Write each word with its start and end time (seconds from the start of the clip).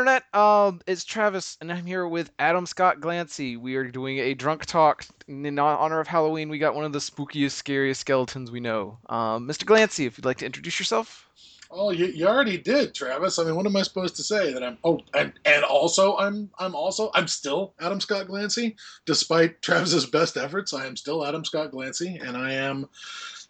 internet. 0.00 0.34
Um, 0.34 0.80
it's 0.86 1.04
Travis, 1.04 1.58
and 1.60 1.70
I'm 1.70 1.84
here 1.84 2.08
with 2.08 2.30
Adam 2.38 2.64
Scott 2.64 3.00
Glancy. 3.00 3.58
We 3.58 3.76
are 3.76 3.84
doing 3.84 4.18
a 4.18 4.32
drunk 4.32 4.64
talk 4.64 5.04
in 5.28 5.58
honor 5.58 6.00
of 6.00 6.08
Halloween. 6.08 6.48
We 6.48 6.58
got 6.58 6.74
one 6.74 6.86
of 6.86 6.92
the 6.92 7.00
spookiest, 7.00 7.50
scariest 7.50 8.00
skeletons 8.00 8.50
we 8.50 8.60
know. 8.60 8.98
Um, 9.10 9.46
Mr. 9.46 9.64
Glancy, 9.64 10.06
if 10.06 10.16
you'd 10.16 10.24
like 10.24 10.38
to 10.38 10.46
introduce 10.46 10.78
yourself. 10.78 11.28
Oh, 11.72 11.90
you, 11.92 12.06
you 12.06 12.26
already 12.26 12.58
did, 12.58 12.94
Travis. 12.94 13.38
I 13.38 13.44
mean, 13.44 13.54
what 13.54 13.64
am 13.64 13.76
I 13.76 13.82
supposed 13.82 14.16
to 14.16 14.24
say? 14.24 14.52
That 14.52 14.64
I'm 14.64 14.76
oh, 14.82 15.00
and 15.14 15.32
and 15.44 15.62
also 15.62 16.16
I'm 16.16 16.50
I'm 16.58 16.74
also 16.74 17.12
I'm 17.14 17.28
still 17.28 17.74
Adam 17.80 18.00
Scott 18.00 18.26
Glancy, 18.26 18.74
despite 19.06 19.62
Travis's 19.62 20.06
best 20.06 20.36
efforts. 20.36 20.74
I 20.74 20.86
am 20.86 20.96
still 20.96 21.24
Adam 21.24 21.44
Scott 21.44 21.70
Glancy, 21.70 22.20
and 22.26 22.36
I 22.36 22.54
am 22.54 22.88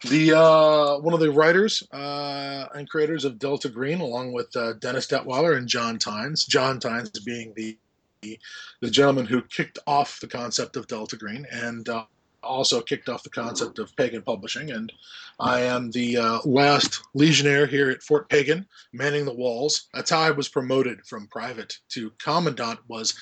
the 0.07 0.37
uh, 0.37 0.99
one 0.99 1.15
of 1.15 1.19
the 1.19 1.31
writers 1.31 1.81
uh, 1.91 2.67
and 2.75 2.87
creators 2.87 3.25
of 3.25 3.39
Delta 3.39 3.69
Green, 3.69 4.01
along 4.01 4.33
with 4.33 4.55
uh, 4.55 4.73
Dennis 4.73 5.07
Detwiller 5.07 5.57
and 5.57 5.67
John 5.67 5.97
Tynes. 5.97 6.45
John 6.45 6.79
Tynes 6.79 7.09
being 7.25 7.53
the 7.55 7.77
the 8.21 8.89
gentleman 8.91 9.25
who 9.25 9.41
kicked 9.41 9.79
off 9.87 10.19
the 10.19 10.27
concept 10.27 10.75
of 10.75 10.85
Delta 10.85 11.17
Green, 11.17 11.47
and 11.51 11.89
uh, 11.89 12.05
also 12.43 12.81
kicked 12.81 13.09
off 13.09 13.23
the 13.23 13.29
concept 13.29 13.79
of 13.79 13.95
pagan 13.95 14.21
publishing. 14.21 14.71
And 14.71 14.91
I 15.39 15.61
am 15.61 15.91
the 15.91 16.17
uh, 16.17 16.39
last 16.45 17.01
legionnaire 17.13 17.65
here 17.65 17.89
at 17.89 18.03
Fort 18.03 18.29
Pagan, 18.29 18.67
manning 18.93 19.25
the 19.25 19.33
walls. 19.33 19.87
That's 19.93 20.09
how 20.09 20.19
I 20.19 20.31
was 20.31 20.47
promoted 20.47 21.05
from 21.05 21.27
private 21.27 21.77
to 21.89 22.11
commandant 22.19 22.79
was 22.87 23.13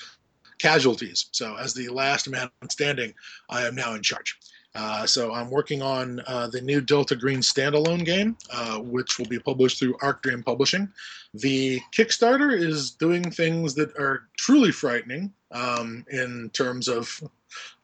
casualties. 0.58 1.26
So 1.32 1.56
as 1.56 1.74
the 1.74 1.88
last 1.88 2.28
man 2.28 2.50
standing, 2.68 3.14
I 3.48 3.66
am 3.66 3.74
now 3.74 3.94
in 3.94 4.02
charge. 4.02 4.38
Uh, 4.74 5.04
so 5.04 5.32
I'm 5.32 5.50
working 5.50 5.82
on 5.82 6.20
uh, 6.28 6.46
the 6.46 6.60
new 6.60 6.80
Delta 6.80 7.16
Green 7.16 7.40
standalone 7.40 8.04
game, 8.04 8.36
uh, 8.52 8.78
which 8.78 9.18
will 9.18 9.26
be 9.26 9.38
published 9.38 9.80
through 9.80 9.96
Arc 10.00 10.22
Dream 10.22 10.42
Publishing. 10.44 10.88
The 11.34 11.80
Kickstarter 11.92 12.56
is 12.56 12.92
doing 12.92 13.30
things 13.30 13.74
that 13.74 13.90
are 13.96 14.28
truly 14.36 14.70
frightening 14.70 15.32
um, 15.50 16.04
in 16.10 16.50
terms 16.52 16.86
of 16.86 17.20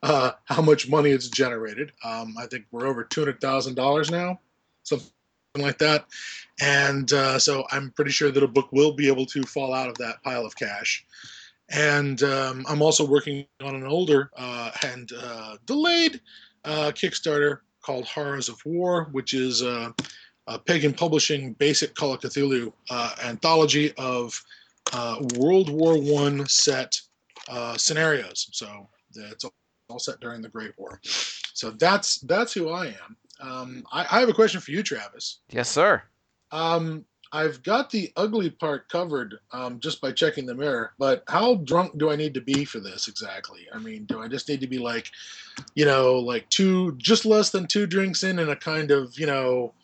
uh, 0.03 0.33
how 0.45 0.63
much 0.63 0.89
money 0.89 1.11
it's 1.11 1.29
generated. 1.29 1.93
Um, 2.05 2.35
I 2.39 2.47
think 2.47 2.65
we're 2.71 2.87
over 2.87 3.05
two 3.05 3.21
hundred 3.21 3.41
thousand 3.41 3.75
dollars 3.75 4.11
now, 4.11 4.41
something 4.83 5.11
like 5.59 5.79
that. 5.79 6.07
And 6.61 7.13
uh, 7.13 7.39
so 7.39 7.65
I'm 7.71 7.91
pretty 7.91 8.11
sure 8.11 8.31
that 8.31 8.43
a 8.43 8.49
book 8.49 8.69
will 8.73 8.93
be 8.93 9.09
able 9.09 9.27
to 9.27 9.43
fall 9.43 9.73
out 9.75 9.89
of 9.89 9.97
that 9.99 10.23
pile 10.23 10.45
of 10.45 10.55
cash. 10.57 11.05
And 11.71 12.23
um, 12.23 12.65
I'm 12.69 12.83
also 12.83 13.05
working 13.05 13.47
on 13.61 13.75
an 13.75 13.87
older 13.87 14.31
uh, 14.37 14.71
and 14.85 15.11
uh, 15.19 15.57
delayed 15.67 16.21
uh, 16.65 16.93
Kickstarter 16.95 17.59
called 17.83 18.05
Horrors 18.05 18.49
of 18.49 18.65
War, 18.65 19.09
which 19.13 19.35
is 19.35 19.63
uh, 19.63 19.91
a 20.47 20.59
pagan 20.59 20.93
publishing 20.93 21.55
basic 21.55 21.95
Call 21.95 22.13
of 22.13 22.21
Cthulhu 22.21 22.73
anthology 23.25 23.93
of 23.99 24.41
World 25.37 25.71
War 25.71 25.99
One 25.99 26.47
set 26.47 27.01
scenarios. 27.77 28.49
So 28.53 28.89
it's 29.17 29.45
all 29.89 29.99
set 29.99 30.21
during 30.21 30.43
the 30.43 30.49
Great 30.49 30.73
War. 30.79 31.01
So 31.05 31.71
that's 31.71 32.19
that's 32.21 32.53
who 32.53 32.71
I 32.71 32.87
am. 32.87 33.17
Um, 33.41 33.85
I, 33.93 34.07
I, 34.11 34.21
have 34.21 34.29
a 34.29 34.35
question 34.35 34.61
for 34.61 34.71
you, 34.71 34.83
Travis. 34.83 35.41
Yes, 35.51 35.69
sir. 35.69 36.03
Um, 36.53 37.05
I've 37.33 37.63
got 37.63 37.91
the 37.91 38.11
ugly 38.17 38.51
part 38.51 38.89
covered 38.89 39.35
um, 39.53 39.81
just 39.81 40.01
by 40.01 40.13
checking 40.13 40.47
the 40.47 40.55
mirror, 40.55 40.93
but 40.99 41.23
how 41.29 41.57
drunk 41.57 41.99
do 41.99 42.11
I 42.11 42.17
need 42.17 42.35
to 42.35 42.41
be 42.41 42.65
for 42.65 42.81
this 42.81 43.09
exactly? 43.09 43.67
I 43.75 43.79
mean, 43.79 44.05
do 44.05 44.23
I 44.23 44.29
just 44.29 44.49
need 44.49 44.61
to 44.61 44.67
be 44.67 44.79
like, 44.79 45.11
you 45.75 45.85
know, 45.85 46.15
like 46.15 46.49
two, 46.49 46.93
just 46.97 47.27
less 47.27 47.51
than 47.51 47.67
two 47.67 47.87
drinks 47.87 48.23
in, 48.23 48.39
in 48.39 48.49
a 48.49 48.57
kind 48.57 48.91
of, 48.91 49.19
you 49.19 49.27
know, 49.27 49.75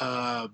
uh, 0.00 0.48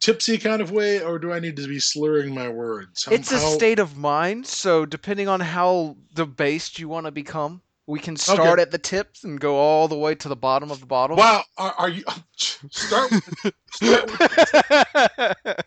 tipsy 0.00 0.38
kind 0.38 0.62
of 0.62 0.70
way, 0.70 1.02
or 1.02 1.18
do 1.18 1.32
I 1.32 1.40
need 1.40 1.56
to 1.56 1.68
be 1.68 1.80
slurring 1.80 2.34
my 2.34 2.48
words? 2.48 3.04
How, 3.04 3.12
it's 3.12 3.32
a 3.32 3.38
how... 3.38 3.48
state 3.54 3.78
of 3.78 3.96
mind. 3.96 4.46
So 4.46 4.86
depending 4.86 5.28
on 5.28 5.40
how 5.40 5.96
debased 6.14 6.78
you 6.78 6.88
want 6.88 7.06
to 7.06 7.12
become, 7.12 7.62
we 7.86 8.00
can 8.00 8.16
start 8.16 8.40
okay. 8.40 8.62
at 8.62 8.70
the 8.72 8.78
tips 8.78 9.24
and 9.24 9.40
go 9.40 9.56
all 9.56 9.86
the 9.86 9.96
way 9.96 10.14
to 10.16 10.28
the 10.28 10.36
bottom 10.36 10.70
of 10.70 10.80
the 10.80 10.86
bottle. 10.86 11.16
Wow, 11.16 11.44
are, 11.56 11.72
are 11.78 11.88
you 11.88 12.02
start? 12.36 13.12
With, 13.12 13.54
start 13.70 14.10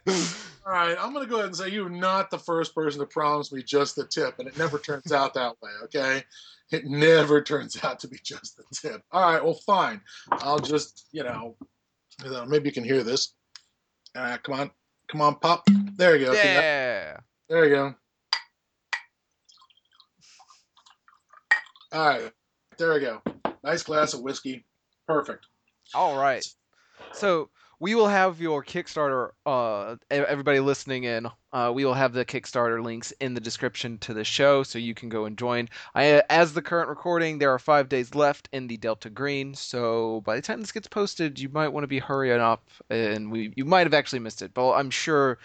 with, 0.05 0.49
all 0.65 0.73
right, 0.73 0.97
I'm 0.99 1.13
going 1.13 1.25
to 1.25 1.29
go 1.29 1.37
ahead 1.37 1.47
and 1.47 1.55
say 1.55 1.69
you're 1.69 1.89
not 1.89 2.29
the 2.29 2.37
first 2.37 2.75
person 2.75 2.99
to 2.99 3.07
promise 3.07 3.51
me 3.51 3.63
just 3.63 3.95
the 3.95 4.05
tip, 4.05 4.39
and 4.39 4.47
it 4.47 4.57
never 4.57 4.77
turns 4.77 5.11
out 5.13 5.33
that 5.35 5.55
way. 5.61 5.71
Okay, 5.85 6.23
it 6.71 6.85
never 6.85 7.41
turns 7.41 7.81
out 7.83 7.99
to 8.01 8.07
be 8.07 8.19
just 8.23 8.57
the 8.57 8.63
tip. 8.73 9.01
All 9.11 9.21
right, 9.21 9.43
well, 9.43 9.59
fine. 9.65 10.01
I'll 10.31 10.59
just 10.59 11.07
you 11.11 11.23
know, 11.23 11.55
maybe 12.47 12.67
you 12.67 12.73
can 12.73 12.83
hear 12.83 13.01
this. 13.03 13.33
Uh, 14.15 14.37
come 14.43 14.59
on, 14.59 14.71
come 15.09 15.21
on, 15.21 15.35
pop. 15.35 15.67
There 15.95 16.15
you 16.15 16.27
go. 16.27 16.33
Yeah. 16.33 17.17
There 17.47 17.65
you 17.65 17.75
go. 17.75 17.95
All 21.91 22.07
right, 22.07 22.31
there 22.77 22.93
we 22.93 22.99
go. 22.99 23.21
Nice 23.63 23.83
glass 23.83 24.13
of 24.13 24.21
whiskey. 24.21 24.65
Perfect. 25.07 25.45
All 25.93 26.17
right. 26.17 26.45
So 27.13 27.49
we 27.79 27.95
will 27.95 28.07
have 28.07 28.41
your 28.41 28.63
Kickstarter. 28.63 29.31
Uh, 29.45 29.95
everybody 30.09 30.59
listening 30.59 31.05
in, 31.05 31.27
uh, 31.53 31.71
we 31.73 31.85
will 31.85 31.93
have 31.93 32.13
the 32.13 32.25
Kickstarter 32.25 32.83
links 32.83 33.11
in 33.19 33.33
the 33.33 33.41
description 33.41 33.97
to 33.99 34.13
the 34.13 34.23
show, 34.23 34.63
so 34.63 34.77
you 34.77 34.93
can 34.93 35.09
go 35.09 35.25
and 35.25 35.37
join. 35.37 35.69
I, 35.95 36.21
as 36.29 36.53
the 36.53 36.61
current 36.61 36.89
recording, 36.89 37.39
there 37.39 37.53
are 37.53 37.59
five 37.59 37.89
days 37.89 38.15
left 38.15 38.49
in 38.51 38.67
the 38.67 38.77
Delta 38.77 39.09
Green, 39.09 39.53
so 39.53 40.21
by 40.25 40.35
the 40.35 40.41
time 40.41 40.59
this 40.59 40.71
gets 40.71 40.87
posted, 40.87 41.39
you 41.39 41.49
might 41.49 41.69
want 41.69 41.83
to 41.83 41.87
be 41.87 41.99
hurrying 41.99 42.41
up, 42.41 42.67
and 42.89 43.31
we 43.31 43.53
you 43.55 43.65
might 43.65 43.87
have 43.87 43.93
actually 43.93 44.19
missed 44.19 44.41
it, 44.41 44.53
but 44.53 44.73
I'm 44.73 44.89
sure 44.89 45.39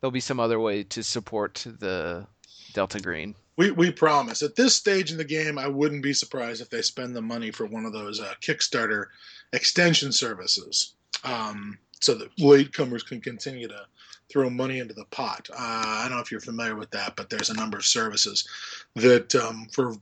there'll 0.00 0.12
be 0.12 0.20
some 0.20 0.40
other 0.40 0.60
way 0.60 0.84
to 0.84 1.02
support 1.02 1.66
the 1.78 2.26
Delta 2.72 3.00
Green 3.00 3.34
we, 3.60 3.70
we 3.72 3.90
promise. 3.90 4.40
At 4.42 4.56
this 4.56 4.74
stage 4.74 5.12
in 5.12 5.18
the 5.18 5.24
game, 5.24 5.58
I 5.58 5.68
wouldn't 5.68 6.02
be 6.02 6.14
surprised 6.14 6.62
if 6.62 6.70
they 6.70 6.80
spend 6.80 7.14
the 7.14 7.20
money 7.20 7.50
for 7.50 7.66
one 7.66 7.84
of 7.84 7.92
those 7.92 8.18
uh, 8.18 8.32
Kickstarter 8.40 9.08
extension 9.52 10.12
services, 10.12 10.94
um, 11.24 11.78
so 12.00 12.14
that 12.14 12.34
latecomers 12.36 13.04
can 13.04 13.20
continue 13.20 13.68
to 13.68 13.82
throw 14.30 14.48
money 14.48 14.78
into 14.78 14.94
the 14.94 15.04
pot. 15.06 15.48
Uh, 15.52 15.56
I 15.58 16.06
don't 16.08 16.16
know 16.16 16.22
if 16.22 16.30
you're 16.30 16.40
familiar 16.40 16.76
with 16.76 16.90
that, 16.90 17.16
but 17.16 17.28
there's 17.28 17.50
a 17.50 17.54
number 17.54 17.78
of 17.78 17.84
services 17.84 18.48
that 18.94 19.34
um, 19.34 19.66
for 19.72 19.96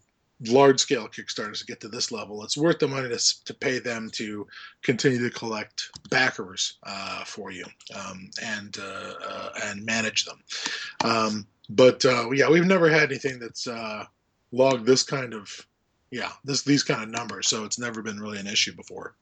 large 0.47 0.79
scale 0.79 1.09
Kickstarters 1.09 1.61
to 1.61 1.67
get 1.67 1.81
to 1.81 1.89
this 1.89 2.13
level, 2.13 2.45
it's 2.45 2.57
worth 2.57 2.79
the 2.79 2.89
money 2.89 3.09
to, 3.09 3.45
to 3.45 3.55
pay 3.55 3.79
them 3.79 4.11
to 4.13 4.47
continue 4.83 5.19
to 5.19 5.37
collect 5.37 5.91
backers 6.11 6.75
uh, 6.85 7.25
for 7.25 7.51
you 7.51 7.65
um, 7.97 8.31
and 8.43 8.77
uh, 8.79 9.15
uh, 9.29 9.51
and 9.65 9.85
manage 9.85 10.25
them. 10.25 10.43
Um, 11.05 11.47
but 11.71 12.05
uh, 12.05 12.31
yeah, 12.31 12.49
we've 12.49 12.67
never 12.67 12.89
had 12.89 13.11
anything 13.11 13.39
that's 13.39 13.67
uh, 13.67 14.05
logged 14.53 14.87
this 14.87 15.03
kind 15.03 15.35
of 15.35 15.67
yeah 16.11 16.31
this 16.45 16.63
these 16.63 16.83
kind 16.83 17.03
of 17.03 17.09
numbers, 17.09 17.49
so 17.49 17.65
it's 17.65 17.79
never 17.79 18.03
been 18.03 18.21
really 18.21 18.39
an 18.39 18.47
issue 18.47 18.75
before. 18.75 19.15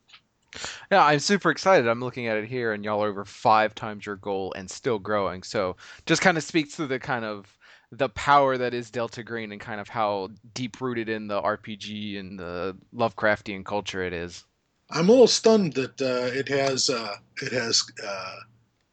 Yeah, 0.90 1.04
I'm 1.04 1.18
super 1.18 1.50
excited. 1.50 1.88
I'm 1.88 2.00
looking 2.00 2.26
at 2.26 2.36
it 2.36 2.48
here, 2.48 2.72
and 2.72 2.84
y'all 2.84 3.02
are 3.02 3.08
over 3.08 3.24
five 3.24 3.74
times 3.74 4.06
your 4.06 4.16
goal 4.16 4.52
and 4.56 4.70
still 4.70 4.98
growing. 4.98 5.42
So 5.42 5.76
just 6.06 6.22
kind 6.22 6.36
of 6.36 6.44
speaks 6.44 6.76
to 6.76 6.86
the 6.86 6.98
kind 6.98 7.24
of 7.24 7.56
the 7.92 8.08
power 8.10 8.58
that 8.58 8.74
is 8.74 8.90
Delta 8.90 9.22
Green 9.22 9.52
and 9.52 9.60
kind 9.60 9.80
of 9.80 9.88
how 9.88 10.30
deep 10.54 10.80
rooted 10.80 11.08
in 11.08 11.28
the 11.28 11.40
RPG 11.40 12.18
and 12.18 12.38
the 12.38 12.76
Lovecraftian 12.94 13.64
culture 13.64 14.02
it 14.02 14.12
is. 14.12 14.44
I'm 14.90 15.08
a 15.08 15.12
little 15.12 15.26
stunned 15.26 15.74
that 15.74 16.00
uh, 16.00 16.30
it 16.32 16.48
has 16.48 16.90
uh, 16.90 17.16
it 17.42 17.52
has 17.52 17.82
uh, 18.06 18.36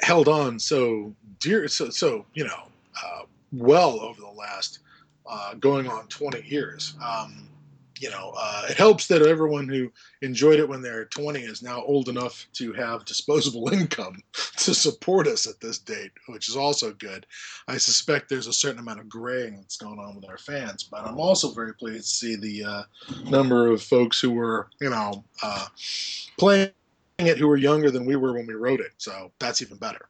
held 0.01 0.27
on 0.27 0.59
so 0.59 1.13
dear 1.39 1.67
so 1.67 1.89
so 1.89 2.25
you 2.33 2.45
know 2.45 2.63
uh, 3.03 3.23
well 3.51 3.99
over 3.99 4.19
the 4.19 4.27
last 4.27 4.79
uh, 5.25 5.53
going 5.55 5.87
on 5.87 6.07
20 6.07 6.41
years. 6.47 6.95
Um, 7.05 7.47
you 8.03 8.09
know, 8.09 8.33
uh, 8.37 8.65
it 8.69 8.75
helps 8.75 9.07
that 9.07 9.21
everyone 9.21 9.65
who 9.65 9.89
enjoyed 10.21 10.59
it 10.59 10.67
when 10.67 10.81
they're 10.81 11.05
20 11.05 11.39
is 11.39 11.63
now 11.63 11.81
old 11.83 12.09
enough 12.09 12.45
to 12.51 12.73
have 12.73 13.05
disposable 13.05 13.69
income 13.73 14.21
to 14.57 14.73
support 14.73 15.25
us 15.25 15.47
at 15.47 15.61
this 15.61 15.77
date, 15.77 16.11
which 16.27 16.49
is 16.49 16.57
also 16.57 16.91
good. 16.91 17.25
I 17.69 17.77
suspect 17.77 18.27
there's 18.27 18.47
a 18.47 18.53
certain 18.53 18.79
amount 18.79 18.99
of 18.99 19.07
graying 19.07 19.55
that's 19.55 19.77
going 19.77 19.99
on 19.99 20.17
with 20.17 20.27
our 20.27 20.37
fans, 20.37 20.83
but 20.83 21.05
I'm 21.05 21.17
also 21.17 21.51
very 21.51 21.73
pleased 21.75 22.09
to 22.09 22.13
see 22.13 22.35
the 22.35 22.65
uh, 22.65 22.83
number 23.29 23.67
of 23.67 23.81
folks 23.81 24.19
who 24.19 24.31
were, 24.31 24.67
you 24.81 24.89
know, 24.89 25.23
uh, 25.41 25.67
playing 26.37 26.71
it 27.19 27.37
who 27.37 27.47
were 27.47 27.55
younger 27.55 27.89
than 27.89 28.03
we 28.03 28.17
were 28.17 28.33
when 28.33 28.47
we 28.47 28.53
wrote 28.53 28.81
it. 28.81 28.91
So 28.97 29.31
that's 29.39 29.61
even 29.61 29.77
better 29.77 30.09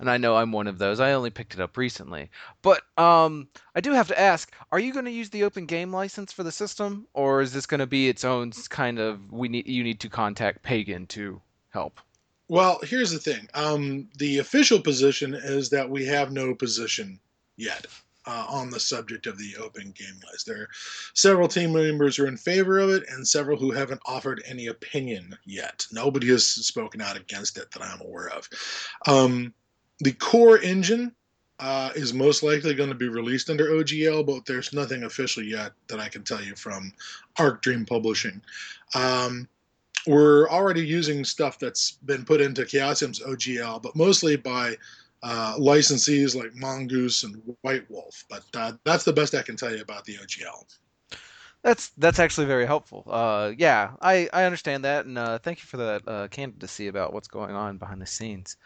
and 0.00 0.10
I 0.10 0.16
know 0.16 0.34
I'm 0.34 0.50
one 0.50 0.66
of 0.66 0.78
those. 0.78 0.98
I 0.98 1.12
only 1.12 1.30
picked 1.30 1.54
it 1.54 1.60
up 1.60 1.76
recently. 1.76 2.30
But 2.62 2.82
um, 2.96 3.48
I 3.74 3.80
do 3.80 3.92
have 3.92 4.08
to 4.08 4.18
ask: 4.18 4.52
Are 4.72 4.80
you 4.80 4.92
going 4.92 5.04
to 5.04 5.10
use 5.10 5.28
the 5.28 5.44
open 5.44 5.66
game 5.66 5.92
license 5.92 6.32
for 6.32 6.42
the 6.42 6.50
system, 6.50 7.06
or 7.12 7.42
is 7.42 7.52
this 7.52 7.66
going 7.66 7.80
to 7.80 7.86
be 7.86 8.08
its 8.08 8.24
own 8.24 8.50
kind 8.70 8.98
of? 8.98 9.30
We 9.30 9.48
need 9.48 9.68
you 9.68 9.84
need 9.84 10.00
to 10.00 10.08
contact 10.08 10.62
Pagan 10.62 11.06
to 11.08 11.40
help. 11.68 12.00
Well, 12.48 12.80
here's 12.82 13.12
the 13.12 13.18
thing. 13.18 13.46
Um, 13.54 14.08
the 14.18 14.38
official 14.38 14.80
position 14.80 15.34
is 15.34 15.70
that 15.70 15.88
we 15.88 16.04
have 16.06 16.32
no 16.32 16.54
position 16.54 17.20
yet. 17.56 17.86
Uh, 18.26 18.44
on 18.50 18.68
the 18.68 18.78
subject 18.78 19.26
of 19.26 19.38
the 19.38 19.56
open 19.56 19.94
game 19.96 20.14
license. 20.22 20.44
There 20.44 20.60
are 20.60 20.68
several 21.14 21.48
team 21.48 21.72
members 21.72 22.16
who 22.16 22.24
are 22.24 22.28
in 22.28 22.36
favor 22.36 22.78
of 22.78 22.90
it 22.90 23.02
and 23.08 23.26
several 23.26 23.56
who 23.56 23.70
haven't 23.70 24.02
offered 24.04 24.42
any 24.46 24.66
opinion 24.66 25.34
yet. 25.46 25.86
Nobody 25.90 26.28
has 26.28 26.46
spoken 26.46 27.00
out 27.00 27.16
against 27.16 27.56
it 27.56 27.70
that 27.70 27.82
I'm 27.82 28.02
aware 28.02 28.28
of. 28.28 28.46
Um, 29.06 29.54
the 30.00 30.12
core 30.12 30.58
engine 30.58 31.14
uh, 31.58 31.90
is 31.94 32.14
most 32.14 32.42
likely 32.42 32.74
going 32.74 32.88
to 32.88 32.94
be 32.94 33.08
released 33.08 33.50
under 33.50 33.66
OGL, 33.70 34.26
but 34.26 34.46
there's 34.46 34.72
nothing 34.72 35.04
official 35.04 35.42
yet 35.42 35.72
that 35.88 36.00
I 36.00 36.08
can 36.08 36.24
tell 36.24 36.42
you 36.42 36.56
from 36.56 36.92
Arc 37.38 37.60
Dream 37.60 37.84
Publishing. 37.84 38.40
Um, 38.94 39.46
we're 40.06 40.48
already 40.48 40.84
using 40.84 41.24
stuff 41.24 41.58
that's 41.58 41.92
been 41.92 42.24
put 42.24 42.40
into 42.40 42.62
Chaosium's 42.62 43.20
OGL, 43.20 43.82
but 43.82 43.94
mostly 43.94 44.36
by 44.36 44.76
uh, 45.22 45.56
licensees 45.58 46.34
like 46.34 46.54
Mongoose 46.54 47.24
and 47.24 47.42
White 47.60 47.88
Wolf. 47.90 48.24
But 48.30 48.44
uh, 48.54 48.72
that's 48.84 49.04
the 49.04 49.12
best 49.12 49.34
I 49.34 49.42
can 49.42 49.56
tell 49.56 49.74
you 49.74 49.82
about 49.82 50.06
the 50.06 50.14
OGL. 50.16 50.64
That's 51.62 51.90
that's 51.98 52.18
actually 52.18 52.46
very 52.46 52.64
helpful. 52.64 53.04
Uh, 53.06 53.52
yeah, 53.58 53.90
I, 54.00 54.30
I 54.32 54.44
understand 54.44 54.82
that, 54.84 55.04
and 55.04 55.18
uh, 55.18 55.38
thank 55.38 55.58
you 55.58 55.66
for 55.66 55.76
that 55.76 56.08
uh, 56.08 56.28
candidacy 56.28 56.86
about 56.86 57.12
what's 57.12 57.28
going 57.28 57.54
on 57.54 57.76
behind 57.76 58.00
the 58.00 58.06
scenes. 58.06 58.56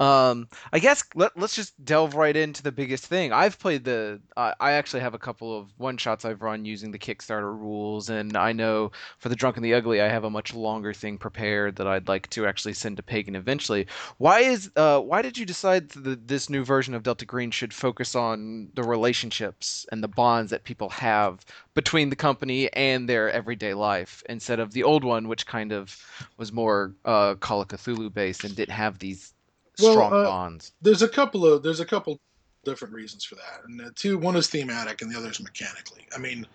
Um, 0.00 0.48
I 0.72 0.78
guess 0.78 1.04
let, 1.14 1.38
let's 1.38 1.54
just 1.54 1.84
delve 1.84 2.14
right 2.14 2.34
into 2.34 2.62
the 2.62 2.72
biggest 2.72 3.04
thing. 3.04 3.32
I've 3.34 3.58
played 3.58 3.84
the. 3.84 4.18
Uh, 4.34 4.54
I 4.58 4.72
actually 4.72 5.00
have 5.00 5.12
a 5.12 5.18
couple 5.18 5.56
of 5.56 5.68
one 5.76 5.98
shots 5.98 6.24
I've 6.24 6.40
run 6.40 6.64
using 6.64 6.90
the 6.90 6.98
Kickstarter 6.98 7.54
rules, 7.54 8.08
and 8.08 8.34
I 8.34 8.52
know 8.52 8.92
for 9.18 9.28
the 9.28 9.36
Drunk 9.36 9.56
and 9.56 9.64
the 9.64 9.74
Ugly, 9.74 10.00
I 10.00 10.08
have 10.08 10.24
a 10.24 10.30
much 10.30 10.54
longer 10.54 10.94
thing 10.94 11.18
prepared 11.18 11.76
that 11.76 11.86
I'd 11.86 12.08
like 12.08 12.30
to 12.30 12.46
actually 12.46 12.72
send 12.72 12.96
to 12.96 13.02
Pagan 13.02 13.36
eventually. 13.36 13.86
Why 14.16 14.40
is 14.40 14.70
uh, 14.74 15.00
why 15.00 15.20
did 15.20 15.36
you 15.36 15.44
decide 15.44 15.90
that 15.90 16.26
this 16.26 16.48
new 16.48 16.64
version 16.64 16.94
of 16.94 17.02
Delta 17.02 17.26
Green 17.26 17.50
should 17.50 17.74
focus 17.74 18.14
on 18.14 18.70
the 18.74 18.82
relationships 18.82 19.84
and 19.92 20.02
the 20.02 20.08
bonds 20.08 20.50
that 20.50 20.64
people 20.64 20.88
have 20.88 21.44
between 21.74 22.08
the 22.08 22.16
company 22.16 22.72
and 22.72 23.06
their 23.06 23.30
everyday 23.30 23.74
life 23.74 24.22
instead 24.30 24.60
of 24.60 24.72
the 24.72 24.82
old 24.82 25.04
one, 25.04 25.28
which 25.28 25.46
kind 25.46 25.72
of 25.72 26.02
was 26.38 26.54
more 26.54 26.94
uh, 27.04 27.34
Call 27.34 27.60
of 27.60 27.68
Cthulhu 27.68 28.12
based 28.12 28.44
and 28.44 28.56
didn't 28.56 28.74
have 28.74 28.98
these 28.98 29.34
well, 29.82 29.92
strong 29.92 30.12
uh, 30.12 30.24
bonds. 30.24 30.72
There's 30.82 31.02
a 31.02 31.08
couple 31.08 31.46
of 31.46 31.62
there's 31.62 31.80
a 31.80 31.86
couple 31.86 32.18
different 32.64 32.94
reasons 32.94 33.24
for 33.24 33.36
that, 33.36 33.62
and 33.66 33.78
the 33.78 33.90
two 33.92 34.18
one 34.18 34.36
is 34.36 34.48
thematic 34.48 35.02
and 35.02 35.12
the 35.12 35.18
other 35.18 35.30
is 35.30 35.40
mechanically. 35.40 36.06
I 36.14 36.18
mean, 36.18 36.46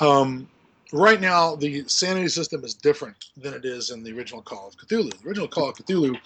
um, 0.00 0.48
right 0.92 1.20
now 1.20 1.56
the 1.56 1.84
sanity 1.86 2.28
system 2.28 2.64
is 2.64 2.74
different 2.74 3.16
than 3.36 3.54
it 3.54 3.64
is 3.64 3.90
in 3.90 4.02
the 4.02 4.12
original 4.12 4.42
Call 4.42 4.68
of 4.68 4.76
Cthulhu. 4.76 5.20
The 5.20 5.28
original 5.28 5.48
Call 5.48 5.68
of 5.70 5.76
Cthulhu, 5.76 6.16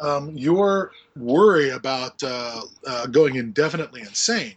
um, 0.00 0.30
your 0.36 0.92
worry 1.16 1.70
about 1.70 2.22
uh, 2.22 2.62
uh, 2.86 3.06
going 3.06 3.36
indefinitely 3.36 4.00
insane 4.00 4.54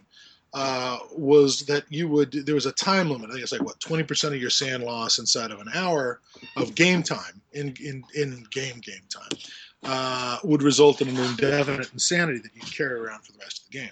uh, 0.54 0.98
was 1.12 1.66
that 1.66 1.84
you 1.90 2.08
would 2.08 2.32
there 2.32 2.54
was 2.54 2.66
a 2.66 2.72
time 2.72 3.10
limit. 3.10 3.30
I 3.30 3.34
think 3.34 3.42
it's 3.42 3.52
like 3.52 3.62
what 3.62 3.78
twenty 3.80 4.02
percent 4.02 4.34
of 4.34 4.40
your 4.40 4.50
SAN 4.50 4.82
loss 4.82 5.18
inside 5.18 5.50
of 5.50 5.60
an 5.60 5.68
hour 5.74 6.20
of 6.56 6.74
game 6.74 7.02
time 7.02 7.40
in 7.52 7.74
in 7.80 8.04
in 8.14 8.46
game 8.50 8.80
game 8.80 9.02
time 9.08 9.38
uh, 9.84 10.38
would 10.44 10.62
result 10.62 11.00
in 11.00 11.08
an 11.08 11.16
indefinite 11.16 11.92
insanity 11.92 12.38
that 12.38 12.54
you 12.54 12.62
carry 12.62 12.98
around 12.98 13.24
for 13.24 13.32
the 13.32 13.38
rest 13.38 13.64
of 13.64 13.70
the 13.70 13.78
game. 13.78 13.90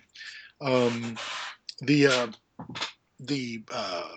Um, 0.61 1.17
the 1.81 2.07
uh, 2.07 2.27
the 3.21 3.63
uh, 3.73 4.17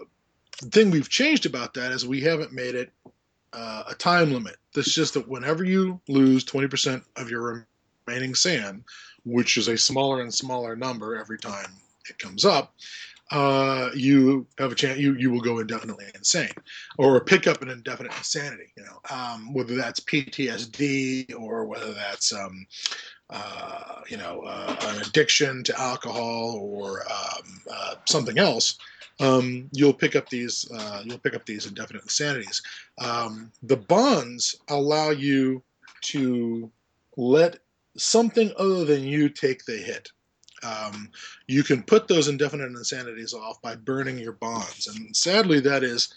thing 0.72 0.92
we've 0.92 1.10
changed 1.10 1.46
about 1.46 1.74
that 1.76 1.92
is 1.92 2.06
we 2.06 2.22
haven't 2.22 2.54
made 2.54 2.76
it 2.76 2.92
uh, 3.54 3.84
a 3.90 3.96
time 3.96 4.32
limit. 4.32 4.58
It's 4.76 4.94
just 4.94 5.14
that 5.16 5.28
whenever 5.28 5.64
you 5.64 6.00
lose 6.08 6.46
20% 6.46 7.04
of 7.16 7.30
your 7.30 7.68
remaining 8.06 8.36
SAN, 8.36 8.84
which 9.26 9.58
is 9.58 9.68
a 9.68 9.78
smaller 9.78 10.22
and 10.22 10.34
smaller 10.34 10.76
number 10.76 11.18
every 11.18 11.38
time 11.38 11.74
it 12.10 12.20
comes 12.20 12.46
up, 12.46 12.74
uh, 13.32 13.90
you 13.94 14.48
have 14.58 14.72
a 14.72 14.76
chance 14.76 15.00
you 15.00 15.14
you 15.16 15.30
will 15.30 15.42
go 15.42 15.60
indefinitely 15.60 16.06
insane 16.16 16.52
or 16.98 17.20
pick 17.20 17.48
up 17.48 17.62
an 17.62 17.70
indefinite 17.70 18.16
insanity 18.18 18.72
you 18.78 18.84
know 18.84 19.00
um, 19.12 19.54
whether 19.54 19.76
that's 19.76 20.00
ptsd 20.02 21.34
or 21.38 21.66
whether 21.66 21.94
that's 21.94 22.34
um, 22.34 22.66
uh, 23.30 24.02
you 24.10 24.18
know 24.18 24.42
uh, 24.42 24.76
an 24.82 25.02
addiction 25.02 25.64
to 25.64 25.80
alcohol 25.80 26.58
or 26.62 27.02
um, 27.12 27.62
uh, 27.72 27.96
something 28.06 28.38
else 28.38 28.78
um, 29.20 29.70
you'll 29.72 29.94
pick 29.94 30.16
up 30.16 30.30
these 30.30 30.70
uh, 30.72 31.02
you'll 31.06 31.18
pick 31.18 31.36
up 31.36 31.46
these 31.46 31.66
indefinite 31.66 32.04
insanities. 32.04 32.62
Um, 33.00 33.52
the 33.64 33.78
bonds 33.78 34.56
allow 34.70 35.10
you 35.10 35.64
to 36.02 36.72
let 37.16 37.60
something 37.98 38.52
other 38.58 38.86
than 38.86 39.04
you 39.04 39.30
take 39.30 39.66
the 39.66 39.78
hit 39.78 40.10
um, 40.64 41.10
you 41.48 41.64
can 41.64 41.84
put 41.84 42.08
those 42.08 42.28
indefinite 42.28 42.68
insanities 42.68 43.34
off 43.34 43.62
by 43.62 43.76
burning 43.76 44.18
your 44.18 44.34
bonds. 44.34 44.88
And 44.88 45.16
sadly, 45.16 45.60
that 45.62 45.84
is 45.84 46.14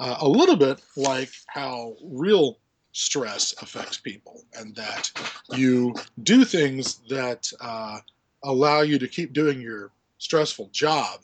uh, 0.00 0.16
a 0.20 0.28
little 0.28 0.56
bit 0.56 0.80
like 0.96 1.30
how 1.46 1.96
real 2.02 2.58
stress 2.92 3.54
affects 3.60 3.98
people, 3.98 4.44
and 4.56 4.74
that 4.76 5.10
you 5.52 5.94
do 6.22 6.44
things 6.44 7.00
that 7.08 7.50
uh, 7.60 7.98
allow 8.44 8.82
you 8.82 8.98
to 8.98 9.08
keep 9.08 9.32
doing 9.32 9.60
your 9.60 9.90
stressful 10.18 10.68
job, 10.72 11.20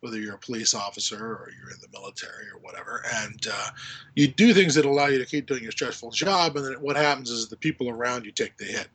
whether 0.00 0.18
you're 0.18 0.34
a 0.34 0.38
police 0.38 0.74
officer 0.74 1.16
or 1.16 1.50
you're 1.56 1.70
in 1.70 1.80
the 1.80 1.88
military 1.92 2.46
or 2.52 2.58
whatever. 2.60 3.02
And 3.14 3.46
uh, 3.52 3.68
you 4.16 4.26
do 4.28 4.52
things 4.52 4.74
that 4.74 4.84
allow 4.84 5.06
you 5.06 5.18
to 5.18 5.26
keep 5.26 5.46
doing 5.46 5.62
your 5.62 5.72
stressful 5.72 6.10
job, 6.10 6.56
and 6.56 6.66
then 6.66 6.74
what 6.80 6.96
happens 6.96 7.30
is 7.30 7.48
the 7.48 7.56
people 7.56 7.88
around 7.88 8.24
you 8.24 8.32
take 8.32 8.56
the 8.56 8.64
hit 8.64 8.88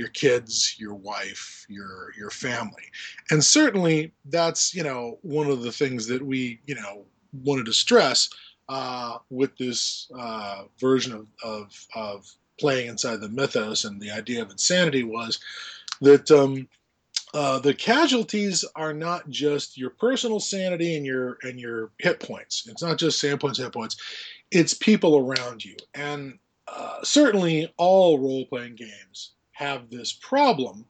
your 0.00 0.08
kids, 0.08 0.76
your 0.78 0.94
wife, 0.94 1.66
your 1.68 2.14
your 2.16 2.30
family. 2.30 2.86
And 3.30 3.44
certainly 3.44 4.12
that's, 4.24 4.74
you 4.74 4.82
know, 4.82 5.18
one 5.20 5.48
of 5.48 5.60
the 5.62 5.70
things 5.70 6.06
that 6.06 6.24
we, 6.24 6.58
you 6.64 6.74
know, 6.74 7.04
wanted 7.44 7.66
to 7.66 7.74
stress 7.74 8.30
uh, 8.70 9.18
with 9.28 9.54
this 9.58 10.10
uh, 10.18 10.62
version 10.78 11.12
of, 11.12 11.26
of, 11.44 11.86
of 11.94 12.34
playing 12.58 12.88
inside 12.88 13.20
the 13.20 13.28
mythos 13.28 13.84
and 13.84 14.00
the 14.00 14.10
idea 14.10 14.40
of 14.40 14.50
insanity 14.50 15.04
was 15.04 15.38
that 16.00 16.30
um, 16.30 16.66
uh, 17.34 17.58
the 17.58 17.74
casualties 17.74 18.64
are 18.76 18.94
not 18.94 19.28
just 19.28 19.76
your 19.76 19.90
personal 19.90 20.40
sanity 20.40 20.96
and 20.96 21.04
your 21.04 21.36
and 21.42 21.60
your 21.60 21.90
hit 21.98 22.20
points. 22.20 22.66
It's 22.70 22.82
not 22.82 22.96
just 22.96 23.20
SAN 23.20 23.38
points, 23.38 23.58
hit 23.58 23.72
points. 23.72 23.96
It's 24.50 24.72
people 24.72 25.18
around 25.18 25.62
you, 25.62 25.76
and 25.94 26.38
uh, 26.68 27.04
certainly 27.04 27.72
all 27.76 28.18
role 28.18 28.46
playing 28.46 28.76
games 28.76 29.32
have 29.60 29.90
this 29.90 30.12
problem 30.12 30.86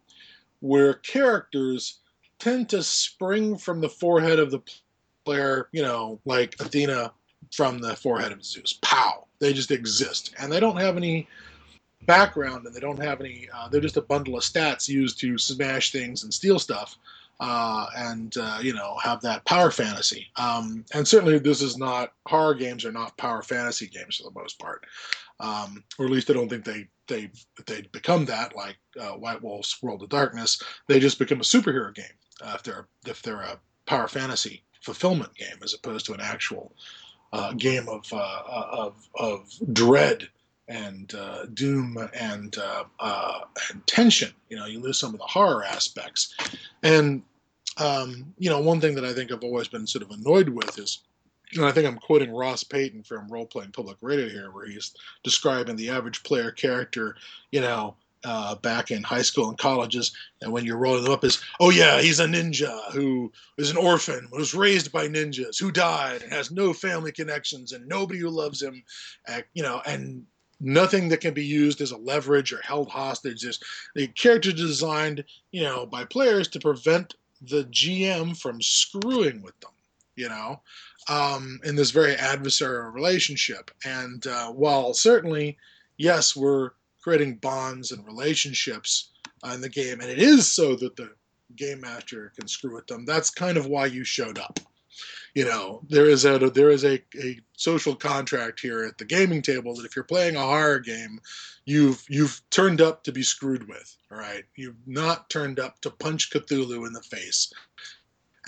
where 0.61 0.95
characters 0.95 1.99
tend 2.39 2.69
to 2.69 2.83
spring 2.83 3.59
from 3.59 3.81
the 3.81 3.89
forehead 3.89 4.39
of 4.39 4.51
the 4.51 4.61
player, 5.25 5.69
you 5.73 5.83
know, 5.83 6.21
like 6.25 6.55
Athena 6.61 7.13
from 7.53 7.79
the 7.79 7.97
forehead 7.97 8.33
of 8.33 8.45
Zeus. 8.45 8.79
Pow! 8.81 9.27
They 9.41 9.53
just 9.53 9.73
exist. 9.73 10.35
And 10.39 10.53
they 10.53 10.61
don't 10.61 10.81
have 10.81 10.97
any 10.97 11.27
background 12.07 12.65
and 12.65 12.75
they 12.75 12.81
don't 12.81 13.03
have 13.03 13.21
any, 13.21 13.49
uh, 13.53 13.69
they're 13.69 13.81
just 13.81 13.97
a 13.97 14.03
bundle 14.03 14.37
of 14.37 14.45
stats 14.45 14.89
used 14.89 15.19
to 15.21 15.37
smash 15.37 15.91
things 15.91 16.23
and 16.23 16.33
steal 16.33 16.59
stuff. 16.59 16.97
Uh, 17.41 17.87
and 17.97 18.37
uh, 18.37 18.59
you 18.61 18.75
know 18.75 18.99
have 19.03 19.23
that 19.23 19.43
power 19.47 19.71
fantasy. 19.71 20.27
Um, 20.37 20.85
and 20.93 21.09
certainly, 21.09 21.39
this 21.39 21.63
is 21.63 21.79
not 21.79 22.13
horror 22.27 22.53
games 22.53 22.85
are 22.85 22.93
not 22.93 23.17
power 23.17 23.41
fantasy 23.41 23.87
games 23.87 24.17
for 24.17 24.25
the 24.25 24.39
most 24.39 24.59
part, 24.59 24.85
um, 25.41 25.83
or 25.99 26.05
at 26.05 26.13
least 26.13 26.31
I 26.31 26.35
don't 26.35 26.49
think 26.49 26.65
they 26.65 26.87
they 27.09 27.31
they 27.67 27.83
become 27.93 28.27
that 28.27 28.55
like 28.55 28.77
uh, 29.01 29.13
White 29.13 29.43
Wolf's 29.43 29.83
World 29.83 30.03
of 30.03 30.09
Darkness. 30.09 30.63
They 30.87 31.01
just 31.01 31.19
become 31.19 31.41
a 31.41 31.45
superhero 31.45 31.93
game 31.95 32.05
uh, 32.43 32.53
if 32.55 32.63
they're 32.63 32.87
if 33.07 33.23
they're 33.23 33.41
a 33.41 33.59
power 33.87 34.07
fantasy 34.07 34.63
fulfillment 34.83 35.35
game 35.35 35.59
as 35.63 35.75
opposed 35.75 36.07
to 36.07 36.15
an 36.15 36.21
actual 36.21 36.73
uh, 37.33 37.53
game 37.55 37.89
of, 37.89 38.05
uh, 38.13 38.43
of 38.47 39.09
of 39.19 39.51
dread 39.73 40.29
and 40.69 41.15
uh, 41.15 41.47
doom 41.55 41.97
and 42.15 42.57
uh, 42.59 43.41
and 43.71 43.87
tension. 43.87 44.33
You 44.49 44.59
know, 44.59 44.67
you 44.67 44.81
lose 44.81 44.99
some 44.99 45.15
of 45.15 45.21
the 45.21 45.27
horror 45.27 45.65
aspects, 45.65 46.35
and 46.83 47.23
um, 47.79 48.35
you 48.39 48.51
know, 48.51 48.61
one 48.61 48.81
thing 48.81 48.95
that 48.97 49.05
I 49.05 49.13
think 49.13 49.33
I've 49.33 49.45
always 49.45 49.69
been 49.69 49.87
sort 49.87 50.05
of 50.05 50.11
annoyed 50.11 50.49
with 50.51 50.79
is 50.79 51.01
and 51.57 51.65
I 51.65 51.73
think 51.73 51.87
I'm 51.87 51.99
quoting 51.99 52.33
Ross 52.33 52.63
Payton 52.63 53.03
from 53.03 53.29
Role 53.29 53.47
Playing 53.47 53.73
Public 53.73 53.97
Radio 54.01 54.29
here, 54.29 54.51
where 54.51 54.67
he's 54.67 54.95
describing 55.25 55.77
the 55.77 55.91
average 55.91 56.23
player 56.23 56.51
character, 56.51 57.17
you 57.51 57.61
know, 57.61 57.97
uh, 58.25 58.55
back 58.57 58.91
in 58.91 59.03
high 59.03 59.23
school 59.23 59.49
and 59.49 59.59
colleges, 59.59 60.13
and 60.43 60.53
when 60.53 60.65
you're 60.65 60.77
rolling 60.77 61.03
them 61.03 61.13
up 61.13 61.25
is, 61.25 61.43
oh 61.59 61.71
yeah, 61.71 62.01
he's 62.01 62.21
a 62.21 62.27
ninja 62.27 62.93
who 62.93 63.33
is 63.57 63.71
an 63.71 63.77
orphan, 63.77 64.29
was 64.31 64.55
raised 64.55 64.93
by 64.93 65.09
ninjas, 65.09 65.59
who 65.59 65.71
died 65.73 66.23
and 66.23 66.33
has 66.33 66.51
no 66.51 66.73
family 66.73 67.13
connections 67.13 67.73
and 67.73 67.87
nobody 67.89 68.19
who 68.19 68.29
loves 68.29 68.63
him, 68.63 68.83
you 69.55 69.63
know, 69.63 69.81
and 69.87 70.25
nothing 70.61 71.09
that 71.09 71.23
can 71.23 71.33
be 71.33 71.45
used 71.45 71.81
as 71.81 71.93
a 71.93 71.97
leverage 71.97 72.53
or 72.53 72.61
held 72.61 72.91
hostage. 72.91 73.43
There's 73.43 73.61
the 73.95 74.07
character 74.09 74.53
designed, 74.53 75.25
you 75.51 75.63
know, 75.63 75.87
by 75.87 76.05
players 76.05 76.47
to 76.49 76.61
prevent 76.61 77.15
the 77.41 77.65
GM 77.65 78.39
from 78.39 78.61
screwing 78.61 79.41
with 79.41 79.59
them, 79.61 79.73
you 80.15 80.29
know 80.29 80.61
um, 81.09 81.61
in 81.65 81.77
this 81.77 81.91
very 81.91 82.15
adversarial 82.15 82.93
relationship. 82.93 83.71
And 83.85 84.27
uh, 84.27 84.51
while 84.53 84.95
certainly, 84.95 85.57
yes, 85.97 86.37
we're 86.37 86.71
creating 87.01 87.37
bonds 87.37 87.93
and 87.93 88.07
relationships 88.07 89.11
uh, 89.43 89.53
in 89.55 89.61
the 89.61 89.69
game, 89.69 90.01
and 90.01 90.11
it 90.11 90.19
is 90.19 90.51
so 90.51 90.77
that 90.77 90.97
the 90.97 91.11
game 91.57 91.81
master 91.81 92.33
can 92.39 92.47
screw 92.47 92.75
with 92.75 92.87
them. 92.87 93.05
That's 93.05 93.31
kind 93.31 93.57
of 93.57 93.67
why 93.67 93.87
you 93.87 94.05
showed 94.05 94.39
up. 94.39 94.61
You 95.35 95.45
know, 95.45 95.83
there 95.89 96.07
is 96.07 96.25
a 96.25 96.39
there 96.51 96.71
is 96.71 96.85
a, 96.85 97.03
a 97.17 97.39
social 97.57 97.95
contract 97.95 98.61
here 98.61 98.85
at 98.85 98.99
the 98.99 99.05
gaming 99.05 99.43
table 99.43 99.75
that 99.77 99.87
if 99.87 99.95
you're 99.95 100.05
playing 100.05 100.37
a 100.37 100.41
horror 100.41 100.81
game, 100.81 101.21
you've 101.65 102.05
you've 102.09 102.43
turned 102.51 102.81
up 102.81 103.05
to 103.05 103.13
be 103.13 103.23
screwed 103.23 103.69
with. 103.69 103.97
All 104.11 104.19
right, 104.19 104.45
you've 104.57 104.87
not 104.87 105.31
turned 105.31 105.61
up 105.61 105.81
to 105.83 105.91
punch 105.91 106.31
Cthulhu 106.31 106.87
in 106.87 106.93
the 106.93 107.03
face 107.03 107.53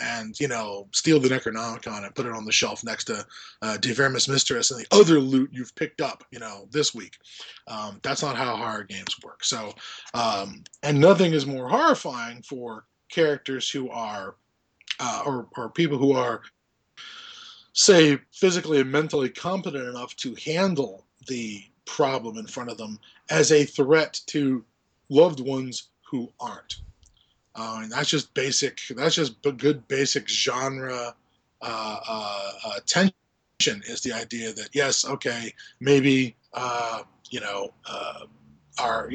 and 0.00 0.38
you 0.40 0.48
know 0.48 0.88
steal 0.92 1.20
the 1.20 1.28
Necronomicon 1.28 2.04
and 2.04 2.14
put 2.14 2.26
it 2.26 2.32
on 2.32 2.44
the 2.44 2.52
shelf 2.52 2.84
next 2.84 3.04
to 3.04 3.24
uh, 3.62 3.76
De 3.76 3.92
Vermis 3.92 4.26
Mysteriis 4.26 4.70
and 4.70 4.80
the 4.80 4.96
other 4.96 5.18
loot 5.18 5.50
you've 5.52 5.74
picked 5.74 6.00
up, 6.00 6.24
you 6.30 6.38
know, 6.38 6.68
this 6.70 6.94
week. 6.94 7.18
Um, 7.66 8.00
that's 8.02 8.22
not 8.22 8.36
how 8.36 8.56
horror 8.56 8.84
games 8.84 9.16
work. 9.22 9.44
So, 9.44 9.74
um, 10.14 10.64
and 10.82 10.98
nothing 10.98 11.32
is 11.32 11.46
more 11.46 11.68
horrifying 11.68 12.42
for 12.42 12.84
characters 13.08 13.68
who 13.70 13.90
are, 13.90 14.36
uh, 15.00 15.22
or 15.26 15.48
or 15.56 15.68
people 15.68 15.98
who 15.98 16.12
are, 16.12 16.42
say, 17.72 18.18
physically 18.32 18.80
and 18.80 18.90
mentally 18.90 19.28
competent 19.28 19.88
enough 19.88 20.16
to 20.16 20.34
handle 20.44 21.04
the 21.28 21.62
problem 21.84 22.38
in 22.38 22.46
front 22.46 22.70
of 22.70 22.78
them 22.78 22.98
as 23.30 23.52
a 23.52 23.64
threat 23.64 24.20
to 24.26 24.64
loved 25.08 25.40
ones 25.40 25.88
who 26.02 26.32
aren't. 26.40 26.76
Uh, 27.54 27.80
and 27.82 27.92
that's 27.92 28.08
just 28.08 28.32
basic. 28.34 28.80
That's 28.96 29.14
just 29.14 29.42
good 29.42 29.86
basic 29.88 30.28
genre 30.28 31.14
uh, 31.60 31.98
uh, 32.08 32.50
uh, 32.64 32.78
tension. 32.86 33.12
Is 33.86 34.00
the 34.00 34.12
idea 34.12 34.52
that 34.52 34.70
yes, 34.72 35.04
okay, 35.04 35.52
maybe 35.80 36.34
uh, 36.54 37.02
you 37.30 37.40
know 37.40 37.72
uh, 37.88 38.20
our, 38.80 39.10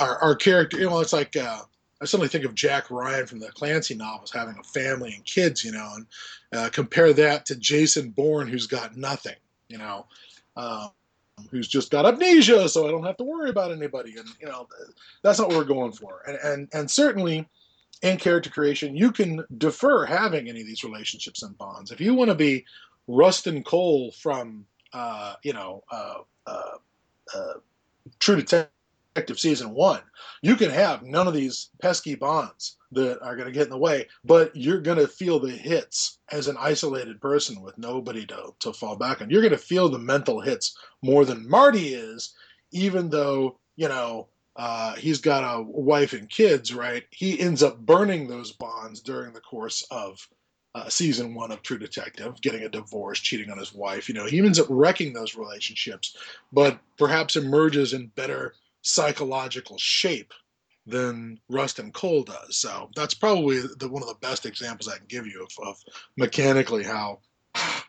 our 0.00 0.18
our 0.18 0.34
character. 0.34 0.78
You 0.78 0.90
know, 0.90 1.00
it's 1.00 1.12
like 1.12 1.36
I 1.36 1.60
suddenly 2.04 2.28
think 2.28 2.44
of 2.44 2.54
Jack 2.54 2.90
Ryan 2.90 3.26
from 3.26 3.38
the 3.40 3.48
Clancy 3.52 3.94
novels 3.94 4.32
having 4.32 4.56
a 4.58 4.64
family 4.64 5.14
and 5.14 5.24
kids. 5.24 5.64
You 5.64 5.72
know, 5.72 5.92
and 5.96 6.06
uh 6.52 6.68
compare 6.70 7.12
that 7.14 7.46
to 7.46 7.56
Jason 7.56 8.10
Bourne, 8.10 8.48
who's 8.48 8.66
got 8.66 8.96
nothing. 8.96 9.36
You 9.68 9.78
know. 9.78 10.06
Who's 11.50 11.68
just 11.68 11.90
got 11.90 12.06
amnesia, 12.06 12.68
so 12.68 12.86
I 12.86 12.90
don't 12.90 13.04
have 13.04 13.16
to 13.18 13.24
worry 13.24 13.50
about 13.50 13.72
anybody. 13.72 14.16
And 14.16 14.28
you 14.40 14.46
know, 14.46 14.68
that's 15.22 15.38
not 15.38 15.48
what 15.48 15.58
we're 15.58 15.64
going 15.64 15.92
for. 15.92 16.22
And 16.26 16.38
and 16.42 16.68
and 16.72 16.90
certainly 16.90 17.48
in 18.02 18.16
character 18.16 18.50
creation, 18.50 18.96
you 18.96 19.10
can 19.10 19.44
defer 19.58 20.04
having 20.04 20.48
any 20.48 20.60
of 20.60 20.66
these 20.66 20.84
relationships 20.84 21.42
and 21.42 21.56
bonds. 21.56 21.90
If 21.90 22.00
you 22.00 22.14
want 22.14 22.28
to 22.28 22.34
be 22.34 22.64
Rust 23.06 23.46
and 23.46 23.64
Cohle 23.64 24.12
from, 24.12 24.66
uh, 24.92 25.34
you 25.42 25.52
know, 25.52 25.84
uh, 25.90 26.18
uh, 26.46 26.76
uh, 27.34 27.54
True 28.18 28.36
Detective 28.36 28.70
season 29.36 29.70
one, 29.70 30.00
you 30.42 30.56
can 30.56 30.70
have 30.70 31.02
none 31.02 31.28
of 31.28 31.34
these 31.34 31.70
pesky 31.80 32.14
bonds 32.14 32.76
that 32.92 33.20
are 33.22 33.36
going 33.36 33.46
to 33.46 33.52
get 33.52 33.64
in 33.64 33.70
the 33.70 33.78
way, 33.78 34.06
but 34.24 34.54
you're 34.54 34.80
going 34.80 34.98
to 34.98 35.08
feel 35.08 35.38
the 35.38 35.50
hits 35.50 36.18
as 36.30 36.48
an 36.48 36.56
isolated 36.58 37.20
person 37.20 37.60
with 37.62 37.76
nobody 37.78 38.26
to, 38.26 38.54
to 38.60 38.72
fall 38.72 38.96
back 38.96 39.20
on. 39.20 39.30
You're 39.30 39.42
going 39.42 39.52
to 39.52 39.58
feel 39.58 39.88
the 39.88 39.98
mental 39.98 40.40
hits 40.40 40.76
more 41.02 41.24
than 41.24 41.48
Marty 41.48 41.94
is, 41.94 42.34
even 42.72 43.08
though, 43.08 43.58
you 43.76 43.88
know, 43.88 44.28
uh, 44.56 44.94
he's 44.94 45.20
got 45.20 45.42
a 45.42 45.62
wife 45.62 46.12
and 46.12 46.28
kids, 46.28 46.72
right? 46.72 47.04
He 47.10 47.40
ends 47.40 47.62
up 47.62 47.78
burning 47.78 48.28
those 48.28 48.52
bonds 48.52 49.00
during 49.00 49.32
the 49.32 49.40
course 49.40 49.84
of 49.90 50.28
uh, 50.76 50.88
season 50.88 51.34
one 51.34 51.52
of 51.52 51.62
True 51.62 51.78
Detective, 51.78 52.40
getting 52.40 52.62
a 52.62 52.68
divorce, 52.68 53.20
cheating 53.20 53.50
on 53.50 53.58
his 53.58 53.72
wife. 53.72 54.08
You 54.08 54.14
know, 54.14 54.26
he 54.26 54.38
ends 54.38 54.58
up 54.58 54.66
wrecking 54.68 55.12
those 55.12 55.36
relationships, 55.36 56.16
but 56.52 56.78
perhaps 56.98 57.36
emerges 57.36 57.92
in 57.92 58.08
better 58.16 58.54
psychological 58.84 59.78
shape 59.78 60.32
than 60.86 61.40
Rust 61.48 61.78
and 61.78 61.92
Cohle 61.92 62.24
does. 62.24 62.58
So 62.58 62.90
that's 62.94 63.14
probably 63.14 63.60
the, 63.78 63.88
one 63.88 64.02
of 64.02 64.08
the 64.08 64.18
best 64.20 64.46
examples 64.46 64.86
I 64.86 64.98
can 64.98 65.06
give 65.08 65.26
you 65.26 65.42
of, 65.42 65.66
of 65.66 65.76
mechanically 66.16 66.84
how 66.84 67.20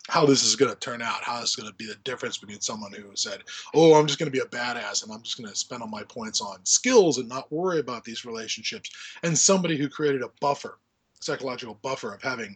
how 0.07 0.25
this 0.25 0.43
is 0.43 0.55
going 0.55 0.71
to 0.71 0.79
turn 0.79 1.01
out, 1.01 1.23
how 1.23 1.41
this 1.41 1.49
is 1.49 1.55
going 1.55 1.69
to 1.69 1.75
be 1.75 1.87
the 1.87 1.97
difference 2.03 2.37
between 2.37 2.61
someone 2.61 2.93
who 2.93 3.11
said, 3.15 3.41
"Oh, 3.73 3.95
I'm 3.95 4.07
just 4.07 4.19
going 4.19 4.31
to 4.31 4.37
be 4.37 4.43
a 4.43 4.45
badass 4.45 5.03
and 5.03 5.11
I'm 5.11 5.23
just 5.23 5.37
going 5.37 5.49
to 5.49 5.55
spend 5.55 5.81
all 5.81 5.89
my 5.89 6.03
points 6.03 6.41
on 6.41 6.63
skills 6.65 7.17
and 7.17 7.27
not 7.27 7.51
worry 7.51 7.79
about 7.79 8.03
these 8.03 8.23
relationships," 8.23 8.89
and 9.23 9.37
somebody 9.37 9.75
who 9.75 9.89
created 9.89 10.21
a 10.21 10.31
buffer, 10.39 10.79
psychological 11.19 11.79
buffer 11.81 12.13
of 12.13 12.21
having 12.21 12.55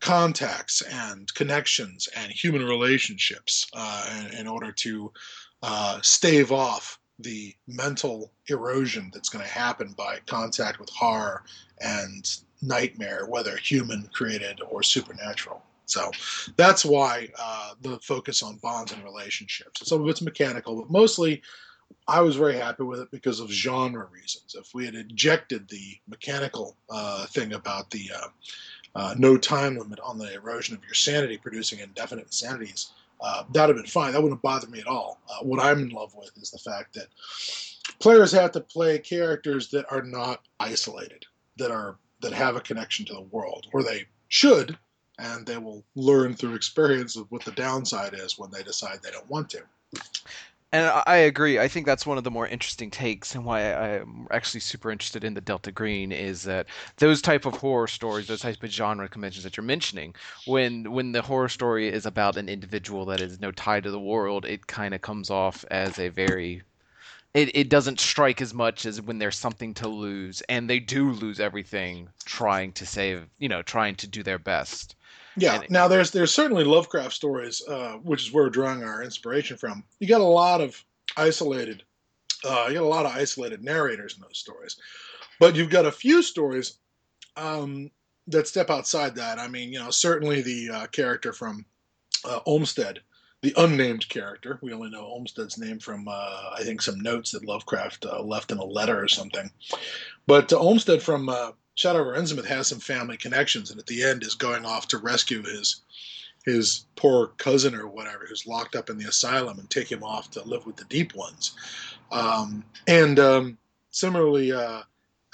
contacts 0.00 0.82
and 0.82 1.32
connections 1.34 2.08
and 2.16 2.32
human 2.32 2.64
relationships 2.64 3.66
uh, 3.74 4.26
in, 4.32 4.40
in, 4.40 4.48
order 4.48 4.72
to 4.72 5.12
uh, 5.62 6.00
stave 6.00 6.52
off 6.52 6.99
the 7.22 7.54
mental 7.66 8.30
erosion 8.48 9.10
that's 9.12 9.28
going 9.28 9.44
to 9.44 9.50
happen 9.50 9.94
by 9.96 10.18
contact 10.26 10.80
with 10.80 10.90
horror 10.90 11.44
and 11.80 12.38
nightmare, 12.62 13.26
whether 13.26 13.56
human 13.56 14.08
created 14.12 14.60
or 14.68 14.82
supernatural. 14.82 15.62
So 15.86 16.10
that's 16.56 16.84
why 16.84 17.28
uh, 17.38 17.72
the 17.80 17.98
focus 17.98 18.42
on 18.42 18.56
bonds 18.56 18.92
and 18.92 19.02
relationships. 19.02 19.88
Some 19.88 20.02
of 20.02 20.08
it's 20.08 20.22
mechanical, 20.22 20.76
but 20.82 20.90
mostly 20.90 21.42
I 22.06 22.20
was 22.20 22.36
very 22.36 22.54
happy 22.54 22.84
with 22.84 23.00
it 23.00 23.10
because 23.10 23.40
of 23.40 23.50
genre 23.50 24.06
reasons. 24.12 24.54
If 24.56 24.72
we 24.74 24.86
had 24.86 24.94
ejected 24.94 25.68
the 25.68 25.98
mechanical 26.08 26.76
uh, 26.88 27.26
thing 27.26 27.52
about 27.54 27.90
the 27.90 28.10
uh, 28.14 28.28
uh 28.94 29.14
no 29.18 29.36
time 29.36 29.76
limit 29.76 30.00
on 30.00 30.18
the 30.18 30.32
erosion 30.34 30.76
of 30.76 30.84
your 30.84 30.94
sanity, 30.94 31.36
producing 31.36 31.80
indefinite 31.80 32.26
insanities, 32.26 32.92
uh, 33.22 33.44
that 33.52 33.66
would 33.66 33.76
have 33.76 33.84
been 33.84 33.90
fine. 33.90 34.12
That 34.12 34.22
wouldn't 34.22 34.42
bother 34.42 34.68
me 34.68 34.80
at 34.80 34.86
all. 34.86 35.20
Uh, 35.28 35.44
what 35.44 35.60
I'm 35.60 35.80
in 35.80 35.90
love 35.90 36.14
with 36.14 36.30
is 36.36 36.50
the 36.50 36.58
fact 36.58 36.94
that 36.94 37.08
players 37.98 38.32
have 38.32 38.52
to 38.52 38.60
play 38.60 38.98
characters 38.98 39.68
that 39.70 39.90
are 39.90 40.02
not 40.02 40.46
isolated, 40.58 41.26
that 41.56 41.70
are 41.70 41.96
that 42.22 42.32
have 42.32 42.56
a 42.56 42.60
connection 42.60 43.06
to 43.06 43.14
the 43.14 43.20
world, 43.22 43.66
or 43.72 43.82
they 43.82 44.04
should 44.28 44.78
and 45.20 45.46
they 45.46 45.58
will 45.58 45.84
learn 45.94 46.34
through 46.34 46.54
experience 46.54 47.16
of 47.16 47.30
what 47.30 47.44
the 47.44 47.52
downside 47.52 48.14
is 48.14 48.38
when 48.38 48.50
they 48.50 48.62
decide 48.62 48.98
they 49.02 49.10
don't 49.10 49.28
want 49.28 49.50
to. 49.50 49.60
And 50.72 50.86
I 51.06 51.16
agree. 51.16 51.58
I 51.58 51.66
think 51.66 51.84
that's 51.86 52.06
one 52.06 52.16
of 52.18 52.22
the 52.22 52.30
more 52.30 52.46
interesting 52.46 52.90
takes, 52.92 53.34
and 53.34 53.44
why 53.44 53.72
I'm 53.74 54.28
actually 54.30 54.60
super 54.60 54.90
interested 54.92 55.24
in 55.24 55.34
the 55.34 55.40
Delta 55.40 55.72
Green 55.72 56.12
is 56.12 56.44
that 56.44 56.66
those 56.98 57.20
type 57.20 57.44
of 57.44 57.56
horror 57.56 57.88
stories, 57.88 58.26
those 58.28 58.42
type 58.42 58.62
of 58.62 58.70
genre 58.70 59.08
conventions 59.08 59.42
that 59.44 59.56
you're 59.56 59.64
mentioning, 59.64 60.14
when 60.44 60.92
when 60.92 61.10
the 61.12 61.22
horror 61.22 61.48
story 61.48 61.88
is 61.88 62.06
about 62.06 62.36
an 62.38 62.48
individual 62.48 63.04
that 63.06 63.20
is 63.20 63.40
no 63.40 63.50
tie 63.50 63.80
to 63.80 63.90
the 63.90 63.98
world, 64.00 64.44
it 64.44 64.66
kind 64.68 64.94
of 64.94 65.00
comes 65.00 65.28
off 65.28 65.64
as 65.72 65.98
a 65.98 66.08
very 66.08 66.62
it, 67.34 67.54
it 67.56 67.70
doesn't 67.70 68.00
strike 68.00 68.40
as 68.42 68.54
much 68.54 68.86
as 68.86 69.00
when 69.02 69.18
there's 69.18 69.38
something 69.38 69.74
to 69.74 69.88
lose 69.88 70.42
and 70.48 70.68
they 70.70 70.80
do 70.80 71.10
lose 71.12 71.40
everything 71.40 72.08
trying 72.24 72.72
to 72.74 72.86
save 72.86 73.28
you 73.38 73.48
know 73.48 73.62
trying 73.62 73.96
to 73.96 74.06
do 74.08 74.22
their 74.22 74.38
best 74.38 74.96
yeah. 75.40 75.62
now 75.68 75.88
there's 75.88 76.10
there's 76.10 76.32
certainly 76.32 76.64
Lovecraft 76.64 77.12
stories, 77.12 77.62
uh, 77.68 77.94
which 78.02 78.26
is 78.26 78.32
where 78.32 78.44
we're 78.44 78.50
drawing 78.50 78.82
our 78.82 79.02
inspiration 79.02 79.56
from. 79.56 79.84
You 79.98 80.08
got 80.08 80.20
a 80.20 80.24
lot 80.24 80.60
of 80.60 80.82
isolated, 81.16 81.82
uh, 82.44 82.66
you 82.68 82.74
got 82.74 82.82
a 82.82 82.86
lot 82.86 83.06
of 83.06 83.12
isolated 83.12 83.62
narrators 83.62 84.14
in 84.14 84.22
those 84.22 84.38
stories, 84.38 84.76
but 85.38 85.56
you've 85.56 85.70
got 85.70 85.86
a 85.86 85.92
few 85.92 86.22
stories 86.22 86.78
um, 87.36 87.90
that 88.28 88.48
step 88.48 88.70
outside 88.70 89.14
that. 89.16 89.38
I 89.38 89.48
mean, 89.48 89.72
you 89.72 89.78
know, 89.78 89.90
certainly 89.90 90.42
the 90.42 90.70
uh, 90.70 90.86
character 90.86 91.32
from 91.32 91.64
uh, 92.24 92.40
Olmstead, 92.46 93.00
the 93.42 93.54
unnamed 93.56 94.08
character. 94.08 94.58
We 94.62 94.72
only 94.72 94.90
know 94.90 95.04
Olmstead's 95.04 95.58
name 95.58 95.78
from 95.78 96.06
uh, 96.08 96.50
I 96.56 96.62
think 96.62 96.82
some 96.82 97.00
notes 97.00 97.32
that 97.32 97.44
Lovecraft 97.44 98.06
uh, 98.06 98.22
left 98.22 98.52
in 98.52 98.58
a 98.58 98.64
letter 98.64 99.02
or 99.02 99.08
something. 99.08 99.50
But 100.26 100.52
Olmsted 100.52 101.02
from 101.02 101.28
Shadow 101.80 102.04
Innsmouth 102.12 102.44
has 102.44 102.66
some 102.66 102.78
family 102.78 103.16
connections, 103.16 103.70
and 103.70 103.80
at 103.80 103.86
the 103.86 104.02
end 104.02 104.22
is 104.22 104.34
going 104.34 104.66
off 104.66 104.86
to 104.88 104.98
rescue 104.98 105.42
his 105.42 105.80
his 106.44 106.84
poor 106.94 107.28
cousin 107.38 107.74
or 107.74 107.88
whatever 107.88 108.26
who's 108.28 108.46
locked 108.46 108.76
up 108.76 108.90
in 108.90 108.98
the 108.98 109.08
asylum 109.08 109.58
and 109.58 109.70
take 109.70 109.90
him 109.90 110.04
off 110.04 110.30
to 110.32 110.42
live 110.42 110.66
with 110.66 110.76
the 110.76 110.84
deep 110.84 111.14
ones. 111.14 111.56
Um, 112.12 112.64
and 112.86 113.18
um, 113.18 113.58
similarly, 113.92 114.52
uh, 114.52 114.82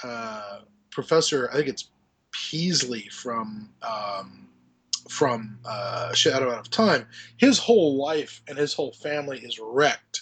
uh, 0.05 0.59
Professor, 0.89 1.49
I 1.51 1.57
think 1.57 1.67
it's 1.67 1.89
Peaslee 2.31 3.09
from 3.09 3.69
um, 3.81 4.47
from 5.09 5.59
uh, 5.65 6.13
Shadow 6.13 6.49
Out 6.49 6.59
of 6.59 6.69
Time, 6.69 7.07
his 7.35 7.59
whole 7.59 7.97
life 7.97 8.41
and 8.47 8.57
his 8.57 8.73
whole 8.73 8.93
family 8.93 9.39
is 9.39 9.59
wrecked 9.61 10.21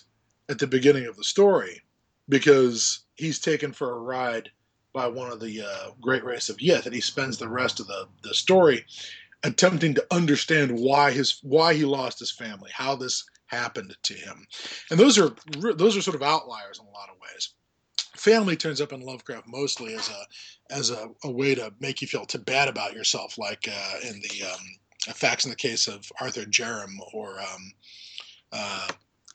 at 0.49 0.57
the 0.57 0.65
beginning 0.65 1.05
of 1.05 1.17
the 1.17 1.23
story 1.23 1.83
because 2.29 3.01
he's 3.13 3.37
taken 3.37 3.71
for 3.71 3.91
a 3.91 3.99
ride 3.99 4.49
by 4.95 5.07
one 5.07 5.29
of 5.29 5.41
the 5.41 5.61
uh, 5.61 5.91
great 5.99 6.23
race 6.23 6.47
of 6.47 6.57
Yith, 6.57 6.85
and 6.85 6.95
he 6.95 7.01
spends 7.01 7.37
the 7.37 7.49
rest 7.49 7.81
of 7.81 7.87
the, 7.87 8.07
the 8.23 8.33
story 8.33 8.85
attempting 9.43 9.93
to 9.93 10.07
understand 10.09 10.71
why 10.71 11.11
his 11.11 11.39
why 11.43 11.73
he 11.75 11.83
lost 11.83 12.17
his 12.17 12.31
family, 12.31 12.71
how 12.73 12.95
this 12.95 13.25
happened 13.47 13.95
to 14.01 14.13
him, 14.13 14.47
and 14.89 14.99
those 14.99 15.19
are 15.19 15.35
those 15.75 15.95
are 15.95 16.01
sort 16.01 16.15
of 16.15 16.23
outliers 16.23 16.79
in 16.79 16.87
a 16.87 16.91
lot 16.91 17.09
of 17.09 17.17
ways. 17.21 17.49
Family 18.15 18.55
turns 18.55 18.79
up 18.79 18.93
in 18.93 19.01
Lovecraft 19.01 19.45
mostly 19.47 19.93
as 19.93 20.09
a 20.09 20.73
as 20.73 20.89
a, 20.89 21.09
a 21.25 21.29
way 21.29 21.53
to 21.53 21.73
make 21.81 22.01
you 22.01 22.07
feel 22.07 22.25
too 22.25 22.39
bad 22.39 22.69
about 22.69 22.93
yourself, 22.93 23.37
like 23.37 23.67
uh, 23.67 23.95
in 24.07 24.21
the 24.21 24.47
um, 24.47 25.13
facts 25.13 25.43
in 25.43 25.51
the 25.51 25.57
case 25.57 25.87
of 25.89 26.09
Arthur 26.21 26.45
Jermyn 26.45 26.97
or 27.13 27.39
um, 27.41 27.73
uh, 28.53 28.87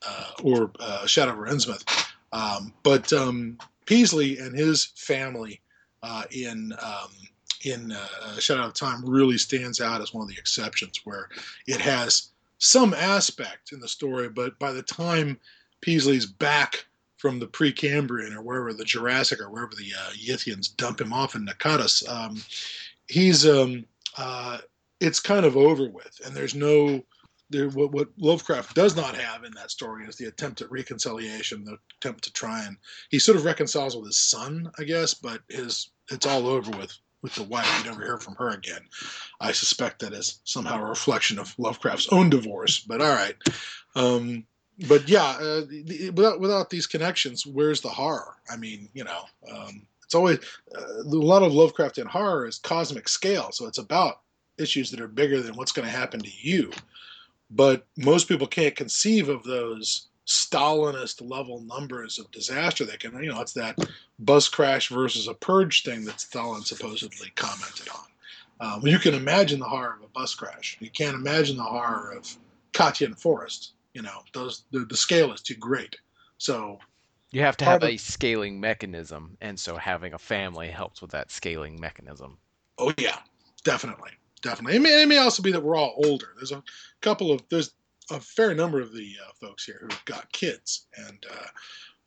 uh, 0.08 0.30
or 0.42 0.72
uh, 0.80 1.06
Shadow 1.06 1.32
over 1.32 1.46
Innsmouth. 1.46 1.84
Um, 2.32 2.72
but 2.82 3.12
um, 3.12 3.58
Peaslee 3.90 4.38
and 4.38 4.56
his 4.56 4.92
family 4.94 5.60
uh, 6.04 6.22
in 6.30 6.72
um, 6.80 7.10
in 7.64 7.90
uh, 7.90 8.38
Shadow 8.38 8.68
of 8.68 8.74
Time 8.74 9.04
really 9.04 9.36
stands 9.36 9.80
out 9.80 10.00
as 10.00 10.14
one 10.14 10.22
of 10.22 10.28
the 10.28 10.38
exceptions, 10.38 11.00
where 11.02 11.28
it 11.66 11.80
has 11.80 12.28
some 12.58 12.94
aspect 12.94 13.72
in 13.72 13.80
the 13.80 13.88
story, 13.88 14.28
but 14.28 14.56
by 14.60 14.70
the 14.70 14.82
time 14.82 15.36
Peaslee's 15.80 16.24
back 16.24 16.86
from 17.16 17.40
the 17.40 17.48
Precambrian 17.48 18.34
or 18.34 18.42
wherever 18.42 18.72
the 18.72 18.84
Jurassic 18.84 19.40
or 19.40 19.50
wherever 19.50 19.72
the 19.76 19.92
uh, 19.98 20.10
Yithians 20.12 20.74
dump 20.76 21.00
him 21.00 21.12
off 21.12 21.34
in 21.34 21.44
Pnakotus, 21.44 22.08
um, 22.08 22.40
he's 23.08 23.44
um, 23.44 23.84
uh, 24.16 24.58
it's 25.00 25.18
kind 25.18 25.44
of 25.44 25.56
over 25.56 25.90
with, 25.90 26.20
and 26.24 26.34
there's 26.34 26.54
no 26.54 27.02
what, 27.50 27.92
what 27.92 28.08
Lovecraft 28.18 28.74
does 28.74 28.96
not 28.96 29.16
have 29.16 29.44
in 29.44 29.52
that 29.54 29.70
story 29.70 30.06
is 30.06 30.16
the 30.16 30.26
attempt 30.26 30.60
at 30.60 30.70
reconciliation, 30.70 31.64
the 31.64 31.78
attempt 31.98 32.24
to 32.24 32.32
try 32.32 32.64
and 32.64 32.76
he 33.10 33.18
sort 33.18 33.36
of 33.36 33.44
reconciles 33.44 33.96
with 33.96 34.06
his 34.06 34.18
son, 34.18 34.70
I 34.78 34.84
guess, 34.84 35.14
but 35.14 35.40
his 35.48 35.90
it's 36.10 36.26
all 36.26 36.46
over 36.46 36.70
with 36.76 36.96
with 37.22 37.34
the 37.34 37.42
wife. 37.42 37.66
You 37.78 37.90
never 37.90 38.02
hear 38.02 38.18
from 38.18 38.34
her 38.36 38.50
again. 38.50 38.82
I 39.40 39.52
suspect 39.52 40.00
that 40.00 40.12
is 40.12 40.40
somehow 40.44 40.80
a 40.80 40.88
reflection 40.88 41.38
of 41.38 41.54
Lovecraft's 41.58 42.08
own 42.12 42.30
divorce. 42.30 42.80
But 42.80 43.00
all 43.00 43.14
right, 43.14 43.36
um, 43.94 44.44
but 44.88 45.08
yeah, 45.08 45.36
uh, 45.40 45.62
the, 45.68 46.10
without 46.14 46.40
without 46.40 46.70
these 46.70 46.86
connections, 46.86 47.46
where's 47.46 47.80
the 47.80 47.88
horror? 47.88 48.36
I 48.50 48.56
mean, 48.56 48.88
you 48.94 49.04
know, 49.04 49.24
um, 49.52 49.86
it's 50.04 50.14
always 50.14 50.38
uh, 50.76 51.02
a 51.02 51.04
lot 51.04 51.42
of 51.42 51.52
Lovecraftian 51.52 52.06
horror 52.06 52.46
is 52.46 52.58
cosmic 52.58 53.08
scale, 53.08 53.50
so 53.52 53.66
it's 53.66 53.78
about 53.78 54.20
issues 54.58 54.90
that 54.90 55.00
are 55.00 55.08
bigger 55.08 55.40
than 55.40 55.56
what's 55.56 55.72
going 55.72 55.86
to 55.86 55.96
happen 55.96 56.20
to 56.20 56.30
you. 56.40 56.70
But 57.50 57.86
most 57.96 58.28
people 58.28 58.46
can't 58.46 58.76
conceive 58.76 59.28
of 59.28 59.42
those 59.42 60.08
Stalinist 60.26 61.28
level 61.28 61.60
numbers 61.62 62.18
of 62.18 62.30
disaster. 62.30 62.84
They 62.84 62.96
can, 62.96 63.20
you 63.22 63.32
know, 63.32 63.40
it's 63.40 63.54
that 63.54 63.76
bus 64.20 64.48
crash 64.48 64.88
versus 64.88 65.26
a 65.26 65.34
purge 65.34 65.82
thing 65.82 66.04
that 66.04 66.20
Stalin 66.20 66.62
supposedly 66.62 67.30
commented 67.34 67.88
on. 67.88 68.04
Um, 68.60 68.86
you 68.86 68.98
can 68.98 69.14
imagine 69.14 69.58
the 69.58 69.64
horror 69.64 69.96
of 69.98 70.04
a 70.04 70.08
bus 70.08 70.34
crash. 70.34 70.76
You 70.78 70.90
can't 70.90 71.16
imagine 71.16 71.56
the 71.56 71.64
horror 71.64 72.12
of 72.12 72.36
Katyn 72.72 73.18
Forest. 73.18 73.72
You 73.94 74.02
know, 74.02 74.20
those 74.32 74.64
the, 74.70 74.80
the 74.80 74.96
scale 74.96 75.32
is 75.32 75.40
too 75.40 75.56
great. 75.56 75.96
So 76.38 76.78
you 77.32 77.40
have 77.40 77.56
to 77.56 77.64
have 77.64 77.82
a 77.82 77.96
scaling 77.96 78.60
mechanism, 78.60 79.36
and 79.40 79.58
so 79.58 79.76
having 79.76 80.12
a 80.12 80.18
family 80.18 80.68
helps 80.68 81.02
with 81.02 81.10
that 81.10 81.32
scaling 81.32 81.80
mechanism. 81.80 82.38
Oh 82.78 82.92
yeah, 82.98 83.18
definitely 83.64 84.10
definitely. 84.42 84.76
It 84.76 84.82
may, 84.82 85.02
it 85.02 85.08
may 85.08 85.18
also 85.18 85.42
be 85.42 85.52
that 85.52 85.62
we're 85.62 85.76
all 85.76 86.00
older. 86.04 86.28
There's 86.36 86.52
a 86.52 86.62
couple 87.00 87.32
of 87.32 87.42
there's 87.48 87.72
a 88.10 88.20
fair 88.20 88.54
number 88.54 88.80
of 88.80 88.92
the 88.92 89.14
uh, 89.24 89.32
folks 89.40 89.64
here 89.64 89.78
who've 89.80 90.04
got 90.04 90.32
kids 90.32 90.86
and 90.96 91.24
uh, 91.30 91.46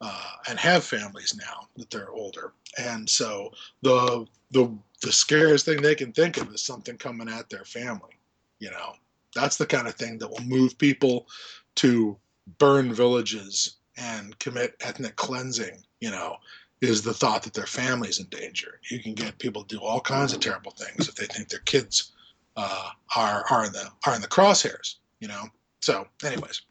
uh, 0.02 0.32
and 0.50 0.60
have 0.60 0.84
families 0.84 1.36
now 1.36 1.68
that 1.78 1.90
they're 1.90 2.12
older, 2.12 2.54
and 2.78 3.10
so 3.10 3.52
the 3.82 4.26
the 4.52 4.70
the 5.02 5.12
scariest 5.12 5.66
thing 5.66 5.82
they 5.82 5.96
can 5.96 6.12
think 6.12 6.38
of 6.38 6.54
is 6.54 6.62
something 6.62 6.98
coming 6.98 7.30
at 7.30 7.50
their 7.50 7.66
family. 7.66 8.18
You 8.60 8.72
know, 8.72 8.94
that's 9.36 9.58
the 9.58 9.66
kind 9.66 9.88
of 9.88 9.96
thing 9.96 10.18
that 10.20 10.30
will 10.30 10.44
move 10.46 10.78
people 10.78 11.28
to 11.76 12.18
burn 12.58 12.94
villages 12.94 13.76
and 13.98 14.38
commit 14.40 14.76
ethnic 14.82 15.16
cleansing. 15.16 15.84
You 16.00 16.12
know, 16.12 16.38
is 16.82 17.02
the 17.02 17.14
thought 17.14 17.44
that 17.44 17.54
their 17.54 17.66
family's 17.66 18.20
in 18.20 18.26
danger. 18.26 18.80
You 18.90 19.00
can 19.00 19.14
get 19.14 19.40
people 19.40 19.64
to 19.64 19.78
do 19.78 19.82
all 19.82 20.02
kinds 20.02 20.34
of 20.34 20.42
terrible 20.42 20.72
things 20.72 21.08
if 21.08 21.16
they 21.16 21.26
think 21.26 21.48
their 21.48 21.60
kids 21.62 22.13
uh, 22.56 22.90
are 23.16 23.46
are 23.50 23.66
in 23.66 23.72
the 23.72 23.90
are 24.06 24.16
in 24.16 24.22
the 24.22 24.28
crosshairs. 24.28 24.96
You 25.20 25.28
know. 25.28 25.46
So, 25.82 26.08
anyways. 26.24 26.62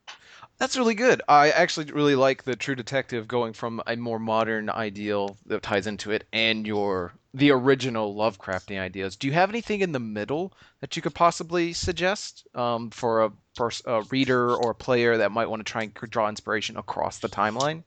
That's 0.58 0.76
really 0.76 0.94
good. 0.94 1.22
I 1.28 1.50
actually 1.50 1.90
really 1.92 2.14
like 2.14 2.44
the 2.44 2.54
True 2.54 2.76
Detective 2.76 3.26
going 3.26 3.52
from 3.52 3.82
a 3.86 3.96
more 3.96 4.20
modern 4.20 4.70
ideal 4.70 5.36
that 5.46 5.62
ties 5.62 5.88
into 5.88 6.12
it 6.12 6.24
and 6.32 6.66
your 6.66 7.14
the 7.34 7.50
original 7.50 8.14
Lovecrafting 8.14 8.78
ideas. 8.78 9.16
Do 9.16 9.26
you 9.26 9.32
have 9.32 9.50
anything 9.50 9.80
in 9.80 9.92
the 9.92 9.98
middle 9.98 10.52
that 10.80 10.94
you 10.94 11.02
could 11.02 11.14
possibly 11.14 11.72
suggest 11.72 12.46
um, 12.54 12.90
for 12.90 13.24
a, 13.24 13.32
pers- 13.56 13.82
a 13.86 14.02
reader 14.02 14.54
or 14.54 14.70
a 14.70 14.74
player 14.74 15.16
that 15.16 15.32
might 15.32 15.48
want 15.48 15.60
to 15.60 15.70
try 15.70 15.82
and 15.82 15.94
draw 15.94 16.28
inspiration 16.28 16.76
across 16.76 17.18
the 17.18 17.28
timeline? 17.28 17.82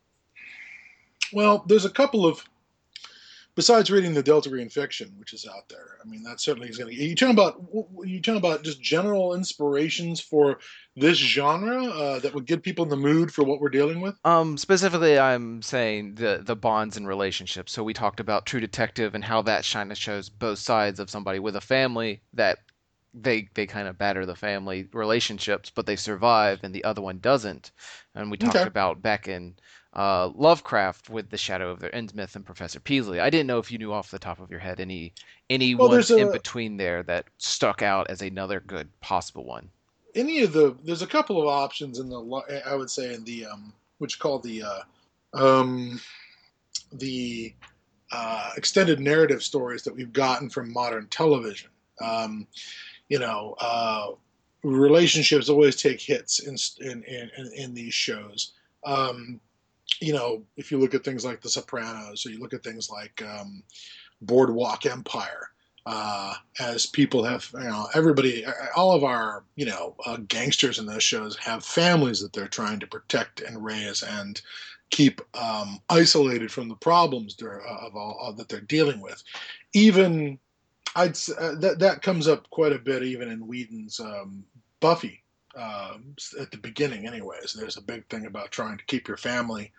Well, 1.32 1.64
there's 1.68 1.86
a 1.86 1.90
couple 1.90 2.26
of 2.26 2.44
besides 3.56 3.90
reading 3.90 4.14
the 4.14 4.22
Delta 4.22 4.50
Green 4.50 4.70
fiction, 4.70 5.14
which 5.18 5.34
is 5.34 5.48
out 5.48 5.68
there, 5.70 5.98
I 6.04 6.08
mean, 6.08 6.24
that 6.24 6.40
certainly 6.40 6.70
is 6.70 6.78
going 6.78 6.94
to. 6.94 6.96
You 6.96 7.16
talking 7.16 7.34
about 7.34 7.62
you 8.04 8.22
talking 8.22 8.38
about 8.38 8.64
just 8.64 8.82
general 8.82 9.34
inspirations 9.34 10.20
for 10.20 10.60
this 10.96 11.18
genre 11.18 11.86
uh, 11.86 12.20
that 12.20 12.34
would 12.34 12.46
get 12.46 12.64
people 12.64 12.84
in 12.84 12.90
the 12.90 12.98
mood 12.98 13.34
for 13.34 13.44
what 13.44 13.60
we're 13.60 13.70
dealing 13.70 14.02
with. 14.02 14.16
Um, 14.26 14.58
specifically, 14.58 15.18
I'm 15.18 15.62
saying 15.62 16.16
the 16.16 16.42
the 16.44 16.56
bonds 16.56 16.98
and 16.98 17.08
relationships. 17.08 17.72
So 17.72 17.84
we 17.84 17.94
talked 17.94 18.20
about 18.20 18.46
True 18.46 18.60
Detective 18.60 19.16
and 19.16 19.24
how 19.24 19.42
that 19.44 19.68
kind 19.72 19.92
of 19.92 19.98
shows 19.98 20.30
both 20.30 20.60
sides 20.60 21.00
of 21.00 21.10
somebody 21.10 21.40
with 21.40 21.56
a 21.56 21.62
family 21.62 22.22
that 22.34 22.60
they 23.14 23.48
they 23.54 23.66
kind 23.66 23.88
of 23.88 23.98
batter 23.98 24.26
the 24.26 24.36
family 24.36 24.88
relationships, 24.94 25.72
but 25.74 25.86
they 25.86 25.96
survive, 25.96 26.60
and 26.64 26.76
the 26.76 26.84
other 26.84 27.02
one 27.02 27.20
doesn't. 27.20 27.72
And 28.14 28.30
we 28.30 28.38
talked 28.38 28.58
okay. 28.58 28.68
about 28.68 29.02
back 29.02 29.28
in 29.28 29.56
uh, 29.96 30.30
Lovecraft 30.36 31.10
with 31.10 31.30
the 31.30 31.38
Shadow 31.38 31.70
of 31.72 31.80
the 31.80 31.90
Innsmouth 31.90 32.36
and 32.36 32.46
Professor 32.46 32.80
Peaslee. 32.80 33.20
I 33.20 33.30
didn't 33.30 33.48
know 33.48 33.60
if 33.60 33.72
you 33.72 33.78
knew 33.78 33.94
off 33.94 34.12
the 34.12 34.20
top 34.20 34.40
of 34.40 34.52
your 34.52 34.60
head 34.60 34.80
any 34.80 35.14
any 35.50 35.76
well, 35.76 35.90
one 35.90 36.04
a, 36.10 36.16
in 36.16 36.32
between 36.32 36.78
there 36.78 37.04
that 37.04 37.26
stuck 37.38 37.82
out 37.82 38.10
as 38.10 38.22
another 38.22 38.60
good 38.60 38.90
possible 39.00 39.46
one. 39.46 39.70
Any 40.14 40.42
of 40.42 40.54
the 40.54 40.76
there's 40.84 41.02
a 41.02 41.08
couple 41.08 41.42
of 41.42 41.48
options 41.48 42.00
in 42.00 42.10
the 42.10 42.62
I 42.66 42.76
would 42.76 42.90
say 42.90 43.14
in 43.14 43.24
the 43.24 43.46
um, 43.46 43.74
which 44.00 44.20
called 44.20 44.44
the 44.44 44.64
uh, 44.64 44.82
um, 45.34 46.02
the 46.92 47.54
uh, 48.12 48.52
extended 48.58 49.00
narrative 49.00 49.44
stories 49.44 49.84
that 49.84 49.96
we've 49.96 50.14
gotten 50.14 50.50
from 50.50 50.72
modern 50.72 51.08
television. 51.08 51.70
Um, 52.02 52.48
you 53.08 53.20
know, 53.20 53.56
uh, 53.60 54.12
relationships 54.64 55.48
always 55.48 55.76
take 55.76 56.02
hits 56.02 56.40
in 56.40 56.58
in 56.86 57.04
in, 57.04 57.52
in 57.56 57.74
these 57.74 57.94
shows. 57.94 58.54
Um, 58.86 59.40
you 60.02 60.14
know, 60.14 60.44
if 60.58 60.72
you 60.72 60.80
look 60.80 60.94
at 60.94 61.04
things 61.04 61.26
like 61.26 61.42
The 61.42 61.50
Sopranos, 61.50 62.26
or 62.26 62.30
you 62.30 62.40
look 62.40 62.54
at 62.54 62.64
things 62.64 62.90
like 62.90 63.22
um, 63.22 63.64
Boardwalk 64.22 64.86
Empire, 64.86 65.52
uh, 65.86 66.34
as 66.60 66.88
people 66.88 67.24
have, 67.24 67.48
you 67.54 67.60
know, 67.60 67.88
everybody, 67.94 68.44
all 68.76 68.92
of 68.94 69.04
our, 69.04 69.44
you 69.56 69.66
know, 69.66 69.96
uh, 70.06 70.18
gangsters 70.28 70.80
in 70.80 70.86
those 70.86 71.04
shows 71.04 71.38
have 71.38 71.64
families 71.64 72.20
that 72.22 72.34
they're 72.34 72.48
trying 72.48 72.80
to 72.80 72.88
protect 72.88 73.42
and 73.42 73.64
raise 73.64 74.02
and 74.02 74.42
keep 74.90 75.22
um, 75.36 75.80
isolated 75.90 76.52
from 76.52 76.70
the 76.70 76.76
problems 76.76 77.38
of 77.42 77.96
all 77.96 78.34
that 78.36 78.50
they're 78.50 78.62
dealing 78.62 79.00
with. 79.00 79.24
Even 79.74 80.40
I'd 80.96 81.18
uh, 81.38 81.56
that 81.56 81.78
that 81.80 82.02
comes 82.02 82.28
up 82.28 82.50
quite 82.50 82.72
a 82.72 82.80
bit, 82.80 83.04
even 83.04 83.30
in 83.30 83.46
Whedon's 83.46 84.00
um, 84.00 84.44
Buffy 84.80 85.25
uh, 85.56 85.98
at 86.40 86.52
the 86.52 86.58
beginning, 86.58 87.08
anyways. 87.08 87.54
There's 87.54 87.78
a 87.78 87.82
big 87.82 88.08
thing 88.08 88.26
about 88.26 88.52
trying 88.52 88.78
to 88.78 88.86
keep 88.86 89.08
your 89.08 89.18
family 89.18 89.72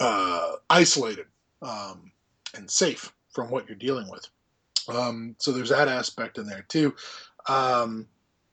uh, 0.00 0.56
isolated 0.68 1.26
um, 1.62 2.10
and 2.54 2.70
safe 2.70 3.12
from 3.32 3.50
what 3.50 3.68
you're 3.68 3.76
dealing 3.76 4.08
with. 4.10 4.26
Um, 4.88 5.36
so 5.38 5.52
there's 5.52 5.68
that 5.70 5.88
aspect 5.88 6.38
in 6.38 6.46
there 6.46 6.64
too. 6.68 6.94
Um, 7.48 8.06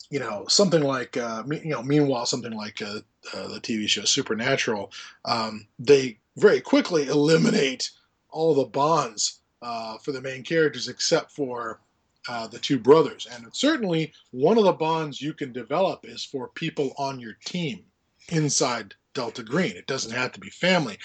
you 0.10 0.20
know, 0.20 0.46
something 0.48 0.84
like 0.84 1.18
uh, 1.18 1.44
you 1.50 1.72
know, 1.72 1.84
meanwhile, 1.84 2.26
something 2.26 2.54
like 2.54 2.82
uh, 2.82 3.00
uh, 3.34 3.48
the 3.48 3.60
TV 3.60 3.88
show 3.88 4.06
Supernatural, 4.06 4.92
um, 5.26 5.68
they 5.80 6.18
very 6.38 6.62
quickly 6.62 7.08
eliminate 7.08 7.92
all 8.30 8.54
the 8.54 8.66
bonds 8.66 9.40
uh, 9.62 9.98
for 9.98 10.12
the 10.12 10.22
main 10.22 10.44
characters 10.44 10.88
except 10.88 11.32
for 11.32 11.80
uh, 12.28 12.48
the 12.48 12.60
two 12.60 12.80
brothers. 12.80 13.28
And 13.32 13.46
certainly 13.54 14.14
one 14.32 14.58
of 14.58 14.66
the 14.66 14.74
bonds 14.74 15.22
you 15.22 15.34
can 15.34 15.52
develop 15.52 16.02
is 16.04 16.24
for 16.24 16.50
people 16.50 16.94
on 16.98 17.20
your 17.20 17.38
team 17.46 17.84
inside 18.30 18.94
Delta 19.14 19.44
Green. 19.44 19.76
It 19.76 19.88
doesn't 19.88 20.16
have 20.16 20.32
to 20.34 20.40
be 20.40 20.50
family. 20.50 20.98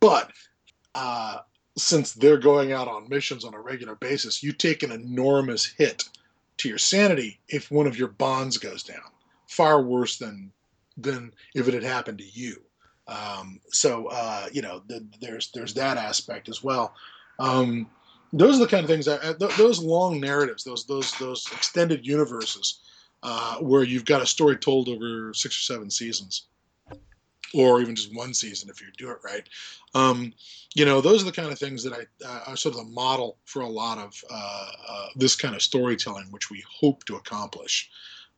But 0.00 0.32
uh, 0.94 1.38
since 1.76 2.12
they're 2.12 2.38
going 2.38 2.72
out 2.72 2.88
on 2.88 3.08
missions 3.08 3.44
on 3.44 3.54
a 3.54 3.60
regular 3.60 3.94
basis, 3.96 4.42
you 4.42 4.52
take 4.52 4.82
an 4.82 4.92
enormous 4.92 5.66
hit 5.66 6.04
to 6.58 6.68
your 6.68 6.78
sanity 6.78 7.40
if 7.48 7.70
one 7.70 7.86
of 7.86 7.98
your 7.98 8.08
bonds 8.08 8.58
goes 8.58 8.82
down. 8.82 8.98
Far 9.48 9.82
worse 9.82 10.18
than 10.18 10.52
than 10.96 11.32
if 11.54 11.66
it 11.66 11.74
had 11.74 11.82
happened 11.82 12.18
to 12.18 12.24
you. 12.24 12.60
Um, 13.08 13.60
so 13.70 14.08
uh, 14.08 14.46
you 14.52 14.62
know, 14.62 14.82
the, 14.86 15.06
there's 15.20 15.50
there's 15.52 15.74
that 15.74 15.96
aspect 15.96 16.48
as 16.48 16.62
well. 16.62 16.94
Um, 17.38 17.88
those 18.32 18.56
are 18.56 18.64
the 18.64 18.70
kind 18.70 18.84
of 18.84 18.90
things 18.90 19.06
that 19.06 19.38
those 19.56 19.82
long 19.82 20.20
narratives, 20.20 20.64
those 20.64 20.86
those 20.86 21.12
those 21.18 21.46
extended 21.52 22.06
universes, 22.06 22.80
uh, 23.22 23.56
where 23.56 23.82
you've 23.82 24.04
got 24.04 24.22
a 24.22 24.26
story 24.26 24.56
told 24.56 24.88
over 24.88 25.32
six 25.34 25.56
or 25.56 25.62
seven 25.62 25.90
seasons, 25.90 26.46
or 27.54 27.80
even 27.80 27.94
just 27.94 28.14
one 28.14 28.32
season 28.32 28.70
if 28.70 28.80
you 28.80 28.88
do 28.96 29.10
it 29.10 29.18
right. 29.24 29.48
Um, 29.94 30.32
you 30.74 30.84
know, 30.84 31.00
those 31.00 31.22
are 31.22 31.26
the 31.26 31.32
kind 31.32 31.50
of 31.50 31.58
things 31.58 31.82
that 31.82 31.92
I 31.92 32.26
uh, 32.26 32.40
are 32.46 32.56
sort 32.56 32.76
of 32.76 32.86
the 32.86 32.92
model 32.92 33.38
for 33.44 33.62
a 33.62 33.68
lot 33.68 33.98
of 33.98 34.24
uh, 34.30 34.70
uh, 34.88 35.06
this 35.16 35.34
kind 35.34 35.54
of 35.54 35.62
storytelling, 35.62 36.26
which 36.30 36.50
we 36.50 36.62
hope 36.80 37.04
to 37.06 37.16
accomplish. 37.16 37.90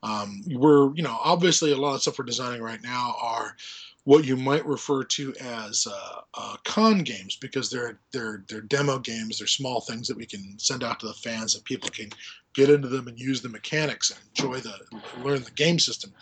Um, 0.02 0.42
we're, 0.48 0.92
you 0.94 1.02
know, 1.02 1.16
obviously 1.22 1.72
a 1.72 1.76
lot 1.76 1.94
of 1.94 2.02
stuff 2.02 2.18
we're 2.18 2.24
designing 2.24 2.62
right 2.62 2.83
now 2.83 3.14
are 3.20 3.57
what 4.05 4.25
you 4.25 4.37
might 4.37 4.67
refer 4.67 5.05
to 5.05 5.33
as 5.41 5.87
uh, 5.88 6.21
uh, 6.35 6.57
con 6.65 6.99
games 7.01 7.37
because 7.37 7.71
they're 7.71 7.99
they're 8.12 8.45
they're 8.49 8.61
demo 8.62 8.99
games. 8.99 9.38
They're 9.38 9.47
small 9.47 9.81
things 9.81 10.09
that 10.09 10.17
we 10.17 10.27
can 10.27 10.59
send 10.59 10.83
out 10.83 11.01
to 11.01 11.07
the 11.07 11.15
fans 11.15 11.55
and 11.55 11.65
people 11.65 11.88
can 11.91 12.11
get 12.55 12.71
into 12.71 12.88
them 12.88 13.09
and 13.09 13.19
use 13.19 13.41
the 13.41 13.49
mechanics 13.49 14.11
and 14.11 14.21
enjoy 14.31 14.59
the 14.59 14.75
learn 15.23 15.43
the 15.43 15.51
game 15.53 15.79
system. 15.79 16.12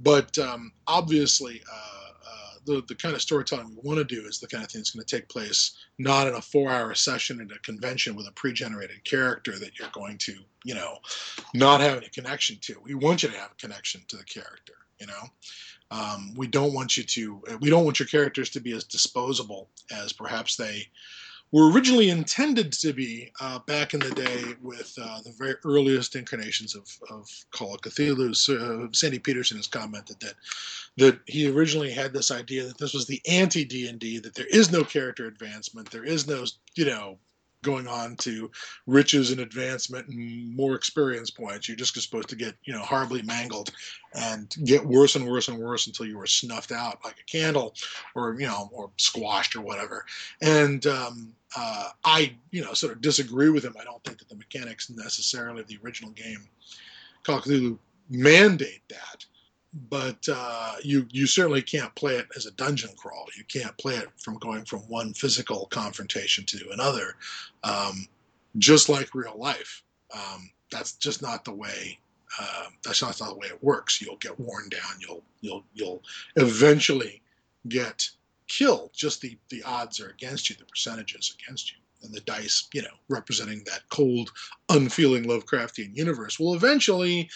But 0.00 0.36
um, 0.38 0.72
obviously, 0.86 1.62
uh, 1.70 2.10
uh, 2.26 2.54
the 2.64 2.82
the 2.88 2.94
kind 2.94 3.14
of 3.14 3.20
storytelling 3.20 3.68
we 3.68 3.88
want 3.88 3.98
to 3.98 4.04
do 4.04 4.26
is 4.26 4.40
the 4.40 4.48
kind 4.48 4.64
of 4.64 4.70
thing 4.70 4.80
that's 4.80 4.90
going 4.90 5.04
to 5.04 5.16
take 5.16 5.28
place 5.28 5.76
not 5.98 6.26
in 6.26 6.34
a 6.34 6.40
four-hour 6.40 6.94
session 6.94 7.40
at 7.40 7.54
a 7.54 7.60
convention 7.60 8.16
with 8.16 8.26
a 8.26 8.32
pre-generated 8.32 9.04
character 9.04 9.58
that 9.58 9.78
you're 9.78 9.88
going 9.92 10.18
to, 10.18 10.34
you 10.64 10.74
know, 10.74 10.96
not 11.54 11.80
have 11.80 11.98
any 11.98 12.08
connection 12.08 12.56
to. 12.62 12.80
We 12.82 12.94
want 12.94 13.22
you 13.22 13.28
to 13.28 13.38
have 13.38 13.52
a 13.52 13.56
connection 13.56 14.00
to 14.08 14.16
the 14.16 14.24
character. 14.24 14.74
You 14.98 15.08
know, 15.08 15.30
um, 15.92 16.32
we 16.34 16.46
don't 16.46 16.72
want 16.72 16.96
you 16.96 17.02
to. 17.02 17.42
We 17.60 17.68
don't 17.68 17.84
want 17.84 18.00
your 18.00 18.08
characters 18.08 18.48
to 18.50 18.60
be 18.60 18.72
as 18.72 18.84
disposable 18.84 19.68
as 19.90 20.12
perhaps 20.12 20.56
they 20.56 20.88
were 21.52 21.70
originally 21.70 22.08
intended 22.08 22.72
to 22.72 22.94
be 22.94 23.30
uh, 23.42 23.58
back 23.58 23.92
in 23.92 24.00
the 24.00 24.10
day 24.10 24.54
with 24.62 24.94
uh, 25.00 25.20
the 25.22 25.34
very 25.38 25.54
earliest 25.64 26.16
incarnations 26.16 26.74
of, 26.74 26.88
of 27.10 27.28
Call 27.50 27.74
of 27.74 27.82
Cthulhu. 27.82 28.30
Uh, 28.30 28.88
Sandy 28.92 29.18
Petersen 29.18 29.58
has 29.58 29.66
commented 29.66 30.18
that 30.20 30.34
that 30.96 31.20
he 31.26 31.48
originally 31.48 31.90
had 31.90 32.14
this 32.14 32.30
idea 32.30 32.64
that 32.64 32.78
this 32.78 32.94
was 32.94 33.06
the 33.06 33.20
anti 33.28 33.64
D 33.64 33.86
and 33.88 33.98
D, 33.98 34.18
that 34.18 34.34
there 34.34 34.46
is 34.46 34.72
no 34.72 34.82
character 34.82 35.26
advancement, 35.26 35.90
there 35.90 36.04
is 36.04 36.26
no 36.26 36.46
you 36.74 36.86
know 36.86 37.18
going 37.62 37.86
on 37.86 38.16
to 38.16 38.50
riches 38.86 39.30
and 39.30 39.40
advancement 39.40 40.08
and 40.08 40.54
more 40.54 40.74
experience 40.74 41.30
points. 41.30 41.68
You're 41.68 41.76
just 41.76 41.94
supposed 41.94 42.28
to 42.28 42.36
get, 42.36 42.54
you 42.64 42.72
know, 42.72 42.82
horribly 42.82 43.22
mangled 43.22 43.70
and 44.14 44.54
get 44.64 44.84
worse 44.84 45.16
and 45.16 45.26
worse 45.26 45.48
and 45.48 45.58
worse 45.58 45.86
until 45.86 46.06
you 46.06 46.18
were 46.18 46.26
snuffed 46.26 46.72
out 46.72 46.98
like 47.04 47.16
a 47.20 47.30
candle 47.30 47.74
or, 48.14 48.36
you 48.38 48.46
know, 48.46 48.68
or 48.72 48.90
squashed 48.96 49.56
or 49.56 49.62
whatever. 49.62 50.04
And 50.40 50.86
um, 50.86 51.34
uh, 51.56 51.88
I, 52.04 52.34
you 52.50 52.62
know, 52.62 52.74
sort 52.74 52.92
of 52.92 53.00
disagree 53.00 53.50
with 53.50 53.64
him. 53.64 53.74
I 53.80 53.84
don't 53.84 54.02
think 54.04 54.18
that 54.18 54.28
the 54.28 54.36
mechanics 54.36 54.90
necessarily 54.90 55.60
of 55.60 55.68
the 55.68 55.78
original 55.84 56.10
game, 56.12 56.48
Call 57.22 57.38
of 57.38 57.44
Cthulhu, 57.44 57.78
mandate 58.10 58.82
that 58.88 59.24
but 59.72 60.26
uh, 60.30 60.74
you 60.82 61.06
you 61.10 61.26
certainly 61.26 61.62
can't 61.62 61.94
play 61.94 62.16
it 62.16 62.26
as 62.36 62.46
a 62.46 62.50
dungeon 62.52 62.90
crawl. 62.96 63.26
You 63.36 63.44
can't 63.44 63.76
play 63.78 63.94
it 63.94 64.08
from 64.18 64.36
going 64.38 64.64
from 64.64 64.80
one 64.80 65.14
physical 65.14 65.66
confrontation 65.66 66.44
to 66.46 66.70
another, 66.72 67.14
um, 67.64 68.06
just 68.58 68.88
like 68.88 69.14
real 69.14 69.36
life. 69.36 69.82
Um, 70.14 70.50
that's 70.70 70.92
just 70.92 71.22
not 71.22 71.44
the 71.44 71.54
way. 71.54 71.98
Uh, 72.38 72.64
that's 72.82 73.02
not, 73.02 73.18
not 73.20 73.30
the 73.30 73.38
way 73.38 73.48
it 73.48 73.62
works. 73.62 74.00
You'll 74.00 74.16
get 74.16 74.38
worn 74.38 74.68
down. 74.68 75.00
You'll 75.00 75.22
you'll 75.40 75.64
you'll 75.72 76.02
eventually 76.36 77.22
get 77.68 78.08
killed. 78.48 78.90
Just 78.92 79.22
the 79.22 79.38
the 79.48 79.62
odds 79.62 80.00
are 80.00 80.10
against 80.10 80.50
you. 80.50 80.56
The 80.56 80.66
percentages 80.66 81.34
against 81.40 81.72
you. 81.72 81.78
And 82.02 82.12
the 82.12 82.20
dice, 82.20 82.68
you 82.74 82.82
know, 82.82 82.88
representing 83.08 83.62
that 83.64 83.82
cold, 83.88 84.32
unfeeling 84.68 85.24
Lovecraftian 85.24 85.96
universe, 85.96 86.38
will 86.38 86.54
eventually 86.54 87.30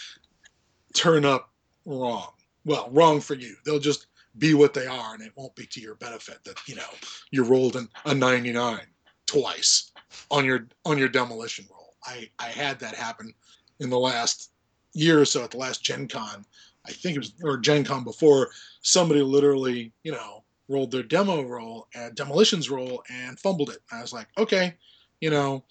turn 0.93 1.25
up 1.25 1.53
wrong. 1.87 2.33
Well, 2.65 2.89
wrong 2.93 3.21
for 3.21 3.35
you. 3.35 3.57
They'll 3.65 3.79
just 3.79 4.09
be 4.39 4.55
what 4.55 4.75
they 4.75 4.87
are, 4.87 5.15
and 5.15 5.23
it 5.23 5.33
won't 5.37 5.55
be 5.55 5.67
to 5.67 5.81
your 5.81 5.95
benefit 5.95 6.45
that 6.45 6.57
you 6.67 6.75
know 6.75 6.91
you 7.31 7.45
rolled 7.45 7.77
an, 7.77 7.89
a 8.05 8.15
99 8.15 8.81
twice 9.27 9.93
on 10.31 10.45
your 10.45 10.67
on 10.85 10.99
your 10.99 11.09
demolition 11.09 11.65
roll. 11.71 11.95
I 12.05 12.29
I 12.39 12.49
had 12.49 12.79
that 12.81 12.95
happen 12.95 13.33
in 13.81 13.91
the 13.91 13.99
last 13.99 14.51
year 14.93 15.21
or 15.21 15.25
so 15.25 15.45
at 15.45 15.53
the 15.53 15.59
last 15.59 15.83
Gen 15.83 16.09
Con. 16.09 16.45
I 16.87 16.93
think 16.93 17.17
it 17.17 17.21
was 17.21 17.33
or 17.43 17.57
Gen 17.57 17.85
Con 17.85 18.05
before. 18.05 18.51
Somebody 18.83 19.23
literally, 19.23 19.93
you 20.03 20.13
know, 20.13 20.45
rolled 20.69 20.91
their 20.91 21.03
demo 21.03 21.43
roll 21.43 21.89
and 21.95 22.15
demolitions 22.15 22.71
roll 22.71 23.03
and 23.11 23.39
fumbled 23.39 23.71
it. 23.71 23.79
I 23.93 24.01
was 24.01 24.13
like, 24.13 24.29
okay, 24.39 24.75
you 25.21 25.31
know, 25.31 25.65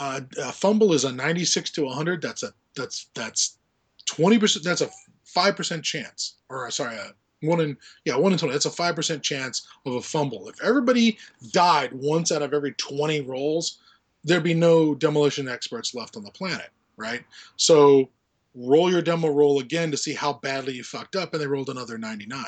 uh, 0.00 0.20
a 0.38 0.52
fumble 0.52 0.92
is 0.92 1.04
a 1.04 1.12
96 1.12 1.70
to 1.72 1.84
100. 1.84 2.22
That's 2.22 2.42
a 2.42 2.52
that's 2.74 3.06
that's 3.14 3.58
20 4.06 4.38
percent. 4.38 4.64
That's 4.64 4.80
a 4.80 4.90
five 5.34 5.56
percent 5.56 5.84
chance, 5.84 6.34
or 6.48 6.66
uh, 6.66 6.70
sorry, 6.70 6.96
a 6.96 7.12
one 7.42 7.60
in 7.60 7.76
yeah 8.04 8.16
one 8.16 8.32
in 8.32 8.38
twenty. 8.38 8.52
That's 8.52 8.66
a 8.66 8.70
five 8.70 8.94
percent 8.94 9.22
chance 9.22 9.66
of 9.84 9.94
a 9.94 10.02
fumble. 10.02 10.48
If 10.48 10.62
everybody 10.62 11.18
died 11.50 11.90
once 11.92 12.32
out 12.32 12.42
of 12.42 12.54
every 12.54 12.72
twenty 12.72 13.20
rolls, 13.20 13.78
there'd 14.22 14.42
be 14.42 14.54
no 14.54 14.94
demolition 14.94 15.48
experts 15.48 15.94
left 15.94 16.16
on 16.16 16.24
the 16.24 16.30
planet, 16.30 16.70
right? 16.96 17.22
So 17.56 18.08
roll 18.54 18.90
your 18.90 19.02
demo 19.02 19.28
roll 19.28 19.58
again 19.58 19.90
to 19.90 19.96
see 19.96 20.14
how 20.14 20.34
badly 20.34 20.74
you 20.74 20.84
fucked 20.84 21.16
up, 21.16 21.34
and 21.34 21.42
they 21.42 21.46
rolled 21.46 21.68
another 21.68 21.98
ninety 21.98 22.26
nine. 22.26 22.44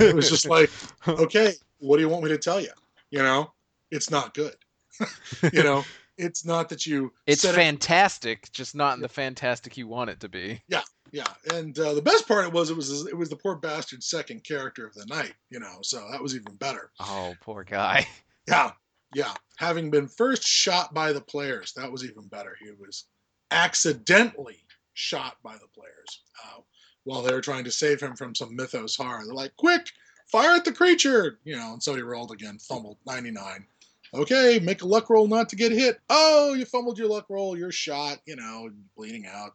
It 0.00 0.14
was 0.14 0.28
just 0.28 0.46
like, 0.48 0.70
okay, 1.08 1.54
what 1.78 1.96
do 1.96 2.02
you 2.02 2.08
want 2.08 2.24
me 2.24 2.30
to 2.30 2.38
tell 2.38 2.60
you? 2.60 2.72
You 3.10 3.22
know, 3.22 3.52
it's 3.90 4.10
not 4.10 4.34
good. 4.34 4.54
you 5.52 5.62
know, 5.62 5.84
it's 6.18 6.44
not 6.44 6.68
that 6.68 6.84
you. 6.84 7.12
It's 7.26 7.48
fantastic, 7.48 8.44
it, 8.44 8.52
just 8.52 8.74
not 8.74 8.96
in 8.96 9.00
the 9.00 9.08
fantastic 9.08 9.76
you 9.76 9.86
want 9.86 10.10
it 10.10 10.20
to 10.20 10.28
be. 10.28 10.60
Yeah, 10.68 10.82
yeah, 11.12 11.26
and 11.54 11.78
uh, 11.78 11.94
the 11.94 12.02
best 12.02 12.26
part 12.28 12.46
it 12.46 12.52
was 12.52 12.70
it 12.70 12.76
was 12.76 13.06
it 13.06 13.16
was 13.16 13.28
the 13.28 13.36
poor 13.36 13.56
bastard's 13.56 14.06
second 14.06 14.44
character 14.44 14.86
of 14.86 14.94
the 14.94 15.06
night, 15.06 15.34
you 15.50 15.60
know, 15.60 15.78
so 15.82 16.06
that 16.10 16.22
was 16.22 16.34
even 16.34 16.54
better. 16.56 16.90
Oh, 17.00 17.34
poor 17.40 17.64
guy. 17.64 18.06
Yeah, 18.48 18.70
yeah. 19.14 19.34
Having 19.58 19.90
been 19.90 20.08
first 20.08 20.42
shot 20.42 20.94
by 20.94 21.12
the 21.12 21.20
players, 21.20 21.74
that 21.74 21.92
was 21.92 22.02
even 22.02 22.26
better. 22.28 22.56
He 22.58 22.70
was 22.70 23.04
accidentally 23.50 24.64
shot 24.94 25.36
by 25.42 25.52
the 25.52 25.68
players 25.74 26.22
uh, 26.42 26.60
while 27.04 27.20
they 27.20 27.34
were 27.34 27.42
trying 27.42 27.64
to 27.64 27.70
save 27.70 28.00
him 28.00 28.16
from 28.16 28.34
some 28.34 28.56
mythos 28.56 28.96
horror. 28.96 29.24
They're 29.26 29.34
like, 29.34 29.54
"Quick, 29.56 29.90
fire 30.32 30.56
at 30.56 30.64
the 30.64 30.72
creature!" 30.72 31.40
You 31.44 31.56
know, 31.56 31.74
and 31.74 31.82
so 31.82 31.94
he 31.94 32.00
rolled 32.00 32.32
again, 32.32 32.58
fumbled 32.58 32.96
ninety 33.06 33.30
nine 33.30 33.66
okay, 34.14 34.58
make 34.62 34.82
a 34.82 34.86
luck 34.86 35.10
roll 35.10 35.26
not 35.26 35.48
to 35.48 35.56
get 35.56 35.72
hit. 35.72 35.98
Oh, 36.08 36.54
you 36.54 36.64
fumbled 36.64 36.98
your 36.98 37.08
luck 37.08 37.26
roll, 37.28 37.56
you're 37.56 37.72
shot, 37.72 38.18
you 38.26 38.36
know, 38.36 38.70
bleeding 38.96 39.26
out. 39.26 39.52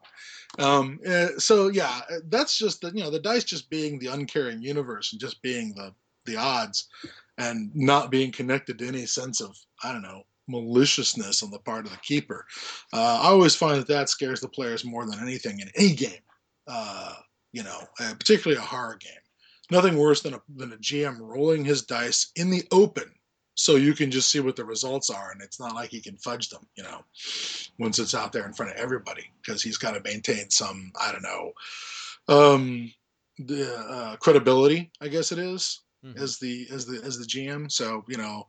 Um, 0.59 0.99
uh, 1.07 1.29
so 1.37 1.69
yeah, 1.69 2.01
uh, 2.11 2.19
that's 2.29 2.57
just 2.57 2.81
the 2.81 2.91
you 2.93 3.03
know 3.03 3.09
the 3.09 3.19
dice 3.19 3.43
just 3.43 3.69
being 3.69 3.99
the 3.99 4.07
uncaring 4.07 4.61
universe 4.61 5.11
and 5.11 5.21
just 5.21 5.41
being 5.41 5.73
the 5.75 5.93
the 6.25 6.37
odds, 6.37 6.87
and 7.37 7.71
not 7.75 8.11
being 8.11 8.31
connected 8.31 8.79
to 8.79 8.87
any 8.87 9.05
sense 9.05 9.41
of 9.41 9.57
I 9.83 9.91
don't 9.91 10.03
know 10.03 10.23
maliciousness 10.47 11.41
on 11.41 11.51
the 11.51 11.59
part 11.59 11.85
of 11.85 11.91
the 11.91 11.97
keeper. 11.99 12.45
Uh, 12.91 13.19
I 13.21 13.27
always 13.27 13.55
find 13.55 13.79
that 13.79 13.87
that 13.87 14.09
scares 14.09 14.41
the 14.41 14.49
players 14.49 14.83
more 14.83 15.05
than 15.05 15.19
anything 15.19 15.59
in 15.59 15.69
any 15.75 15.93
game. 15.93 16.21
Uh, 16.67 17.13
you 17.51 17.63
know, 17.63 17.79
uh, 17.99 18.13
particularly 18.15 18.61
a 18.61 18.65
horror 18.65 18.97
game. 18.99 19.11
Nothing 19.71 19.97
worse 19.97 20.21
than 20.21 20.33
a 20.33 20.41
than 20.55 20.73
a 20.73 20.77
GM 20.77 21.17
rolling 21.19 21.65
his 21.65 21.83
dice 21.83 22.31
in 22.35 22.49
the 22.49 22.63
open 22.71 23.11
so 23.55 23.75
you 23.75 23.93
can 23.93 24.09
just 24.09 24.29
see 24.29 24.39
what 24.39 24.55
the 24.55 24.65
results 24.65 25.09
are 25.09 25.31
and 25.31 25.41
it's 25.41 25.59
not 25.59 25.75
like 25.75 25.89
he 25.89 26.01
can 26.01 26.17
fudge 26.17 26.49
them 26.49 26.65
you 26.75 26.83
know 26.83 27.03
once 27.79 27.99
it's 27.99 28.15
out 28.15 28.31
there 28.31 28.45
in 28.45 28.53
front 28.53 28.71
of 28.71 28.77
everybody 28.77 29.29
because 29.41 29.61
he's 29.61 29.77
got 29.77 29.93
to 29.93 30.01
maintain 30.03 30.49
some 30.49 30.91
i 30.99 31.11
don't 31.11 31.23
know 31.23 31.51
um 32.27 32.91
the 33.39 33.75
uh, 33.89 34.15
credibility 34.17 34.91
i 35.01 35.07
guess 35.07 35.31
it 35.31 35.39
is, 35.39 35.81
mm-hmm. 36.05 36.21
as 36.21 36.37
the 36.39 36.67
as 36.71 36.85
the 36.85 37.01
as 37.03 37.17
the 37.17 37.25
gm 37.25 37.71
so 37.71 38.03
you 38.07 38.17
know 38.17 38.45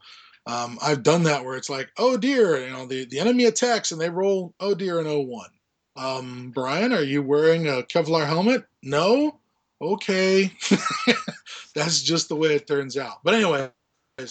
um, 0.47 0.79
i've 0.83 1.03
done 1.03 1.23
that 1.23 1.43
where 1.43 1.57
it's 1.57 1.71
like 1.71 1.90
oh 1.99 2.17
dear 2.17 2.64
you 2.64 2.73
know 2.73 2.87
the, 2.87 3.07
the 3.07 3.19
enemy 3.19 3.47
attacks 3.47 3.93
and 3.93 4.01
they 4.01 4.11
roll 4.11 4.55
oh 4.61 4.75
dear 4.75 4.99
and 5.01 5.09
01 5.09 5.49
um 5.97 6.51
brian 6.55 6.93
are 6.93 7.03
you 7.03 7.23
wearing 7.23 7.69
a 7.69 7.83
kevlar 7.83 8.27
helmet? 8.27 8.64
No? 8.83 9.38
Okay. 9.81 10.53
That's 11.75 12.03
just 12.03 12.29
the 12.29 12.37
way 12.37 12.55
it 12.55 12.67
turns 12.67 12.97
out. 12.97 13.23
But 13.23 13.35
anyway 13.35 13.71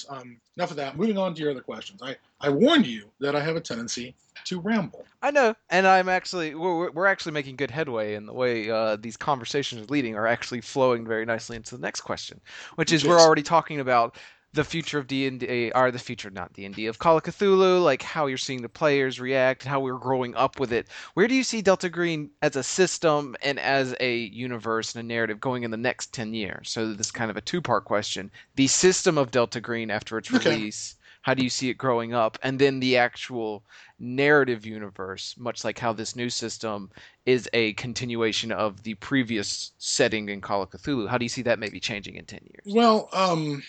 um, 0.10 0.38
enough 0.56 0.72
of 0.72 0.78
that. 0.78 0.98
Moving 0.98 1.18
on 1.18 1.34
to 1.34 1.42
your 1.42 1.52
other 1.52 1.62
questions. 1.62 2.02
I, 2.02 2.16
I 2.40 2.50
warned 2.50 2.88
you 2.88 3.10
that 3.20 3.36
I 3.36 3.42
have 3.42 3.56
a 3.56 3.62
tendency 3.62 4.16
to 4.46 4.60
ramble. 4.60 5.06
I 5.22 5.32
know, 5.32 5.56
and 5.70 5.86
I'm 5.86 6.10
actually 6.10 6.56
we're, 6.56 6.92
we're 6.92 7.06
actually 7.06 7.34
making 7.34 7.56
good 7.56 7.70
headway 7.70 8.16
in 8.16 8.26
the 8.26 8.34
way 8.34 8.70
uh, 8.70 8.96
these 8.96 9.18
conversations 9.18 9.82
are 9.82 9.92
leading 9.92 10.16
are 10.16 10.28
actually 10.28 10.62
flowing 10.62 11.06
very 11.06 11.26
nicely 11.26 11.56
into 11.56 11.76
the 11.76 11.82
next 11.82 12.02
question, 12.02 12.40
which 12.76 12.92
is 12.92 13.06
we're 13.06 13.20
already 13.20 13.44
talking 13.44 13.80
about 13.80 14.18
the 14.54 14.64
future 14.64 15.00
of 15.00 15.08
D&D 15.08 15.72
are 15.72 15.92
the 15.92 16.00
future 16.00 16.30
not 16.30 16.54
D&D 16.54 16.86
of 16.86 17.00
Call 17.00 17.18
of 17.18 17.24
Cthulhu, 17.24 17.84
like 17.84 18.04
how 18.04 18.28
you're 18.28 18.38
seeing 18.38 18.62
the 18.62 18.70
players 18.70 19.20
react, 19.20 19.64
how 19.64 19.80
we're 19.80 19.98
growing 19.98 20.36
up 20.36 20.60
with 20.60 20.72
it. 20.72 20.88
Where 21.16 21.28
do 21.28 21.34
you 21.34 21.44
see 21.44 21.62
Delta 21.62 21.90
Green 21.90 22.30
as 22.44 22.56
a 22.56 22.64
system 22.64 23.36
and 23.42 23.60
as 23.60 23.96
a 24.00 24.16
universe 24.16 24.94
and 24.94 25.04
a 25.04 25.08
narrative 25.08 25.40
going 25.40 25.64
in 25.64 25.72
the 25.72 25.78
next 25.78 26.14
10 26.14 26.36
years? 26.36 26.70
So 26.70 26.94
this 26.94 27.08
is 27.08 27.12
kind 27.12 27.32
of 27.32 27.38
a 27.38 27.42
two-part 27.42 27.86
question. 27.86 28.30
The 28.56 28.68
system 28.68 29.18
of 29.18 29.32
Delta 29.32 29.60
Green 29.60 29.90
after 29.90 30.20
its 30.20 30.32
okay. 30.32 30.52
release, 30.52 30.96
how 31.24 31.34
do 31.34 31.42
you 31.42 31.50
see 31.50 31.70
it 31.70 31.78
growing 31.80 32.14
up? 32.14 32.38
And 32.44 32.60
then 32.60 32.80
the 32.80 32.98
actual 32.98 33.64
narrative 33.98 34.68
universe, 34.68 35.34
much 35.36 35.64
like 35.64 35.80
how 35.80 35.94
this 35.94 36.16
new 36.16 36.30
system 36.30 36.92
is 37.26 37.50
a 37.54 37.74
continuation 37.74 38.52
of 38.52 38.84
the 38.84 38.94
previous 38.96 39.72
setting 39.80 40.30
in 40.30 40.42
Call 40.42 40.62
of 40.62 40.70
Cthulhu. 40.70 41.10
How 41.10 41.18
do 41.18 41.26
you 41.26 41.30
see 41.30 41.42
that 41.42 41.58
maybe 41.58 41.80
changing 41.80 42.18
in 42.18 42.26
10 42.26 42.40
years? 42.44 42.76
Well, 42.76 43.10
um 43.14 43.64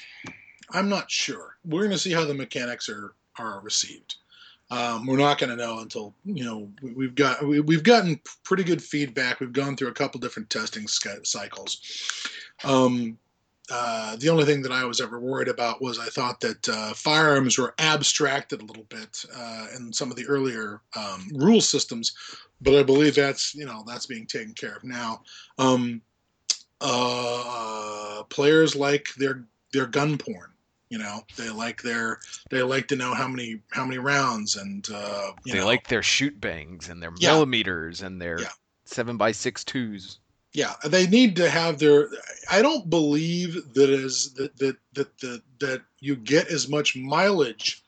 I'm 0.71 0.89
not 0.89 1.11
sure. 1.11 1.57
We're 1.65 1.81
going 1.81 1.91
to 1.91 1.99
see 1.99 2.13
how 2.13 2.25
the 2.25 2.35
mechanics 2.35 2.89
are 2.89 3.15
are 3.39 3.61
received. 3.61 4.17
Um, 4.71 5.07
we're 5.07 5.19
not 5.19 5.39
going 5.39 5.51
to 5.51 5.57
know 5.57 5.81
until 5.81 6.15
you 6.25 6.45
know 6.45 6.71
we, 6.83 7.07
have 7.07 7.15
got 7.15 7.47
we, 7.47 7.75
have 7.75 7.85
gotten 7.85 8.21
pretty 8.45 8.65
good 8.65 8.83
feedback. 8.83 9.41
We've 9.41 9.53
gone 9.53 9.77
through 9.77 9.89
a 9.89 9.95
couple 9.95 10.21
different 10.21 10.51
testing 10.51 10.87
cycles. 10.89 11.81
Um, 12.65 13.19
uh, 13.71 14.17
the 14.17 14.29
only 14.29 14.45
thing 14.45 14.63
that 14.63 14.73
I 14.73 14.85
was 14.85 15.01
ever 15.01 15.19
worried 15.19 15.49
about 15.49 15.81
was 15.81 15.99
I 15.99 16.07
thought 16.07 16.41
that 16.41 16.69
uh, 16.69 16.93
firearms 16.95 17.57
were 17.57 17.75
abstracted 17.79 18.61
a 18.61 18.65
little 18.65 18.85
bit 18.85 19.25
uh, 19.35 19.69
in 19.77 19.93
some 19.93 20.11
of 20.11 20.17
the 20.17 20.27
earlier 20.27 20.81
um, 20.97 21.29
rule 21.35 21.63
systems, 21.63 22.15
but 22.61 22.75
I 22.75 22.83
believe 22.83 23.15
that's 23.15 23.55
you 23.55 23.65
know 23.67 23.85
that's 23.87 24.07
being 24.07 24.27
taken 24.27 24.55
care 24.55 24.77
of 24.77 24.85
now. 24.85 25.23
Um, 25.59 26.03
uh, 26.81 28.23
players 28.29 28.75
like 28.75 29.09
their 29.17 29.45
their 29.73 29.87
gun 29.87 30.19
porn. 30.19 30.54
You 30.91 30.99
know, 30.99 31.25
they 31.37 31.51
like 31.51 31.83
their 31.83 32.21
they 32.51 32.63
like 32.63 32.87
to 32.89 32.97
know 32.97 33.15
how 33.15 33.27
many 33.27 33.61
how 33.71 33.85
many 33.85 33.99
rounds 33.99 34.57
and 34.57 34.87
uh, 34.93 35.33
they 35.47 35.59
know, 35.61 35.67
like 35.67 35.89
their 35.89 36.03
shoot 36.03 36.41
bangs 36.41 36.89
and 36.89 37.03
their 37.03 37.13
Yeah. 37.19 37.33
millimeters 37.33 38.03
and 38.03 38.21
their 38.21 38.39
Yeah. 38.41 38.51
seven 38.85 39.17
by 39.17 39.33
six 39.33 39.65
twos. 39.65 40.19
yeah 40.53 40.75
they 40.85 41.07
need 41.07 41.35
to 41.37 41.49
have 41.51 41.79
their 41.81 42.11
i 42.51 42.63
don't 42.63 42.89
believe 42.91 43.55
that 43.75 43.91
is 43.91 44.35
that 44.35 44.57
that 44.59 44.77
that 44.93 45.19
that, 45.19 45.43
that 45.59 45.83
you 46.01 46.15
get 46.15 46.47
as 46.49 46.69
much 46.69 46.95
mileage 46.95 47.83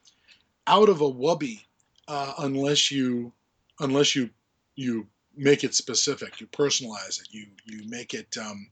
out 0.67 0.89
of 0.89 1.01
a 1.01 1.13
wubby 1.13 1.63
uh, 2.09 2.33
unless 2.39 2.91
you 2.91 3.33
unless 3.81 4.17
you 4.17 4.31
you 4.75 5.07
make 5.37 5.63
it 5.65 5.75
specific 5.75 6.41
you 6.41 6.47
personalize 6.49 7.21
it 7.21 7.29
you 7.31 7.47
you 7.67 7.87
make 7.89 8.15
it 8.15 8.37
um, 8.39 8.69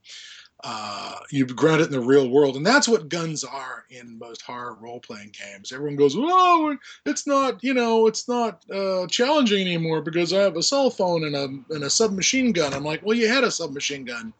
uh, 0.67 1.17
you 1.31 1.45
ground 1.45 1.83
it 1.83 1.87
in 1.87 1.93
the 1.93 2.01
real 2.01 2.29
world. 2.31 2.57
And 2.57 2.65
that's 2.65 2.89
what 2.89 3.11
guns 3.11 3.45
are 3.45 3.85
in 3.91 4.19
most 4.19 4.41
horror 4.41 4.79
role-playing 4.81 5.33
games. 5.39 5.73
Everyone 5.73 5.97
goes 5.97 6.15
oh 6.17 6.77
it's 7.05 7.27
not 7.27 7.63
you 7.63 7.75
know 7.75 8.07
it's 8.07 8.29
not 8.29 8.65
uh, 8.71 9.07
challenging 9.07 9.61
anymore 9.61 10.01
because 10.01 10.33
i 10.33 10.41
have 10.41 10.57
a 10.57 10.63
cell 10.63 10.91
phone 10.91 11.25
and 11.25 11.37
a, 11.37 11.45
and 11.75 11.85
a 11.85 11.91
submachine 11.91 12.53
gun. 12.53 12.73
I'm 12.73 12.85
like 12.85 13.05
well 13.05 13.17
you 13.17 13.29
had 13.29 13.45
a 13.45 13.51
submachine 13.51 14.05
gun 14.05 14.33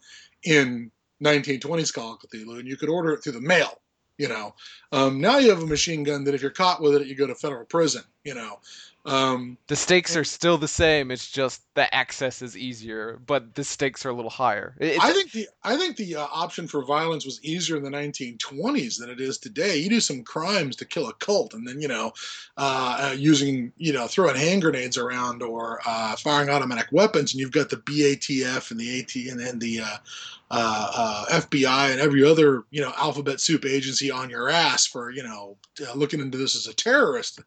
in 0.45 0.91
1920s 1.23 1.93
call 1.93 2.15
of 2.15 2.21
cthulhu 2.21 2.59
and 2.59 2.69
you 2.69 2.77
could 2.77 2.89
order 2.89 3.13
it 3.13 3.23
through 3.23 3.33
the 3.33 3.41
mail 3.41 3.81
you 4.17 4.29
know. 4.29 4.55
Um, 4.93 5.21
now 5.21 5.39
you 5.39 5.51
have 5.51 5.63
a 5.63 5.67
machine 5.67 6.05
gun 6.05 6.23
that 6.25 6.35
if 6.35 6.43
you're 6.43 6.51
caught 6.51 6.81
with 6.81 6.95
it 6.95 7.07
you 7.07 7.15
go 7.15 7.27
to 7.27 7.35
federal 7.35 7.65
prison 7.67 8.03
you 8.25 8.35
know 8.35 8.59
um, 9.07 9.59
The 9.67 9.77
stakes 9.77 10.17
are 10.17 10.25
still 10.25 10.57
the 10.57 10.67
same. 10.67 11.11
It's 11.11 11.31
just 11.31 11.63
the 11.75 11.95
access 11.95 12.41
is 12.41 12.57
easier, 12.57 13.21
but 13.27 13.55
the 13.55 13.63
stakes 13.63 14.07
are 14.07 14.09
a 14.09 14.15
little 14.15 14.31
higher. 14.31 14.75
It's, 14.81 15.05
I 15.05 15.13
think 15.13 15.33
the 15.33 15.47
I 15.63 15.77
think 15.77 15.97
the 15.97 16.17
uh, 16.17 16.27
option 16.33 16.67
for 16.67 16.83
violence 16.85 17.27
was 17.27 17.39
easier 17.45 17.77
in 17.77 17.83
the 17.83 17.91
1920s 17.91 18.99
than 18.99 19.11
it 19.11 19.21
is 19.21 19.37
today. 19.37 19.77
You 19.77 19.91
do 19.91 20.01
some 20.01 20.23
crimes 20.23 20.77
to 20.77 20.87
kill 20.87 21.07
a 21.09 21.13
cult, 21.15 21.53
and 21.53 21.69
then 21.69 21.83
you 21.83 21.89
know, 21.89 22.15
uh, 22.57 23.11
uh, 23.11 23.15
using 23.15 23.73
you 23.77 23.93
know 23.93 24.07
throwing 24.07 24.37
hand 24.37 24.63
grenades 24.63 24.97
around 24.97 25.43
or 25.43 25.81
uh, 25.85 26.17
firing 26.17 26.49
automatic 26.49 26.87
weapons, 26.91 27.35
and 27.35 27.41
you've 27.41 27.53
got 27.53 27.69
the 27.69 27.77
BATF 27.77 28.71
and 28.71 28.81
the 28.81 29.01
AT 29.01 29.15
and 29.31 29.39
then 29.39 29.59
the 29.59 29.81
uh, 29.81 29.97
uh, 30.51 30.91
uh, 30.95 31.41
FBI 31.41 31.91
and 31.91 32.01
every 32.01 32.25
other 32.25 32.65
you 32.71 32.81
know 32.81 32.93
alphabet 32.97 33.41
soup 33.41 33.65
agency 33.65 34.11
on 34.11 34.31
your 34.31 34.49
ass 34.49 34.87
for 34.87 35.11
you 35.11 35.23
know 35.23 35.57
uh, 35.87 35.93
looking 35.95 36.21
into 36.21 36.39
this 36.39 36.55
as 36.55 36.67
a 36.67 36.75
terrorist 36.75 37.41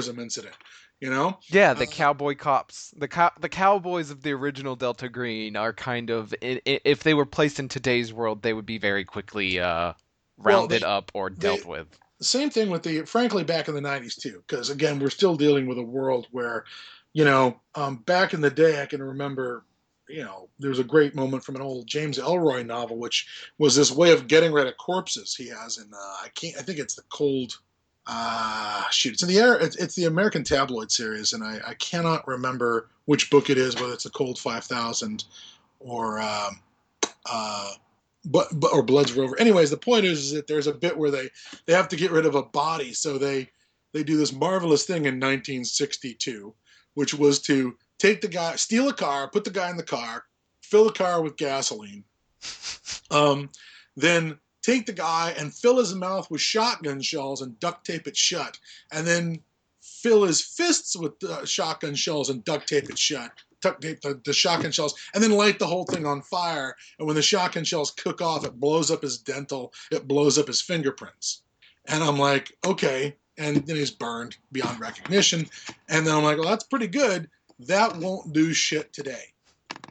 terrorism 0.00 0.22
incident. 0.22 0.54
You 1.00 1.08
know, 1.08 1.38
yeah, 1.48 1.72
the 1.72 1.84
uh, 1.84 1.90
cowboy 1.90 2.34
cops, 2.36 2.92
the 2.94 3.08
cow, 3.08 3.30
the 3.40 3.48
cowboys 3.48 4.10
of 4.10 4.22
the 4.22 4.32
original 4.32 4.76
Delta 4.76 5.08
Green 5.08 5.56
are 5.56 5.72
kind 5.72 6.10
of 6.10 6.34
if 6.42 7.02
they 7.02 7.14
were 7.14 7.24
placed 7.24 7.58
in 7.58 7.68
today's 7.68 8.12
world, 8.12 8.42
they 8.42 8.52
would 8.52 8.66
be 8.66 8.76
very 8.76 9.06
quickly 9.06 9.58
uh, 9.58 9.64
Well, 9.64 9.96
rounded 10.36 10.82
they- 10.82 10.86
up 10.86 11.10
or 11.14 11.30
dealt 11.30 11.64
they- 11.64 11.70
with. 11.70 11.98
same 12.20 12.50
thing 12.50 12.68
with 12.68 12.82
the 12.82 13.06
frankly 13.06 13.44
back 13.44 13.66
in 13.68 13.74
the 13.74 13.80
90s 13.80 14.14
too 14.20 14.42
because 14.46 14.68
again 14.68 14.98
we're 14.98 15.08
still 15.08 15.36
dealing 15.36 15.66
with 15.66 15.78
a 15.78 15.82
world 15.82 16.26
where 16.32 16.66
you 17.14 17.24
know 17.24 17.58
um, 17.76 17.96
back 17.96 18.34
in 18.34 18.42
the 18.42 18.50
day 18.50 18.82
i 18.82 18.84
can 18.84 19.02
remember 19.02 19.64
you 20.06 20.22
know 20.22 20.50
there's 20.58 20.78
a 20.78 20.84
great 20.84 21.14
moment 21.14 21.42
from 21.42 21.56
an 21.56 21.62
old 21.62 21.86
james 21.86 22.18
ellroy 22.18 22.62
novel 22.66 22.98
which 22.98 23.26
was 23.56 23.74
this 23.74 23.90
way 23.90 24.12
of 24.12 24.28
getting 24.28 24.52
rid 24.52 24.66
of 24.66 24.76
corpses 24.76 25.34
he 25.34 25.48
has 25.48 25.78
in 25.78 25.88
uh, 25.94 26.16
i 26.22 26.28
can't 26.34 26.58
i 26.58 26.60
think 26.60 26.78
it's 26.78 26.94
the 26.94 27.02
cold 27.08 27.54
uh 28.06 28.88
shoot 28.90 29.12
it's 29.12 29.22
in 29.22 29.28
the 29.28 29.38
air 29.38 29.58
it's, 29.58 29.76
it's 29.76 29.94
the 29.94 30.06
american 30.06 30.42
tabloid 30.42 30.90
series 30.90 31.32
and 31.32 31.44
I, 31.44 31.60
I 31.66 31.74
cannot 31.74 32.26
remember 32.26 32.88
which 33.04 33.30
book 33.30 33.50
it 33.50 33.58
is 33.58 33.74
whether 33.76 33.92
it's 33.92 34.04
the 34.04 34.10
cold 34.10 34.38
5000 34.38 35.24
or 35.80 36.20
um 36.20 36.60
uh 37.26 37.72
but, 38.24 38.48
but 38.52 38.72
or 38.72 38.82
Bloods 38.82 39.12
Rover. 39.14 39.38
Anyways, 39.40 39.70
the 39.70 39.76
point 39.76 40.04
is, 40.04 40.24
is 40.24 40.32
that 40.32 40.46
there's 40.46 40.66
a 40.66 40.74
bit 40.74 40.96
where 40.96 41.10
they 41.10 41.30
they 41.66 41.72
have 41.72 41.88
to 41.88 41.96
get 41.96 42.10
rid 42.10 42.26
of 42.26 42.34
a 42.34 42.42
body, 42.42 42.92
so 42.92 43.18
they 43.18 43.48
they 43.92 44.02
do 44.02 44.16
this 44.16 44.32
marvelous 44.32 44.84
thing 44.84 45.06
in 45.06 45.14
1962, 45.14 46.54
which 46.94 47.14
was 47.14 47.40
to 47.42 47.76
take 47.98 48.20
the 48.20 48.28
guy, 48.28 48.56
steal 48.56 48.88
a 48.88 48.94
car, 48.94 49.28
put 49.28 49.44
the 49.44 49.50
guy 49.50 49.70
in 49.70 49.76
the 49.76 49.82
car, 49.82 50.24
fill 50.62 50.84
the 50.84 50.92
car 50.92 51.22
with 51.22 51.36
gasoline, 51.36 52.04
um, 53.10 53.50
then 53.96 54.38
take 54.62 54.86
the 54.86 54.92
guy 54.92 55.34
and 55.38 55.54
fill 55.54 55.78
his 55.78 55.94
mouth 55.94 56.30
with 56.30 56.40
shotgun 56.40 57.00
shells 57.00 57.42
and 57.42 57.58
duct 57.60 57.86
tape 57.86 58.06
it 58.06 58.16
shut, 58.16 58.58
and 58.92 59.06
then 59.06 59.40
fill 59.80 60.24
his 60.24 60.40
fists 60.42 60.96
with 60.96 61.12
uh, 61.24 61.44
shotgun 61.44 61.94
shells 61.94 62.30
and 62.30 62.44
duct 62.44 62.68
tape 62.68 62.88
it 62.90 62.98
shut. 62.98 63.30
Duct 63.60 63.82
tape 63.82 64.00
the, 64.00 64.20
the 64.24 64.32
shotgun 64.32 64.72
shells, 64.72 64.94
and 65.14 65.22
then 65.22 65.32
light 65.32 65.58
the 65.58 65.66
whole 65.66 65.84
thing 65.84 66.06
on 66.06 66.22
fire. 66.22 66.74
And 66.98 67.06
when 67.06 67.16
the 67.16 67.22
shotgun 67.22 67.64
shells 67.64 67.90
cook 67.90 68.22
off, 68.22 68.44
it 68.44 68.58
blows 68.58 68.90
up 68.90 69.02
his 69.02 69.18
dental, 69.18 69.72
it 69.90 70.08
blows 70.08 70.38
up 70.38 70.46
his 70.46 70.62
fingerprints. 70.62 71.42
And 71.86 72.02
I'm 72.02 72.18
like, 72.18 72.56
okay. 72.64 73.16
And 73.38 73.66
then 73.66 73.76
he's 73.76 73.90
burned 73.90 74.36
beyond 74.52 74.80
recognition. 74.80 75.46
And 75.88 76.06
then 76.06 76.14
I'm 76.14 76.24
like, 76.24 76.38
well, 76.38 76.48
that's 76.48 76.64
pretty 76.64 76.86
good. 76.86 77.28
That 77.58 77.96
won't 77.96 78.32
do 78.32 78.52
shit 78.52 78.92
today. 78.92 79.24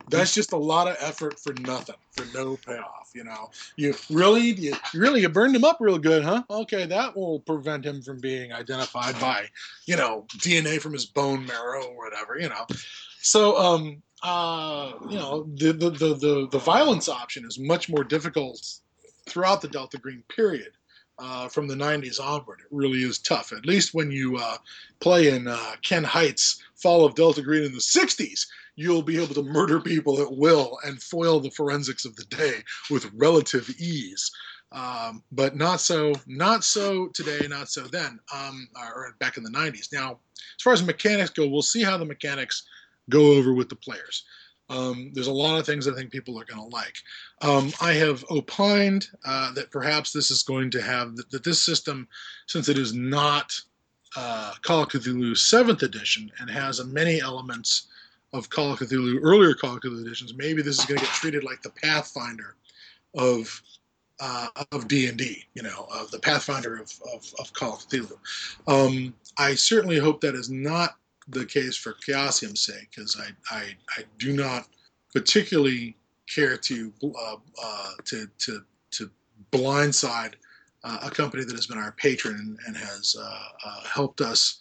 That's 0.10 0.34
just 0.34 0.54
a 0.54 0.58
lot 0.58 0.88
of 0.88 0.98
effort 1.00 1.40
for 1.40 1.54
nothing, 1.62 1.96
for 2.12 2.26
no 2.38 2.58
payoff. 2.58 3.12
You 3.14 3.24
know, 3.24 3.50
you 3.76 3.94
really, 4.10 4.52
you 4.52 4.74
really, 4.94 5.22
you 5.22 5.30
burned 5.30 5.56
him 5.56 5.64
up 5.64 5.78
real 5.80 5.98
good, 5.98 6.24
huh? 6.24 6.44
Okay, 6.50 6.86
that 6.86 7.16
will 7.16 7.40
prevent 7.42 7.86
him 7.86 8.02
from 8.02 8.20
being 8.20 8.54
identified 8.54 9.20
by, 9.20 9.48
you 9.86 9.96
know, 9.96 10.26
DNA 10.38 10.80
from 10.80 10.94
his 10.94 11.06
bone 11.06 11.46
marrow 11.46 11.86
or 11.86 11.98
whatever. 11.98 12.38
You 12.38 12.50
know, 12.50 12.66
so 13.22 13.58
um, 13.58 14.02
uh, 14.24 14.94
you 15.10 15.18
know, 15.18 15.44
the 15.56 15.72
the 15.72 15.90
the 15.90 16.14
the, 16.16 16.48
the 16.52 16.60
violence 16.60 17.10
option 17.10 17.46
is 17.46 17.60
much 17.60 17.90
more 17.90 18.04
difficult 18.04 18.62
throughout 19.28 19.62
the 19.62 19.68
Delta 19.68 19.98
Green 19.98 20.24
period. 20.30 20.72
Uh, 21.22 21.50
from 21.50 21.68
the 21.68 21.76
90s 21.76 22.18
onward, 22.18 22.62
it 22.62 22.68
really 22.72 23.00
is 23.00 23.20
tough. 23.20 23.52
At 23.52 23.66
least 23.66 23.94
when 23.94 24.10
you 24.10 24.38
uh, 24.38 24.56
play 25.02 25.36
in 25.36 25.50
uh, 25.50 25.76
Ken 25.82 26.06
Hite's 26.06 26.64
Fall 26.76 27.04
of 27.04 27.14
Delta 27.14 27.42
Green 27.42 27.66
in 27.66 27.74
the 27.74 27.80
60s, 27.80 28.48
you'll 28.80 29.02
be 29.02 29.22
able 29.22 29.34
to 29.34 29.44
murder 29.44 29.82
people 29.82 30.22
at 30.22 30.32
will 30.32 30.78
and 30.86 31.04
foil 31.04 31.42
the 31.42 31.52
forensics 31.52 32.06
of 32.06 32.16
the 32.16 32.24
day 32.26 32.54
with 32.90 33.12
relative 33.14 33.70
ease. 33.78 34.32
Um, 34.72 35.22
but 35.34 35.58
not 35.58 35.82
so, 35.82 36.14
not 36.28 36.64
so 36.64 37.10
today, 37.10 37.46
not 37.50 37.70
so 37.70 37.82
then, 37.82 38.20
um, 38.34 38.70
or 38.80 39.16
back 39.20 39.36
in 39.36 39.44
the 39.44 39.50
90s. 39.50 39.92
Now, 39.92 40.20
as 40.38 40.64
far 40.64 40.72
as 40.72 40.82
mechanics 40.82 41.32
go, 41.32 41.46
we'll 41.46 41.62
see 41.62 41.84
how 41.84 41.98
the 41.98 42.06
mechanics 42.06 42.64
go 43.10 43.34
over 43.34 43.54
with 43.54 43.68
the 43.68 43.76
players. 43.76 44.24
Um, 44.70 45.12
there's 45.14 45.28
a 45.28 45.34
lot 45.34 45.60
of 45.60 45.66
things 45.66 45.86
I 45.86 45.94
think 45.94 46.12
people 46.12 46.40
are 46.40 46.46
going 46.46 46.62
to 46.62 46.74
like. 46.76 46.96
Um, 47.42 47.74
I 47.82 47.94
have 47.94 48.24
opined 48.32 49.10
uh, 49.26 49.52
that 49.56 49.72
perhaps 49.72 50.14
this 50.14 50.32
is 50.32 50.44
going 50.44 50.72
to 50.72 50.82
have 50.82 51.18
that, 51.18 51.30
that 51.32 51.44
this 51.44 51.62
system, 51.62 52.08
since 52.48 52.70
it 52.70 52.78
is 52.78 52.94
not 52.94 53.60
uh, 54.16 54.54
Call 54.62 54.84
of 54.84 54.90
Cthulhu 54.90 55.32
7th 55.32 55.82
edition 55.82 56.32
and 56.40 56.50
has 56.50 56.82
many 56.86 57.20
elements 57.20 57.88
of 58.34 58.50
Call 58.50 58.74
of 58.74 58.80
Cthulhu, 58.80 59.20
earlier 59.24 59.54
Call 59.54 59.76
of 59.76 59.82
Cthulhu 59.82 60.02
editions, 60.02 60.34
maybe 60.36 60.62
this 60.62 60.80
is 60.80 60.86
going 60.86 61.00
to 61.00 61.06
get 61.06 61.14
treated 61.14 61.44
like 61.44 61.62
the 61.62 61.72
Pathfinder 61.72 62.56
of 63.16 63.62
uh, 64.22 64.48
of 64.74 64.88
D 64.88 65.08
and 65.08 65.18
D, 65.18 65.46
you 65.54 65.64
know, 65.64 65.88
of 65.94 66.12
the 66.12 66.20
Pathfinder 66.20 66.76
of, 66.76 66.92
of, 67.14 67.34
of 67.40 67.54
Call 67.54 67.76
of 67.76 67.88
Cthulhu. 67.88 68.18
Um, 68.68 69.14
I 69.38 69.56
certainly 69.56 69.98
hope 69.98 70.20
that 70.22 70.36
is 70.36 70.50
not 70.50 70.98
the 71.30 71.46
case 71.46 71.78
for 71.78 71.94
Chaosium's 72.06 72.62
sake, 72.62 72.90
because 72.94 73.18
I, 73.20 73.56
I 73.56 73.64
I 73.98 74.04
do 74.18 74.34
not 74.34 74.68
particularly 75.14 75.96
care 76.28 76.58
to 76.58 76.94
uh, 77.04 77.36
uh, 77.64 77.92
to 78.06 78.28
to 78.40 78.62
to 78.92 79.10
blindside 79.52 80.34
uh, 80.84 81.00
a 81.04 81.10
company 81.10 81.44
that 81.44 81.56
has 81.56 81.68
been 81.68 81.78
our 81.78 81.94
patron 81.94 82.58
and, 82.68 82.78
has 82.78 83.16
uh, 83.20 83.82
helped 83.86 84.22
us 84.22 84.60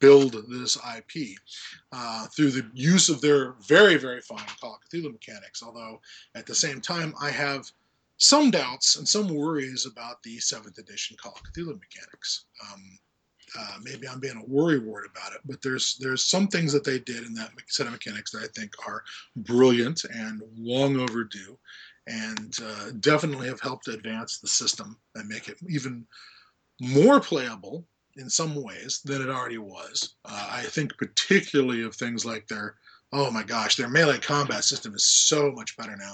build 0.00 0.36
this 0.48 0.76
IP 0.96 1.36
uh, 1.92 2.26
through 2.28 2.50
the 2.50 2.70
use 2.74 3.08
of 3.08 3.20
their 3.20 3.54
very, 3.66 3.96
very 3.96 4.20
fine 4.20 4.44
Call 4.60 4.74
of 4.74 4.80
Cthulhu 4.88 5.12
mechanics. 5.12 5.62
Although 5.62 6.00
at 6.34 6.46
the 6.46 6.54
same 6.54 6.80
time, 6.80 7.14
I 7.20 7.30
have 7.30 7.70
some 8.16 8.50
doubts 8.50 8.96
and 8.96 9.08
some 9.08 9.28
worries 9.28 9.86
about 9.86 10.22
the 10.22 10.38
seventh 10.38 10.78
edition 10.78 11.16
Call 11.20 11.32
of 11.32 11.42
Cthulhu 11.52 11.78
mechanics. 11.78 12.44
Um, 12.72 12.98
uh, 13.58 13.78
maybe 13.82 14.06
I'm 14.06 14.20
being 14.20 14.36
a 14.36 14.50
worrywart 14.50 15.10
about 15.10 15.32
it, 15.32 15.40
but 15.46 15.62
there's 15.62 15.96
there's 15.98 16.24
some 16.24 16.48
things 16.48 16.72
that 16.72 16.84
they 16.84 16.98
did 16.98 17.24
in 17.24 17.34
that 17.34 17.50
set 17.68 17.86
of 17.86 17.92
mechanics 17.92 18.30
that 18.32 18.42
I 18.42 18.48
think 18.48 18.72
are 18.86 19.02
brilliant 19.36 20.04
and 20.04 20.42
long 20.56 20.98
overdue, 21.00 21.58
and 22.06 22.54
uh, 22.62 22.90
definitely 23.00 23.48
have 23.48 23.60
helped 23.60 23.88
advance 23.88 24.38
the 24.38 24.48
system 24.48 24.98
and 25.14 25.28
make 25.28 25.48
it 25.48 25.56
even 25.68 26.06
more 26.80 27.20
playable 27.20 27.86
in 28.18 28.28
some 28.30 28.54
ways 28.62 29.00
than 29.04 29.22
it 29.22 29.30
already 29.30 29.58
was. 29.58 30.16
Uh, 30.24 30.48
I 30.50 30.62
think 30.62 30.96
particularly 30.98 31.82
of 31.82 31.94
things 31.94 32.24
like 32.24 32.46
their 32.48 32.76
oh 33.12 33.30
my 33.30 33.42
gosh, 33.42 33.76
their 33.76 33.88
melee 33.88 34.18
combat 34.18 34.64
system 34.64 34.94
is 34.94 35.04
so 35.04 35.50
much 35.52 35.76
better 35.78 35.96
now. 35.96 36.12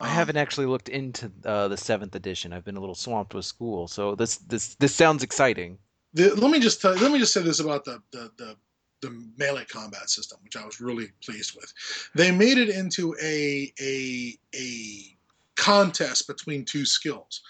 I 0.00 0.08
Um, 0.08 0.14
haven't 0.14 0.36
actually 0.36 0.66
looked 0.66 0.90
into 0.90 1.32
uh, 1.46 1.68
the 1.68 1.76
seventh 1.78 2.14
edition. 2.14 2.52
I've 2.52 2.64
been 2.64 2.76
a 2.76 2.80
little 2.80 2.94
swamped 2.94 3.32
with 3.34 3.46
school, 3.46 3.88
so 3.88 4.14
this 4.14 4.36
this 4.38 4.74
this 4.76 4.94
sounds 4.94 5.22
exciting. 5.22 5.78
the, 6.12 6.34
let 6.36 6.50
me 6.50 6.60
just 6.60 6.80
tell, 6.82 6.94
let 6.96 7.10
me 7.12 7.18
just 7.18 7.32
say 7.32 7.42
this 7.42 7.60
about 7.60 7.84
the, 7.84 8.02
the 8.12 8.30
the 8.36 8.56
the 9.02 9.10
melee 9.38 9.64
combat 9.66 10.10
system, 10.10 10.38
which 10.42 10.56
I 10.56 10.64
was 10.64 10.80
really 10.80 11.08
pleased 11.24 11.54
with. 11.56 11.72
They 12.14 12.30
made 12.30 12.58
it 12.58 12.68
into 12.68 13.14
a 13.22 13.72
a 13.80 14.38
a 14.54 15.16
contest 15.56 16.26
between 16.26 16.64
two 16.64 16.84
skills. 16.84 17.42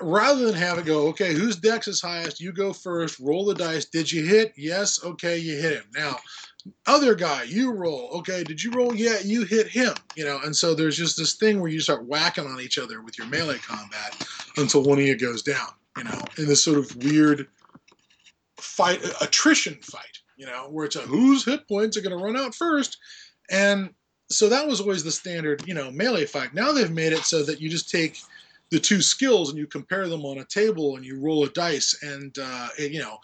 Rather 0.00 0.46
than 0.46 0.54
have 0.54 0.78
it 0.78 0.86
go, 0.86 1.08
okay, 1.08 1.34
whose 1.34 1.56
dex 1.56 1.86
is 1.86 2.00
highest? 2.00 2.40
You 2.40 2.52
go 2.52 2.72
first. 2.72 3.20
Roll 3.20 3.44
the 3.44 3.54
dice. 3.54 3.84
Did 3.84 4.10
you 4.10 4.24
hit? 4.24 4.52
Yes. 4.56 5.04
Okay, 5.04 5.36
you 5.38 5.56
hit 5.56 5.74
him. 5.74 5.84
Now, 5.94 6.16
other 6.86 7.14
guy, 7.14 7.42
you 7.42 7.72
roll. 7.72 8.08
Okay, 8.14 8.42
did 8.42 8.62
you 8.62 8.70
roll? 8.70 8.94
Yeah, 8.94 9.18
you 9.22 9.44
hit 9.44 9.68
him. 9.68 9.94
You 10.16 10.24
know, 10.24 10.40
and 10.44 10.56
so 10.56 10.74
there's 10.74 10.96
just 10.96 11.16
this 11.16 11.34
thing 11.34 11.60
where 11.60 11.70
you 11.70 11.80
start 11.80 12.06
whacking 12.06 12.46
on 12.46 12.60
each 12.60 12.78
other 12.78 13.02
with 13.02 13.18
your 13.18 13.26
melee 13.26 13.58
combat 13.58 14.26
until 14.56 14.82
one 14.82 14.98
of 14.98 15.04
you 15.04 15.16
goes 15.16 15.42
down. 15.42 15.68
You 15.98 16.04
know, 16.04 16.22
in 16.38 16.46
this 16.46 16.64
sort 16.64 16.78
of 16.78 16.96
weird 17.04 17.48
fight, 18.56 19.04
attrition 19.20 19.74
fight. 19.82 20.18
You 20.36 20.46
know, 20.46 20.68
where 20.70 20.86
it's 20.86 20.96
a 20.96 21.00
whose 21.00 21.44
hit 21.44 21.68
points 21.68 21.96
are 21.96 22.00
going 22.00 22.16
to 22.16 22.24
run 22.24 22.36
out 22.36 22.54
first, 22.54 22.96
and 23.50 23.90
so 24.30 24.48
that 24.48 24.66
was 24.66 24.80
always 24.80 25.04
the 25.04 25.12
standard, 25.12 25.66
you 25.68 25.74
know, 25.74 25.90
melee 25.90 26.24
fight. 26.24 26.54
Now 26.54 26.72
they've 26.72 26.90
made 26.90 27.12
it 27.12 27.24
so 27.24 27.42
that 27.44 27.60
you 27.60 27.68
just 27.68 27.90
take 27.90 28.18
the 28.72 28.80
two 28.80 29.02
skills 29.02 29.50
and 29.50 29.58
you 29.58 29.66
compare 29.66 30.08
them 30.08 30.24
on 30.24 30.38
a 30.38 30.44
table 30.46 30.96
and 30.96 31.04
you 31.04 31.20
roll 31.20 31.44
a 31.44 31.50
dice, 31.50 32.02
and 32.02 32.36
uh, 32.42 32.68
you 32.78 32.98
know, 32.98 33.18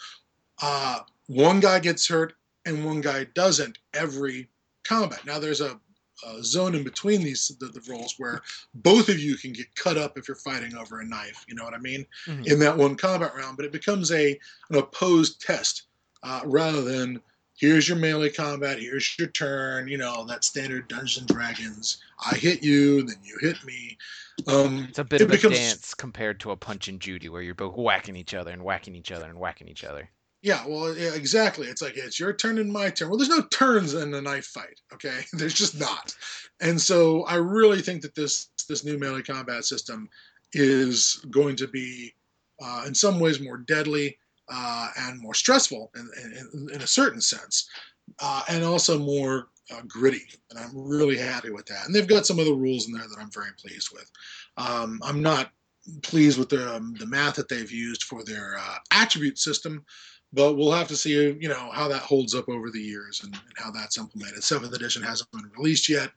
uh, 0.63 1.01
one 1.27 1.59
guy 1.59 1.79
gets 1.79 2.07
hurt 2.07 2.35
and 2.67 2.85
one 2.85 3.01
guy 3.01 3.25
doesn't 3.35 3.79
every 3.95 4.47
combat. 4.85 5.25
Now 5.25 5.39
there's 5.39 5.63
a, 5.63 5.81
a 6.29 6.45
zone 6.45 6.75
in 6.75 6.85
between 6.85 7.23
these 7.23 7.51
the, 7.61 7.67
the 7.67 7.81
rolls 7.91 8.15
where 8.19 8.43
both 8.75 9.09
of 9.09 9.19
you 9.19 9.37
can 9.37 9.55
get 9.55 9.75
cut 9.75 9.97
up 9.97 10.19
if 10.19 10.29
you're 10.29 10.37
fighting 10.37 10.77
over 10.77 11.01
a 11.01 11.07
knife. 11.07 11.47
You 11.49 11.55
know 11.55 11.65
what 11.65 11.75
I 11.75 11.79
mean? 11.79 12.05
Mhm. 12.27 12.47
In 12.47 12.59
that 12.59 12.77
one 12.77 12.95
combat 12.95 13.33
round, 13.35 13.57
but 13.57 13.65
it 13.65 13.73
becomes 13.73 14.13
a 14.13 14.39
an 14.69 14.77
opposed 14.77 15.41
test 15.41 15.85
uh, 16.23 16.43
rather 16.45 16.83
than 16.83 17.23
here's 17.57 17.89
your 17.89 17.97
melee 17.97 18.31
combat, 18.31 18.79
here's 18.79 19.19
your 19.19 19.29
turn. 19.29 19.89
You 19.89 19.97
know 19.97 20.27
that 20.27 20.45
standard 20.45 20.89
Dungeons 20.89 21.19
and 21.19 21.29
Dragons. 21.29 22.03
I 22.31 22.37
hit 22.37 22.63
you, 22.63 23.03
then 23.05 23.17
you 23.25 23.39
hit 23.41 23.65
me. 23.65 23.97
Um, 24.46 24.87
It's 24.88 24.98
a 24.98 25.05
bit 25.05 25.20
it 25.20 25.24
of 25.24 25.31
a 25.31 25.35
becomes- 25.35 25.59
dance 25.59 25.94
compared 25.94 26.40
to 26.40 26.53
a 26.53 26.57
Punch 26.57 26.88
and 26.88 27.01
Judy, 27.01 27.29
where 27.29 27.42
you're 27.42 27.55
both 27.55 27.77
whacking 27.77 28.16
each 28.16 28.35
other 28.35 28.53
and 28.53 28.62
whacking 28.62 28.94
each 28.94 29.11
other 29.11 29.27
and 29.27 29.38
whacking 29.38 29.68
each 29.68 29.85
other. 29.85 30.09
Yeah, 30.40 30.64
well, 30.66 30.96
yeah, 30.96 31.14
exactly. 31.14 31.66
It's 31.66 31.83
like 31.83 31.96
it's 31.96 32.20
your 32.20 32.33
turn 32.33 32.59
and 32.59 32.72
my 32.72 32.90
turn. 32.90 33.09
Well, 33.09 33.18
there's 33.18 33.29
no 33.29 33.42
turns 33.51 33.94
in 33.94 34.14
a 34.14 34.22
knife 34.22 34.46
fight. 34.46 34.81
Okay, 34.92 35.20
there's 35.33 35.55
just 35.55 35.79
not. 35.79 36.14
And 36.61 36.81
so 36.81 37.24
I 37.24 37.35
really 37.37 37.83
think 37.83 38.03
that 38.03 38.14
this 38.14 38.48
this 38.68 38.85
new 38.85 38.98
melee 38.98 39.22
combat 39.22 39.64
system 39.64 40.09
is 40.53 41.24
going 41.31 41.57
to 41.57 41.66
be, 41.66 42.14
uh, 42.62 42.85
in 42.87 42.94
some 42.94 43.18
ways, 43.18 43.40
more 43.40 43.59
deadly 43.59 44.16
uh, 44.48 44.88
and 44.98 45.20
more 45.20 45.35
stressful 45.35 45.90
in, 45.96 46.09
in, 46.55 46.68
in 46.74 46.83
a 46.83 46.87
certain 46.87 47.20
sense, 47.20 47.68
uh, 48.20 48.42
and 48.48 48.62
also 48.64 48.98
more 48.98 49.48
uh, 49.73 49.83
gritty. 49.87 50.23
And 50.51 50.59
I'm 50.59 50.71
really 50.75 51.17
happy 51.17 51.51
with 51.51 51.67
that. 51.67 51.87
And 51.87 51.95
they've 51.95 52.07
got 52.07 52.27
some 52.27 52.39
other 52.39 52.55
rules 52.55 52.87
in 52.87 52.93
there 52.93 53.09
that 53.09 53.19
I'm 53.19 53.31
very 53.31 53.53
pleased 53.59 53.91
with. 53.93 54.11
Um, 54.57 55.01
I'm 55.03 55.23
not 55.23 55.51
pleased 56.03 56.39
with 56.39 56.51
the 56.51 56.77
um, 56.77 56.95
the 56.99 57.07
math 57.07 57.37
that 57.37 57.49
they've 57.49 57.71
used 57.71 58.05
for 58.05 58.23
their 58.25 58.57
uh, 58.59 58.77
attribute 58.93 59.39
system 59.39 59.85
but 60.33 60.55
we'll 60.55 60.73
have 60.73 60.89
to 60.89 60.97
see 60.97 61.13
you 61.13 61.49
know 61.49 61.71
how 61.73 61.89
that 61.89 62.03
holds 62.03 62.35
up 62.35 62.49
over 62.49 62.71
the 62.71 62.81
years 62.81 63.23
and, 63.25 63.35
and 63.35 63.55
how 63.57 63.71
that's 63.71 63.99
implemented 63.99 64.43
seventh 64.43 64.75
edition 64.75 65.03
hasn't 65.03 65.31
been 65.31 65.51
released 65.57 65.89
yet 65.89 66.11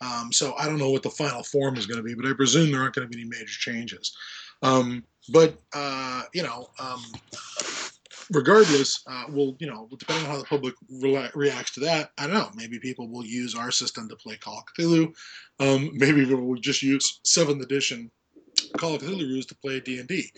um, 0.00 0.32
so 0.32 0.54
i 0.58 0.66
don't 0.66 0.78
know 0.78 0.90
what 0.90 1.02
the 1.02 1.10
final 1.10 1.42
form 1.42 1.76
is 1.76 1.86
going 1.86 1.98
to 1.98 2.02
be 2.02 2.14
but 2.14 2.26
i 2.26 2.32
presume 2.32 2.70
there 2.70 2.80
aren't 2.80 2.94
going 2.94 3.08
to 3.08 3.14
be 3.14 3.20
any 3.20 3.28
major 3.28 3.46
changes 3.46 4.16
um, 4.62 5.04
but 5.30 5.60
uh, 5.74 6.22
you 6.32 6.42
know 6.42 6.68
um, 6.78 7.02
regardless 8.32 9.02
uh, 9.06 9.24
we'll 9.28 9.56
you 9.58 9.66
know 9.66 9.88
depending 9.98 10.24
on 10.26 10.32
how 10.32 10.38
the 10.38 10.44
public 10.44 10.74
rela 11.02 11.34
reacts 11.34 11.72
to 11.72 11.80
that 11.80 12.10
i 12.18 12.26
don't 12.26 12.34
know 12.34 12.50
maybe 12.54 12.78
people 12.78 13.08
will 13.08 13.24
use 13.24 13.54
our 13.54 13.70
system 13.70 14.08
to 14.08 14.16
play 14.16 14.36
call 14.36 14.58
of 14.58 14.64
cthulhu 14.74 15.12
um, 15.60 15.90
maybe 15.94 16.24
people 16.24 16.46
will 16.46 16.60
just 16.60 16.82
use 16.82 17.20
seventh 17.24 17.62
edition 17.62 18.10
call 18.76 18.94
of 18.94 19.02
cthulhu 19.02 19.28
rules 19.28 19.46
to 19.46 19.54
play 19.56 19.80
d&d 19.80 20.30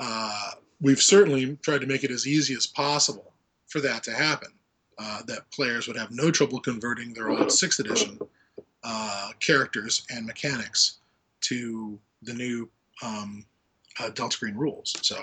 uh, 0.00 0.50
we've 0.80 1.02
certainly 1.02 1.56
tried 1.62 1.80
to 1.80 1.86
make 1.86 2.04
it 2.04 2.10
as 2.10 2.26
easy 2.26 2.54
as 2.54 2.66
possible 2.66 3.32
for 3.68 3.80
that 3.80 4.02
to 4.04 4.12
happen. 4.12 4.48
Uh, 5.00 5.22
that 5.26 5.48
players 5.52 5.86
would 5.86 5.96
have 5.96 6.10
no 6.10 6.28
trouble 6.28 6.58
converting 6.58 7.14
their 7.14 7.30
old 7.30 7.52
sixth 7.52 7.78
edition 7.78 8.18
uh, 8.82 9.30
characters 9.38 10.04
and 10.10 10.26
mechanics 10.26 10.98
to 11.40 11.96
the 12.22 12.34
new 12.34 12.68
um, 13.04 13.44
uh, 13.98 14.10
Delta 14.10 14.38
Green 14.38 14.54
rules. 14.54 14.94
So, 15.02 15.16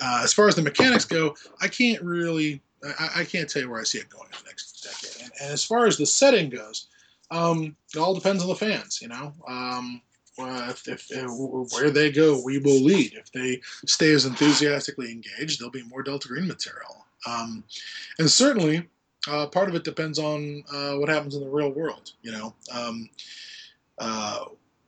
uh, 0.00 0.20
as 0.22 0.32
far 0.32 0.48
as 0.48 0.54
the 0.54 0.62
mechanics 0.62 1.04
go, 1.04 1.34
I 1.60 1.68
can't 1.68 2.02
really, 2.02 2.62
I, 2.98 3.20
I 3.20 3.24
can't 3.24 3.48
tell 3.48 3.62
you 3.62 3.70
where 3.70 3.80
I 3.80 3.84
see 3.84 3.98
it 3.98 4.08
going 4.08 4.26
in 4.26 4.38
the 4.42 4.48
next 4.48 4.82
decade. 4.82 5.22
And, 5.22 5.32
and 5.42 5.52
as 5.52 5.64
far 5.64 5.86
as 5.86 5.96
the 5.96 6.06
setting 6.06 6.50
goes, 6.50 6.88
um, 7.30 7.76
it 7.94 7.98
all 7.98 8.14
depends 8.14 8.42
on 8.42 8.48
the 8.48 8.54
fans. 8.54 9.00
You 9.02 9.08
know, 9.08 9.32
um, 9.48 10.00
uh, 10.38 10.68
if, 10.70 10.86
if, 10.88 11.06
if 11.10 11.72
where 11.72 11.90
they 11.90 12.10
go, 12.10 12.40
we 12.44 12.58
will 12.58 12.82
lead. 12.82 13.14
If 13.14 13.32
they 13.32 13.60
stay 13.86 14.12
as 14.12 14.26
enthusiastically 14.26 15.10
engaged, 15.10 15.60
there'll 15.60 15.70
be 15.70 15.84
more 15.84 16.02
Delta 16.02 16.28
Green 16.28 16.46
material. 16.46 17.06
Um, 17.26 17.64
and 18.18 18.30
certainly, 18.30 18.88
uh, 19.28 19.46
part 19.46 19.68
of 19.68 19.74
it 19.74 19.84
depends 19.84 20.18
on 20.18 20.62
uh, 20.72 20.94
what 20.94 21.08
happens 21.08 21.34
in 21.34 21.40
the 21.40 21.48
real 21.48 21.70
world. 21.70 22.12
You 22.22 22.32
know, 22.32 22.54
um, 22.72 23.08
uh, 23.98 24.44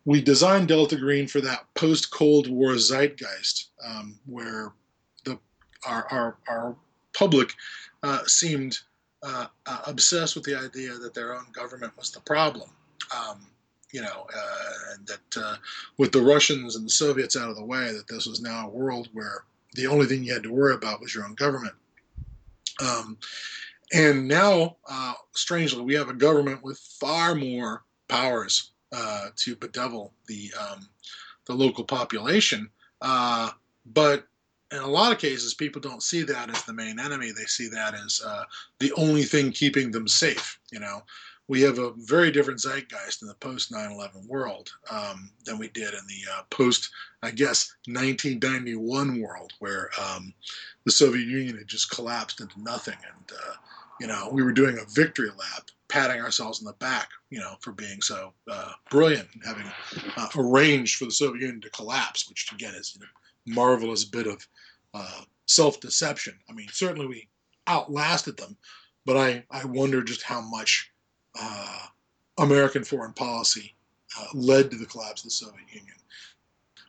we 0.08 0.22
designed 0.22 0.68
Delta 0.68 0.96
Green 0.96 1.26
for 1.26 1.42
that 1.42 1.66
post 1.74 2.10
Cold 2.10 2.48
War 2.48 2.78
zeitgeist, 2.78 3.66
um, 3.86 4.18
where 4.24 4.72
the 5.24 5.38
our 5.86 6.06
our, 6.10 6.38
our 6.48 6.76
public 7.12 7.52
uh, 8.02 8.24
seemed 8.24 8.78
uh, 9.22 9.48
uh, 9.66 9.82
obsessed 9.86 10.34
with 10.34 10.44
the 10.44 10.54
idea 10.54 10.94
that 10.94 11.12
their 11.12 11.34
own 11.34 11.44
government 11.52 11.92
was 11.98 12.10
the 12.10 12.20
problem. 12.20 12.70
Um, 13.14 13.48
you 13.92 14.00
know, 14.00 14.26
uh, 14.34 14.94
that 15.04 15.42
uh, 15.42 15.56
with 15.98 16.12
the 16.12 16.22
Russians 16.22 16.74
and 16.74 16.86
the 16.86 16.90
Soviets 16.90 17.36
out 17.36 17.50
of 17.50 17.56
the 17.56 17.64
way, 17.64 17.92
that 17.92 18.08
this 18.08 18.24
was 18.24 18.40
now 18.40 18.66
a 18.66 18.70
world 18.70 19.10
where 19.12 19.44
the 19.74 19.88
only 19.88 20.06
thing 20.06 20.24
you 20.24 20.32
had 20.32 20.42
to 20.44 20.52
worry 20.52 20.74
about 20.74 21.02
was 21.02 21.14
your 21.14 21.26
own 21.26 21.34
government. 21.34 21.74
Um, 22.80 23.18
and 23.92 24.26
now, 24.26 24.76
uh, 24.88 25.12
strangely, 25.34 25.82
we 25.82 25.92
have 25.94 26.08
a 26.08 26.14
government 26.14 26.62
with 26.62 26.78
far 26.98 27.34
more 27.34 27.84
powers 28.08 28.70
uh, 28.92 29.28
to 29.36 29.56
bedevil 29.56 30.12
the 30.26 30.50
um, 30.58 30.88
the 31.46 31.54
local 31.54 31.84
population. 31.84 32.68
Uh, 33.00 33.50
but 33.86 34.26
in 34.70 34.78
a 34.78 34.86
lot 34.86 35.12
of 35.12 35.18
cases, 35.18 35.54
people 35.54 35.80
don't 35.80 36.02
see 36.02 36.22
that 36.22 36.50
as 36.50 36.62
the 36.64 36.72
main 36.72 37.00
enemy. 37.00 37.30
They 37.30 37.44
see 37.44 37.68
that 37.68 37.94
as 37.94 38.20
uh, 38.24 38.44
the 38.80 38.92
only 38.92 39.22
thing 39.22 39.50
keeping 39.50 39.90
them 39.90 40.06
safe. 40.06 40.58
You 40.70 40.80
know, 40.80 41.02
we 41.48 41.62
have 41.62 41.78
a 41.78 41.92
very 41.96 42.30
different 42.30 42.60
zeitgeist 42.60 43.22
in 43.22 43.28
the 43.28 43.34
post 43.34 43.72
9/11 43.72 44.26
world 44.26 44.70
um, 44.90 45.30
than 45.44 45.58
we 45.58 45.68
did 45.68 45.94
in 45.94 46.06
the 46.06 46.32
uh, 46.32 46.42
post, 46.50 46.90
I 47.22 47.30
guess, 47.30 47.74
1991 47.86 49.20
world, 49.20 49.52
where 49.58 49.90
um, 50.00 50.34
the 50.84 50.92
Soviet 50.92 51.26
Union 51.26 51.56
had 51.56 51.66
just 51.66 51.90
collapsed 51.90 52.40
into 52.40 52.60
nothing, 52.60 52.98
and 53.02 53.32
uh, 53.32 53.54
you 54.00 54.06
know 54.06 54.28
we 54.30 54.42
were 54.42 54.52
doing 54.52 54.78
a 54.78 54.90
victory 54.92 55.30
lap, 55.30 55.70
patting 55.88 56.20
ourselves 56.20 56.60
on 56.60 56.66
the 56.66 56.72
back, 56.74 57.08
you 57.30 57.38
know, 57.38 57.54
for 57.60 57.72
being 57.72 58.00
so 58.00 58.32
uh, 58.50 58.72
brilliant 58.90 59.28
and 59.34 59.42
having 59.44 59.70
uh, 60.16 60.28
arranged 60.36 60.96
for 60.96 61.06
the 61.06 61.10
Soviet 61.10 61.42
Union 61.42 61.60
to 61.60 61.70
collapse, 61.70 62.28
which 62.28 62.50
again 62.52 62.74
is 62.74 62.98
a 63.00 63.50
marvelous 63.50 64.04
bit 64.04 64.26
of 64.26 64.46
uh, 64.94 65.22
self-deception. 65.46 66.38
I 66.48 66.52
mean, 66.52 66.68
certainly 66.70 67.06
we 67.06 67.28
outlasted 67.66 68.36
them, 68.36 68.56
but 69.06 69.16
I 69.16 69.44
I 69.50 69.64
wonder 69.64 70.02
just 70.02 70.22
how 70.22 70.40
much 70.40 70.90
uh, 71.40 71.86
American 72.38 72.84
foreign 72.84 73.12
policy 73.12 73.74
uh, 74.18 74.26
led 74.34 74.70
to 74.70 74.76
the 74.76 74.86
collapse 74.86 75.22
of 75.22 75.26
the 75.26 75.30
Soviet 75.30 75.68
Union. 75.72 75.94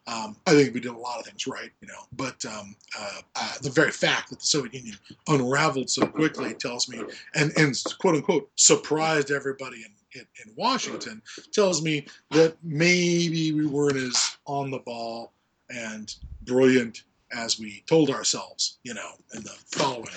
Um, 0.10 0.36
I 0.48 0.52
think 0.52 0.74
we 0.74 0.80
did 0.80 0.92
a 0.92 0.98
lot 0.98 1.20
of 1.20 1.26
things 1.26 1.46
right, 1.46 1.70
you 1.82 1.88
know, 1.88 2.08
but 2.14 2.44
um, 2.46 2.76
uh, 2.98 3.22
uh, 3.36 3.54
the 3.62 3.70
very 3.70 3.92
fact 3.92 4.30
that 4.30 4.40
the 4.40 4.46
Soviet 4.46 4.74
Union 4.74 4.98
unraveled 5.28 5.90
so 5.90 6.08
quickly 6.08 6.56
tells 6.56 6.90
me, 6.90 7.00
and, 7.36 7.52
and 7.58 7.76
quote 8.00 8.16
unquote, 8.16 8.50
surprised 8.56 9.30
everybody 9.30 9.78
in, 9.78 10.20
in, 10.20 10.28
in 10.46 10.54
Washington, 10.56 11.22
tells 11.52 11.84
me 11.84 12.08
that 12.32 12.58
maybe 12.64 13.54
we 13.54 13.68
weren't 13.68 13.98
as 13.98 14.38
on 14.46 14.72
the 14.72 14.80
ball 14.80 15.32
and 15.70 16.16
brilliant 16.42 17.04
as 17.32 17.60
we 17.60 17.84
told 17.86 18.10
ourselves, 18.10 18.80
you 18.84 18.96
know, 18.96 19.12
in 19.36 19.44
the 19.44 19.56
following 19.68 20.08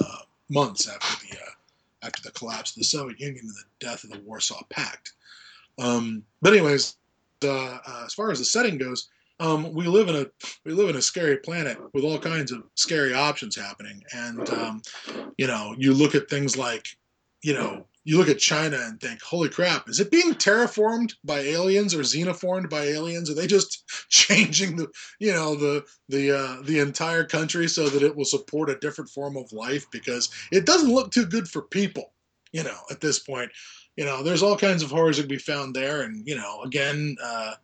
uh, 0.00 0.18
months 0.48 0.88
after 0.88 1.26
the 1.26 1.34
uh, 1.34 1.50
after 2.02 2.22
the 2.22 2.30
collapse 2.30 2.70
of 2.70 2.76
the 2.76 2.84
Soviet 2.84 3.18
Union 3.18 3.40
and 3.44 3.50
the 3.50 3.86
death 3.86 4.04
of 4.04 4.10
the 4.10 4.20
Warsaw 4.20 4.62
Pact. 4.70 5.12
Um, 5.78 6.22
but 6.40 6.52
anyways, 6.52 6.96
uh, 7.42 7.78
uh, 7.86 8.02
as 8.06 8.14
far 8.14 8.30
as 8.30 8.38
the 8.38 8.44
setting 8.44 8.78
goes, 8.78 9.08
um, 9.40 9.72
we 9.72 9.86
live 9.86 10.08
in 10.08 10.16
a 10.16 10.26
we 10.64 10.72
live 10.72 10.90
in 10.90 10.96
a 10.96 11.02
scary 11.02 11.38
planet 11.38 11.78
with 11.94 12.04
all 12.04 12.18
kinds 12.18 12.52
of 12.52 12.62
scary 12.74 13.14
options 13.14 13.56
happening, 13.56 14.02
and 14.12 14.48
um, 14.50 14.82
you 15.38 15.46
know, 15.46 15.74
you 15.78 15.94
look 15.94 16.14
at 16.14 16.28
things 16.28 16.58
like, 16.58 16.86
you 17.42 17.54
know, 17.54 17.86
you 18.04 18.18
look 18.18 18.28
at 18.28 18.38
China 18.38 18.78
and 18.78 19.00
think, 19.00 19.22
holy 19.22 19.48
crap, 19.48 19.88
is 19.88 19.98
it 19.98 20.10
being 20.10 20.34
terraformed 20.34 21.14
by 21.24 21.38
aliens 21.40 21.94
or 21.94 22.00
xenoformed 22.00 22.68
by 22.68 22.84
aliens? 22.84 23.30
Are 23.30 23.34
they 23.34 23.46
just 23.46 23.88
changing 24.10 24.76
the, 24.76 24.88
you 25.18 25.32
know, 25.32 25.54
the 25.54 25.84
the 26.10 26.36
uh, 26.36 26.62
the 26.64 26.78
entire 26.78 27.24
country 27.24 27.66
so 27.66 27.88
that 27.88 28.02
it 28.02 28.14
will 28.14 28.26
support 28.26 28.68
a 28.68 28.78
different 28.78 29.08
form 29.08 29.38
of 29.38 29.50
life? 29.52 29.86
Because 29.90 30.30
it 30.52 30.66
doesn't 30.66 30.92
look 30.92 31.10
too 31.10 31.24
good 31.24 31.48
for 31.48 31.62
people, 31.62 32.12
you 32.52 32.62
know, 32.62 32.78
at 32.90 33.00
this 33.00 33.18
point. 33.18 33.50
You 33.96 34.04
know, 34.04 34.22
there's 34.22 34.42
all 34.42 34.56
kinds 34.56 34.82
of 34.82 34.90
horrors 34.90 35.16
that 35.16 35.22
can 35.24 35.28
be 35.28 35.38
found 35.38 35.74
there, 35.74 36.02
and 36.02 36.26
you 36.26 36.36
know, 36.36 36.60
again, 36.62 37.16
uh, 37.22 37.54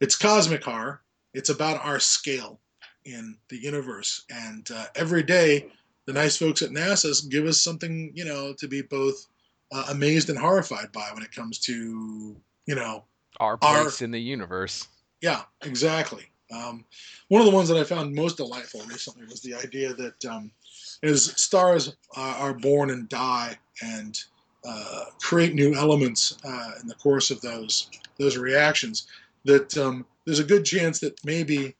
it's 0.00 0.16
cosmic 0.16 0.64
horror. 0.64 1.02
It's 1.36 1.50
about 1.50 1.84
our 1.84 2.00
scale 2.00 2.58
in 3.04 3.36
the 3.50 3.58
universe, 3.58 4.24
and 4.30 4.66
uh, 4.74 4.86
every 4.94 5.22
day, 5.22 5.66
the 6.06 6.14
nice 6.14 6.38
folks 6.38 6.62
at 6.62 6.70
NASA 6.70 7.28
give 7.28 7.44
us 7.44 7.60
something, 7.60 8.10
you 8.14 8.24
know, 8.24 8.54
to 8.54 8.66
be 8.66 8.80
both 8.80 9.26
uh, 9.70 9.84
amazed 9.90 10.30
and 10.30 10.38
horrified 10.38 10.90
by 10.92 11.10
when 11.12 11.22
it 11.22 11.30
comes 11.32 11.58
to 11.58 12.34
you 12.64 12.74
know 12.74 13.04
our 13.38 13.58
place 13.58 14.00
our, 14.00 14.04
in 14.04 14.10
the 14.10 14.18
universe. 14.18 14.88
Yeah, 15.20 15.42
exactly. 15.62 16.24
Um, 16.50 16.86
one 17.28 17.42
of 17.42 17.46
the 17.46 17.54
ones 17.54 17.68
that 17.68 17.76
I 17.76 17.84
found 17.84 18.14
most 18.14 18.38
delightful 18.38 18.80
recently 18.88 19.26
was 19.26 19.42
the 19.42 19.54
idea 19.54 19.92
that 19.92 20.24
um, 20.24 20.50
as 21.02 21.34
stars 21.40 21.96
uh, 22.16 22.36
are 22.38 22.54
born 22.54 22.90
and 22.90 23.08
die 23.10 23.58
and 23.82 24.18
uh, 24.66 25.04
create 25.20 25.54
new 25.54 25.74
elements 25.74 26.38
uh, 26.44 26.70
in 26.80 26.88
the 26.88 26.94
course 26.94 27.30
of 27.30 27.42
those 27.42 27.90
those 28.18 28.38
reactions, 28.38 29.06
that 29.46 29.76
um, 29.78 30.04
there's 30.24 30.40
a 30.40 30.44
good 30.44 30.64
chance 30.64 30.98
that 31.00 31.24
maybe 31.24 31.74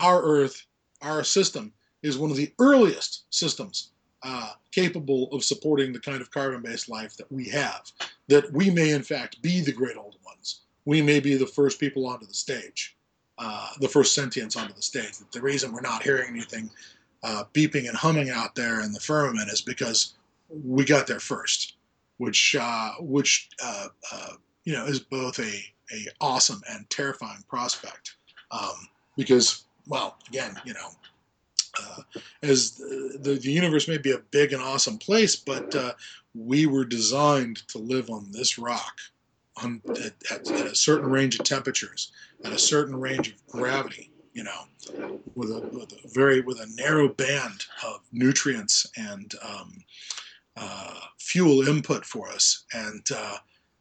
our 0.00 0.22
Earth, 0.22 0.66
our 1.02 1.22
system, 1.22 1.72
is 2.02 2.18
one 2.18 2.30
of 2.30 2.36
the 2.36 2.52
earliest 2.58 3.24
systems 3.30 3.90
uh, 4.22 4.52
capable 4.72 5.30
of 5.32 5.44
supporting 5.44 5.92
the 5.92 6.00
kind 6.00 6.20
of 6.20 6.30
carbon 6.30 6.62
based 6.62 6.88
life 6.88 7.16
that 7.16 7.30
we 7.30 7.48
have. 7.48 7.82
That 8.28 8.52
we 8.52 8.70
may, 8.70 8.90
in 8.90 9.02
fact, 9.02 9.40
be 9.42 9.60
the 9.60 9.72
great 9.72 9.96
old 9.96 10.16
ones. 10.24 10.62
We 10.84 11.02
may 11.02 11.20
be 11.20 11.36
the 11.36 11.46
first 11.46 11.78
people 11.78 12.06
onto 12.06 12.26
the 12.26 12.34
stage, 12.34 12.96
uh, 13.38 13.70
the 13.80 13.88
first 13.88 14.16
sentients 14.16 14.56
onto 14.56 14.74
the 14.74 14.82
stage. 14.82 15.18
That 15.18 15.30
the 15.32 15.42
reason 15.42 15.72
we're 15.72 15.80
not 15.80 16.02
hearing 16.02 16.30
anything 16.30 16.70
uh, 17.22 17.44
beeping 17.52 17.88
and 17.88 17.96
humming 17.96 18.30
out 18.30 18.54
there 18.54 18.80
in 18.80 18.92
the 18.92 19.00
firmament 19.00 19.50
is 19.50 19.60
because 19.60 20.14
we 20.48 20.84
got 20.84 21.06
there 21.06 21.20
first, 21.20 21.74
which 22.16 22.56
uh, 22.58 22.92
which 23.00 23.50
uh, 23.62 23.88
uh, 24.12 24.32
you 24.64 24.72
know 24.72 24.86
is 24.86 25.00
both 25.00 25.38
a 25.38 25.62
a 25.92 26.06
awesome 26.20 26.62
and 26.70 26.88
terrifying 26.90 27.44
prospect. 27.48 28.16
Um, 28.50 28.88
because, 29.16 29.64
well, 29.86 30.16
again, 30.28 30.56
you 30.64 30.74
know, 30.74 30.90
uh, 31.80 32.02
as 32.42 32.72
the, 32.76 33.38
the 33.42 33.50
universe 33.50 33.88
may 33.88 33.98
be 33.98 34.12
a 34.12 34.18
big 34.30 34.52
and 34.52 34.62
awesome 34.62 34.98
place, 34.98 35.36
but 35.36 35.74
uh, 35.74 35.92
we 36.34 36.66
were 36.66 36.84
designed 36.84 37.66
to 37.68 37.78
live 37.78 38.10
on 38.10 38.30
this 38.32 38.58
rock 38.58 38.98
on, 39.62 39.82
at, 39.90 40.14
at, 40.30 40.50
at, 40.50 40.66
a 40.66 40.74
certain 40.74 41.10
range 41.10 41.38
of 41.38 41.44
temperatures, 41.44 42.12
at 42.44 42.52
a 42.52 42.58
certain 42.58 42.96
range 42.96 43.28
of 43.28 43.46
gravity, 43.46 44.10
you 44.32 44.44
know, 44.44 45.18
with 45.34 45.50
a, 45.50 45.60
with 45.72 45.92
a 45.92 46.08
very 46.08 46.40
with 46.40 46.60
a 46.60 46.66
narrow 46.76 47.08
band 47.08 47.66
of 47.84 48.00
nutrients 48.12 48.86
and 48.96 49.34
um, 49.42 49.84
uh, 50.56 51.00
fuel 51.18 51.66
input 51.68 52.04
for 52.04 52.28
us, 52.28 52.64
and 52.72 53.04
uh, 53.14 53.36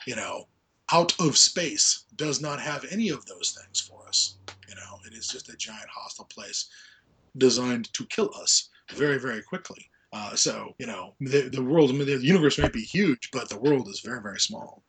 you 0.06 0.16
know, 0.16 0.48
out 0.92 1.14
of 1.20 1.38
space 1.38 2.06
does 2.16 2.42
not 2.42 2.60
have 2.60 2.86
any 2.92 3.10
of 3.10 3.26
those 3.26 3.58
things 3.60 3.80
for 3.80 4.08
us. 4.08 4.38
You 4.68 4.76
know, 4.76 5.00
it 5.06 5.14
is 5.14 5.28
just 5.28 5.50
a 5.50 5.58
giant 5.58 5.90
hostile 5.90 6.26
place 6.26 6.70
designed 7.38 7.92
to 7.94 8.06
kill 8.06 8.32
us 8.40 8.70
very, 8.94 9.20
very 9.20 9.42
quickly. 9.42 9.90
Uh, 10.14 10.36
so, 10.36 10.74
you 10.80 10.88
know, 10.88 11.14
the, 11.20 11.50
the 11.50 11.64
world, 11.64 11.90
the 11.90 12.20
universe 12.22 12.58
might 12.58 12.74
be 12.74 12.82
huge, 12.82 13.30
but 13.32 13.50
the 13.50 13.60
world 13.60 13.88
is 13.90 14.00
very, 14.00 14.22
very 14.22 14.40
small. 14.40 14.84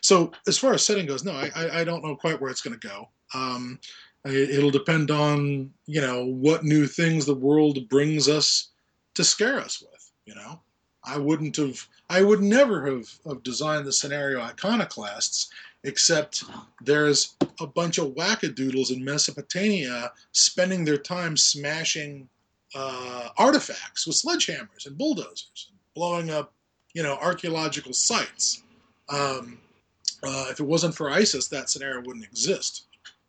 So, 0.00 0.32
as 0.46 0.56
far 0.56 0.72
as 0.72 0.84
setting 0.84 1.06
goes, 1.06 1.24
no, 1.24 1.32
I, 1.32 1.80
I 1.80 1.84
don't 1.84 2.04
know 2.04 2.16
quite 2.16 2.40
where 2.40 2.50
it's 2.50 2.62
going 2.62 2.78
to 2.78 2.88
go. 2.88 3.08
Um, 3.34 3.78
it'll 4.24 4.70
depend 4.70 5.10
on, 5.10 5.70
you 5.86 6.00
know, 6.00 6.24
what 6.24 6.64
new 6.64 6.86
things 6.86 7.26
the 7.26 7.34
world 7.34 7.88
brings 7.88 8.28
us 8.28 8.70
to 9.14 9.24
scare 9.24 9.58
us 9.58 9.82
with, 9.82 10.12
you 10.24 10.34
know. 10.34 10.60
I 11.06 11.18
wouldn't 11.18 11.56
have, 11.56 11.86
I 12.10 12.22
would 12.22 12.42
never 12.42 12.84
have, 12.86 13.08
have 13.26 13.42
designed 13.42 13.86
the 13.86 13.92
scenario 13.92 14.40
iconoclasts 14.40 15.50
except 15.84 16.44
there's 16.82 17.36
a 17.60 17.66
bunch 17.66 17.98
of 17.98 18.08
wackadoodles 18.14 18.90
in 18.90 19.04
Mesopotamia 19.04 20.12
spending 20.32 20.84
their 20.84 20.98
time 20.98 21.36
smashing 21.36 22.28
uh, 22.74 23.28
artifacts 23.38 24.06
with 24.06 24.16
sledgehammers 24.16 24.86
and 24.86 24.98
bulldozers, 24.98 25.68
and 25.70 25.78
blowing 25.94 26.30
up, 26.30 26.52
you 26.92 27.02
know, 27.02 27.16
archaeological 27.22 27.92
sites. 27.92 28.62
Um, 29.08 29.58
uh, 30.22 30.46
if 30.50 30.58
it 30.58 30.64
wasn't 30.64 30.94
for 30.94 31.10
ISIS, 31.10 31.46
that 31.48 31.70
scenario 31.70 32.02
wouldn't 32.02 32.24
exist. 32.24 32.86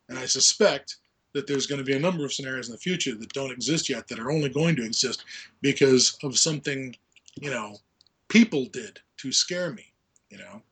And 0.08 0.18
I 0.18 0.26
suspect 0.26 0.96
that 1.34 1.46
there's 1.46 1.66
going 1.66 1.78
to 1.78 1.84
be 1.84 1.94
a 1.96 2.00
number 2.00 2.24
of 2.24 2.32
scenarios 2.32 2.68
in 2.68 2.72
the 2.72 2.78
future 2.78 3.14
that 3.14 3.32
don't 3.32 3.52
exist 3.52 3.88
yet 3.88 4.08
that 4.08 4.18
are 4.18 4.30
only 4.30 4.48
going 4.48 4.74
to 4.76 4.84
exist 4.84 5.24
because 5.60 6.18
of 6.22 6.38
something, 6.38 6.96
you 7.40 7.50
know, 7.50 7.76
people 8.28 8.66
did 8.66 9.00
to 9.18 9.32
scare 9.32 9.72
me, 9.72 9.92
you 10.30 10.38
know. 10.38 10.62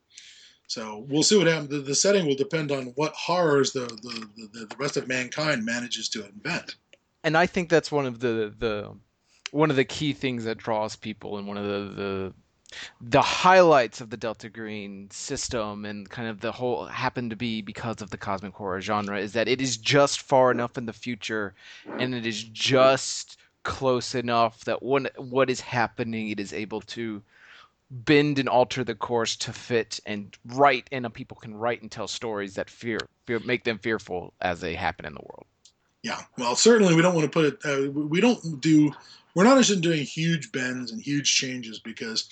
So 0.68 1.06
we'll 1.08 1.22
see 1.22 1.38
what 1.38 1.46
happens. 1.46 1.70
The, 1.70 1.78
the 1.78 1.94
setting 1.94 2.26
will 2.26 2.34
depend 2.34 2.72
on 2.72 2.86
what 2.96 3.12
horrors 3.12 3.72
the, 3.72 3.86
the, 3.86 4.28
the, 4.36 4.66
the 4.66 4.76
rest 4.76 4.96
of 4.96 5.06
mankind 5.06 5.64
manages 5.64 6.08
to 6.10 6.26
invent. 6.26 6.76
And 7.22 7.36
I 7.36 7.46
think 7.46 7.68
that's 7.68 7.90
one 7.92 8.06
of 8.06 8.20
the, 8.20 8.52
the 8.58 8.94
one 9.52 9.70
of 9.70 9.76
the 9.76 9.84
key 9.84 10.12
things 10.12 10.44
that 10.44 10.58
draws 10.58 10.96
people 10.96 11.38
and 11.38 11.46
one 11.46 11.56
of 11.56 11.64
the, 11.64 12.02
the 12.02 12.32
the 13.00 13.22
highlights 13.22 14.00
of 14.00 14.10
the 14.10 14.16
Delta 14.16 14.48
Green 14.48 15.08
system 15.10 15.84
and 15.84 16.10
kind 16.10 16.28
of 16.28 16.40
the 16.40 16.50
whole 16.50 16.86
happen 16.86 17.30
to 17.30 17.36
be 17.36 17.62
because 17.62 18.02
of 18.02 18.10
the 18.10 18.16
cosmic 18.16 18.54
horror 18.54 18.80
genre 18.80 19.18
is 19.20 19.32
that 19.32 19.46
it 19.46 19.60
is 19.60 19.76
just 19.76 20.20
far 20.20 20.50
enough 20.50 20.76
in 20.76 20.86
the 20.86 20.92
future 20.92 21.54
and 21.98 22.12
it 22.12 22.26
is 22.26 22.42
just 22.42 23.38
close 23.66 24.14
enough 24.14 24.64
that 24.64 24.80
when 24.80 25.08
what 25.16 25.50
is 25.50 25.60
happening 25.60 26.30
it 26.30 26.38
is 26.38 26.52
able 26.52 26.80
to 26.80 27.20
bend 27.90 28.38
and 28.38 28.48
alter 28.48 28.84
the 28.84 28.94
course 28.94 29.34
to 29.34 29.52
fit 29.52 29.98
and 30.06 30.36
write 30.44 30.88
and 30.92 31.12
people 31.12 31.36
can 31.36 31.52
write 31.52 31.82
and 31.82 31.90
tell 31.90 32.06
stories 32.06 32.54
that 32.54 32.70
fear, 32.70 32.98
fear 33.26 33.40
make 33.40 33.64
them 33.64 33.76
fearful 33.78 34.32
as 34.40 34.60
they 34.60 34.74
happen 34.74 35.04
in 35.04 35.14
the 35.14 35.20
world. 35.20 35.46
Yeah. 36.04 36.20
Well 36.38 36.54
certainly 36.54 36.94
we 36.94 37.02
don't 37.02 37.16
want 37.16 37.24
to 37.24 37.30
put 37.30 37.44
it 37.44 37.58
uh, 37.64 37.90
we 37.90 38.20
don't 38.20 38.60
do 38.60 38.92
we're 39.34 39.42
not 39.42 39.50
interested 39.50 39.76
in 39.76 39.82
doing 39.82 40.04
huge 40.04 40.52
bends 40.52 40.92
and 40.92 41.02
huge 41.02 41.34
changes 41.34 41.80
because 41.80 42.28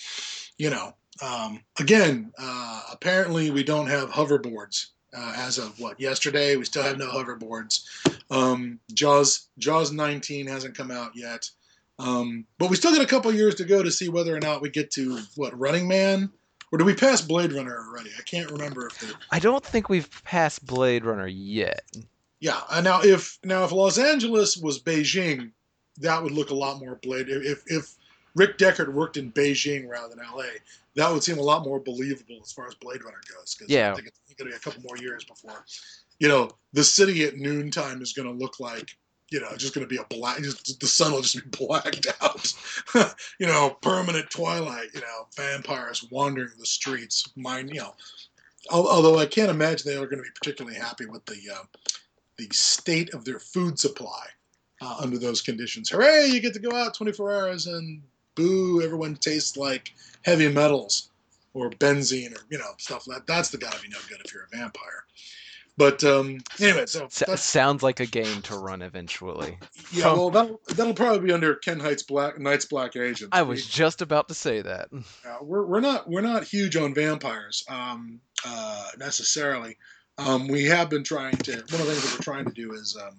you 0.57 0.71
know 0.71 0.95
um, 1.21 1.65
again 1.81 2.33
uh, 2.39 2.83
apparently 2.93 3.51
we 3.51 3.65
don't 3.65 3.89
have 3.89 4.09
hoverboards 4.09 4.87
uh, 5.17 5.33
as 5.37 5.59
of 5.59 5.79
what 5.81 5.99
yesterday 6.01 6.57
we 6.57 6.65
still 6.65 6.83
have 6.83 6.99
no 6.99 7.09
hoverboards 7.09 7.85
um, 8.31 8.79
jaws 8.93 9.49
jaws 9.59 9.93
19 9.93 10.47
hasn't 10.47 10.77
come 10.77 10.91
out 10.91 11.13
yet 11.15 11.49
um, 11.99 12.47
but 12.59 12.71
we 12.71 12.77
still 12.77 12.93
got 12.93 13.03
a 13.03 13.09
couple 13.09 13.33
years 13.33 13.55
to 13.57 13.65
go 13.65 13.83
to 13.83 13.91
see 13.91 14.09
whether 14.09 14.35
or 14.35 14.41
not 14.41 14.61
we 14.61 14.69
get 14.69 14.91
to 14.93 15.21
what 15.37 15.59
Running 15.59 15.87
Man, 15.87 16.31
or 16.73 16.79
do 16.79 16.85
we 16.85 16.95
pass 16.95 17.21
Blade 17.21 17.53
Runner 17.53 17.77
already? 17.89 18.11
I 18.19 18.23
can't 18.23 18.51
remember 18.51 18.89
if 18.89 18.99
they. 18.99 19.09
I 19.31 19.39
don't 19.39 19.65
think 19.65 19.89
we've 19.89 20.11
passed 20.25 20.67
Blade 20.67 21.05
Runner 21.05 21.29
yet. 21.29 21.83
Yeah, 22.41 22.61
and 22.73 22.85
now 22.85 23.01
if 23.03 23.39
now 23.45 23.65
if 23.65 23.73
Los 23.73 23.99
Angeles 23.99 24.57
was 24.57 24.83
Beijing, 24.83 25.53
that 25.99 26.23
would 26.23 26.33
look 26.33 26.51
a 26.51 26.55
lot 26.55 26.81
more 26.81 26.97
Blade. 26.97 27.29
If 27.29 27.63
if 27.67 27.95
Rick 28.35 28.59
Deckard 28.59 28.93
worked 28.93 29.17
in 29.17 29.33
Beijing 29.33 29.89
rather 29.89 30.15
than 30.15 30.25
L.A., 30.25 30.49
that 30.97 31.13
would 31.13 31.23
seem 31.23 31.39
a 31.39 31.43
lot 31.43 31.65
more 31.65 31.81
believable 31.81 32.39
as 32.43 32.53
far 32.53 32.67
as 32.67 32.75
Blade 32.75 33.05
Runner 33.05 33.21
goes. 33.33 33.55
Cause 33.55 33.69
yeah, 33.69 33.93
I 33.93 33.95
think 33.95 34.09
it's 34.09 34.35
going 34.35 34.51
to 34.51 34.53
be 34.53 34.57
a 34.57 34.61
couple 34.61 34.83
more 34.83 34.97
years 34.97 35.25
before, 35.25 35.65
you 36.19 36.29
know, 36.29 36.51
the 36.73 36.85
city 36.85 37.25
at 37.25 37.37
noontime 37.37 38.01
is 38.03 38.13
going 38.13 38.29
to 38.29 38.35
look 38.35 38.61
like 38.61 38.97
you 39.31 39.41
know, 39.41 39.49
just 39.57 39.75
going 39.75 39.85
to 39.85 39.93
be 39.93 40.01
a 40.01 40.05
black, 40.05 40.39
just, 40.43 40.79
the 40.79 40.87
sun 40.87 41.11
will 41.11 41.23
just 41.23 41.35
be 41.35 41.65
blacked 41.67 42.07
out. 42.21 42.55
you 43.41 43.47
know, 43.47 43.77
permanent 43.81 44.31
twilight, 44.31 44.91
you 44.95 45.01
know, 45.01 45.27
vampires 45.37 46.07
wandering 46.11 46.51
the 46.59 46.67
streets, 46.67 47.29
mine, 47.35 47.69
you 47.69 47.81
know. 47.81 47.95
Although 48.71 49.19
I 49.19 49.27
can't 49.27 49.51
imagine 49.51 49.91
they 49.91 49.97
are 49.97 50.07
going 50.07 50.19
to 50.19 50.23
be 50.23 50.31
particularly 50.35 50.79
happy 50.79 51.05
with 51.05 51.25
the 51.27 51.41
uh, 51.53 51.65
the 52.39 52.49
state 52.51 53.13
of 53.13 53.25
their 53.25 53.39
food 53.39 53.79
supply 53.79 54.25
uh, 54.81 54.97
under 55.01 55.19
those 55.19 55.43
conditions. 55.43 55.91
Hooray, 55.91 56.29
you 56.29 56.41
get 56.41 56.55
to 56.55 56.61
go 56.61 56.75
out 56.75 56.95
24 56.95 57.35
hours 57.35 57.67
and 57.67 58.03
boo, 58.35 58.83
everyone 58.83 59.17
tastes 59.17 59.57
like 59.57 59.93
heavy 60.23 60.49
metals 60.49 61.11
or 61.53 61.71
benzene 61.71 62.37
or, 62.37 62.43
you 62.51 62.59
know, 62.59 62.73
stuff 62.79 63.07
like 63.07 63.19
that. 63.19 63.27
That's 63.27 63.51
the 63.51 63.59
gotta 63.59 63.81
be 63.81 63.89
no 63.89 63.99
good 64.09 64.21
if 64.25 64.33
you're 64.33 64.49
a 64.53 64.57
vampire. 64.57 65.05
But 65.77 66.05
um, 66.05 66.39
anyway, 66.61 66.87
so 66.87 67.07
S- 67.07 67.43
sounds 67.43 67.83
like 67.83 67.99
a 67.99 68.07
game 68.07 68.43
to 68.43 68.57
run 68.57 68.81
eventually. 68.81 69.59
Yeah, 69.93 70.13
well, 70.13 70.31
that'll, 70.31 70.61
that'll 70.69 70.95
probably 70.95 71.27
be 71.27 71.33
under 71.33 71.57
Ken 71.57 71.81
Hite's 71.81 72.05
Black 72.05 72.39
Night's 72.39 72.65
Black 72.65 72.95
Agent. 72.95 73.31
I 73.33 73.43
was 73.43 73.67
just 73.67 74.01
about 74.01 74.29
to 74.29 74.35
say 74.35 74.63
that. 74.63 74.89
Uh, 75.27 75.39
we're 75.43 75.65
we're 75.65 75.81
not 75.81 76.09
we're 76.09 76.21
not 76.21 76.45
huge 76.45 76.77
on 76.77 76.95
vampires 76.95 77.65
um, 77.69 78.21
uh, 78.47 78.89
necessarily. 78.99 79.77
Um, 80.19 80.47
we 80.49 80.65
have 80.65 80.91
been 80.91 81.03
trying 81.03 81.37
to. 81.39 81.53
One 81.53 81.61
of 81.61 81.71
the 81.71 81.77
things 81.79 82.03
that 82.03 82.13
we're 82.13 82.35
trying 82.35 82.45
to 82.45 82.53
do 82.53 82.73
is 82.73 82.97
um, 83.01 83.17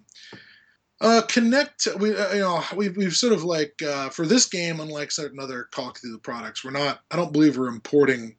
Uh, 1.01 1.21
connect. 1.27 1.87
We 1.99 2.15
uh, 2.15 2.33
you 2.33 2.39
know 2.39 2.63
we 2.75 2.89
we've 2.89 3.15
sort 3.15 3.33
of 3.33 3.43
like 3.43 3.81
uh, 3.81 4.09
for 4.09 4.25
this 4.25 4.45
game, 4.45 4.79
unlike 4.79 5.11
certain 5.11 5.39
other 5.39 5.67
Call 5.71 5.89
of 5.89 5.95
Cthulhu 5.95 6.21
products, 6.21 6.63
we're 6.63 6.71
not. 6.71 7.01
I 7.11 7.17
don't 7.17 7.33
believe 7.33 7.57
we're 7.57 7.67
importing. 7.67 8.35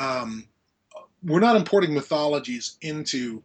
Um, 0.00 0.48
we're 1.22 1.40
not 1.40 1.56
importing 1.56 1.92
mythologies 1.92 2.78
into 2.80 3.42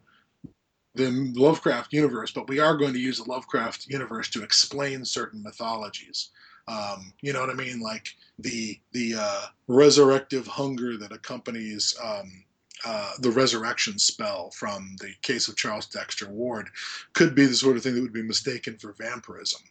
the 0.96 1.10
Lovecraft 1.36 1.92
universe, 1.92 2.32
but 2.32 2.48
we 2.48 2.60
are 2.60 2.78
going 2.78 2.94
to 2.94 3.00
use 3.00 3.18
the 3.18 3.30
Lovecraft 3.30 3.88
universe 3.88 4.30
to 4.30 4.44
explain 4.44 5.04
certain 5.04 5.42
mythologies. 5.42 6.30
Um, 6.68 7.14
you 7.22 7.34
know 7.34 7.42
what 7.42 7.50
I 7.50 7.56
mean? 7.56 7.82
Like 7.82 8.08
the 8.40 8.80
the 8.94 9.16
uh, 9.20 9.46
resurrective 9.68 10.48
hunger 10.48 10.98
that 10.98 11.12
accompanies 11.12 11.98
um, 12.02 12.46
uh, 12.86 13.14
the 13.20 13.32
resurrection 13.32 13.98
spell 13.98 14.52
from 14.52 14.96
the 15.00 15.14
case 15.22 15.48
of 15.48 15.56
Charles 15.56 15.86
Dexter 15.86 16.30
Ward 16.30 16.70
could 17.14 17.36
be 17.36 17.46
the 17.46 17.56
sort 17.56 17.78
of 17.78 17.84
thing 17.84 17.96
that 17.96 18.02
would 18.02 18.14
be 18.14 18.24
mistaken 18.24 18.78
for 18.78 18.94
vampirism. 18.94 19.62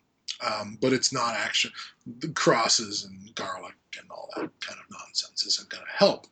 Um, 0.45 0.79
but 0.81 0.93
it's 0.93 1.13
not 1.13 1.37
actually 1.37 1.75
the 2.19 2.29
crosses 2.29 3.05
and 3.05 3.35
garlic 3.35 3.75
and 4.01 4.11
all 4.11 4.29
that 4.35 4.51
kind 4.61 4.79
of 4.79 4.91
nonsense 4.91 5.45
isn't 5.47 5.69
going 5.69 5.85
to 5.85 5.93
help. 5.97 6.27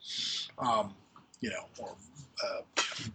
Um, 0.59 0.95
you 1.41 1.51
know, 1.51 1.65
or 1.79 1.95
uh, 2.45 2.63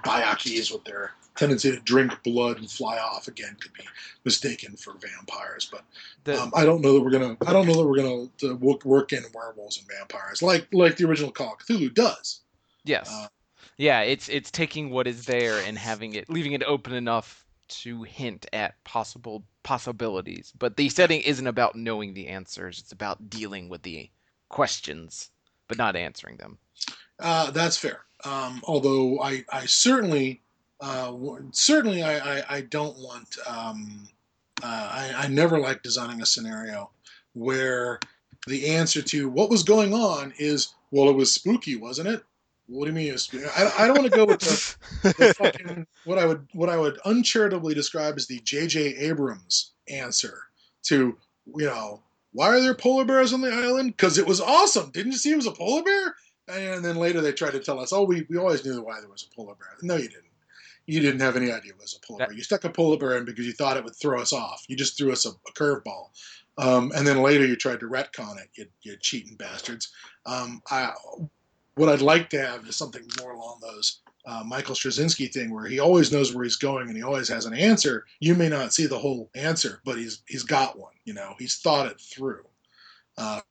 Byakhees 0.05 0.71
with 0.71 0.83
their 0.85 1.11
tendency 1.35 1.71
to 1.71 1.79
drink 1.81 2.13
blood 2.23 2.57
and 2.57 2.69
fly 2.69 2.97
off 2.97 3.27
again 3.27 3.57
could 3.59 3.73
be 3.73 3.83
mistaken 4.23 4.75
for 4.77 4.93
vampires. 4.93 5.67
But 5.69 5.83
the, 6.23 6.41
um, 6.41 6.51
I 6.55 6.65
don't 6.65 6.81
know 6.81 6.93
that 6.93 7.01
we're 7.01 7.11
gonna. 7.11 7.37
I 7.45 7.53
don't 7.53 7.67
know 7.67 7.75
that 7.75 7.87
we're 7.87 7.97
gonna 7.97 8.55
work, 8.55 8.85
work 8.85 9.13
in 9.13 9.23
werewolves 9.33 9.77
and 9.77 9.87
vampires 9.87 10.41
like 10.41 10.67
like 10.73 10.97
the 10.97 11.05
original 11.05 11.31
Call 11.31 11.53
of 11.53 11.59
Cthulhu 11.59 11.93
does. 11.93 12.41
Yes. 12.85 13.09
Uh, 13.11 13.27
yeah, 13.77 14.01
it's 14.01 14.29
it's 14.29 14.51
taking 14.51 14.89
what 14.89 15.07
is 15.07 15.25
there 15.25 15.59
and 15.59 15.77
having 15.77 16.13
it, 16.13 16.29
leaving 16.29 16.53
it 16.53 16.63
open 16.63 16.93
enough 16.93 17.45
to 17.67 18.03
hint 18.03 18.45
at 18.53 18.81
possible 18.83 19.43
possibilities. 19.63 20.53
But 20.57 20.77
the 20.77 20.89
setting 20.89 21.21
isn't 21.21 21.47
about 21.47 21.75
knowing 21.75 22.13
the 22.13 22.27
answers; 22.27 22.79
it's 22.79 22.91
about 22.91 23.29
dealing 23.29 23.69
with 23.69 23.83
the 23.83 24.09
questions, 24.49 25.29
but 25.67 25.77
not 25.77 25.95
answering 25.95 26.37
them. 26.37 26.57
Uh, 27.19 27.51
that's 27.51 27.77
fair. 27.77 28.01
Um, 28.23 28.61
although 28.65 29.21
I, 29.21 29.43
I 29.51 29.65
certainly, 29.65 30.41
uh, 30.81 31.13
certainly, 31.51 32.03
I, 32.03 32.37
I, 32.37 32.43
I 32.49 32.61
don't 32.61 32.97
want. 32.97 33.37
Um, 33.47 34.07
uh, 34.63 34.89
I, 34.91 35.25
I 35.25 35.27
never 35.27 35.59
like 35.59 35.83
designing 35.83 36.21
a 36.21 36.25
scenario 36.25 36.89
where 37.33 37.99
the 38.47 38.67
answer 38.67 39.01
to 39.01 39.27
what 39.29 39.49
was 39.49 39.63
going 39.63 39.93
on 39.93 40.33
is, 40.37 40.73
well, 40.91 41.09
it 41.09 41.15
was 41.15 41.31
spooky, 41.31 41.75
wasn't 41.75 42.07
it? 42.07 42.23
What 42.67 42.85
do 42.85 42.91
you 42.91 42.95
mean? 42.95 43.15
I, 43.55 43.71
I 43.79 43.87
don't 43.87 43.97
want 43.97 44.11
to 44.11 44.17
go 44.17 44.25
with 44.25 44.39
the, 44.39 45.13
the 45.17 45.33
fucking 45.37 45.85
what 46.05 46.17
I 46.17 46.25
would 46.25 46.47
what 46.53 46.69
I 46.69 46.77
would 46.77 46.99
uncharitably 47.05 47.75
describe 47.75 48.15
as 48.17 48.27
the 48.27 48.39
J.J. 48.39 48.97
Abrams 48.97 49.73
answer 49.87 50.39
to 50.83 51.17
you 51.45 51.65
know 51.65 52.01
why 52.35 52.49
are 52.49 52.59
there 52.59 52.75
polar 52.75 53.05
bears 53.05 53.31
on 53.31 53.41
the 53.41 53.51
island? 53.51 53.95
Because 53.95 54.17
it 54.17 54.27
was 54.27 54.41
awesome. 54.41 54.91
Didn't 54.91 55.13
you 55.13 55.17
see 55.17 55.31
it 55.31 55.37
was 55.37 55.47
a 55.47 55.51
polar 55.51 55.83
bear? 55.83 56.15
And 56.47 56.83
then 56.83 56.97
later 56.97 57.21
they 57.21 57.31
tried 57.31 57.53
to 57.53 57.59
tell 57.59 57.79
us, 57.79 57.93
oh, 57.93 58.03
we, 58.03 58.25
we 58.29 58.37
always 58.37 58.65
knew 58.65 58.81
why 58.81 58.99
there 58.99 59.09
was 59.09 59.23
a 59.31 59.33
polar 59.33 59.55
bear. 59.55 59.69
No, 59.81 59.95
you 59.95 60.09
didn't. 60.09 60.23
You 60.85 60.99
didn't 60.99 61.21
have 61.21 61.37
any 61.37 61.51
idea 61.51 61.71
it 61.71 61.79
was 61.79 61.97
a 61.97 62.05
polar 62.05 62.19
that, 62.19 62.27
bear. 62.29 62.37
You 62.37 62.43
stuck 62.43 62.65
a 62.65 62.69
polar 62.69 62.97
bear 62.97 63.17
in 63.17 63.25
because 63.25 63.45
you 63.45 63.53
thought 63.53 63.77
it 63.77 63.85
would 63.85 63.95
throw 63.95 64.21
us 64.21 64.33
off. 64.33 64.65
You 64.67 64.75
just 64.75 64.97
threw 64.97 65.13
us 65.13 65.25
a, 65.25 65.29
a 65.29 65.53
curveball. 65.53 66.09
Um, 66.57 66.91
and 66.93 67.07
then 67.07 67.21
later 67.21 67.45
you 67.45 67.55
tried 67.55 67.79
to 67.79 67.87
retcon 67.87 68.37
it, 68.37 68.49
you, 68.55 68.65
you 68.81 68.97
cheating 68.97 69.35
bastards. 69.37 69.91
Um, 70.25 70.61
I, 70.69 70.91
what 71.75 71.89
I'd 71.89 72.01
like 72.01 72.29
to 72.29 72.39
have 72.39 72.65
is 72.67 72.75
something 72.75 73.03
more 73.21 73.31
along 73.31 73.59
those 73.61 74.01
uh, 74.25 74.43
Michael 74.45 74.75
Straczynski 74.75 75.31
thing, 75.31 75.53
where 75.53 75.65
he 75.65 75.79
always 75.79 76.11
knows 76.11 76.33
where 76.33 76.43
he's 76.43 76.55
going 76.55 76.87
and 76.87 76.97
he 76.97 77.03
always 77.03 77.27
has 77.29 77.45
an 77.45 77.53
answer. 77.53 78.05
You 78.19 78.33
may 78.33 78.49
not 78.49 78.73
see 78.73 78.87
the 78.87 78.97
whole 78.97 79.29
answer, 79.35 79.81
but 79.85 79.97
he's 79.97 80.23
he's 80.27 80.43
got 80.43 80.79
one. 80.79 80.93
You 81.05 81.13
know, 81.13 81.35
he's 81.37 81.57
thought 81.57 81.87
it 81.87 82.01
through, 82.01 82.43
uh, 83.17 83.41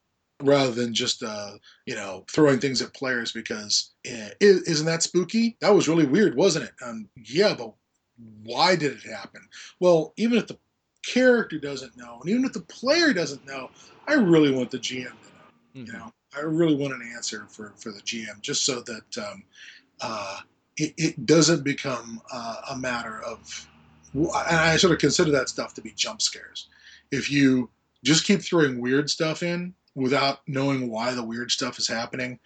rather 0.42 0.72
than 0.72 0.92
just 0.92 1.22
uh, 1.22 1.52
you 1.86 1.94
know 1.94 2.24
throwing 2.28 2.58
things 2.58 2.82
at 2.82 2.94
players 2.94 3.30
because 3.30 3.92
eh, 4.04 4.30
isn't 4.40 4.86
that 4.86 5.02
spooky? 5.02 5.56
That 5.60 5.74
was 5.74 5.88
really 5.88 6.06
weird, 6.06 6.34
wasn't 6.34 6.64
it? 6.64 6.72
Um, 6.84 7.08
yeah, 7.24 7.54
but 7.56 7.74
why 8.42 8.74
did 8.74 8.92
it 8.92 9.02
happen? 9.02 9.42
Well, 9.80 10.12
even 10.16 10.38
if 10.38 10.46
the 10.48 10.58
character 11.06 11.58
doesn't 11.58 11.96
know, 11.96 12.18
and 12.20 12.30
even 12.30 12.44
if 12.44 12.52
the 12.52 12.60
player 12.62 13.12
doesn't 13.12 13.46
know, 13.46 13.70
I 14.08 14.14
really 14.14 14.52
want 14.52 14.70
the 14.70 14.78
GM 14.78 15.04
to 15.04 15.04
know. 15.04 15.12
Mm-hmm. 15.76 15.86
You 15.86 15.92
know, 15.92 16.12
I 16.36 16.40
really 16.40 16.74
want 16.74 16.94
an 16.94 17.08
answer 17.14 17.46
for, 17.48 17.72
for 17.76 17.92
the 17.92 18.00
GM, 18.00 18.40
just 18.40 18.64
so 18.64 18.80
that 18.82 19.18
um, 19.18 19.44
uh, 20.00 20.40
it, 20.76 20.94
it, 20.96 21.26
doesn't 21.26 21.64
become 21.64 22.20
uh, 22.32 22.56
a 22.70 22.76
matter 22.76 23.22
of. 23.22 23.68
And 24.14 24.30
I 24.32 24.76
sort 24.76 24.92
of 24.92 24.98
consider 24.98 25.30
that 25.32 25.48
stuff 25.48 25.74
to 25.74 25.80
be 25.80 25.92
jump 25.96 26.22
scares. 26.22 26.68
If 27.10 27.30
you 27.30 27.70
just 28.04 28.26
keep 28.26 28.42
throwing 28.42 28.80
weird 28.80 29.10
stuff 29.10 29.42
in 29.42 29.74
without 29.94 30.40
knowing 30.46 30.90
why 30.90 31.14
the 31.14 31.22
weird 31.22 31.50
stuff 31.50 31.78
is 31.78 31.88
happening, 31.88 32.38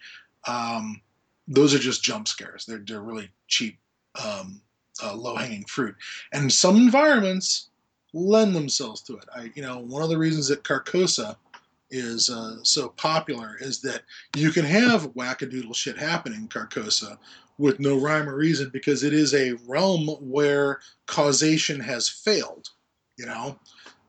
um, 0.47 1.01
those 1.47 1.73
are 1.73 1.79
just 1.79 2.03
jump 2.03 2.27
scares. 2.27 2.65
They're, 2.65 2.83
they're 2.85 3.01
really 3.01 3.29
cheap, 3.47 3.77
um, 4.23 4.61
uh, 5.03 5.15
low 5.15 5.35
hanging 5.35 5.65
fruit. 5.65 5.95
And 6.33 6.51
some 6.51 6.75
environments 6.77 7.69
lend 8.13 8.55
themselves 8.55 9.01
to 9.01 9.17
it. 9.17 9.25
I, 9.35 9.51
you 9.55 9.61
know, 9.61 9.79
one 9.79 10.03
of 10.03 10.09
the 10.09 10.17
reasons 10.17 10.47
that 10.47 10.63
Carcosa 10.63 11.35
is 11.91 12.29
uh, 12.29 12.57
so 12.63 12.89
popular 12.89 13.57
is 13.59 13.81
that 13.81 14.03
you 14.35 14.51
can 14.51 14.65
have 14.65 15.13
wackadoodle 15.13 15.75
shit 15.75 15.97
happening 15.97 16.41
in 16.41 16.47
Carcosa 16.47 17.17
with 17.57 17.79
no 17.79 17.99
rhyme 17.99 18.29
or 18.29 18.35
reason 18.35 18.69
because 18.71 19.03
it 19.03 19.13
is 19.13 19.33
a 19.33 19.53
realm 19.67 20.07
where 20.21 20.79
causation 21.07 21.79
has 21.79 22.07
failed, 22.07 22.69
you 23.17 23.25
know, 23.25 23.59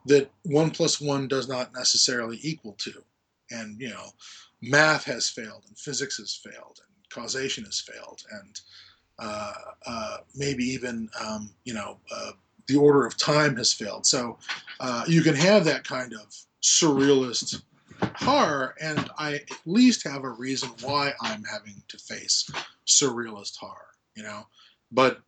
that 0.07 0.31
one 0.45 0.71
plus 0.71 1.01
one 1.01 1.27
does 1.29 1.49
not 1.49 1.75
necessarily 1.75 2.39
equal 2.43 2.75
two. 2.79 3.03
And, 3.51 3.81
you 3.81 3.91
know, 3.91 4.07
math 4.63 5.05
has 5.05 5.29
failed 5.29 5.65
and 5.67 5.77
physics 5.77 6.19
has 6.19 6.35
failed 6.35 6.81
and 6.87 7.11
causation 7.11 7.65
has 7.65 7.81
failed 7.81 8.23
and 8.31 8.61
uh, 9.19 9.53
uh, 9.87 10.17
maybe 10.37 10.65
even, 10.65 11.11
um, 11.21 11.51
you 11.65 11.75
know, 11.75 11.99
uh, 12.15 12.31
the 12.69 12.77
order 12.77 13.05
of 13.05 13.17
time 13.17 13.57
has 13.57 13.73
failed. 13.73 14.07
So 14.07 14.39
uh, 14.79 15.05
you 15.09 15.23
can 15.23 15.35
have 15.35 15.65
that 15.65 15.85
kind 15.85 16.15
of 16.15 16.35
surrealist 16.63 17.63
horror, 18.15 18.75
and 18.81 19.11
I 19.19 19.35
at 19.35 19.51
least 19.67 20.07
have 20.07 20.25
a 20.25 20.31
reason 20.31 20.71
why 20.83 21.13
I'm 21.21 21.45
having 21.45 21.83
to 21.89 21.99
face 21.99 22.51
surrealist 22.87 23.57
horror, 23.57 23.95
you 24.15 24.23
know. 24.23 24.47
But 24.93 25.21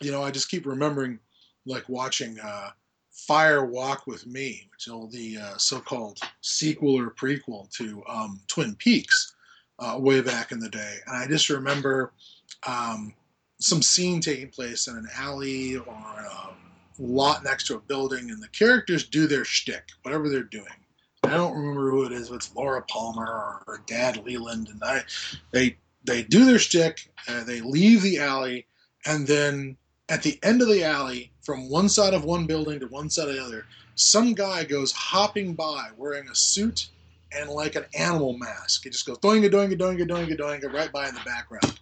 you 0.00 0.10
know, 0.10 0.22
I 0.22 0.30
just 0.30 0.50
keep 0.50 0.66
remembering, 0.66 1.18
like 1.66 1.88
watching 1.88 2.38
uh, 2.40 2.70
Fire 3.10 3.64
Walk 3.64 4.06
with 4.06 4.26
Me, 4.26 4.68
which 4.72 4.88
is 4.88 5.12
the 5.12 5.38
uh, 5.38 5.56
so-called 5.56 6.18
sequel 6.40 6.98
or 6.98 7.10
prequel 7.10 7.70
to 7.76 8.02
um, 8.08 8.40
Twin 8.46 8.74
Peaks, 8.76 9.34
uh, 9.78 9.96
way 9.98 10.20
back 10.20 10.52
in 10.52 10.60
the 10.60 10.70
day, 10.70 10.96
and 11.06 11.16
I 11.16 11.26
just 11.26 11.48
remember 11.48 12.12
um, 12.66 13.14
some 13.60 13.82
scene 13.82 14.20
taking 14.20 14.48
place 14.48 14.88
in 14.88 14.96
an 14.96 15.08
alley 15.16 15.76
or 15.76 15.84
a 15.86 16.50
lot 16.98 17.44
next 17.44 17.66
to 17.66 17.76
a 17.76 17.80
building, 17.80 18.30
and 18.30 18.42
the 18.42 18.48
characters 18.48 19.04
do 19.04 19.26
their 19.26 19.44
shtick, 19.44 19.88
whatever 20.02 20.28
they're 20.28 20.42
doing 20.42 20.66
I 21.22 21.30
don't 21.30 21.56
remember 21.56 21.90
who 21.90 22.04
it 22.04 22.12
is, 22.12 22.28
but 22.28 22.36
it's 22.36 22.54
Laura 22.54 22.82
Palmer 22.82 23.62
or 23.66 23.82
dad 23.86 24.24
Leland, 24.24 24.68
and 24.68 24.82
I, 24.82 25.02
they 25.50 25.76
they 26.04 26.22
do 26.22 26.44
their 26.44 26.58
shtick, 26.58 27.10
uh, 27.28 27.44
they 27.44 27.60
leave 27.60 28.02
the 28.02 28.18
alley, 28.18 28.66
and 29.04 29.26
then 29.26 29.76
at 30.08 30.22
the 30.22 30.38
end 30.42 30.62
of 30.62 30.68
the 30.68 30.82
alley, 30.82 31.30
from 31.42 31.68
one 31.68 31.88
side 31.88 32.14
of 32.14 32.24
one 32.24 32.46
building 32.46 32.80
to 32.80 32.86
one 32.86 33.10
side 33.10 33.28
of 33.28 33.34
the 33.34 33.42
other, 33.42 33.66
some 33.94 34.34
guy 34.34 34.64
goes 34.64 34.92
hopping 34.92 35.54
by 35.54 35.90
wearing 35.96 36.28
a 36.28 36.34
suit 36.34 36.88
and 37.32 37.50
like 37.50 37.76
an 37.76 37.84
animal 37.94 38.36
mask. 38.36 38.84
He 38.84 38.90
just 38.90 39.06
goes 39.06 39.18
doinga 39.18 39.50
doinga 39.50 39.78
doinga 39.78 40.08
doinga 40.08 40.38
doinga 40.38 40.72
right 40.72 40.90
by 40.90 41.08
in 41.08 41.14
the 41.14 41.20
background. 41.24 41.78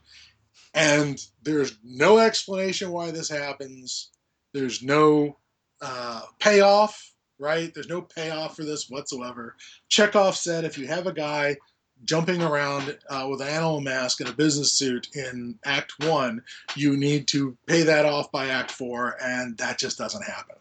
And 0.74 1.24
there's 1.42 1.78
no 1.82 2.18
explanation 2.18 2.90
why 2.90 3.10
this 3.10 3.28
happens. 3.28 4.10
There's 4.52 4.82
no 4.82 5.36
uh, 5.80 6.22
payoff 6.38 7.12
right? 7.38 7.72
There's 7.72 7.88
no 7.88 8.02
payoff 8.02 8.56
for 8.56 8.64
this 8.64 8.88
whatsoever. 8.88 9.56
Chekhov 9.88 10.36
said 10.36 10.64
if 10.64 10.78
you 10.78 10.86
have 10.86 11.06
a 11.06 11.12
guy 11.12 11.56
jumping 12.04 12.42
around 12.42 12.96
uh, 13.10 13.26
with 13.28 13.40
an 13.40 13.48
animal 13.48 13.80
mask 13.80 14.20
and 14.20 14.28
a 14.28 14.32
business 14.32 14.72
suit 14.72 15.08
in 15.14 15.58
Act 15.64 15.92
One, 16.04 16.42
you 16.76 16.96
need 16.96 17.26
to 17.28 17.56
pay 17.66 17.82
that 17.82 18.04
off 18.04 18.30
by 18.30 18.48
Act 18.48 18.70
Four, 18.70 19.16
and 19.22 19.56
that 19.58 19.78
just 19.78 19.98
doesn't 19.98 20.24
happen. 20.24 20.56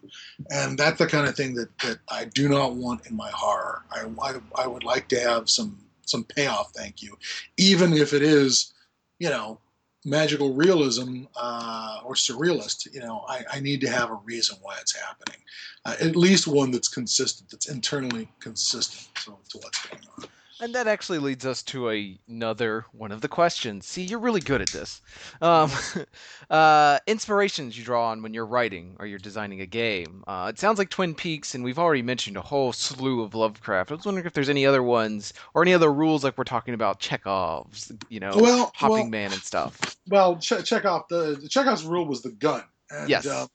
And 0.49 0.77
that's 0.77 0.97
the 0.97 1.07
kind 1.07 1.27
of 1.27 1.35
thing 1.35 1.53
that, 1.55 1.77
that 1.79 1.99
I 2.09 2.25
do 2.25 2.49
not 2.49 2.73
want 2.73 3.05
in 3.07 3.15
my 3.15 3.29
horror. 3.31 3.83
I, 3.91 4.05
I, 4.21 4.39
I 4.55 4.67
would 4.67 4.83
like 4.83 5.07
to 5.09 5.19
have 5.19 5.49
some 5.49 5.77
some 6.05 6.23
payoff, 6.23 6.71
thank 6.71 7.03
you, 7.03 7.17
even 7.57 7.91
if 7.91 8.13
it 8.13 8.21
is, 8.21 8.73
you 9.19 9.29
know, 9.29 9.59
magical 10.07 10.53
realism 10.53 11.25
uh, 11.35 11.99
or 12.05 12.13
surrealist, 12.13 12.91
you 12.93 13.01
know, 13.01 13.25
I, 13.27 13.43
I, 13.51 13.59
need 13.59 13.81
to 13.81 13.89
have 13.89 14.09
a 14.09 14.19
reason 14.23 14.57
why 14.61 14.77
it's 14.79 14.95
happening. 14.95 15.39
Uh, 15.83 15.95
at 15.99 16.15
least 16.15 16.47
one 16.47 16.71
that's 16.71 16.87
consistent, 16.87 17.49
that's 17.49 17.67
internally 17.67 18.29
consistent 18.39 19.13
to, 19.15 19.35
to 19.49 19.57
what's 19.57 19.85
going 19.85 20.03
on. 20.17 20.29
And 20.59 20.73
that 20.73 20.87
actually 20.87 21.19
leads 21.19 21.45
us 21.45 21.61
to 21.63 21.91
a, 21.91 22.17
another 22.27 22.85
one 22.91 23.11
of 23.11 23.21
the 23.21 23.27
questions. 23.27 23.85
See, 23.85 24.01
you're 24.03 24.17
really 24.17 24.41
good 24.41 24.59
at 24.59 24.69
this. 24.69 25.01
Um, 25.39 25.69
uh, 26.49 26.97
inspirations 27.05 27.77
you 27.77 27.83
draw 27.83 28.09
on 28.09 28.23
when 28.23 28.33
you're 28.33 28.45
writing 28.45 28.95
or 28.99 29.05
you're 29.05 29.19
designing 29.19 29.61
a 29.61 29.67
game. 29.67 30.23
Uh, 30.25 30.47
it 30.51 30.57
sounds 30.57 30.79
like 30.79 30.89
Twin 30.89 31.13
Peaks, 31.13 31.53
and 31.53 31.63
we've 31.63 31.77
already 31.77 32.01
mentioned 32.01 32.37
a 32.37 32.41
whole 32.41 32.73
slew 32.73 33.21
of 33.21 33.35
Lovecraft. 33.35 33.91
I 33.91 33.95
was 33.95 34.05
wondering 34.05 34.25
if 34.25 34.33
there's 34.33 34.49
any 34.49 34.65
other 34.65 34.81
ones 34.81 35.31
or 35.53 35.61
any 35.61 35.75
other 35.75 35.93
rules, 35.93 36.23
like 36.23 36.37
we're 36.39 36.43
talking 36.43 36.73
about 36.73 36.99
Chekhov's, 36.99 37.91
you 38.09 38.19
know, 38.19 38.31
Well, 38.35 38.71
Hopping 38.75 38.95
well, 38.95 39.05
Man 39.09 39.33
and 39.33 39.41
stuff. 39.41 39.79
well, 40.07 40.37
che- 40.37 40.63
Chekhov. 40.63 41.03
The, 41.09 41.37
the 41.39 41.47
Chekhov's 41.47 41.83
rule 41.83 42.05
was 42.07 42.23
the 42.23 42.31
gun, 42.31 42.63
and 42.89 43.07
Yes. 43.07 43.27
uh, 43.27 43.45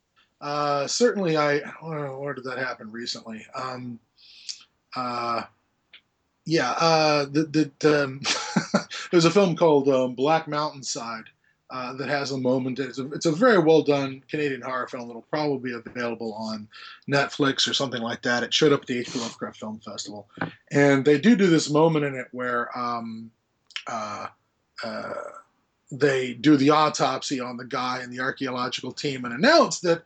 uh, 0.41 0.87
certainly 0.87 1.37
I. 1.37 1.55
I 1.57 1.61
don't 1.81 2.05
know, 2.05 2.21
where 2.21 2.35
did 2.35 2.45
that 2.45 2.59
happen 2.59 2.93
recently? 2.93 3.45
Um, 3.57 3.99
uh, 4.95 5.43
yeah, 6.45 6.72
uh, 6.72 7.24
the, 7.26 7.70
the, 7.80 8.05
um, 8.05 8.20
there's 9.11 9.24
a 9.24 9.30
film 9.30 9.57
called 9.57 9.88
um, 9.88 10.14
Black 10.14 10.49
Mountainside 10.49 11.24
uh, 11.70 11.95
that 11.95 12.09
has 12.09 12.32
a 12.32 12.38
moment. 12.38 12.78
It's 12.78 12.99
a, 12.99 13.11
it's 13.12 13.26
a 13.26 13.32
very 13.32 13.59
well 13.59 13.82
done 13.82 14.22
Canadian 14.28 14.61
horror 14.61 14.88
film 14.88 15.09
that'll 15.09 15.22
probably 15.22 15.70
be 15.70 15.76
available 15.86 16.34
on 16.34 16.68
Netflix 17.11 17.68
or 17.68 17.74
something 17.74 18.03
like 18.03 18.22
that. 18.22 18.43
It 18.43 18.53
showed 18.53 18.72
up 18.72 18.82
at 18.82 18.86
the 18.88 18.99
H.P. 18.99 19.18
Lovecraft 19.18 19.59
Film 19.59 19.80
Festival, 19.80 20.28
and 20.70 21.05
they 21.05 21.18
do 21.18 21.34
do 21.34 21.47
this 21.47 21.70
moment 21.70 22.05
in 22.05 22.14
it 22.14 22.26
where 22.32 22.76
um, 22.78 23.30
uh, 23.86 24.26
uh, 24.84 25.14
they 25.93 26.34
do 26.34 26.57
the 26.57 26.70
autopsy 26.70 27.40
on 27.40 27.57
the 27.57 27.64
guy 27.64 28.01
and 28.01 28.12
the 28.12 28.20
archaeological 28.20 28.93
team 28.93 29.24
and 29.24 29.34
announce 29.34 29.80
that 29.80 30.03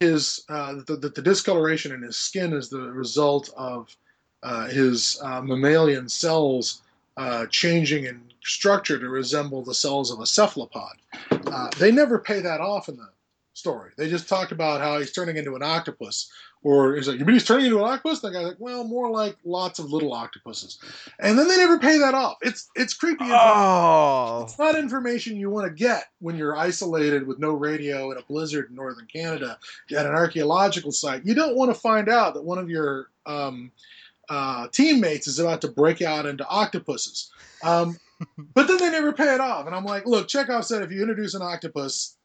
his 0.00 0.44
uh, 0.48 0.76
that 0.86 1.14
the 1.14 1.22
discoloration 1.22 1.92
in 1.92 2.02
his 2.02 2.16
skin 2.16 2.52
is 2.52 2.70
the 2.70 2.80
result 2.80 3.50
of 3.56 3.94
uh, 4.42 4.66
his 4.66 5.20
uh, 5.22 5.40
mammalian 5.40 6.08
cells 6.08 6.82
uh, 7.16 7.46
changing 7.46 8.04
in 8.04 8.20
structure 8.42 8.98
to 8.98 9.08
resemble 9.08 9.62
the 9.62 9.74
cells 9.74 10.10
of 10.10 10.20
a 10.20 10.26
cephalopod. 10.26 10.96
Uh, 11.30 11.68
they 11.78 11.92
never 11.92 12.18
pay 12.18 12.40
that 12.40 12.60
off 12.60 12.88
in 12.88 12.96
the 12.96 13.08
story. 13.54 13.90
They 13.96 14.08
just 14.08 14.28
talk 14.28 14.50
about 14.50 14.80
how 14.80 14.98
he's 14.98 15.12
turning 15.12 15.36
into 15.36 15.54
an 15.54 15.62
octopus. 15.62 16.30
Or 16.64 16.94
he's 16.94 17.08
like, 17.08 17.18
you 17.18 17.24
mean 17.24 17.34
he's 17.34 17.44
turning 17.44 17.66
into 17.66 17.78
an 17.78 17.84
octopus? 17.84 18.22
And 18.22 18.32
the 18.32 18.38
guy's 18.38 18.46
like, 18.46 18.60
well, 18.60 18.84
more 18.84 19.10
like 19.10 19.36
lots 19.44 19.80
of 19.80 19.92
little 19.92 20.12
octopuses. 20.12 20.78
And 21.18 21.36
then 21.36 21.48
they 21.48 21.56
never 21.56 21.76
pay 21.76 21.98
that 21.98 22.14
off. 22.14 22.36
It's 22.40 22.70
it's 22.76 22.94
creepy. 22.94 23.24
Oh, 23.28 24.44
It's 24.44 24.58
not 24.58 24.78
information 24.78 25.36
you 25.36 25.50
want 25.50 25.66
to 25.66 25.74
get 25.74 26.04
when 26.20 26.36
you're 26.36 26.56
isolated 26.56 27.26
with 27.26 27.40
no 27.40 27.52
radio 27.52 28.12
in 28.12 28.18
a 28.18 28.22
blizzard 28.22 28.70
in 28.70 28.76
northern 28.76 29.06
Canada 29.06 29.58
at 29.90 30.06
an 30.06 30.12
archaeological 30.12 30.92
site. 30.92 31.26
You 31.26 31.34
don't 31.34 31.56
want 31.56 31.74
to 31.74 31.80
find 31.80 32.08
out 32.08 32.34
that 32.34 32.44
one 32.44 32.58
of 32.58 32.70
your 32.70 33.08
um, 33.26 33.72
uh, 34.32 34.66
teammates 34.68 35.26
is 35.26 35.38
about 35.38 35.60
to 35.60 35.68
break 35.68 36.00
out 36.00 36.24
into 36.24 36.46
octopuses. 36.48 37.30
Um, 37.62 37.98
but 38.54 38.66
then 38.66 38.78
they 38.78 38.90
never 38.90 39.12
pay 39.12 39.34
it 39.34 39.40
off. 39.40 39.66
And 39.66 39.74
I'm 39.74 39.84
like, 39.84 40.06
look, 40.06 40.26
Chekhov 40.26 40.64
said 40.64 40.82
if 40.82 40.90
you 40.90 41.02
introduce 41.02 41.34
an 41.34 41.42
octopus, 41.42 42.16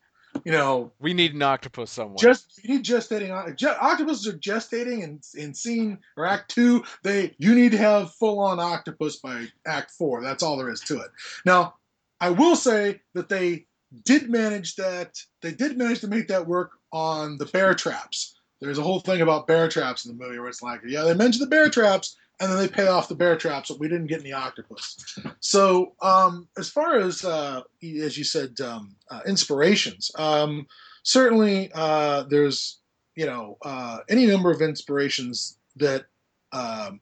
you 0.46 0.54
know, 0.54 0.92
we 1.00 1.14
need 1.14 1.34
an 1.34 1.42
octopus 1.42 1.92
somewhere. 1.92 2.18
just 2.18 2.64
you 2.64 2.76
need 2.76 2.86
gestating 2.86 3.32
oc- 3.32 3.58
ge- 3.58 3.66
octopuses 3.66 4.28
are 4.28 4.38
gestating 4.38 5.02
in, 5.02 5.20
in 5.36 5.54
scene 5.54 5.98
or 6.16 6.26
act 6.26 6.52
two. 6.52 6.86
They 7.04 7.36
you 7.40 7.54
need 7.54 7.72
to 7.74 7.78
have 7.78 8.14
full 8.14 8.40
on 8.40 8.60
octopus 8.60 9.18
by 9.18 9.48
act 9.66 9.92
four. 9.92 10.22
That's 10.22 10.44
all 10.44 10.56
there 10.56 10.70
is 10.70 10.82
to 10.82 11.00
it. 11.00 11.10
Now, 11.46 11.76
I 12.22 12.30
will 12.30 12.56
say 12.56 13.02
that 13.16 13.28
they 13.28 13.66
did 14.06 14.30
manage 14.30 14.76
that. 14.76 15.18
They 15.42 15.52
did 15.52 15.78
manage 15.78 16.02
to 16.02 16.08
make 16.08 16.28
that 16.30 16.48
work 16.48 16.72
on 16.94 17.38
the 17.38 17.48
bear 17.48 17.74
traps. 17.74 18.37
There's 18.60 18.80
a 18.80 18.84
whole 18.84 19.00
thing 19.00 19.22
about 19.22 19.48
bear 19.48 19.68
traps 19.68 20.06
in 20.06 20.16
the 20.16 20.24
movie 20.24 20.40
where 20.40 20.50
it's 20.50 20.64
like, 20.64 20.82
yeah, 20.86 21.04
they 21.04 21.14
mention 21.14 21.42
the 21.42 21.48
bear 21.48 21.70
traps, 21.70 22.16
and 22.40 22.52
then 22.52 22.58
they 22.58 22.68
pay 22.68 22.88
off 22.88 23.08
the 23.08 23.16
bear 23.16 23.38
traps, 23.38 23.70
but 23.70 23.80
we 23.80 23.88
didn't 23.88 24.08
get 24.08 24.22
any 24.22 24.34
octopus. 24.34 25.20
So, 25.40 25.94
um, 26.02 26.48
as 26.58 26.70
far 26.70 26.98
as 26.98 27.24
uh, 27.24 27.62
as 27.82 28.18
you 28.18 28.24
said, 28.24 28.60
um, 28.62 28.96
uh, 29.10 29.22
inspirations. 29.26 30.12
Um, 30.16 30.68
certainly 31.04 31.72
uh, 31.74 32.24
there's 32.24 32.80
you 33.16 33.26
know 33.26 33.58
uh, 33.64 34.00
any 34.10 34.26
number 34.26 34.52
of 34.52 34.62
inspirations 34.62 35.58
that 35.78 36.06
um, 36.52 37.00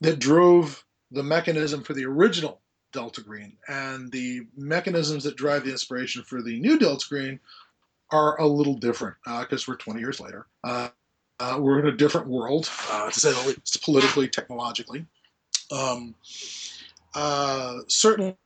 that 0.00 0.18
drove 0.18 0.84
the 1.10 1.22
mechanism 1.22 1.82
for 1.82 1.94
the 1.94 2.04
original 2.04 2.60
Delta 2.92 3.22
Green 3.22 3.56
and 3.68 4.10
the 4.12 4.42
mechanisms 4.56 5.24
that 5.24 5.36
drive 5.36 5.64
the 5.64 5.70
inspiration 5.70 6.22
for 6.22 6.42
the 6.42 6.58
new 6.60 6.78
Delta 6.78 7.06
Green 7.08 7.40
are 8.14 8.40
a 8.40 8.46
little 8.46 8.74
different 8.74 9.16
because 9.40 9.66
we're 9.66 9.76
20 9.76 10.00
years 10.00 10.20
later. 10.20 10.46
Uh, 10.62 10.88
uh, 11.40 11.58
we're 11.60 11.80
in 11.80 11.86
a 11.86 11.96
different 11.96 12.28
world, 12.28 12.70
uh, 12.90 13.10
to 13.10 13.20
say 13.20 13.32
the 13.32 13.48
least, 13.48 13.82
politically, 13.82 14.28
technologically. 14.28 15.04
Um, 15.72 16.14
uh, 17.14 17.78
certainly, 17.88 18.36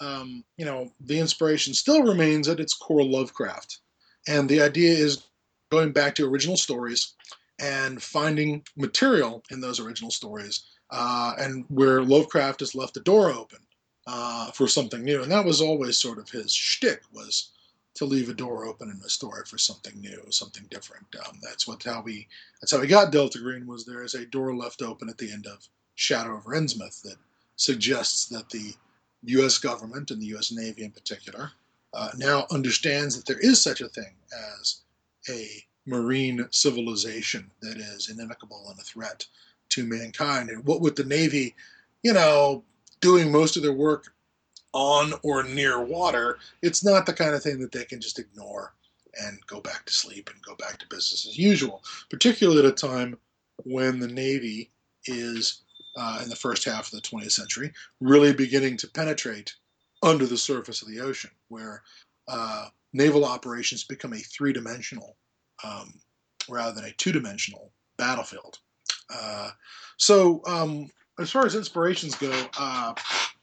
um, 0.00 0.44
you 0.58 0.66
know, 0.66 0.92
the 1.00 1.18
inspiration 1.18 1.72
still 1.72 2.02
remains 2.02 2.46
at 2.46 2.60
its 2.60 2.74
core 2.74 3.04
Lovecraft. 3.04 3.78
And 4.28 4.48
the 4.48 4.60
idea 4.60 4.92
is 4.92 5.24
going 5.70 5.92
back 5.92 6.14
to 6.16 6.28
original 6.28 6.58
stories 6.58 7.14
and 7.58 8.02
finding 8.02 8.62
material 8.76 9.42
in 9.50 9.60
those 9.60 9.80
original 9.80 10.10
stories, 10.10 10.64
uh, 10.90 11.34
and 11.38 11.64
where 11.68 12.02
Lovecraft 12.02 12.60
has 12.60 12.74
left 12.74 12.94
the 12.94 13.00
door 13.00 13.30
open 13.30 13.60
uh, 14.06 14.50
for 14.50 14.68
something 14.68 15.02
new. 15.02 15.22
And 15.22 15.32
that 15.32 15.44
was 15.44 15.62
always 15.62 15.96
sort 15.96 16.18
of 16.18 16.28
his 16.28 16.52
shtick 16.52 17.02
was 17.12 17.52
to 18.00 18.06
leave 18.06 18.30
a 18.30 18.34
door 18.34 18.64
open 18.64 18.88
in 18.88 18.98
a 19.04 19.10
story 19.10 19.42
for 19.44 19.58
something 19.58 19.92
new, 20.00 20.22
something 20.30 20.64
different. 20.70 21.04
Um, 21.28 21.38
that's 21.42 21.68
what 21.68 21.82
how 21.82 22.00
we 22.00 22.26
that's 22.58 22.72
how 22.72 22.80
we 22.80 22.86
got 22.86 23.12
Delta 23.12 23.38
Green 23.38 23.66
was 23.66 23.84
there 23.84 24.02
is 24.02 24.14
a 24.14 24.24
door 24.24 24.56
left 24.56 24.80
open 24.80 25.10
at 25.10 25.18
the 25.18 25.30
end 25.30 25.46
of 25.46 25.68
Shadow 25.96 26.34
of 26.34 26.44
Innsmouth 26.44 27.02
that 27.02 27.16
suggests 27.56 28.24
that 28.28 28.48
the 28.48 28.72
U.S. 29.24 29.58
government 29.58 30.10
and 30.10 30.18
the 30.18 30.28
U.S. 30.28 30.50
Navy 30.50 30.82
in 30.82 30.92
particular 30.92 31.52
uh, 31.92 32.08
now 32.16 32.46
understands 32.50 33.16
that 33.16 33.26
there 33.26 33.38
is 33.38 33.62
such 33.62 33.82
a 33.82 33.88
thing 33.88 34.14
as 34.58 34.80
a 35.28 35.62
marine 35.84 36.48
civilization 36.50 37.50
that 37.60 37.76
is 37.76 38.08
inimical 38.08 38.66
and 38.70 38.80
a 38.80 38.82
threat 38.82 39.26
to 39.68 39.84
mankind. 39.84 40.48
And 40.48 40.64
what 40.64 40.80
with 40.80 40.96
the 40.96 41.04
Navy, 41.04 41.54
you 42.02 42.14
know, 42.14 42.64
doing 43.02 43.30
most 43.30 43.58
of 43.58 43.62
their 43.62 43.74
work 43.74 44.14
on 44.72 45.12
or 45.22 45.42
near 45.42 45.82
water, 45.82 46.38
it's 46.62 46.84
not 46.84 47.06
the 47.06 47.12
kind 47.12 47.34
of 47.34 47.42
thing 47.42 47.60
that 47.60 47.72
they 47.72 47.84
can 47.84 48.00
just 48.00 48.18
ignore 48.18 48.74
and 49.20 49.44
go 49.46 49.60
back 49.60 49.84
to 49.86 49.92
sleep 49.92 50.30
and 50.32 50.42
go 50.42 50.54
back 50.56 50.78
to 50.78 50.86
business 50.88 51.26
as 51.26 51.36
usual, 51.36 51.82
particularly 52.08 52.60
at 52.60 52.64
a 52.64 52.72
time 52.72 53.16
when 53.64 53.98
the 53.98 54.08
Navy 54.08 54.70
is, 55.06 55.62
uh, 55.96 56.20
in 56.22 56.28
the 56.28 56.36
first 56.36 56.64
half 56.64 56.86
of 56.86 56.92
the 56.92 57.00
20th 57.00 57.32
century, 57.32 57.72
really 58.00 58.32
beginning 58.32 58.76
to 58.76 58.88
penetrate 58.88 59.54
under 60.02 60.26
the 60.26 60.36
surface 60.36 60.82
of 60.82 60.88
the 60.88 61.00
ocean, 61.00 61.30
where 61.48 61.82
uh, 62.28 62.68
naval 62.92 63.24
operations 63.24 63.84
become 63.84 64.12
a 64.12 64.18
three 64.18 64.52
dimensional 64.52 65.16
um, 65.64 65.92
rather 66.48 66.72
than 66.72 66.84
a 66.84 66.92
two 66.92 67.12
dimensional 67.12 67.72
battlefield. 67.96 68.58
Uh, 69.12 69.50
so, 69.96 70.40
um, 70.46 70.88
as 71.18 71.30
far 71.30 71.44
as 71.44 71.54
inspirations 71.54 72.14
go, 72.14 72.32
uh, 72.58 72.94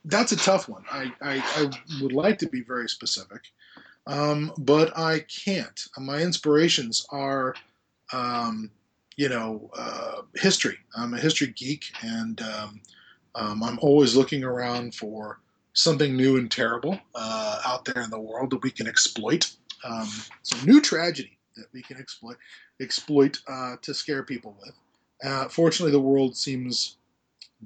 that's 0.04 0.32
a 0.32 0.36
tough 0.36 0.68
one. 0.68 0.84
I, 0.90 1.12
I, 1.20 1.42
I, 1.56 1.70
would 2.02 2.12
like 2.12 2.38
to 2.38 2.48
be 2.48 2.62
very 2.62 2.88
specific, 2.88 3.42
um, 4.06 4.52
but 4.58 4.96
I 4.96 5.20
can't. 5.20 5.80
My 5.98 6.20
inspirations 6.20 7.06
are, 7.10 7.54
um, 8.12 8.70
you 9.16 9.28
know, 9.28 9.70
uh, 9.76 10.22
history. 10.36 10.78
I'm 10.96 11.14
a 11.14 11.18
history 11.18 11.48
geek, 11.48 11.92
and 12.02 12.40
um, 12.40 12.80
um, 13.34 13.62
I'm 13.62 13.78
always 13.80 14.16
looking 14.16 14.44
around 14.44 14.94
for 14.94 15.40
something 15.72 16.16
new 16.16 16.38
and 16.38 16.50
terrible 16.50 16.98
uh, 17.14 17.60
out 17.64 17.84
there 17.84 18.02
in 18.02 18.10
the 18.10 18.20
world 18.20 18.50
that 18.50 18.62
we 18.62 18.70
can 18.70 18.86
exploit. 18.86 19.50
Um, 19.84 20.08
some 20.42 20.66
new 20.66 20.80
tragedy 20.80 21.38
that 21.56 21.66
we 21.72 21.82
can 21.82 21.98
exploit 21.98 22.36
exploit 22.80 23.38
uh, 23.48 23.76
to 23.82 23.94
scare 23.94 24.22
people 24.22 24.56
with. 24.60 24.74
Uh, 25.22 25.48
fortunately, 25.48 25.92
the 25.92 26.00
world 26.00 26.36
seems 26.36 26.96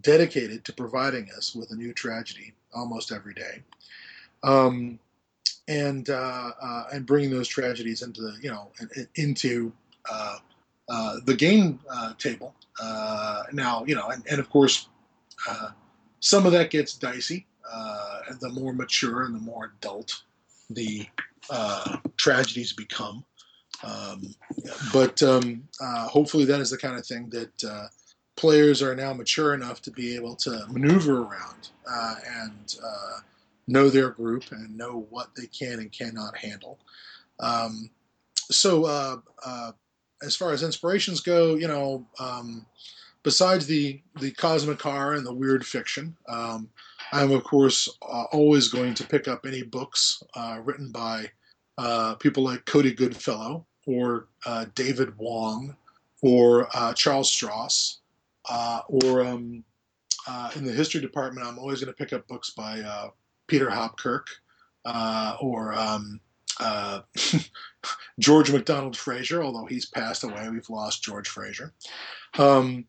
dedicated 0.01 0.64
to 0.64 0.72
providing 0.72 1.28
us 1.36 1.55
with 1.55 1.70
a 1.70 1.76
new 1.76 1.93
tragedy 1.93 2.55
almost 2.74 3.12
every 3.12 3.34
day, 3.34 3.62
um, 4.43 4.99
and 5.68 6.11
uh, 6.11 6.51
uh, 6.61 6.84
and 6.93 7.07
bringing 7.07 7.30
those 7.30 7.49
tragedies 7.49 8.03
into 8.03 8.22
the 8.22 8.36
you 8.40 8.51
know 8.51 8.70
into 9.16 9.72
uh, 10.11 10.38
uh, 10.88 11.16
the 11.24 11.34
game 11.34 11.78
uh, 11.90 12.14
table. 12.14 12.55
now 13.53 13.84
you 13.86 13.95
know, 13.95 14.09
and, 14.09 14.24
and 14.30 14.40
of 14.40 14.49
course, 14.51 14.88
some 16.20 16.47
of 16.47 16.53
that 16.53 16.70
gets 16.70 16.95
dicey. 16.95 17.47
the 18.40 18.49
more 18.51 18.72
mature 18.72 19.24
and 19.24 19.34
the 19.34 19.40
more 19.40 19.72
adult 19.78 20.22
the 20.70 21.07
tragedies 22.16 22.72
become. 22.72 23.24
Um, 23.84 24.34
but 24.93 25.20
um, 25.22 25.64
hopefully, 25.80 26.45
that 26.47 26.61
is 26.61 26.70
the 26.70 26.78
kind 26.78 26.97
of 26.97 27.07
thing 27.07 27.28
that 27.30 27.90
players 28.37 28.83
are 28.83 28.95
now 28.95 29.12
mature 29.12 29.55
enough 29.55 29.83
to 29.83 29.91
be 29.91 30.14
able 30.14 30.35
to 30.37 30.64
maneuver 30.68 31.22
around 31.22 31.68
uh, 31.91 32.14
and 32.26 32.76
uh, 32.85 33.20
know 33.66 33.89
their 33.89 34.11
group 34.11 34.45
and 34.51 34.76
know 34.76 35.07
what 35.11 35.30
they 35.37 35.47
can 35.47 35.78
and 35.78 35.93
cannot 35.93 36.37
handle. 36.37 36.78
Um, 37.41 37.91
so, 38.51 38.85
uh, 38.85 39.72
as 40.22 40.37
far 40.37 40.53
as 40.53 40.62
inspirations 40.62 41.20
go, 41.20 41.57
you 41.57 41.68
know, 41.68 42.07
um, 42.18 42.64
besides 43.22 43.66
the 43.66 44.01
the 44.20 44.30
cosmic 44.33 44.80
horror 44.80 45.14
and 45.14 45.26
the 45.26 45.33
weird 45.33 45.66
fiction, 45.66 46.16
um, 46.28 46.68
I'm 47.12 47.33
of 47.33 47.45
course 47.45 47.89
uh, 48.03 48.24
always 48.33 48.68
going 48.68 48.95
to 48.95 49.07
pick 49.07 49.28
up 49.28 49.47
any 49.47 49.62
books 49.62 50.22
uh, 50.35 50.61
written 50.64 50.91
by 50.91 51.30
uh, 51.78 52.14
people 52.14 52.43
like 52.43 52.64
Cody 52.66 52.93
Goodfellow 52.93 53.66
or 53.87 54.28
uh, 54.47 54.66
David 54.74 55.16
Wong 55.18 55.76
or 56.22 56.68
uh, 56.74 56.93
Charles 56.95 57.30
Stross 57.30 57.99
uh, 58.49 58.80
or 58.88 59.24
um, 59.24 59.64
in 60.57 60.64
the 60.64 60.72
history 60.72 61.01
department, 61.01 61.47
I'm 61.47 61.59
always 61.59 61.80
going 61.80 61.93
to 61.93 61.97
pick 61.97 62.12
up 62.12 62.26
books 62.28 62.51
by 62.51 63.11
Peter 63.47 63.68
Hopkirk 63.68 64.26
or 65.40 65.74
um, 65.74 66.20
George 68.18 68.53
MacDonald 68.53 68.97
Fraser, 68.97 69.43
although 69.43 69.66
he's 69.66 69.86
passed 69.86 70.24
away, 70.24 70.49
we've 70.49 70.70
lost 70.70 71.03
George 71.03 71.28
Fraser. 71.28 71.72
Um, 72.38 72.86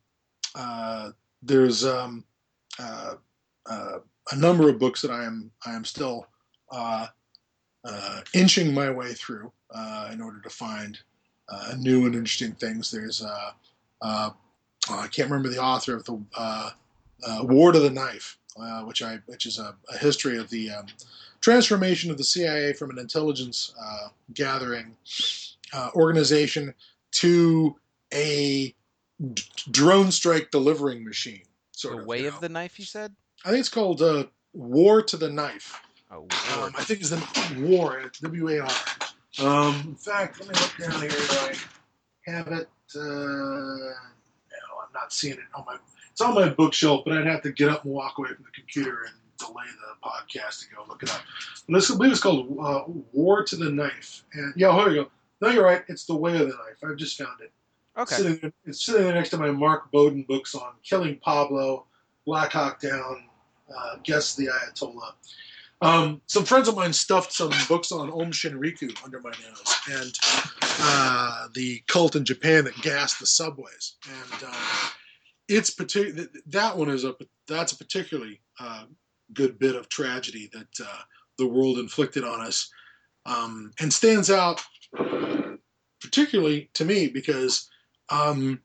uh, 0.56 1.12
there's 1.42 1.86
um, 1.86 2.24
uh, 2.80 3.16
uh, 3.66 4.00
a 4.32 4.36
number 4.36 4.70
of 4.70 4.80
books 4.80 5.02
that 5.02 5.12
I 5.12 5.26
am 5.26 5.52
I 5.66 5.74
am 5.74 5.86
still 5.86 6.28
uh, 6.72 7.08
uh, 7.84 8.22
inching 8.34 8.74
my 8.74 8.90
way 8.90 9.14
through 9.14 9.52
uh, 9.74 10.10
in 10.12 10.22
order 10.22 10.40
to 10.42 10.50
find 10.50 10.98
new 11.78 12.06
and 12.06 12.16
interesting 12.16 12.54
things. 12.54 12.90
There's 12.90 13.24
I 14.90 15.08
can't 15.08 15.30
remember 15.30 15.50
the 15.50 15.62
author 15.62 15.96
of 15.96 16.06
the 16.06 16.20
War 17.44 17.72
to 17.72 17.80
the 17.80 17.90
Knife, 17.90 18.38
which 18.86 19.02
I 19.02 19.20
which 19.26 19.46
is 19.46 19.60
a, 19.60 19.76
a 19.94 19.98
history 19.98 20.38
of 20.38 20.50
the 20.50 20.72
um, 20.72 20.88
transformation 21.42 22.12
of 22.12 22.18
the 22.18 22.24
CIA 22.24 22.74
from 22.74 22.90
an 22.92 23.00
intelligence 23.00 23.74
gathering 24.34 24.96
organization 25.96 26.74
to 27.12 27.76
a 28.14 28.74
drone 29.72 30.12
strike 30.12 30.52
delivering 30.52 31.04
machine. 31.04 31.44
Sort 31.72 31.96
the 31.96 32.02
of, 32.02 32.08
way 32.08 32.18
you 32.20 32.30
know. 32.30 32.36
of 32.36 32.42
the 32.42 32.50
knife, 32.50 32.80
you 32.80 32.86
said? 32.86 33.14
I 33.46 33.50
think 33.50 33.60
it's 33.60 33.70
called 33.70 34.02
uh, 34.02 34.26
War 34.54 35.02
to 35.02 35.18
the 35.18 35.30
Knife. 35.30 35.82
Oh, 36.12 36.22
um, 36.22 36.74
I 36.78 36.84
think 36.84 37.02
it's 37.02 37.10
the 37.10 37.22
War, 37.60 38.12
W 38.22 38.50
A 38.50 38.60
R. 38.60 38.70
Um, 39.40 39.76
in 39.88 39.96
fact, 39.96 40.40
let 40.40 40.50
me 40.50 40.56
look 40.62 40.78
down 40.78 41.02
here. 41.02 41.56
I 42.28 42.32
have 42.32 42.48
it. 42.50 42.70
Uh, 42.96 43.94
not 44.94 45.14
seeing 45.14 45.34
it 45.34 45.40
on 45.56 45.64
my. 45.66 45.78
It's 46.12 46.22
on 46.22 46.36
my 46.36 46.50
bookshelf, 46.50 47.02
but 47.06 47.18
I'd 47.18 47.26
have 47.26 47.42
to 47.42 47.52
get 47.52 47.70
up 47.70 47.86
and 47.86 47.94
walk 47.94 48.20
away 48.20 48.30
from 48.30 48.46
the 48.46 48.52
computer 48.52 49.06
and 49.08 49.16
delay 49.40 49.64
the 49.66 50.08
podcast 50.08 50.60
to 50.60 50.76
go 50.76 50.86
look 50.88 51.02
it 51.02 51.10
up. 51.10 51.22
But 51.68 51.84
I 51.84 51.96
believe 51.96 52.12
it's 52.12 52.22
called 52.22 52.56
uh, 52.62 52.84
War 53.14 53.44
to 53.44 53.56
the 53.56 53.72
Knife. 53.72 54.24
And 54.34 54.54
yeah, 54.56 54.76
here 54.76 54.90
we 54.90 54.96
go. 54.96 55.10
No, 55.42 55.50
you're 55.50 55.64
right. 55.64 55.84
It's 55.88 56.06
the 56.06 56.16
Way 56.16 56.34
of 56.34 56.48
the 56.48 56.54
Knife. 56.54 56.84
I've 56.84 56.98
just 56.98 57.18
found 57.18 57.42
it. 57.42 57.52
Okay. 57.98 58.16
Sitting, 58.16 58.54
it's 58.66 58.86
sitting 58.86 59.04
there 59.04 59.14
next 59.14 59.30
to 59.30 59.38
my 59.38 59.52
Mark 59.52 59.92
Bowden 59.92 60.24
books 60.24 60.56
on 60.56 60.74
killing 60.84 61.18
Pablo, 61.18 61.86
Black 62.26 62.52
Hawk 62.52 62.80
Down, 62.80 63.24
uh, 63.76 63.96
Guess 64.04 64.36
the 64.36 64.48
Ayatollah. 64.48 65.14
Um, 65.84 66.22
some 66.28 66.46
friends 66.46 66.70
of 66.70 66.78
mine 66.78 66.94
stuffed 66.94 67.34
some 67.34 67.52
books 67.68 67.92
on 67.92 68.10
Aum 68.10 68.32
Shinrikyo 68.32 69.04
under 69.04 69.20
my 69.20 69.32
nose 69.32 69.76
and 69.92 70.14
uh, 70.80 71.48
the 71.54 71.84
cult 71.88 72.16
in 72.16 72.24
Japan 72.24 72.64
that 72.64 72.82
gassed 72.82 73.20
the 73.20 73.26
subways. 73.26 73.96
And 74.08 74.44
uh, 74.48 74.90
it's 75.50 75.70
particular 75.70 76.30
that 76.48 76.78
one 76.78 76.90
is 76.90 77.04
a 77.04 77.16
that's 77.50 77.74
a 77.74 77.78
particularly 77.78 78.40
uh, 78.62 78.86
good 79.34 79.60
bit 79.60 79.76
of 79.76 79.90
tragedy 79.90 80.50
that 80.54 80.86
uh, 80.88 81.02
the 81.38 81.48
world 81.48 81.78
inflicted 81.78 82.24
on 82.24 82.40
us, 82.40 82.72
um, 83.26 83.74
and 83.82 83.92
stands 83.92 84.32
out 84.32 84.62
particularly 86.00 86.70
to 86.76 86.86
me 86.86 87.08
because 87.10 87.70
um, 88.08 88.62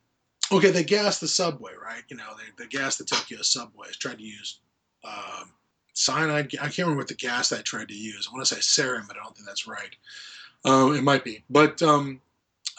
okay, 0.53 0.71
they 0.71 0.85
gassed 0.85 1.21
the 1.21 1.27
subway, 1.27 1.73
right? 1.83 2.05
You 2.09 2.16
know, 2.16 2.31
they, 2.37 2.62
they 2.62 2.69
gassed 2.69 2.99
the 2.99 3.05
Tokyo 3.05 3.43
subways, 3.43 3.97
tried 3.97 4.19
to 4.19 4.25
use 4.25 4.61
um, 5.05 5.51
cyanide. 5.99 6.46
I 6.61 6.68
can't 6.68 6.78
remember 6.78 6.99
what 6.99 7.09
the 7.09 7.14
gas 7.14 7.53
I 7.53 7.61
tried 7.62 7.88
to 7.88 7.94
use. 7.94 8.28
I 8.28 8.34
want 8.34 8.46
to 8.46 8.55
say 8.55 8.61
sarin, 8.61 9.07
but 9.07 9.16
I 9.16 9.22
don't 9.22 9.34
think 9.36 9.46
that's 9.46 9.66
right. 9.66 9.96
Um, 10.64 10.94
it 10.94 11.03
might 11.03 11.24
be. 11.24 11.44
But 11.51 11.82
um, 11.82 12.20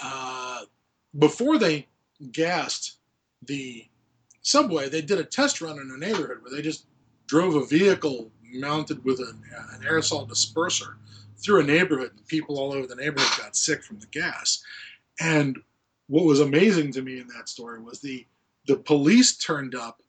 uh, 0.02 0.62
before 1.18 1.58
they 1.58 1.88
gassed 2.32 2.98
the 3.46 3.86
subway, 4.42 4.90
they 4.90 5.02
did 5.02 5.20
a 5.20 5.24
test 5.24 5.62
run 5.62 5.80
in 5.80 5.92
a 5.92 5.98
neighborhood 5.98 6.42
where 6.42 6.52
they 6.52 6.62
just 6.62 6.86
drove 7.28 7.56
a 7.56 7.66
vehicle 7.66 8.32
mounted 8.54 9.04
with 9.04 9.20
an, 9.20 9.44
uh, 9.56 9.76
an 9.76 9.82
aerosol 9.82 10.28
disperser 10.28 10.96
through 11.38 11.62
a 11.62 11.64
neighborhood, 11.64 12.12
and 12.16 12.28
people 12.28 12.58
all 12.58 12.74
over 12.74 12.88
the 12.88 12.96
neighborhood 12.96 13.30
got 13.38 13.56
sick 13.56 13.84
from 13.84 14.00
the 14.00 14.08
gas. 14.08 14.64
And 15.20 15.60
what 16.08 16.26
was 16.26 16.40
amazing 16.40 16.92
to 16.94 17.02
me 17.02 17.20
in 17.20 17.28
that 17.28 17.50
story 17.50 17.82
was 17.82 18.00
the 18.00 18.26
the 18.66 18.76
police 18.76 19.36
turned 19.36 19.74
up 19.74 20.02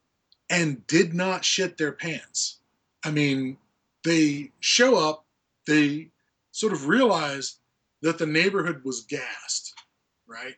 and 0.51 0.87
did 0.87 1.15
not 1.15 1.45
shit 1.45 1.79
their 1.79 1.93
pants. 1.93 2.60
I 3.05 3.11
mean, 3.11 3.57
they 4.05 4.51
show 4.61 4.97
up, 4.97 5.25
they 5.67 6.11
sort 6.53 6.73
of 6.73 6.89
realize 6.89 7.57
that 8.03 8.19
the 8.19 8.27
neighborhood 8.27 8.83
was 8.85 9.03
gassed, 9.03 9.75
right? 10.27 10.55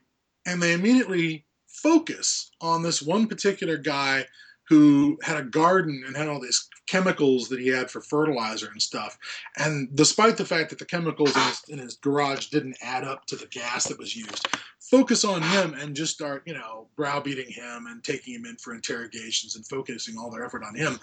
And 0.47 0.63
they 0.63 0.73
immediately 0.73 1.45
focus 1.67 2.51
on 2.61 2.83
this 2.83 3.03
one 3.03 3.27
particular 3.27 3.77
guy 3.77 4.27
who 4.69 5.19
had 5.23 5.37
a 5.37 5.43
garden 5.43 6.05
and 6.07 6.17
had 6.17 6.29
all 6.29 6.41
these 6.41 6.69
chemicals 6.87 7.49
that 7.49 7.61
he 7.61 7.69
had 7.69 7.91
for 7.91 8.01
fertilizer 8.01 8.69
and 8.71 8.81
stuff. 8.81 9.19
And 9.59 9.89
despite 9.95 10.37
the 10.37 10.45
fact 10.45 10.71
that 10.71 10.79
the 10.79 10.85
chemicals 10.85 11.35
in 11.37 11.43
his, 11.43 11.63
in 11.69 11.79
his, 11.79 11.95
garage 11.97 12.47
didn't 12.47 12.79
add 12.81 13.05
up 13.05 13.27
to 13.27 13.37
the 13.37 13.47
gas 13.47 13.89
that 13.89 13.99
was 13.99 14.17
used, 14.17 14.47
focus 14.79 15.25
on 15.25 15.43
him 15.43 15.75
and 15.75 15.97
just 15.97 16.15
start, 16.15 16.43
you 16.47 16.55
know, 16.55 16.87
browbeating 16.97 17.51
him 17.51 17.87
and 17.89 18.03
taking 18.05 18.35
him 18.35 18.47
in 18.47 18.57
for 18.57 18.75
interrogations 18.75 19.57
and 19.57 19.67
focusing 19.67 20.17
all 20.17 20.31
their 20.31 20.45
effort 20.45 20.63
on 20.65 20.75
him. 20.75 20.99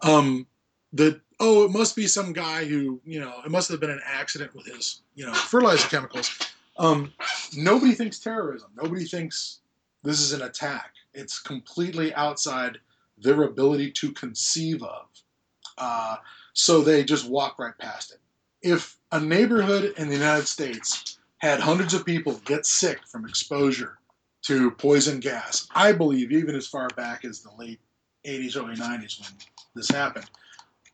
Um, 0.00 0.46
that 0.92 1.20
oh, 1.40 1.64
it 1.64 1.72
must 1.72 1.96
be 1.96 2.06
some 2.06 2.32
guy 2.32 2.64
who, 2.64 3.00
you 3.04 3.18
know, 3.18 3.34
it 3.44 3.50
must 3.50 3.68
have 3.68 3.80
been 3.80 3.90
an 3.90 4.00
accident 4.06 4.54
with 4.54 4.66
his, 4.66 5.02
you 5.16 5.26
know, 5.26 5.34
fertilizer 5.34 5.88
chemicals. 5.88 6.30
Um, 6.78 7.12
nobody 7.56 7.94
thinks 7.94 8.20
terrorism. 8.20 8.70
Nobody 8.80 9.04
thinks 9.04 9.58
this 10.04 10.20
is 10.20 10.32
an 10.32 10.42
attack. 10.42 10.92
It's 11.12 11.40
completely 11.40 12.14
outside 12.14 12.78
their 13.18 13.42
ability 13.42 13.90
to 13.90 14.12
conceive 14.12 14.82
of. 14.82 15.06
Uh, 15.76 16.16
so 16.52 16.80
they 16.80 17.02
just 17.02 17.28
walk 17.28 17.58
right 17.58 17.76
past 17.78 18.12
it. 18.12 18.20
If 18.62 18.96
a 19.10 19.18
neighborhood 19.18 19.94
in 19.96 20.08
the 20.08 20.14
United 20.14 20.46
States 20.46 21.18
had 21.38 21.58
hundreds 21.58 21.92
of 21.92 22.06
people 22.06 22.40
get 22.44 22.66
sick 22.66 23.00
from 23.06 23.26
exposure 23.26 23.98
to 24.42 24.70
poison 24.70 25.18
gas, 25.18 25.66
I 25.74 25.92
believe 25.92 26.30
even 26.30 26.54
as 26.54 26.68
far 26.68 26.88
back 26.96 27.24
as 27.24 27.42
the 27.42 27.50
late 27.58 27.80
80s, 28.24 28.56
early 28.56 28.76
90s 28.76 29.20
when 29.20 29.30
this 29.74 29.88
happened, 29.88 30.30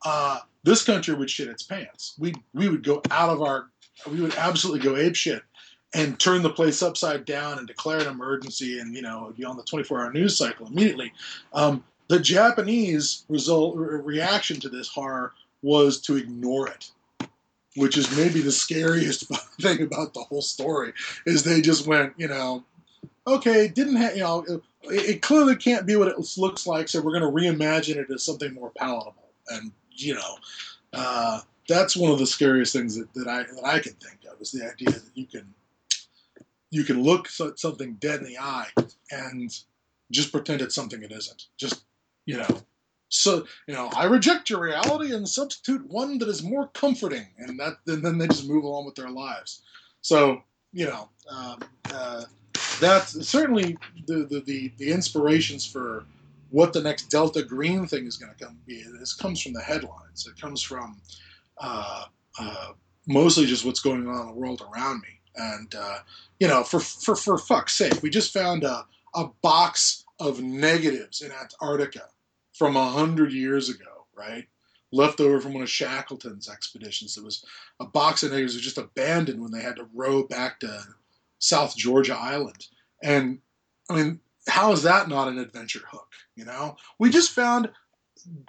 uh, 0.04 0.38
this 0.64 0.84
country 0.84 1.14
would 1.14 1.30
shit 1.30 1.48
its 1.48 1.62
pants. 1.62 2.14
We 2.18 2.34
we 2.54 2.68
would 2.68 2.82
go 2.82 3.02
out 3.10 3.30
of 3.30 3.42
our, 3.42 3.68
we 4.10 4.20
would 4.20 4.34
absolutely 4.36 4.80
go 4.80 4.96
ape 4.96 5.16
shit 5.16 5.42
and 5.94 6.18
turn 6.18 6.42
the 6.42 6.50
place 6.50 6.82
upside 6.82 7.24
down 7.24 7.58
and 7.58 7.66
declare 7.66 8.00
an 8.00 8.06
emergency 8.06 8.78
and 8.78 8.94
you 8.94 9.02
know 9.02 9.32
be 9.36 9.44
on 9.44 9.56
the 9.56 9.62
24-hour 9.62 10.12
news 10.12 10.36
cycle 10.36 10.66
immediately. 10.66 11.12
Um, 11.52 11.84
the 12.08 12.18
Japanese 12.18 13.24
result 13.28 13.76
reaction 13.76 14.60
to 14.60 14.68
this 14.68 14.88
horror 14.88 15.32
was 15.62 16.00
to 16.02 16.16
ignore 16.16 16.68
it, 16.68 16.90
which 17.76 17.98
is 17.98 18.16
maybe 18.16 18.40
the 18.40 18.52
scariest 18.52 19.26
thing 19.60 19.82
about 19.82 20.14
the 20.14 20.20
whole 20.20 20.42
story. 20.42 20.92
Is 21.26 21.42
they 21.42 21.60
just 21.60 21.86
went, 21.86 22.14
you 22.16 22.28
know, 22.28 22.64
okay, 23.26 23.68
didn't 23.68 23.96
you 24.16 24.22
know, 24.22 24.44
it, 24.48 24.62
it 24.84 25.22
clearly 25.22 25.56
can't 25.56 25.86
be 25.86 25.96
what 25.96 26.08
it 26.08 26.38
looks 26.38 26.66
like, 26.66 26.88
so 26.88 27.00
we're 27.00 27.18
going 27.18 27.22
to 27.22 27.28
reimagine 27.28 27.96
it 27.96 28.10
as 28.10 28.24
something 28.24 28.54
more 28.54 28.70
palatable. 28.70 29.28
And 29.48 29.72
you 30.00 30.14
know, 30.14 30.36
uh, 30.92 31.40
that's 31.68 31.96
one 31.96 32.10
of 32.10 32.18
the 32.18 32.26
scariest 32.26 32.72
things 32.72 32.96
that, 32.96 33.12
that 33.14 33.28
I 33.28 33.42
that 33.42 33.64
I 33.64 33.78
can 33.78 33.92
think 33.94 34.20
of 34.32 34.40
is 34.40 34.52
the 34.52 34.64
idea 34.70 34.90
that 34.90 35.10
you 35.14 35.26
can 35.26 35.52
you 36.70 36.84
can 36.84 37.02
look 37.02 37.28
something 37.28 37.94
dead 37.94 38.20
in 38.20 38.26
the 38.26 38.38
eye 38.38 38.68
and 39.10 39.54
just 40.10 40.32
pretend 40.32 40.60
it's 40.60 40.74
something 40.74 41.02
it 41.02 41.12
isn't. 41.12 41.46
Just 41.56 41.84
you 42.26 42.36
know, 42.36 42.62
so 43.08 43.46
you 43.66 43.74
know, 43.74 43.90
I 43.94 44.04
reject 44.04 44.50
your 44.50 44.60
reality 44.60 45.14
and 45.14 45.28
substitute 45.28 45.88
one 45.88 46.18
that 46.18 46.28
is 46.28 46.42
more 46.42 46.68
comforting, 46.68 47.26
and 47.38 47.58
that 47.58 47.78
and 47.86 48.02
then 48.04 48.18
they 48.18 48.28
just 48.28 48.48
move 48.48 48.64
along 48.64 48.86
with 48.86 48.94
their 48.94 49.10
lives. 49.10 49.62
So 50.00 50.42
you 50.72 50.86
know, 50.86 51.08
um, 51.30 51.58
uh, 51.92 52.24
that's 52.80 53.26
certainly 53.26 53.76
the, 54.06 54.24
the, 54.24 54.40
the 54.40 54.72
the 54.78 54.92
inspirations 54.92 55.66
for 55.66 56.04
what 56.50 56.72
the 56.72 56.82
next 56.82 57.10
Delta 57.10 57.42
Green 57.42 57.86
thing 57.86 58.06
is 58.06 58.16
going 58.16 58.32
to 58.34 58.44
come 58.44 58.58
be. 58.66 58.84
This 58.98 59.14
comes 59.14 59.40
from 59.42 59.52
the 59.52 59.62
headlines. 59.62 60.26
It 60.26 60.40
comes 60.40 60.62
from 60.62 61.00
uh, 61.58 62.04
uh, 62.38 62.68
mostly 63.06 63.46
just 63.46 63.64
what's 63.64 63.80
going 63.80 64.06
on 64.06 64.20
in 64.20 64.26
the 64.26 64.32
world 64.32 64.62
around 64.72 65.00
me. 65.00 65.08
And 65.36 65.74
uh, 65.74 65.98
you 66.40 66.48
know, 66.48 66.64
for 66.64 66.80
for 66.80 67.14
for 67.14 67.38
fuck's 67.38 67.76
sake, 67.76 68.02
we 68.02 68.10
just 68.10 68.32
found 68.32 68.64
a 68.64 68.86
a 69.14 69.26
box 69.42 70.04
of 70.20 70.40
negatives 70.40 71.22
in 71.22 71.30
Antarctica 71.32 72.08
from 72.52 72.76
a 72.76 72.90
hundred 72.90 73.32
years 73.32 73.68
ago, 73.68 74.06
right? 74.16 74.46
Left 74.90 75.20
over 75.20 75.40
from 75.40 75.54
one 75.54 75.62
of 75.62 75.70
Shackleton's 75.70 76.48
expeditions. 76.48 77.16
It 77.16 77.24
was 77.24 77.44
a 77.78 77.84
box 77.84 78.22
of 78.22 78.32
natives 78.32 78.54
was 78.54 78.62
just 78.62 78.78
abandoned 78.78 79.40
when 79.40 79.52
they 79.52 79.62
had 79.62 79.76
to 79.76 79.88
row 79.94 80.24
back 80.24 80.60
to 80.60 80.82
South 81.38 81.76
Georgia 81.76 82.16
Island. 82.16 82.66
And 83.02 83.38
I 83.90 83.94
mean, 83.96 84.20
how 84.48 84.72
is 84.72 84.82
that 84.82 85.08
not 85.08 85.28
an 85.28 85.38
adventure 85.38 85.82
hook? 85.90 86.08
You 86.38 86.44
know, 86.44 86.76
we 87.00 87.10
just 87.10 87.32
found 87.32 87.68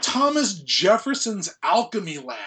Thomas 0.02 0.60
Jefferson's 0.60 1.56
alchemy 1.64 2.20
lab, 2.20 2.38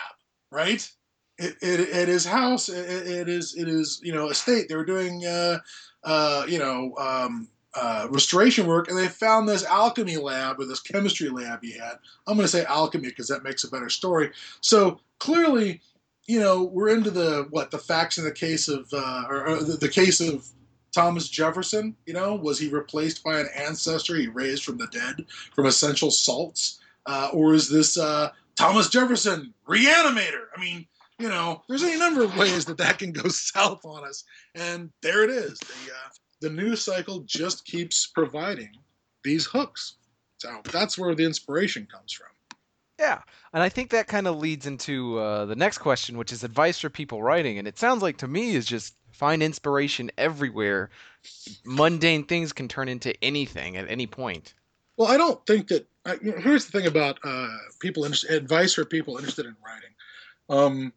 right? 0.52 0.88
It, 1.36 1.56
it, 1.60 1.88
at 1.90 2.06
his 2.06 2.24
house, 2.24 2.68
it, 2.68 3.08
it 3.08 3.28
is 3.28 3.56
it 3.56 3.66
is 3.66 4.00
you 4.04 4.12
know 4.12 4.28
estate. 4.28 4.68
They 4.68 4.76
were 4.76 4.84
doing 4.84 5.26
uh, 5.26 5.58
uh, 6.04 6.44
you 6.48 6.60
know 6.60 6.94
um, 6.96 7.48
uh, 7.74 8.06
restoration 8.10 8.68
work, 8.68 8.88
and 8.88 8.96
they 8.96 9.08
found 9.08 9.48
this 9.48 9.64
alchemy 9.64 10.16
lab 10.16 10.60
or 10.60 10.64
this 10.64 10.80
chemistry 10.80 11.28
lab 11.28 11.60
he 11.60 11.72
had. 11.72 11.94
I'm 12.28 12.36
going 12.36 12.46
to 12.46 12.48
say 12.48 12.64
alchemy 12.64 13.08
because 13.08 13.26
that 13.26 13.42
makes 13.42 13.64
a 13.64 13.70
better 13.70 13.88
story. 13.88 14.30
So 14.60 15.00
clearly, 15.18 15.80
you 16.26 16.38
know, 16.38 16.62
we're 16.62 16.90
into 16.90 17.10
the 17.10 17.48
what 17.50 17.72
the 17.72 17.78
facts 17.78 18.16
in 18.16 18.24
the 18.24 18.30
case 18.30 18.68
of 18.68 18.88
uh, 18.92 19.24
or, 19.28 19.48
or 19.48 19.56
the, 19.64 19.76
the 19.76 19.88
case 19.88 20.20
of 20.20 20.46
Thomas 20.92 21.28
Jefferson. 21.28 21.96
You 22.06 22.14
know, 22.14 22.34
was 22.34 22.58
he 22.58 22.68
replaced 22.68 23.24
by 23.24 23.40
an 23.40 23.48
ancestor 23.56 24.16
he 24.16 24.28
raised 24.28 24.64
from 24.64 24.78
the 24.78 24.86
dead 24.88 25.26
from 25.54 25.66
essential 25.66 26.10
salts, 26.10 26.80
uh, 27.06 27.30
or 27.32 27.54
is 27.54 27.68
this 27.68 27.98
uh, 27.98 28.30
Thomas 28.56 28.88
Jefferson 28.88 29.52
reanimator? 29.68 30.46
I 30.56 30.60
mean. 30.60 30.86
You 31.18 31.28
know, 31.28 31.62
there's 31.68 31.84
any 31.84 31.96
number 31.96 32.24
of 32.24 32.36
ways 32.36 32.64
that 32.64 32.78
that 32.78 32.98
can 32.98 33.12
go 33.12 33.28
south 33.28 33.84
on 33.84 34.02
us, 34.02 34.24
and 34.56 34.90
there 35.02 35.22
it 35.22 35.30
is. 35.30 35.56
The 35.60 35.92
uh, 35.92 36.08
the 36.40 36.50
news 36.50 36.82
cycle 36.82 37.20
just 37.20 37.64
keeps 37.64 38.08
providing 38.08 38.70
these 39.22 39.46
hooks. 39.46 39.94
So 40.38 40.60
that's 40.72 40.98
where 40.98 41.14
the 41.14 41.24
inspiration 41.24 41.86
comes 41.90 42.12
from. 42.12 42.26
Yeah, 42.98 43.20
and 43.52 43.62
I 43.62 43.68
think 43.68 43.90
that 43.90 44.06
kind 44.06 44.26
of 44.26 44.38
leads 44.38 44.66
into 44.66 45.18
uh, 45.18 45.46
the 45.46 45.56
next 45.56 45.78
question, 45.78 46.18
which 46.18 46.32
is 46.32 46.44
advice 46.44 46.78
for 46.78 46.90
people 46.90 47.22
writing. 47.22 47.58
And 47.58 47.66
it 47.66 47.78
sounds 47.78 48.02
like 48.02 48.18
to 48.18 48.28
me 48.28 48.54
is 48.54 48.66
just 48.66 48.94
find 49.22 49.40
inspiration 49.40 50.10
everywhere. 50.18 50.90
Mundane 51.64 52.24
things 52.24 52.52
can 52.52 52.66
turn 52.66 52.88
into 52.88 53.14
anything 53.22 53.76
at 53.76 53.88
any 53.88 54.04
point. 54.04 54.54
Well, 54.96 55.06
I 55.06 55.16
don't 55.16 55.46
think 55.46 55.68
that. 55.68 55.86
I, 56.04 56.16
here's 56.20 56.66
the 56.66 56.76
thing 56.76 56.88
about 56.88 57.20
uh, 57.22 57.46
people 57.78 58.04
advice 58.04 58.74
for 58.74 58.84
people 58.84 59.16
interested 59.18 59.46
in 59.46 59.54
writing. 59.64 59.94
Um, 60.48 60.92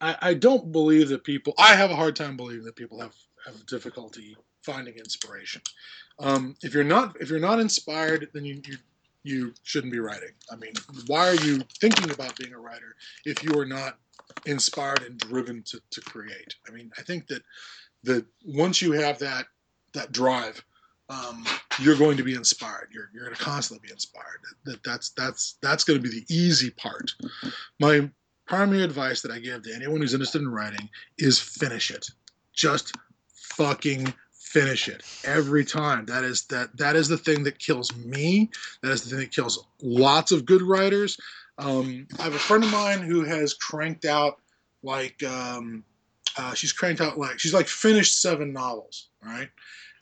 I, 0.00 0.16
I 0.22 0.34
don't 0.34 0.70
believe 0.70 1.08
that 1.08 1.24
people. 1.24 1.52
I 1.58 1.74
have 1.74 1.90
a 1.90 1.96
hard 1.96 2.14
time 2.14 2.36
believing 2.36 2.64
that 2.66 2.76
people 2.76 3.00
have 3.00 3.16
have 3.44 3.66
difficulty 3.66 4.36
finding 4.62 4.94
inspiration. 4.94 5.60
Um, 6.20 6.54
if 6.62 6.74
you're 6.74 6.84
not 6.84 7.16
if 7.20 7.28
you're 7.28 7.40
not 7.40 7.58
inspired, 7.58 8.28
then 8.34 8.44
you, 8.44 8.62
you 8.64 8.76
you 9.24 9.54
shouldn't 9.64 9.92
be 9.92 9.98
writing. 9.98 10.30
I 10.48 10.54
mean, 10.54 10.74
why 11.08 11.26
are 11.26 11.42
you 11.44 11.62
thinking 11.80 12.12
about 12.12 12.36
being 12.36 12.52
a 12.52 12.58
writer 12.58 12.94
if 13.24 13.42
you 13.42 13.58
are 13.58 13.66
not 13.66 13.98
inspired 14.46 15.02
and 15.02 15.18
driven 15.18 15.62
to, 15.64 15.80
to 15.90 16.00
create? 16.00 16.54
I 16.68 16.72
mean, 16.72 16.90
I 16.98 17.02
think 17.02 17.26
that 17.28 17.42
that 18.04 18.24
once 18.44 18.82
you 18.82 18.92
have 18.92 19.18
that 19.18 19.46
that 19.94 20.12
drive, 20.12 20.62
um, 21.08 21.44
you're 21.80 21.96
going 21.96 22.16
to 22.16 22.22
be 22.22 22.34
inspired. 22.34 22.88
You're, 22.92 23.10
you're 23.12 23.24
going 23.24 23.36
to 23.36 23.42
constantly 23.42 23.86
be 23.86 23.92
inspired. 23.92 24.40
That 24.64 24.82
that's 24.84 25.10
that's 25.10 25.56
that's 25.62 25.84
going 25.84 26.02
to 26.02 26.08
be 26.08 26.20
the 26.20 26.34
easy 26.34 26.70
part. 26.70 27.12
My 27.80 28.10
primary 28.46 28.82
advice 28.82 29.22
that 29.22 29.30
I 29.30 29.38
give 29.38 29.62
to 29.62 29.74
anyone 29.74 30.00
who's 30.00 30.14
interested 30.14 30.42
in 30.42 30.48
writing 30.48 30.88
is 31.18 31.38
finish 31.38 31.90
it. 31.90 32.08
Just 32.52 32.94
fucking 33.32 34.12
finish 34.32 34.88
it 34.88 35.02
every 35.24 35.64
time. 35.64 36.04
That 36.06 36.24
is 36.24 36.44
that 36.46 36.76
that 36.76 36.96
is 36.96 37.08
the 37.08 37.18
thing 37.18 37.44
that 37.44 37.58
kills 37.58 37.94
me. 37.96 38.50
That 38.82 38.92
is 38.92 39.02
the 39.02 39.10
thing 39.10 39.20
that 39.20 39.32
kills 39.32 39.64
lots 39.82 40.32
of 40.32 40.44
good 40.44 40.62
writers. 40.62 41.18
Um, 41.58 42.06
I 42.18 42.24
have 42.24 42.34
a 42.34 42.38
friend 42.38 42.64
of 42.64 42.70
mine 42.70 43.00
who 43.00 43.24
has 43.24 43.54
cranked 43.54 44.04
out 44.04 44.38
like 44.82 45.22
um, 45.22 45.84
uh, 46.36 46.54
she's 46.54 46.72
cranked 46.72 47.00
out 47.00 47.18
like 47.18 47.38
she's 47.38 47.54
like 47.54 47.68
finished 47.68 48.20
seven 48.20 48.52
novels. 48.52 49.08
Right, 49.22 49.48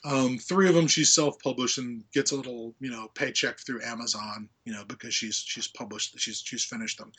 um, 0.05 0.39
three 0.39 0.69
of 0.69 0.75
them 0.75 0.87
she's 0.87 1.15
self-published 1.15 1.79
and 1.79 2.03
gets 2.13 2.33
a 2.33 2.37
little 2.37 2.75
you 2.81 2.91
know 2.91 3.09
paycheck 3.15 3.59
through 3.61 3.83
Amazon. 3.83 4.49
You 4.65 4.73
know 4.73 4.85
because 4.87 5.15
she's 5.15 5.37
she's 5.37 5.69
published 5.69 6.19
she's 6.19 6.43
she's 6.45 6.65
finished 6.65 6.99
them, 6.99 7.13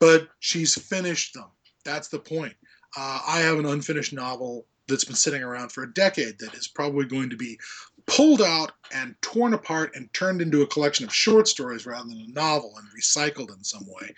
but 0.00 0.28
she's 0.40 0.74
finished 0.74 1.34
them. 1.34 1.50
That's 1.84 2.08
the 2.08 2.18
point. 2.18 2.54
Uh, 2.96 3.20
I 3.26 3.40
have 3.40 3.58
an 3.58 3.66
unfinished 3.66 4.12
novel 4.12 4.66
that's 4.88 5.04
been 5.04 5.16
sitting 5.16 5.42
around 5.42 5.72
for 5.72 5.82
a 5.82 5.92
decade 5.92 6.38
that 6.38 6.54
is 6.54 6.68
probably 6.68 7.06
going 7.06 7.30
to 7.30 7.36
be 7.36 7.58
pulled 8.06 8.42
out 8.42 8.72
and 8.92 9.14
torn 9.22 9.54
apart 9.54 9.92
and 9.94 10.12
turned 10.12 10.42
into 10.42 10.62
a 10.62 10.66
collection 10.66 11.06
of 11.06 11.14
short 11.14 11.48
stories 11.48 11.86
rather 11.86 12.08
than 12.08 12.24
a 12.28 12.32
novel 12.32 12.74
and 12.76 12.86
recycled 12.98 13.54
in 13.56 13.64
some 13.64 13.86
way. 13.86 14.14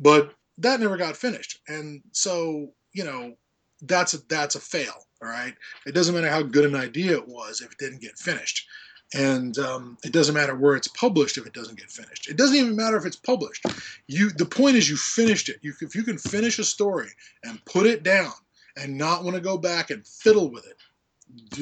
But 0.00 0.34
that 0.58 0.80
never 0.80 0.96
got 0.96 1.16
finished. 1.16 1.60
And 1.68 2.02
so, 2.12 2.72
you 2.92 3.04
know, 3.04 3.34
that's 3.82 4.14
a, 4.14 4.18
that's 4.28 4.56
a 4.56 4.60
fail. 4.60 5.06
All 5.22 5.28
right. 5.28 5.54
It 5.86 5.94
doesn't 5.94 6.14
matter 6.14 6.30
how 6.30 6.42
good 6.42 6.64
an 6.64 6.74
idea 6.74 7.12
it 7.12 7.28
was 7.28 7.60
if 7.60 7.72
it 7.72 7.78
didn't 7.78 8.02
get 8.02 8.18
finished. 8.18 8.66
And 9.14 9.56
um, 9.58 9.96
it 10.04 10.12
doesn't 10.12 10.34
matter 10.34 10.54
where 10.54 10.76
it's 10.76 10.88
published 10.88 11.38
if 11.38 11.46
it 11.46 11.54
doesn't 11.54 11.78
get 11.78 11.90
finished. 11.90 12.28
It 12.28 12.36
doesn't 12.36 12.56
even 12.56 12.76
matter 12.76 12.96
if 12.96 13.06
it's 13.06 13.16
published. 13.16 13.64
You, 14.06 14.30
the 14.30 14.44
point 14.44 14.76
is, 14.76 14.90
you 14.90 14.96
finished 14.96 15.48
it. 15.48 15.58
You, 15.62 15.72
if 15.80 15.94
you 15.94 16.02
can 16.02 16.18
finish 16.18 16.58
a 16.58 16.64
story 16.64 17.08
and 17.44 17.64
put 17.64 17.86
it 17.86 18.02
down, 18.02 18.32
and 18.78 18.96
not 18.96 19.24
want 19.24 19.34
to 19.34 19.42
go 19.42 19.58
back 19.58 19.90
and 19.90 20.06
fiddle 20.06 20.50
with 20.50 20.66
it, 20.66 20.76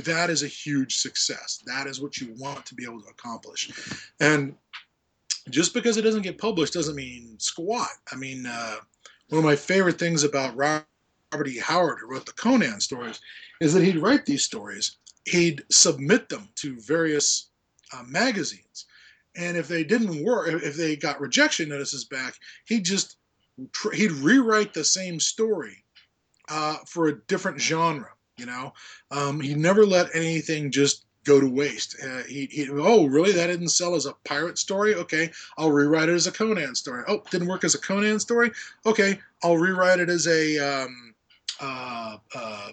that 0.04 0.30
is 0.30 0.42
a 0.42 0.48
huge 0.48 0.96
success. 0.96 1.62
That 1.66 1.86
is 1.86 2.00
what 2.00 2.18
you 2.18 2.34
want 2.38 2.64
to 2.66 2.74
be 2.74 2.84
able 2.84 3.00
to 3.02 3.08
accomplish. 3.08 3.70
And 4.20 4.54
just 5.50 5.74
because 5.74 5.96
it 5.96 6.02
doesn't 6.02 6.22
get 6.22 6.38
published 6.38 6.74
doesn't 6.74 6.96
mean 6.96 7.36
squat. 7.38 7.88
I 8.12 8.16
mean, 8.16 8.46
uh, 8.46 8.76
one 9.28 9.38
of 9.38 9.44
my 9.44 9.56
favorite 9.56 9.98
things 9.98 10.24
about 10.24 10.56
Robert 10.56 10.86
E. 11.46 11.58
Howard, 11.58 11.98
who 12.00 12.08
wrote 12.08 12.26
the 12.26 12.32
Conan 12.32 12.80
stories, 12.80 13.20
is 13.60 13.72
that 13.74 13.82
he'd 13.82 13.98
write 13.98 14.26
these 14.26 14.44
stories, 14.44 14.96
he'd 15.24 15.64
submit 15.70 16.28
them 16.28 16.48
to 16.56 16.80
various 16.80 17.50
uh, 17.92 18.02
magazines, 18.06 18.86
and 19.36 19.56
if 19.56 19.68
they 19.68 19.84
didn't 19.84 20.24
work, 20.24 20.48
if 20.48 20.76
they 20.76 20.96
got 20.96 21.20
rejection 21.20 21.68
notices 21.68 22.04
back, 22.04 22.34
he'd 22.64 22.84
just 22.84 23.18
he'd 23.92 24.12
rewrite 24.12 24.74
the 24.74 24.84
same 24.84 25.20
story 25.20 25.84
uh, 26.48 26.76
for 26.86 27.08
a 27.08 27.20
different 27.22 27.60
genre. 27.60 28.10
You 28.38 28.46
know, 28.46 28.74
um, 29.10 29.40
he 29.40 29.54
never 29.54 29.86
let 29.86 30.14
anything 30.14 30.70
just 30.70 31.06
go 31.24 31.40
to 31.40 31.48
waste. 31.48 31.96
Uh, 32.02 32.22
he, 32.28 32.46
he, 32.46 32.68
oh, 32.70 33.06
really? 33.06 33.32
That 33.32 33.48
didn't 33.48 33.70
sell 33.70 33.94
as 33.94 34.06
a 34.06 34.12
pirate 34.24 34.58
story? 34.58 34.94
Okay, 34.94 35.30
I'll 35.56 35.72
rewrite 35.72 36.08
it 36.08 36.14
as 36.14 36.26
a 36.26 36.32
Conan 36.32 36.74
story. 36.74 37.02
Oh, 37.08 37.22
didn't 37.30 37.48
work 37.48 37.64
as 37.64 37.74
a 37.74 37.80
Conan 37.80 38.20
story? 38.20 38.50
Okay, 38.84 39.18
I'll 39.42 39.56
rewrite 39.56 40.00
it 40.00 40.08
as 40.08 40.26
a, 40.28 40.58
um, 40.58 41.14
uh, 41.60 42.16
uh, 42.34 42.68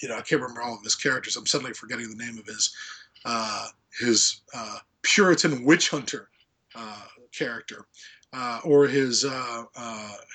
you 0.00 0.08
know, 0.08 0.16
I 0.16 0.20
can't 0.20 0.42
remember 0.42 0.62
all 0.62 0.74
of 0.74 0.82
his 0.82 0.94
characters. 0.94 1.36
I'm 1.36 1.46
suddenly 1.46 1.72
forgetting 1.72 2.08
the 2.08 2.24
name 2.24 2.38
of 2.38 2.46
his, 2.46 2.74
uh, 3.24 3.68
his 3.98 4.42
uh, 4.54 4.78
Puritan 5.02 5.64
witch 5.64 5.88
hunter 5.88 6.28
uh, 6.74 7.02
character, 7.32 7.86
or 8.64 8.86
his 8.86 9.24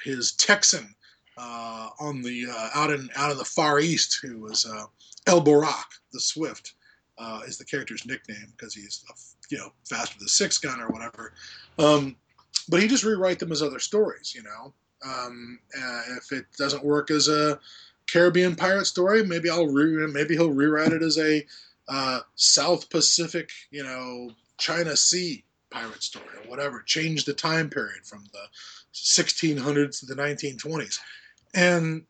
his 0.04 0.32
Texan 0.34 0.96
uh, 1.42 1.90
on 2.00 2.22
the 2.22 2.46
uh, 2.50 2.70
out 2.76 2.92
in 2.92 3.10
out 3.16 3.32
in 3.32 3.38
the 3.38 3.46
far 3.46 3.80
east 3.80 4.20
who 4.22 4.40
was 4.40 4.66
uh, 4.66 4.86
El 5.26 5.44
Borak, 5.44 5.86
the 6.14 6.20
Swift, 6.20 6.74
uh, 7.18 7.42
is 7.48 7.58
the 7.58 7.66
character's 7.66 8.06
nickname 8.06 8.54
because 8.56 8.74
he's 8.76 9.04
you 9.50 9.58
know 9.58 9.72
faster 9.90 10.18
than 10.20 10.28
six 10.28 10.60
gun 10.60 10.80
or 10.80 10.90
whatever. 10.90 11.34
Um, 11.80 12.16
but 12.70 12.82
he 12.82 12.88
just 12.88 13.04
rewrite 13.04 13.40
them 13.40 13.52
as 13.52 13.64
other 13.64 13.80
stories, 13.80 14.34
you 14.36 14.44
know. 14.44 14.74
Um, 15.04 15.60
uh, 15.76 16.02
if 16.18 16.32
it 16.32 16.46
doesn't 16.58 16.86
work 16.86 17.10
as 17.10 17.28
a 17.28 17.60
Caribbean 18.12 18.56
pirate 18.56 18.86
story, 18.86 19.26
maybe 19.26 19.50
I'll 19.50 19.68
re- 19.68 20.08
maybe 20.08 20.36
he'll 20.36 20.52
rewrite 20.52 20.94
it 20.94 21.02
as 21.02 21.18
a 21.18 21.44
uh, 21.88 22.20
South 22.36 22.90
Pacific, 22.90 23.50
you 23.72 23.84
know, 23.84 24.30
China 24.58 24.96
Sea 24.96 25.44
pirate 25.72 26.04
story 26.04 26.26
or 26.44 26.50
whatever. 26.50 26.84
Change 26.86 27.26
the 27.26 27.34
time 27.34 27.70
period 27.70 28.06
from 28.06 28.26
the 28.32 28.44
1600s 28.94 30.02
to 30.02 30.06
the 30.06 30.16
1920s 30.16 31.00
and 31.54 32.06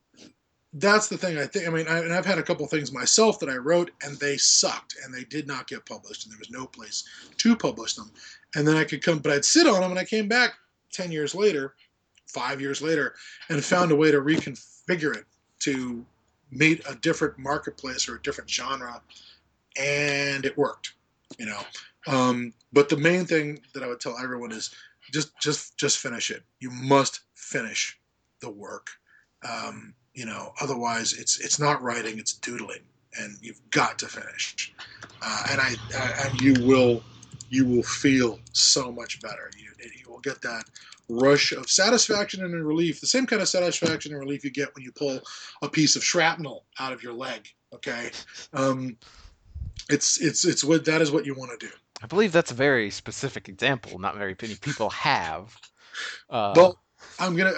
that's 0.74 1.08
the 1.10 1.18
thing 1.18 1.38
I 1.38 1.46
think. 1.46 1.68
I 1.68 1.72
mean, 1.72 1.88
I, 1.88 2.00
and 2.00 2.14
I've 2.14 2.26
had 2.26 2.38
a 2.38 2.44
couple 2.44 2.66
things 2.68 2.94
myself 2.94 3.40
that 3.40 3.50
I 3.50 3.58
wrote 3.58 3.92
and 4.04 4.18
they 4.18 4.38
sucked 4.38 4.96
and 5.04 5.14
they 5.14 5.26
did 5.26 5.48
not 5.48 5.68
get 5.68 5.86
published 5.86 6.24
and 6.24 6.32
there 6.32 6.40
was 6.40 6.50
no 6.52 6.66
place 6.66 7.04
to 7.38 7.56
publish 7.56 7.96
them. 7.96 8.12
And 8.56 8.68
then 8.68 8.78
I 8.78 8.86
could 8.86 9.04
come, 9.04 9.20
but 9.20 9.34
I'd 9.34 9.46
sit 9.46 9.68
on 9.68 9.82
them 9.82 9.92
and 9.92 10.00
I 10.00 10.06
came 10.06 10.28
back 10.28 10.54
10 10.94 11.12
years 11.12 11.36
later, 11.36 11.76
five 12.28 12.62
years 12.62 12.82
later, 12.82 13.16
and 13.50 13.64
found 13.64 13.92
a 13.92 13.96
way 13.96 14.12
to 14.12 14.22
reconfigure 14.22 15.16
it 15.16 15.26
to 15.60 16.06
meet 16.52 16.82
a 16.90 16.96
different 16.96 17.38
marketplace 17.38 18.08
or 18.08 18.16
a 18.16 18.22
different 18.22 18.50
genre. 18.50 19.02
And 19.78 20.46
it 20.46 20.58
worked, 20.58 20.94
you 21.38 21.46
know. 21.46 21.62
Um, 22.08 22.54
but 22.72 22.88
the 22.88 22.98
main 22.98 23.26
thing 23.26 23.60
that 23.74 23.84
I 23.84 23.88
would 23.88 24.00
tell 24.00 24.18
everyone 24.18 24.52
is 24.52 24.74
just, 25.12 25.38
just, 25.40 25.78
just 25.78 25.98
finish 25.98 26.32
it. 26.32 26.44
You 26.60 26.72
must 26.72 27.22
finish 27.36 28.00
the 28.40 28.50
work 28.50 28.90
um, 29.48 29.94
you 30.14 30.26
know, 30.26 30.54
otherwise 30.62 31.14
it's 31.14 31.40
it's 31.40 31.60
not 31.60 31.82
writing, 31.82 32.20
it's 32.20 32.34
doodling, 32.34 32.84
and 33.20 33.38
you've 33.42 33.62
got 33.72 33.98
to 34.00 34.08
finish. 34.08 34.74
Uh, 35.22 35.44
and 35.52 35.62
I, 35.62 35.76
I, 35.96 36.28
and 36.28 36.42
you 36.42 36.66
will 36.66 37.04
you 37.50 37.66
will 37.66 37.84
feel 37.84 38.40
so 38.54 38.92
much 38.92 39.22
better. 39.22 39.52
You 39.58 39.70
you 39.98 40.12
will 40.12 40.20
get 40.20 40.42
that 40.42 40.64
rush 41.10 41.52
of 41.52 41.70
satisfaction 41.70 42.44
and 42.44 42.66
relief, 42.66 43.02
the 43.02 43.08
same 43.08 43.26
kind 43.26 43.42
of 43.42 43.50
satisfaction 43.50 44.14
and 44.14 44.22
relief 44.22 44.44
you 44.44 44.52
get 44.52 44.74
when 44.76 44.84
you 44.84 44.92
pull 44.92 45.20
a 45.62 45.70
piece 45.70 45.96
of 45.96 46.04
shrapnel 46.04 46.66
out 46.80 46.94
of 46.94 47.04
your 47.04 47.14
leg. 47.14 47.48
Okay, 47.74 48.12
um, 48.54 48.98
it's 49.90 50.20
it's 50.20 50.46
it's 50.46 50.64
what 50.64 50.86
that 50.86 51.02
is 51.02 51.12
what 51.12 51.26
you 51.26 51.34
want 51.36 51.58
to 51.58 51.68
do. 51.68 51.72
I 52.04 52.08
believe 52.08 52.32
that's 52.32 52.52
a 52.52 52.56
very 52.56 52.90
specific 52.90 53.48
example. 53.48 54.00
Not 54.00 54.16
very 54.18 54.36
many 54.42 54.56
people 54.56 54.90
have. 54.90 55.56
Uh, 56.30 56.54
Well, 56.56 56.80
I'm 57.22 57.36
gonna 57.36 57.54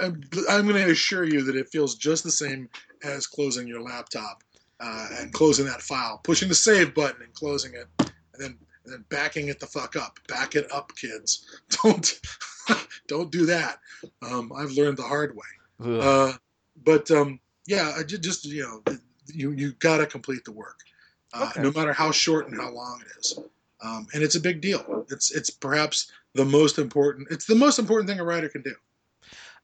I'm, 0.49 0.67
gonna 0.67 0.87
assure 0.89 1.23
you 1.23 1.41
that 1.43 1.55
it 1.55 1.69
feels 1.69 1.95
just 1.95 2.23
the 2.23 2.31
same 2.31 2.69
as 3.03 3.25
closing 3.27 3.67
your 3.67 3.81
laptop 3.81 4.43
uh, 4.79 5.07
and 5.19 5.31
closing 5.33 5.65
that 5.65 5.81
file, 5.81 6.19
pushing 6.23 6.49
the 6.49 6.55
save 6.55 6.93
button 6.93 7.21
and 7.23 7.33
closing 7.33 7.73
it, 7.73 7.87
and 7.99 8.11
then 8.39 8.57
and 8.85 8.93
then 8.93 9.05
backing 9.09 9.47
it 9.47 9.59
the 9.61 9.65
fuck 9.65 9.95
up. 9.95 10.19
Back 10.27 10.55
it 10.55 10.69
up, 10.71 10.91
kids. 10.95 11.45
Don't 11.83 12.19
don't 13.07 13.31
do 13.31 13.45
that. 13.45 13.79
Um, 14.21 14.51
I've 14.55 14.71
learned 14.71 14.97
the 14.97 15.03
hard 15.03 15.35
way. 15.35 15.99
Uh, 16.01 16.33
but 16.85 17.09
um, 17.11 17.39
yeah, 17.67 17.93
I 17.97 18.03
ju- 18.03 18.17
just 18.17 18.45
you 18.45 18.63
know, 18.63 18.95
you 19.27 19.51
you 19.51 19.73
gotta 19.79 20.05
complete 20.05 20.45
the 20.45 20.51
work, 20.53 20.79
uh, 21.33 21.49
Okay. 21.51 21.61
no 21.61 21.71
matter 21.71 21.91
how 21.93 22.11
short 22.11 22.47
and 22.49 22.59
how 22.59 22.71
long 22.71 23.01
it 23.01 23.19
is. 23.19 23.39
Um, 23.81 24.07
and 24.13 24.23
it's 24.23 24.35
a 24.35 24.39
big 24.39 24.61
deal. 24.61 25.05
It's 25.09 25.31
it's 25.31 25.49
perhaps 25.49 26.11
the 26.35 26.45
most 26.45 26.77
important. 26.79 27.27
It's 27.31 27.45
the 27.45 27.55
most 27.55 27.79
important 27.79 28.09
thing 28.09 28.19
a 28.19 28.23
writer 28.23 28.47
can 28.47 28.61
do. 28.61 28.75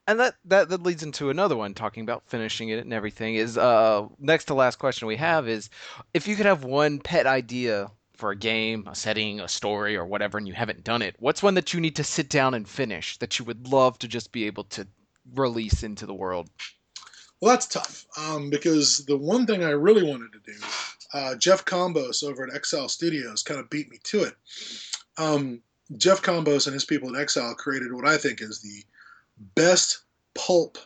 And 0.10 0.20
that, 0.20 0.36
that 0.46 0.70
that 0.70 0.84
leads 0.84 1.04
into 1.04 1.30
another 1.30 1.56
one 1.56 1.74
talking 1.74 2.04
about 2.04 2.24
finishing 2.26 2.70
it 2.70 2.80
and 2.80 2.94
everything 2.94 3.36
is 3.36 3.58
uh 3.58 4.08
next 4.20 4.46
to 4.46 4.54
last 4.54 4.78
question 4.78 5.08
we 5.08 5.16
have 5.16 5.48
is 5.48 5.70
if 6.14 6.28
you 6.28 6.36
could 6.36 6.46
have 6.46 6.64
one 6.64 7.00
pet 7.00 7.28
idea 7.28 7.90
for 8.14 8.32
a 8.32 8.36
game 8.36 8.88
a 8.88 8.96
setting 8.96 9.40
a 9.40 9.48
story 9.48 9.96
or 9.96 10.06
whatever 10.06 10.38
and 10.38 10.48
you 10.48 10.54
haven't 10.54 10.84
done 10.84 11.02
it 11.02 11.16
what's 11.20 11.44
one 11.44 11.54
that 11.54 11.74
you 11.74 11.80
need 11.80 11.96
to 11.96 12.04
sit 12.04 12.30
down 12.30 12.54
and 12.54 12.68
finish 12.68 13.18
that 13.18 13.38
you 13.38 13.46
would 13.46 13.68
love 13.68 13.98
to 14.00 14.08
just 14.08 14.32
be 14.32 14.46
able 14.46 14.64
to 14.64 14.86
release 15.36 15.84
into 15.84 16.06
the 16.06 16.14
world 16.14 16.50
Well, 17.40 17.52
that's 17.52 17.68
tough 17.68 18.06
um, 18.18 18.50
because 18.50 19.06
the 19.06 19.16
one 19.18 19.46
thing 19.46 19.64
I 19.64 19.70
really 19.70 20.04
wanted 20.04 20.34
to 20.34 20.40
do, 20.52 20.58
uh, 21.14 21.36
Jeff 21.36 21.64
Combos 21.64 22.24
over 22.24 22.46
at 22.46 22.54
Excel 22.54 22.90
Studios 22.90 23.44
kind 23.44 23.60
of 23.60 23.70
beat 23.70 23.90
me 23.90 23.98
to 24.04 24.24
it. 24.24 24.34
Um, 25.18 25.62
Jeff 25.98 26.22
Combos 26.22 26.68
and 26.68 26.74
his 26.74 26.84
people 26.84 27.16
at 27.16 27.22
Excel 27.22 27.56
created 27.56 27.94
what 27.94 28.08
I 28.08 28.18
think 28.18 28.42
is 28.42 28.60
the 28.62 28.84
best 29.56 30.00
pulp 30.34 30.78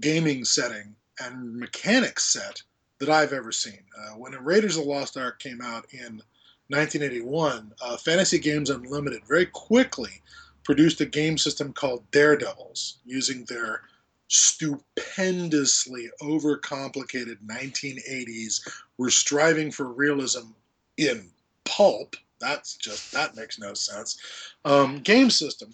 gaming 0.00 0.44
setting 0.44 0.94
and 1.20 1.56
mechanics 1.56 2.24
set 2.24 2.62
that 2.98 3.08
I've 3.08 3.32
ever 3.32 3.52
seen. 3.52 3.82
Uh, 3.98 4.16
when 4.16 4.32
Raiders 4.32 4.76
of 4.76 4.84
the 4.84 4.90
Lost 4.90 5.16
Ark 5.16 5.38
came 5.38 5.60
out 5.60 5.86
in 5.92 6.22
1981, 6.68 7.72
uh, 7.80 7.96
Fantasy 7.96 8.38
Games 8.38 8.70
Unlimited 8.70 9.22
very 9.28 9.46
quickly 9.46 10.22
produced 10.64 11.00
a 11.00 11.06
game 11.06 11.38
system 11.38 11.72
called 11.72 12.10
Daredevils 12.10 12.98
using 13.04 13.44
their 13.44 13.82
stupendously 14.28 16.10
overcomplicated 16.20 17.36
1980s. 17.46 18.68
We're 18.98 19.10
striving 19.10 19.70
for 19.70 19.86
realism 19.86 20.48
in 20.96 21.30
pulp. 21.64 22.16
That's 22.40 22.76
just 22.76 23.12
that 23.12 23.36
makes 23.36 23.58
no 23.58 23.74
sense. 23.74 24.18
Um, 24.64 24.98
game 25.00 25.30
system 25.30 25.72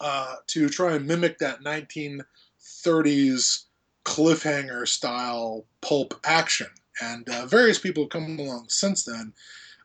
uh, 0.00 0.36
to 0.48 0.68
try 0.68 0.94
and 0.94 1.06
mimic 1.06 1.38
that 1.38 1.62
1930s 1.62 3.64
cliffhanger 4.04 4.86
style 4.86 5.64
pulp 5.80 6.14
action, 6.24 6.68
and 7.00 7.28
uh, 7.28 7.46
various 7.46 7.78
people 7.78 8.04
have 8.04 8.10
come 8.10 8.38
along 8.38 8.66
since 8.68 9.04
then. 9.04 9.32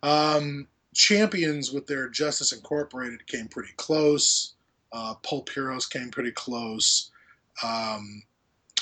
Um, 0.03 0.67
Champions 0.93 1.71
with 1.71 1.87
their 1.87 2.09
Justice 2.09 2.51
Incorporated 2.51 3.25
came 3.27 3.47
pretty 3.47 3.73
close. 3.77 4.55
Uh, 4.91 5.13
Pulp 5.21 5.49
Heroes 5.49 5.85
came 5.85 6.09
pretty 6.09 6.31
close. 6.31 7.11
Um, 7.63 8.23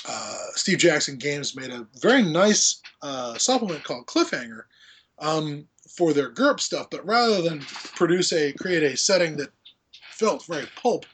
uh, 0.08 0.38
Steve 0.54 0.78
Jackson 0.78 1.16
Games 1.16 1.54
made 1.54 1.70
a 1.70 1.86
very 2.00 2.22
nice 2.22 2.80
uh, 3.02 3.36
supplement 3.36 3.84
called 3.84 4.06
Cliffhanger 4.06 4.62
um, 5.18 5.66
for 5.88 6.12
their 6.12 6.30
GURPS 6.30 6.60
stuff, 6.60 6.88
but 6.90 7.06
rather 7.06 7.42
than 7.42 7.60
produce 7.60 8.32
a 8.32 8.52
create 8.52 8.82
a 8.82 8.96
setting 8.96 9.36
that 9.36 9.50
felt 10.18 10.44
very 10.46 10.66
pulp, 10.80 11.06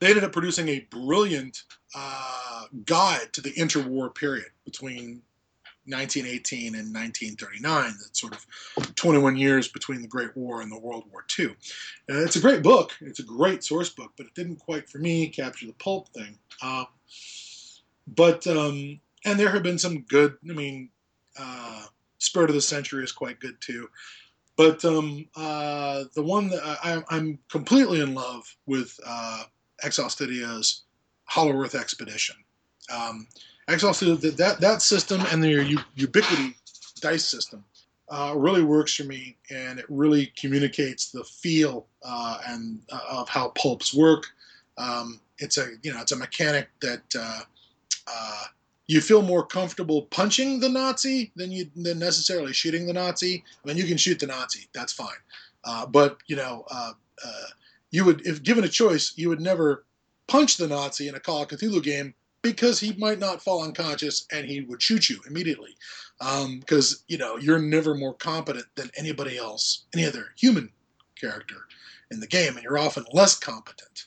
they 0.00 0.08
ended 0.08 0.24
up 0.24 0.32
producing 0.32 0.68
a 0.68 0.80
brilliant 0.90 1.64
uh, 1.94 2.64
guide 2.84 3.32
to 3.32 3.40
the 3.40 3.52
interwar 3.52 4.14
period 4.14 4.48
between 4.64 5.22
1918 5.84 6.74
and 6.74 6.94
1939. 6.94 7.84
That 7.84 8.16
sort 8.16 8.34
of 8.34 8.94
21 8.94 9.36
years 9.36 9.68
between 9.68 10.00
the 10.00 10.08
Great 10.08 10.34
War 10.36 10.62
and 10.62 10.70
the 10.70 10.78
World 10.78 11.04
War 11.10 11.24
II. 11.38 11.48
Uh, 11.48 12.22
it's 12.22 12.36
a 12.36 12.40
great 12.40 12.62
book. 12.62 12.92
It's 13.00 13.18
a 13.18 13.24
great 13.24 13.64
source 13.64 13.90
book, 13.90 14.12
but 14.16 14.26
it 14.26 14.34
didn't 14.34 14.56
quite, 14.56 14.88
for 14.88 14.98
me, 14.98 15.28
capture 15.28 15.66
the 15.66 15.72
pulp 15.74 16.08
thing. 16.10 16.38
Uh, 16.62 16.84
but 18.06 18.46
um, 18.46 19.00
and 19.24 19.38
there 19.38 19.50
have 19.50 19.62
been 19.62 19.78
some 19.78 20.02
good. 20.02 20.36
I 20.48 20.52
mean, 20.52 20.88
uh, 21.38 21.86
Spirit 22.18 22.50
of 22.50 22.54
the 22.54 22.62
Century 22.62 23.02
is 23.02 23.12
quite 23.12 23.40
good 23.40 23.60
too. 23.60 23.88
But 24.56 24.84
um, 24.84 25.26
uh, 25.34 26.04
the 26.14 26.22
one 26.22 26.48
that 26.50 26.62
I, 26.62 27.02
I'm 27.08 27.38
completely 27.50 28.00
in 28.00 28.14
love 28.14 28.54
with 28.66 28.98
uh, 29.06 29.44
Exile 29.82 30.10
Studios 30.10 30.82
Hollow 31.24 31.58
Earth 31.58 31.74
Expedition. 31.74 32.36
Um, 32.94 33.26
Exile 33.68 33.94
that 33.94 34.56
that 34.60 34.82
system 34.82 35.22
and 35.30 35.42
their 35.42 35.62
U- 35.62 35.78
Ubiquity 35.94 36.56
dice 37.00 37.24
system 37.24 37.64
uh, 38.10 38.34
really 38.36 38.62
works 38.62 38.94
for 38.94 39.04
me, 39.04 39.36
and 39.50 39.78
it 39.78 39.86
really 39.88 40.32
communicates 40.36 41.10
the 41.10 41.24
feel 41.24 41.86
uh, 42.04 42.38
and 42.48 42.80
uh, 42.90 43.00
of 43.08 43.28
how 43.28 43.48
pulps 43.50 43.94
work. 43.94 44.26
Um, 44.76 45.20
it's 45.38 45.58
a 45.58 45.70
you 45.82 45.92
know 45.94 46.00
it's 46.00 46.12
a 46.12 46.16
mechanic 46.16 46.68
that 46.80 47.02
uh, 47.18 47.40
uh, 48.06 48.44
you 48.92 49.00
feel 49.00 49.22
more 49.22 49.44
comfortable 49.44 50.02
punching 50.02 50.60
the 50.60 50.68
Nazi 50.68 51.32
than 51.34 51.50
you 51.50 51.70
than 51.74 51.98
necessarily 51.98 52.52
shooting 52.52 52.86
the 52.86 52.92
Nazi. 52.92 53.42
I 53.64 53.68
mean, 53.68 53.78
you 53.78 53.84
can 53.84 53.96
shoot 53.96 54.18
the 54.18 54.26
Nazi, 54.26 54.68
that's 54.74 54.92
fine, 54.92 55.22
uh, 55.64 55.86
but 55.86 56.18
you 56.26 56.36
know, 56.36 56.64
uh, 56.70 56.92
uh, 57.24 57.46
you 57.90 58.04
would 58.04 58.26
if 58.26 58.42
given 58.42 58.64
a 58.64 58.68
choice, 58.68 59.14
you 59.16 59.30
would 59.30 59.40
never 59.40 59.84
punch 60.26 60.58
the 60.58 60.68
Nazi 60.68 61.08
in 61.08 61.14
a 61.14 61.20
Call 61.20 61.42
of 61.42 61.48
Cthulhu 61.48 61.82
game 61.82 62.14
because 62.42 62.80
he 62.80 62.92
might 62.94 63.18
not 63.18 63.42
fall 63.42 63.62
unconscious 63.62 64.26
and 64.30 64.46
he 64.46 64.60
would 64.60 64.82
shoot 64.82 65.08
you 65.08 65.20
immediately. 65.26 65.76
Because 66.18 66.94
um, 66.94 66.98
you 67.08 67.16
know 67.16 67.38
you're 67.38 67.58
never 67.58 67.94
more 67.94 68.14
competent 68.14 68.66
than 68.74 68.90
anybody 68.96 69.38
else, 69.38 69.84
any 69.94 70.04
other 70.04 70.26
human 70.36 70.70
character 71.18 71.66
in 72.10 72.20
the 72.20 72.26
game, 72.26 72.56
and 72.56 72.62
you're 72.62 72.78
often 72.78 73.04
less 73.12 73.38
competent 73.38 74.04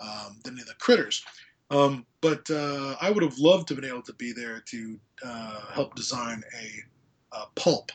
um, 0.00 0.38
than 0.44 0.54
the 0.54 0.74
critters. 0.78 1.24
Um, 1.70 2.06
but 2.20 2.48
uh, 2.50 2.96
I 3.00 3.10
would 3.10 3.22
have 3.22 3.38
loved 3.38 3.68
to 3.68 3.74
have 3.74 3.82
been 3.82 3.90
able 3.90 4.02
to 4.02 4.14
be 4.14 4.32
there 4.32 4.60
to 4.66 4.98
uh, 5.24 5.60
help 5.72 5.94
design 5.94 6.42
a, 6.60 7.36
a 7.36 7.46
pulp 7.54 7.92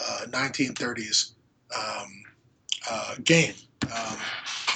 uh, 0.00 0.26
1930s 0.28 1.32
um, 1.76 2.22
uh, 2.90 3.14
game. 3.24 3.54
Um, 3.84 4.16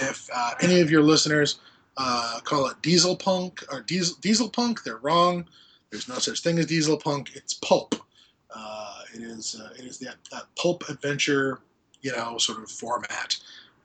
if 0.01 0.29
uh, 0.35 0.53
any 0.61 0.81
of 0.81 0.91
your 0.91 1.03
listeners 1.03 1.61
uh, 1.97 2.41
call 2.45 2.67
it 2.69 2.81
diesel 2.83 3.17
punk 3.17 3.63
or 3.71 3.83
diesel, 3.83 4.17
diesel 4.21 4.49
punk, 4.49 4.83
they're 4.83 4.99
wrong. 4.99 5.47
There's 5.91 6.09
no 6.09 6.17
such 6.17 6.41
thing 6.41 6.59
as 6.59 6.67
diesel 6.67 6.97
punk. 6.97 7.33
It's 7.35 7.55
pulp. 7.55 7.95
it 9.15 9.23
is 9.23 9.61
it 9.77 9.85
is 9.85 9.99
that, 9.99 10.17
that 10.31 10.45
pulp 10.57 10.89
adventure, 10.89 11.61
you 12.03 12.13
know, 12.13 12.39
sort 12.39 12.63
of 12.63 12.71
format. 12.71 13.37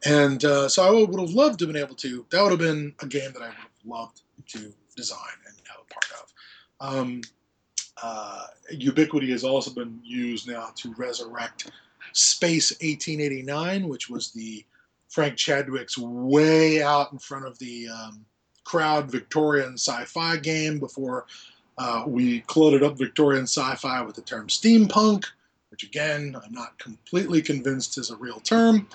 And 0.05 0.41
so 0.41 0.83
I 0.83 0.91
would 0.91 1.19
have 1.19 1.31
loved 1.31 1.59
to 1.59 1.65
have 1.65 1.73
been 1.73 1.81
able 1.81 1.95
to. 1.95 2.25
That 2.29 2.41
would 2.43 2.51
have 2.51 2.59
been 2.59 2.93
a 3.01 3.07
game 3.07 3.31
that 3.33 3.41
I 3.41 3.47
would 3.47 3.55
have 3.55 3.85
loved 3.85 4.21
to 4.49 4.73
design 4.95 5.37
and 5.47 5.55
have 5.67 5.81
a 5.81 5.93
part 5.93 6.05
of. 6.21 6.33
Um, 6.79 7.21
uh, 8.01 8.47
Ubiquity 8.71 9.31
has 9.31 9.43
also 9.43 9.71
been 9.71 9.99
used 10.03 10.47
now 10.47 10.69
to 10.75 10.93
resurrect 10.95 11.71
Space 12.13 12.71
1889, 12.71 13.87
which 13.87 14.09
was 14.09 14.31
the 14.31 14.65
Frank 15.09 15.37
Chadwick's 15.37 15.97
way 15.97 16.81
out 16.83 17.11
in 17.13 17.19
front 17.19 17.45
of 17.45 17.57
the 17.59 17.87
um, 17.87 18.25
crowd 18.63 19.09
Victorian 19.09 19.73
sci-fi 19.73 20.37
game 20.37 20.79
before 20.79 21.25
uh, 21.77 22.03
we 22.07 22.41
cluttered 22.41 22.83
up 22.83 22.97
Victorian 22.97 23.43
sci-fi 23.43 24.01
with 24.01 24.15
the 24.15 24.21
term 24.21 24.47
steampunk, 24.47 25.25
which 25.69 25.83
again 25.83 26.35
I'm 26.43 26.51
not 26.51 26.77
completely 26.79 27.41
convinced 27.41 27.97
is 27.97 28.11
a 28.11 28.15
real 28.15 28.39
term, 28.39 28.87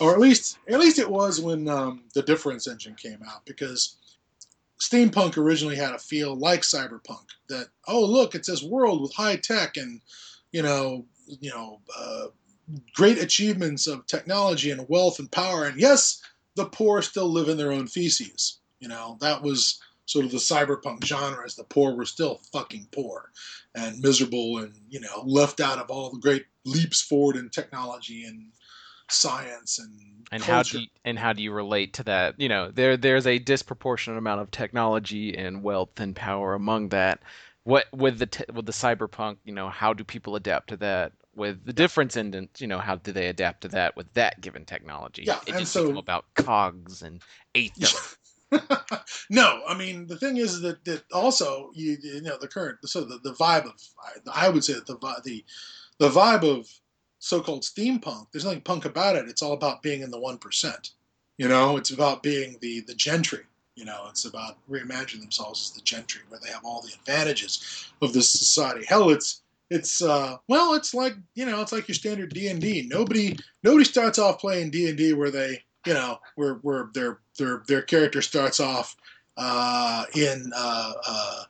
or 0.00 0.12
at 0.12 0.20
least 0.20 0.58
at 0.68 0.80
least 0.80 0.98
it 0.98 1.10
was 1.10 1.40
when 1.40 1.68
um, 1.68 2.02
the 2.14 2.22
Difference 2.22 2.66
engine 2.66 2.94
came 2.94 3.20
out 3.28 3.44
because 3.44 3.96
steampunk 4.80 5.36
originally 5.36 5.76
had 5.76 5.92
a 5.92 5.98
feel 5.98 6.36
like 6.36 6.62
cyberpunk 6.62 7.26
that 7.48 7.68
oh 7.86 8.04
look 8.04 8.34
it's 8.34 8.48
this 8.48 8.62
world 8.62 9.00
with 9.00 9.14
high 9.14 9.36
tech 9.36 9.76
and 9.76 10.00
you 10.52 10.62
know 10.62 11.04
you 11.40 11.50
know 11.50 11.80
uh, 11.98 12.26
great 12.94 13.18
achievements 13.18 13.86
of 13.86 14.06
technology 14.06 14.70
and 14.70 14.88
wealth 14.88 15.18
and 15.18 15.30
power. 15.30 15.64
And 15.64 15.80
yes 15.80 16.20
the 16.56 16.66
poor 16.66 17.02
still 17.02 17.28
live 17.28 17.48
in 17.48 17.56
their 17.56 17.72
own 17.72 17.86
feces 17.86 18.58
you 18.80 18.88
know. 18.88 19.16
That 19.20 19.42
was 19.42 19.80
sort 20.06 20.26
of 20.26 20.30
the 20.30 20.36
cyberpunk 20.36 21.04
genre 21.04 21.44
as 21.44 21.56
the 21.56 21.64
poor 21.64 21.94
were 21.94 22.04
still 22.04 22.40
fucking 22.52 22.88
poor 22.92 23.30
and 23.74 23.98
miserable 24.00 24.58
and 24.58 24.74
you 24.90 25.00
know 25.00 25.22
left 25.24 25.60
out 25.60 25.78
of 25.78 25.90
all 25.90 26.10
the 26.10 26.20
great 26.20 26.44
leaps 26.64 27.00
forward 27.00 27.36
in 27.36 27.48
technology 27.48 28.24
and 28.24 28.50
science 29.14 29.78
and 29.78 29.90
and 30.32 30.42
culture. 30.42 30.52
how 30.52 30.62
do 30.62 30.80
you, 30.80 30.86
and 31.04 31.18
how 31.18 31.32
do 31.32 31.42
you 31.42 31.52
relate 31.52 31.92
to 31.94 32.02
that 32.02 32.34
you 32.38 32.48
know 32.48 32.70
there 32.70 32.96
there's 32.96 33.26
a 33.26 33.38
disproportionate 33.38 34.18
amount 34.18 34.40
of 34.40 34.50
technology 34.50 35.36
and 35.36 35.62
wealth 35.62 36.00
and 36.00 36.16
power 36.16 36.54
among 36.54 36.88
that 36.88 37.20
what 37.64 37.86
with 37.92 38.18
the 38.18 38.26
t- 38.26 38.44
with 38.52 38.66
the 38.66 38.72
cyberpunk, 38.72 39.38
you 39.44 39.52
know, 39.52 39.68
how 39.68 39.92
do 39.92 40.04
people 40.04 40.36
adapt 40.36 40.68
to 40.68 40.76
that? 40.78 41.12
With 41.34 41.64
the 41.64 41.72
difference 41.72 42.16
in, 42.16 42.48
you 42.58 42.66
know, 42.68 42.78
how 42.78 42.96
do 42.96 43.10
they 43.10 43.26
adapt 43.26 43.62
to 43.62 43.68
that 43.68 43.96
with 43.96 44.12
that 44.14 44.40
given 44.40 44.64
technology? 44.64 45.24
Yeah, 45.26 45.40
it 45.46 45.50
and 45.50 45.58
just 45.60 45.72
so- 45.72 45.98
about 45.98 46.26
cogs 46.34 47.02
and 47.02 47.20
ether. 47.54 47.98
no, 49.30 49.62
I 49.66 49.76
mean 49.76 50.06
the 50.06 50.16
thing 50.16 50.36
is 50.36 50.60
that 50.60 50.84
that 50.84 51.02
also 51.12 51.70
you 51.74 51.96
you 52.00 52.20
know 52.20 52.36
the 52.38 52.46
current 52.46 52.78
so 52.84 53.00
the, 53.00 53.18
the 53.24 53.32
vibe 53.32 53.64
of 53.64 53.80
I, 54.30 54.46
I 54.46 54.48
would 54.48 54.62
say 54.62 54.74
that 54.74 54.86
the 54.86 54.96
the 55.24 55.44
the 55.98 56.10
vibe 56.10 56.44
of 56.44 56.68
so-called 57.24 57.62
steampunk. 57.62 58.26
There's 58.30 58.44
nothing 58.44 58.60
punk 58.60 58.84
about 58.84 59.16
it. 59.16 59.28
It's 59.28 59.42
all 59.42 59.54
about 59.54 59.82
being 59.82 60.02
in 60.02 60.10
the 60.10 60.18
one 60.18 60.38
percent. 60.38 60.90
You 61.38 61.48
know, 61.48 61.76
it's 61.76 61.90
about 61.90 62.22
being 62.22 62.58
the 62.60 62.80
the 62.80 62.94
gentry. 62.94 63.44
You 63.76 63.84
know, 63.84 64.06
it's 64.08 64.24
about 64.24 64.58
reimagining 64.70 65.20
themselves 65.20 65.70
as 65.70 65.74
the 65.74 65.82
gentry, 65.82 66.22
where 66.28 66.38
they 66.38 66.50
have 66.50 66.64
all 66.64 66.82
the 66.82 66.92
advantages 66.92 67.88
of 68.02 68.12
this 68.12 68.30
society. 68.30 68.84
Hell, 68.86 69.10
it's 69.10 69.40
it's 69.70 70.02
uh 70.02 70.36
well, 70.48 70.74
it's 70.74 70.92
like 70.94 71.14
you 71.34 71.46
know, 71.46 71.60
it's 71.62 71.72
like 71.72 71.88
your 71.88 71.94
standard 71.94 72.32
D 72.32 72.48
and 72.48 72.60
D. 72.60 72.86
Nobody 72.88 73.36
nobody 73.62 73.84
starts 73.84 74.18
off 74.18 74.38
playing 74.38 74.70
D 74.70 74.88
and 74.88 74.98
D 74.98 75.14
where 75.14 75.30
they 75.30 75.62
you 75.86 75.94
know 75.94 76.18
where 76.36 76.54
where 76.56 76.90
their 76.92 77.20
their 77.38 77.62
their 77.66 77.82
character 77.82 78.20
starts 78.20 78.60
off 78.60 78.96
uh, 79.38 80.04
in 80.14 80.52
uh, 80.54 80.92
uh, 81.08 81.42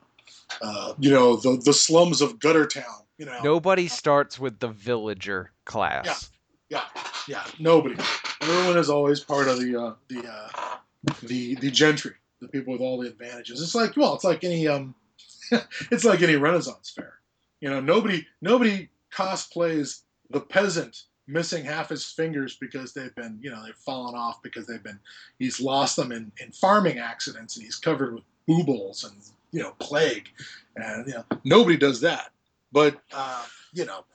uh, 0.61 0.93
you 0.99 1.11
know 1.11 1.35
the 1.35 1.61
the 1.65 1.73
slums 1.73 2.21
of 2.21 2.39
Guttertown. 2.39 3.04
You 3.17 3.25
know, 3.25 3.39
Nobody 3.43 3.87
starts 3.87 4.39
with 4.39 4.59
the 4.59 4.67
villager 4.67 5.51
class. 5.63 6.31
yeah, 6.69 6.83
yeah, 6.97 7.03
yeah. 7.27 7.43
nobody. 7.59 7.95
Everyone 8.41 8.77
is 8.77 8.89
always 8.89 9.21
part 9.21 9.47
of 9.47 9.59
the 9.59 9.81
uh, 9.81 9.93
the 10.09 10.27
uh, 10.27 10.77
the 11.23 11.55
the 11.55 11.71
gentry, 11.71 12.13
the 12.41 12.47
people 12.47 12.73
with 12.73 12.81
all 12.81 12.99
the 12.99 13.07
advantages. 13.07 13.61
It's 13.61 13.75
like 13.75 13.95
well, 13.95 14.15
it's 14.15 14.25
like 14.25 14.43
any 14.43 14.67
um, 14.67 14.95
it's 15.91 16.03
like 16.03 16.21
any 16.21 16.35
Renaissance 16.35 16.91
fair. 16.93 17.13
You 17.61 17.69
know, 17.69 17.79
nobody 17.79 18.27
nobody 18.41 18.89
cosplays 19.13 20.01
the 20.29 20.41
peasant 20.41 21.03
missing 21.27 21.63
half 21.63 21.89
his 21.89 22.05
fingers 22.05 22.57
because 22.57 22.93
they've 22.93 23.15
been 23.15 23.39
you 23.41 23.49
know 23.49 23.63
they've 23.65 23.75
fallen 23.75 24.15
off 24.15 24.41
because 24.43 24.67
they've 24.67 24.83
been 24.83 24.99
he's 25.39 25.59
lost 25.59 25.95
them 25.95 26.11
in, 26.11 26.31
in 26.41 26.51
farming 26.51 26.99
accidents 26.99 27.55
and 27.55 27.65
he's 27.65 27.77
covered 27.77 28.13
with 28.13 28.23
buboes 28.45 29.03
and 29.03 29.15
you 29.51 29.61
know 29.61 29.71
plague 29.79 30.29
and 30.75 31.07
you 31.07 31.13
know 31.13 31.23
nobody 31.43 31.77
does 31.77 32.01
that 32.01 32.31
but 32.75 33.01
uh, 33.13 33.43
you 33.73 33.85
know 33.85 34.05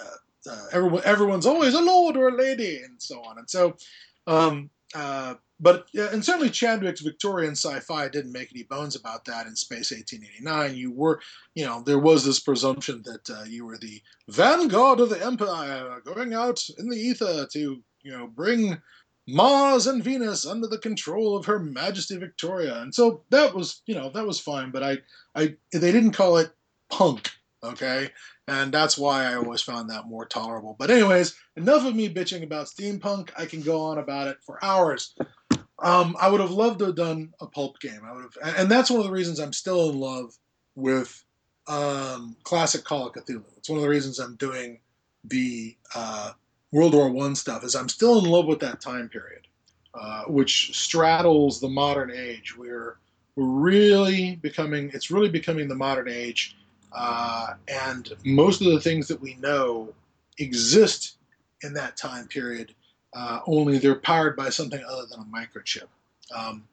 uh, 0.00 0.50
uh, 0.50 0.66
everyone 0.72 1.02
everyone's 1.04 1.46
always 1.46 1.74
a 1.74 1.80
lord 1.80 2.16
or 2.16 2.28
a 2.28 2.36
lady 2.36 2.76
and 2.84 3.02
so 3.02 3.20
on 3.22 3.38
and 3.38 3.50
so 3.50 3.74
um, 4.28 4.70
uh, 4.94 5.34
but 5.60 5.88
and 5.94 6.24
certainly 6.24 6.50
Chadwick's 6.50 7.02
Victorian 7.02 7.52
sci-fi 7.52 8.08
didn't 8.08 8.32
make 8.32 8.50
any 8.54 8.62
bones 8.62 8.96
about 8.96 9.24
that 9.26 9.46
in 9.46 9.54
Space 9.54 9.90
1889. 9.92 10.74
You 10.74 10.90
were, 10.90 11.20
you 11.54 11.66
know, 11.66 11.82
there 11.84 11.98
was 11.98 12.24
this 12.24 12.40
presumption 12.40 13.02
that 13.04 13.28
uh, 13.30 13.44
you 13.44 13.66
were 13.66 13.76
the 13.76 14.00
vanguard 14.28 15.00
of 15.00 15.10
the 15.10 15.22
empire, 15.22 16.00
going 16.04 16.32
out 16.32 16.62
in 16.78 16.88
the 16.88 16.96
ether 16.96 17.46
to, 17.52 17.82
you 18.02 18.10
know, 18.10 18.26
bring 18.26 18.80
Mars 19.28 19.86
and 19.86 20.02
Venus 20.02 20.46
under 20.46 20.66
the 20.66 20.78
control 20.78 21.36
of 21.36 21.44
Her 21.44 21.58
Majesty 21.58 22.16
Victoria. 22.16 22.80
And 22.80 22.94
so 22.94 23.22
that 23.28 23.54
was, 23.54 23.82
you 23.86 23.94
know, 23.94 24.10
that 24.10 24.26
was 24.26 24.40
fine. 24.40 24.70
But 24.70 24.82
I, 24.82 24.98
I, 25.34 25.56
they 25.72 25.92
didn't 25.92 26.12
call 26.12 26.38
it 26.38 26.50
punk, 26.88 27.30
okay? 27.62 28.10
And 28.48 28.72
that's 28.72 28.98
why 28.98 29.24
I 29.24 29.34
always 29.34 29.62
found 29.62 29.90
that 29.90 30.06
more 30.06 30.26
tolerable. 30.26 30.76
But 30.78 30.90
anyways, 30.90 31.36
enough 31.56 31.86
of 31.86 31.94
me 31.94 32.12
bitching 32.12 32.42
about 32.42 32.66
steampunk. 32.66 33.30
I 33.36 33.46
can 33.46 33.62
go 33.62 33.80
on 33.80 33.98
about 33.98 34.28
it 34.28 34.38
for 34.44 34.62
hours. 34.64 35.14
Um, 35.82 36.16
I 36.20 36.28
would 36.28 36.40
have 36.40 36.50
loved 36.50 36.80
to 36.80 36.86
have 36.86 36.96
done 36.96 37.32
a 37.40 37.46
pulp 37.46 37.80
game. 37.80 38.00
I 38.04 38.12
would 38.12 38.24
have, 38.24 38.56
and 38.56 38.70
that's 38.70 38.90
one 38.90 39.00
of 39.00 39.06
the 39.06 39.12
reasons 39.12 39.40
I'm 39.40 39.52
still 39.52 39.90
in 39.90 39.98
love 39.98 40.36
with 40.74 41.24
um, 41.66 42.36
classic 42.42 42.84
Call 42.84 43.06
of 43.06 43.14
Cthulhu. 43.14 43.44
It's 43.56 43.68
one 43.68 43.78
of 43.78 43.82
the 43.82 43.88
reasons 43.88 44.18
I'm 44.18 44.36
doing 44.36 44.80
the 45.24 45.76
uh, 45.94 46.32
World 46.72 46.94
War 46.94 47.10
One 47.10 47.34
stuff. 47.34 47.64
Is 47.64 47.74
I'm 47.74 47.88
still 47.88 48.18
in 48.18 48.30
love 48.30 48.46
with 48.46 48.60
that 48.60 48.80
time 48.80 49.08
period, 49.08 49.46
uh, 49.94 50.24
which 50.24 50.76
straddles 50.76 51.60
the 51.60 51.68
modern 51.68 52.10
age. 52.10 52.56
We're 52.56 52.98
we're 53.36 53.46
really 53.46 54.36
becoming. 54.36 54.90
It's 54.92 55.10
really 55.10 55.28
becoming 55.30 55.68
the 55.68 55.74
modern 55.74 56.08
age, 56.08 56.56
uh, 56.92 57.54
and 57.68 58.12
most 58.24 58.60
of 58.60 58.72
the 58.72 58.80
things 58.80 59.08
that 59.08 59.20
we 59.20 59.34
know 59.36 59.92
exist 60.38 61.16
in 61.62 61.72
that 61.74 61.96
time 61.96 62.26
period 62.26 62.74
uh, 63.12 63.40
only 63.46 63.78
they're 63.78 63.96
powered 63.96 64.36
by 64.36 64.48
something 64.50 64.82
other 64.88 65.06
than 65.06 65.20
a 65.20 65.24
microchip. 65.24 65.88
Um, 66.34 66.64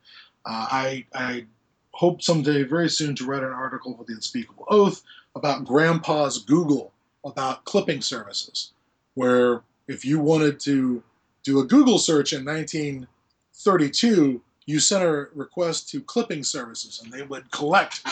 uh, 0.46 0.68
I, 0.70 1.06
I 1.14 1.46
hope 1.92 2.22
someday, 2.22 2.64
very 2.64 2.90
soon, 2.90 3.16
to 3.16 3.26
write 3.26 3.44
an 3.44 3.52
article 3.52 3.96
for 3.98 4.04
the 4.04 4.14
Unspeakable 4.14 4.66
Oath 4.70 5.04
about 5.36 5.66
Grandpa's 5.66 6.40
Google 6.40 6.94
about 7.26 7.66
clipping 7.66 8.02
services, 8.02 8.72
where 9.16 9.62
if 9.88 10.06
you 10.06 10.20
wanted 10.20 10.60
to 10.62 11.04
do 11.44 11.60
a 11.60 11.66
Google 11.66 11.98
search 11.98 12.34
in 12.34 12.46
1932, 12.46 14.42
you 14.66 14.80
sent 14.80 15.04
a 15.04 15.28
request 15.34 15.90
to 15.90 16.02
clipping 16.02 16.44
services, 16.44 17.02
and 17.04 17.12
they 17.12 17.24
would 17.24 17.50
collect 17.52 18.06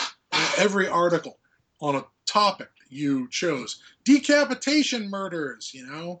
every 0.58 0.88
article 0.88 1.38
on 1.80 1.96
a 1.96 2.04
topic 2.26 2.68
you 2.88 3.28
chose. 3.28 3.82
Decapitation 4.04 5.10
murders, 5.10 5.72
you 5.74 5.86
know, 5.86 6.20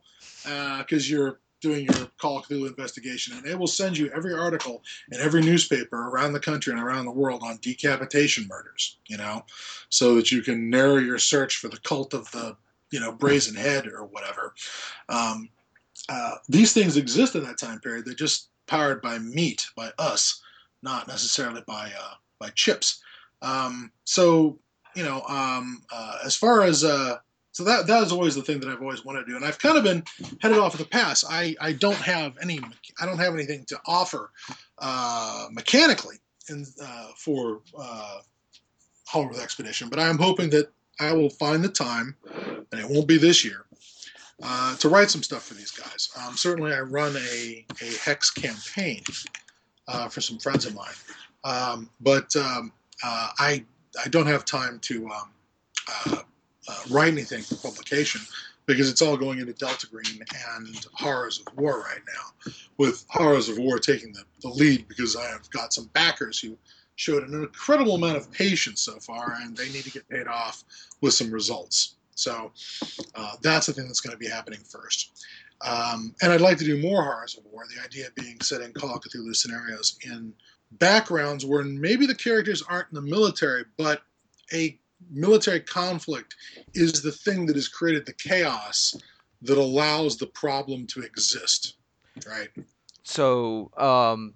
because 0.78 1.10
you're 1.10 1.40
doing 1.60 1.86
your 1.86 2.08
Call 2.18 2.38
of 2.38 2.46
Cthulhu 2.46 2.68
investigation, 2.68 3.36
and 3.36 3.44
they 3.44 3.54
will 3.54 3.66
send 3.66 3.96
you 3.96 4.10
every 4.14 4.34
article 4.34 4.82
in 5.10 5.20
every 5.20 5.40
newspaper 5.42 6.08
around 6.08 6.32
the 6.32 6.40
country 6.40 6.72
and 6.72 6.82
around 6.82 7.06
the 7.06 7.10
world 7.10 7.42
on 7.44 7.58
decapitation 7.62 8.46
murders. 8.48 8.98
You 9.06 9.16
know, 9.16 9.44
so 9.88 10.16
that 10.16 10.30
you 10.30 10.42
can 10.42 10.70
narrow 10.70 10.96
your 10.96 11.18
search 11.18 11.56
for 11.56 11.68
the 11.68 11.78
cult 11.78 12.14
of 12.14 12.30
the 12.32 12.56
you 12.90 13.00
know 13.00 13.12
brazen 13.12 13.56
head 13.56 13.86
or 13.86 14.04
whatever. 14.04 14.54
Um, 15.08 15.48
uh, 16.08 16.36
these 16.48 16.72
things 16.72 16.96
exist 16.96 17.34
in 17.34 17.44
that 17.44 17.58
time 17.58 17.80
period. 17.80 18.04
They're 18.04 18.14
just 18.14 18.48
powered 18.66 19.02
by 19.02 19.18
meat, 19.18 19.66
by 19.76 19.90
us, 19.98 20.42
not 20.82 21.08
necessarily 21.08 21.62
by 21.66 21.90
uh, 21.98 22.14
by 22.38 22.50
chips. 22.50 23.02
Um, 23.42 23.92
so 24.04 24.58
you 24.96 25.04
know, 25.04 25.22
um, 25.28 25.82
uh, 25.92 26.18
as 26.24 26.34
far 26.34 26.62
as 26.62 26.82
uh, 26.82 27.18
so 27.52 27.64
that 27.64 27.86
that 27.86 28.02
is 28.02 28.12
always 28.12 28.34
the 28.34 28.42
thing 28.42 28.60
that 28.60 28.68
I've 28.68 28.82
always 28.82 29.04
wanted 29.04 29.20
to 29.20 29.30
do, 29.30 29.36
and 29.36 29.44
I've 29.44 29.58
kind 29.58 29.78
of 29.78 29.84
been 29.84 30.02
headed 30.40 30.58
off 30.58 30.74
at 30.74 30.80
the 30.80 30.86
pass. 30.86 31.24
I, 31.28 31.54
I 31.60 31.72
don't 31.72 31.96
have 31.96 32.36
any 32.42 32.60
I 33.00 33.06
don't 33.06 33.18
have 33.18 33.34
anything 33.34 33.64
to 33.68 33.80
offer 33.86 34.30
uh, 34.78 35.46
mechanically 35.50 36.16
in, 36.50 36.66
uh, 36.82 37.08
for 37.16 37.60
uh, 37.78 38.18
Hollow 39.06 39.30
Earth 39.30 39.42
Expedition, 39.42 39.88
but 39.88 39.98
I 39.98 40.08
am 40.08 40.18
hoping 40.18 40.50
that 40.50 40.70
I 41.00 41.12
will 41.12 41.30
find 41.30 41.64
the 41.64 41.68
time, 41.68 42.14
and 42.72 42.80
it 42.80 42.88
won't 42.90 43.08
be 43.08 43.18
this 43.18 43.44
year, 43.44 43.64
uh, 44.42 44.76
to 44.76 44.88
write 44.88 45.10
some 45.10 45.22
stuff 45.22 45.44
for 45.44 45.54
these 45.54 45.70
guys. 45.70 46.10
Um, 46.20 46.36
certainly, 46.36 46.74
I 46.74 46.80
run 46.80 47.16
a 47.16 47.66
a 47.82 47.96
hex 48.02 48.30
campaign 48.30 49.02
uh, 49.88 50.08
for 50.08 50.20
some 50.20 50.38
friends 50.38 50.66
of 50.66 50.74
mine, 50.74 50.94
um, 51.44 51.90
but 52.00 52.34
um, 52.36 52.72
uh, 53.02 53.28
I 53.38 53.64
I 54.04 54.08
don't 54.08 54.26
have 54.26 54.44
time 54.44 54.78
to. 54.80 55.06
Um, 55.06 55.30
uh, 56.06 56.22
uh, 56.68 56.82
write 56.90 57.12
anything 57.12 57.42
for 57.42 57.54
publication 57.56 58.20
because 58.66 58.90
it's 58.90 59.00
all 59.00 59.16
going 59.16 59.38
into 59.38 59.52
Delta 59.52 59.86
Green 59.86 60.20
and 60.58 60.86
Horrors 60.94 61.42
of 61.46 61.56
War 61.56 61.80
right 61.80 62.00
now, 62.14 62.52
with 62.78 63.04
Horrors 63.08 63.48
of 63.48 63.58
War 63.58 63.78
taking 63.78 64.12
the, 64.12 64.24
the 64.42 64.48
lead 64.48 64.88
because 64.88 65.14
I 65.16 65.26
have 65.28 65.48
got 65.50 65.72
some 65.72 65.88
backers 65.92 66.40
who 66.40 66.58
showed 66.96 67.22
an 67.22 67.34
incredible 67.34 67.94
amount 67.94 68.16
of 68.16 68.32
patience 68.32 68.80
so 68.80 68.98
far 68.98 69.36
and 69.40 69.56
they 69.56 69.68
need 69.68 69.84
to 69.84 69.90
get 69.90 70.08
paid 70.08 70.26
off 70.26 70.64
with 71.00 71.14
some 71.14 71.30
results. 71.30 71.94
So 72.16 72.50
uh, 73.14 73.32
that's 73.42 73.66
the 73.66 73.72
thing 73.72 73.86
that's 73.86 74.00
going 74.00 74.14
to 74.14 74.18
be 74.18 74.28
happening 74.28 74.60
first. 74.68 75.24
Um, 75.60 76.14
and 76.22 76.32
I'd 76.32 76.40
like 76.40 76.58
to 76.58 76.64
do 76.64 76.80
more 76.80 77.04
Horrors 77.04 77.38
of 77.38 77.44
War, 77.52 77.64
the 77.74 77.84
idea 77.84 78.08
being 78.14 78.40
setting 78.40 78.72
Call 78.72 78.96
of 78.96 79.02
Cthulhu 79.02 79.34
scenarios 79.36 79.98
in 80.04 80.32
backgrounds 80.72 81.44
where 81.44 81.62
maybe 81.64 82.06
the 82.06 82.14
characters 82.14 82.62
aren't 82.62 82.88
in 82.90 82.94
the 82.96 83.02
military, 83.02 83.64
but 83.76 84.02
a 84.52 84.78
military 85.10 85.60
conflict 85.60 86.34
is 86.74 87.02
the 87.02 87.12
thing 87.12 87.46
that 87.46 87.56
has 87.56 87.68
created 87.68 88.06
the 88.06 88.12
chaos 88.12 88.96
that 89.42 89.58
allows 89.58 90.16
the 90.16 90.26
problem 90.26 90.86
to 90.86 91.00
exist 91.02 91.74
right 92.26 92.48
So, 93.02 93.70
um, 93.76 94.34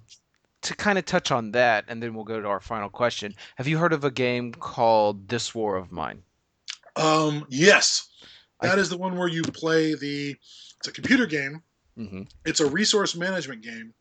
to 0.62 0.74
kind 0.76 0.98
of 0.98 1.06
touch 1.06 1.30
on 1.32 1.52
that, 1.52 1.86
and 1.88 2.02
then 2.02 2.12
we'll 2.14 2.24
go 2.24 2.40
to 2.40 2.46
our 2.46 2.60
final 2.60 2.90
question. 2.90 3.34
Have 3.56 3.66
you 3.66 3.78
heard 3.78 3.94
of 3.94 4.04
a 4.04 4.10
game 4.10 4.52
called 4.52 5.28
This 5.28 5.54
War 5.54 5.76
of 5.76 5.90
Mine? 5.90 6.22
um 6.96 7.46
yes 7.48 8.08
I- 8.60 8.66
that 8.66 8.78
is 8.78 8.90
the 8.90 8.96
one 8.98 9.16
where 9.16 9.28
you 9.28 9.42
play 9.42 9.94
the 9.94 10.36
it's 10.78 10.88
a 10.88 10.92
computer 10.92 11.24
game 11.24 11.62
hmm 11.96 12.22
it's 12.44 12.58
a 12.60 12.66
resource 12.68 13.14
management 13.14 13.62
game 13.62 13.94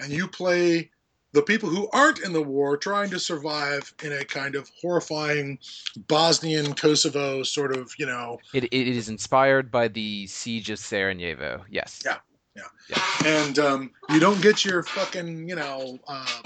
and 0.00 0.12
you 0.12 0.28
play 0.28 0.90
the 1.32 1.42
people 1.42 1.68
who 1.68 1.88
aren't 1.92 2.20
in 2.20 2.32
the 2.32 2.42
war 2.42 2.76
trying 2.76 3.10
to 3.10 3.18
survive 3.18 3.92
in 4.02 4.12
a 4.12 4.24
kind 4.24 4.54
of 4.54 4.70
horrifying 4.80 5.58
Bosnian 6.06 6.74
Kosovo 6.74 7.42
sort 7.42 7.76
of, 7.76 7.92
you 7.98 8.06
know, 8.06 8.38
It, 8.54 8.64
it 8.64 8.72
is 8.72 9.08
inspired 9.08 9.70
by 9.70 9.88
the 9.88 10.26
Siege 10.26 10.70
of 10.70 10.78
Sarajevo. 10.78 11.64
Yes. 11.70 12.02
Yeah. 12.04 12.16
yeah. 12.56 12.64
and 13.26 13.58
um, 13.58 13.90
you 14.10 14.20
don't 14.20 14.40
get 14.40 14.64
your 14.64 14.82
fucking 14.82 15.48
you 15.48 15.54
know 15.54 15.98
uh, 16.08 16.42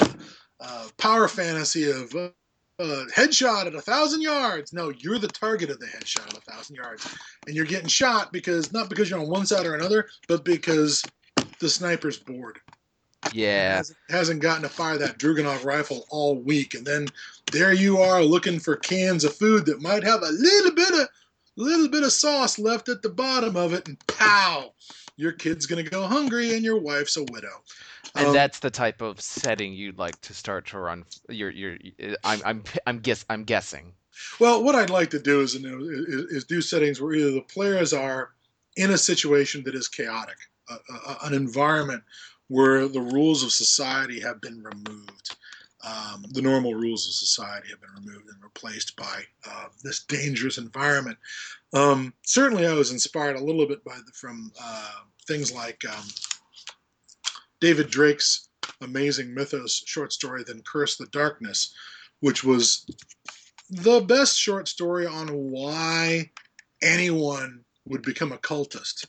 uh, 0.00 0.08
uh, 0.60 0.88
power 0.96 1.28
fantasy 1.28 1.90
of 1.90 2.14
uh, 2.14 2.30
uh, 2.80 3.04
headshot 3.14 3.66
at 3.66 3.74
a 3.74 3.80
thousand 3.80 4.22
yards. 4.22 4.72
No, 4.72 4.92
you're 4.98 5.18
the 5.18 5.28
target 5.28 5.70
of 5.70 5.78
the 5.78 5.86
headshot 5.86 6.26
at 6.28 6.38
a 6.38 6.40
thousand 6.40 6.76
yards, 6.76 7.14
and 7.46 7.54
you're 7.54 7.64
getting 7.64 7.88
shot 7.88 8.32
because 8.32 8.72
not 8.72 8.88
because 8.88 9.10
you're 9.10 9.20
on 9.20 9.28
one 9.28 9.46
side 9.46 9.66
or 9.66 9.74
another, 9.74 10.08
but 10.26 10.44
because 10.44 11.04
the 11.60 11.68
sniper's 11.68 12.18
bored. 12.18 12.58
Yeah. 13.32 13.76
Hasn't, 13.76 13.98
hasn't 14.08 14.42
gotten 14.42 14.62
to 14.62 14.68
fire 14.68 14.98
that 14.98 15.18
Dragunov 15.18 15.64
rifle 15.64 16.06
all 16.10 16.36
week, 16.36 16.74
and 16.74 16.86
then 16.86 17.08
there 17.52 17.72
you 17.72 17.98
are 17.98 18.22
looking 18.22 18.58
for 18.58 18.76
cans 18.76 19.24
of 19.24 19.34
food 19.34 19.66
that 19.66 19.82
might 19.82 20.04
have 20.04 20.22
a 20.22 20.30
little 20.30 20.72
bit 20.72 20.92
of 20.92 21.08
little 21.56 21.88
bit 21.88 22.04
of 22.04 22.12
sauce 22.12 22.58
left 22.58 22.88
at 22.88 23.02
the 23.02 23.08
bottom 23.08 23.56
of 23.56 23.72
it, 23.72 23.88
and 23.88 23.98
pow, 24.06 24.72
your 25.16 25.32
kid's 25.32 25.66
gonna 25.66 25.82
go 25.82 26.06
hungry, 26.06 26.54
and 26.54 26.62
your 26.62 26.78
wife's 26.78 27.16
a 27.16 27.24
widow. 27.24 27.62
And 28.14 28.28
Um, 28.28 28.32
that's 28.32 28.60
the 28.60 28.70
type 28.70 29.02
of 29.02 29.20
setting 29.20 29.72
you'd 29.72 29.98
like 29.98 30.20
to 30.22 30.34
start 30.34 30.66
to 30.68 30.78
run. 30.78 31.04
Your, 31.28 31.50
your, 31.50 31.76
I'm, 32.24 32.40
I'm, 32.44 32.64
I'm 32.86 32.98
guess, 33.00 33.24
I'm 33.28 33.44
guessing. 33.44 33.92
Well, 34.40 34.62
what 34.64 34.74
I'd 34.74 34.90
like 34.90 35.10
to 35.10 35.18
do 35.18 35.40
is, 35.40 35.54
you 35.54 35.68
know, 35.68 35.78
is, 35.80 36.24
is 36.30 36.44
do 36.44 36.62
settings 36.62 37.00
where 37.00 37.12
either 37.14 37.32
the 37.32 37.42
players 37.42 37.92
are 37.92 38.30
in 38.76 38.90
a 38.90 38.98
situation 38.98 39.62
that 39.64 39.74
is 39.74 39.88
chaotic, 39.88 40.36
a, 40.70 40.74
a, 40.74 41.18
an 41.24 41.34
environment 41.34 42.02
where 42.48 42.88
the 42.88 43.00
rules 43.00 43.42
of 43.42 43.52
society 43.52 44.20
have 44.20 44.40
been 44.40 44.62
removed. 44.62 45.36
Um, 45.86 46.24
the 46.30 46.42
normal 46.42 46.74
rules 46.74 47.06
of 47.06 47.12
society 47.12 47.68
have 47.70 47.80
been 47.80 48.04
removed 48.04 48.28
and 48.28 48.42
replaced 48.42 48.96
by 48.96 49.22
uh, 49.48 49.66
this 49.84 50.04
dangerous 50.04 50.58
environment. 50.58 51.18
Um, 51.72 52.12
certainly, 52.24 52.66
I 52.66 52.72
was 52.72 52.90
inspired 52.90 53.36
a 53.36 53.44
little 53.44 53.66
bit 53.66 53.84
by 53.84 53.96
the, 54.04 54.12
from 54.12 54.50
uh, 54.60 55.00
things 55.26 55.52
like 55.52 55.84
um, 55.88 56.04
David 57.60 57.90
Drake's 57.90 58.48
amazing 58.80 59.32
mythos 59.34 59.82
short 59.86 60.12
story, 60.12 60.42
"Then 60.44 60.62
Curse 60.62 60.96
the 60.96 61.06
Darkness," 61.06 61.72
which 62.20 62.42
was 62.42 62.84
the 63.70 64.00
best 64.00 64.38
short 64.38 64.66
story 64.66 65.06
on 65.06 65.28
why 65.28 66.30
anyone 66.82 67.64
would 67.84 68.02
become 68.02 68.32
a 68.32 68.38
cultist. 68.38 69.06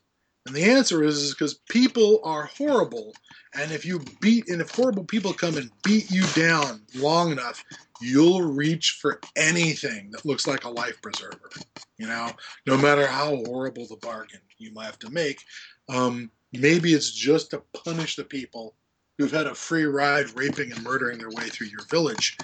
And 0.50 0.58
the 0.58 0.66
answer 0.66 1.04
is 1.04 1.30
because 1.30 1.54
people 1.70 2.22
are 2.24 2.46
horrible, 2.58 3.14
and 3.54 3.72
if 3.72 3.86
you 3.86 4.02
beat 4.20 4.50
and 4.50 4.62
if 4.62 4.72
horrible 4.72 5.04
people 5.04 5.32
come 5.32 5.58
and 5.58 5.70
beat 5.84 6.10
you 6.10 6.24
down 6.34 6.82
long 6.96 7.32
enough, 7.32 7.64
you'll 8.02 8.42
reach 8.42 8.98
for 9.00 9.22
anything 9.36 10.10
that 10.10 10.26
looks 10.26 10.48
like 10.48 10.66
a 10.66 10.70
life 10.70 11.00
preserver. 11.04 11.52
You 12.00 12.08
know, 12.08 12.32
no 12.66 12.78
matter 12.78 13.06
how 13.06 13.36
horrible 13.36 13.86
the 13.86 13.98
bargain 13.98 14.40
you 14.58 14.74
might 14.74 14.86
have 14.86 14.98
to 15.00 15.12
make. 15.12 15.44
Um, 15.88 16.32
maybe 16.52 16.94
it's 16.94 17.12
just 17.12 17.52
to 17.52 17.62
punish 17.86 18.16
the 18.16 18.24
people 18.24 18.74
who've 19.20 19.32
had 19.32 19.46
a 19.46 19.54
free 19.54 19.86
ride 19.86 20.36
raping 20.36 20.72
and 20.72 20.84
murdering 20.84 21.20
their 21.20 21.30
way 21.30 21.44
through 21.44 21.68
your 21.68 21.86
village 21.92 22.38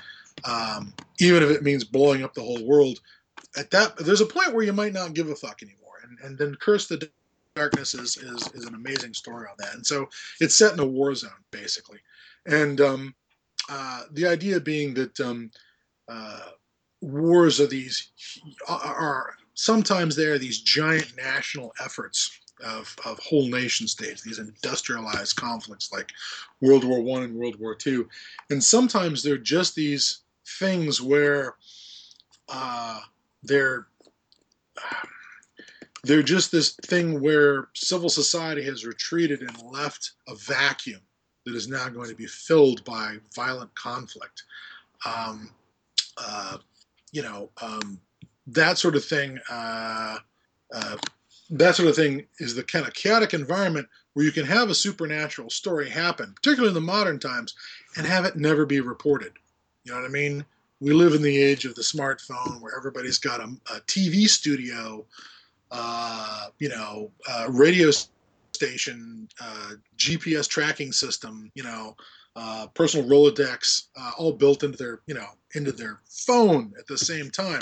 um, 0.43 0.93
even 1.19 1.41
if 1.41 1.49
it 1.49 1.63
means 1.63 1.83
blowing 1.83 2.23
up 2.23 2.33
the 2.33 2.41
whole 2.41 2.65
world. 2.67 2.99
At 3.57 3.71
that, 3.71 3.97
there's 3.97 4.21
a 4.21 4.25
point 4.25 4.53
where 4.53 4.63
you 4.63 4.73
might 4.73 4.93
not 4.93 5.13
give 5.13 5.29
a 5.29 5.35
fuck 5.35 5.63
anymore, 5.63 6.01
and, 6.03 6.19
and 6.19 6.37
then 6.37 6.55
Curse 6.55 6.87
the 6.87 7.09
Darkness 7.55 7.93
is, 7.93 8.17
is 8.17 8.49
is 8.53 8.65
an 8.65 8.75
amazing 8.75 9.13
story 9.13 9.47
on 9.49 9.55
that. 9.59 9.75
And 9.75 9.85
so 9.85 10.09
it's 10.41 10.55
set 10.55 10.73
in 10.73 10.79
a 10.81 10.85
war 10.85 11.15
zone 11.15 11.31
basically, 11.51 11.99
and 12.45 12.81
um, 12.81 13.15
uh, 13.69 14.03
the 14.11 14.27
idea 14.27 14.59
being 14.59 14.93
that 14.95 15.17
um, 15.21 15.49
uh, 16.09 16.49
wars 17.01 17.61
are 17.61 17.67
these 17.67 18.11
are, 18.67 19.35
sometimes 19.53 20.15
they 20.15 20.25
are 20.25 20.37
these 20.37 20.59
giant 20.59 21.13
national 21.15 21.73
efforts 21.81 22.41
of, 22.63 22.93
of 23.05 23.19
whole 23.19 23.47
nation 23.47 23.87
states, 23.87 24.21
these 24.21 24.39
industrialized 24.39 25.37
conflicts 25.37 25.93
like 25.93 26.11
World 26.61 26.83
War 26.83 27.01
One 27.01 27.23
and 27.23 27.35
World 27.35 27.57
War 27.57 27.73
Two, 27.73 28.09
and 28.49 28.61
sometimes 28.61 29.23
they're 29.23 29.37
just 29.37 29.75
these 29.75 30.23
things 30.59 31.01
where 31.01 31.55
uh, 32.49 32.99
they're 33.43 33.87
they're 36.05 36.23
just 36.23 36.51
this 36.51 36.75
thing 36.83 37.19
where 37.19 37.69
civil 37.73 38.09
society 38.09 38.63
has 38.63 38.85
retreated 38.85 39.41
and 39.41 39.63
left 39.63 40.11
a 40.27 40.35
vacuum 40.35 41.01
that 41.45 41.55
is 41.55 41.67
now 41.67 41.89
going 41.89 42.09
to 42.09 42.15
be 42.15 42.27
filled 42.27 42.83
by 42.85 43.17
violent 43.35 43.73
conflict. 43.75 44.43
Um, 45.05 45.51
uh, 46.17 46.57
you 47.11 47.21
know, 47.21 47.49
um, 47.61 47.99
that 48.47 48.77
sort 48.77 48.95
of 48.95 49.03
thing. 49.03 49.39
Uh, 49.49 50.17
uh, 50.73 50.97
that 51.51 51.75
sort 51.75 51.87
of 51.87 51.95
thing 51.95 52.25
is 52.39 52.55
the 52.55 52.63
kind 52.63 52.87
of 52.87 52.93
chaotic 52.93 53.33
environment 53.33 53.87
where 54.13 54.25
you 54.25 54.31
can 54.31 54.45
have 54.45 54.69
a 54.69 54.75
supernatural 54.75 55.49
story 55.49 55.89
happen, 55.89 56.33
particularly 56.33 56.69
in 56.69 56.73
the 56.73 56.81
modern 56.81 57.19
times, 57.19 57.53
and 57.97 58.07
have 58.07 58.25
it 58.25 58.35
never 58.35 58.65
be 58.65 58.79
reported. 58.79 59.33
You 59.83 59.91
know 59.91 59.99
what 60.01 60.07
I 60.07 60.11
mean? 60.11 60.43
We 60.79 60.93
live 60.93 61.13
in 61.13 61.21
the 61.21 61.37
age 61.37 61.65
of 61.65 61.75
the 61.75 61.81
smartphone 61.81 62.61
where 62.61 62.75
everybody's 62.75 63.19
got 63.19 63.39
a, 63.39 63.55
a 63.73 63.79
TV 63.81 64.27
studio, 64.27 65.05
uh, 65.71 66.47
you 66.59 66.69
know, 66.69 67.11
uh, 67.29 67.47
radio 67.49 67.91
station, 68.53 69.27
uh, 69.41 69.71
GPS 69.97 70.47
tracking 70.47 70.91
system, 70.91 71.51
you 71.55 71.63
know, 71.63 71.95
uh, 72.35 72.67
personal 72.73 73.07
Rolodex, 73.07 73.87
uh, 73.97 74.11
all 74.17 74.33
built 74.33 74.63
into 74.63 74.77
their, 74.77 75.01
you 75.07 75.13
know, 75.13 75.27
into 75.55 75.71
their 75.71 76.01
phone 76.09 76.73
at 76.77 76.87
the 76.87 76.97
same 76.97 77.29
time. 77.29 77.61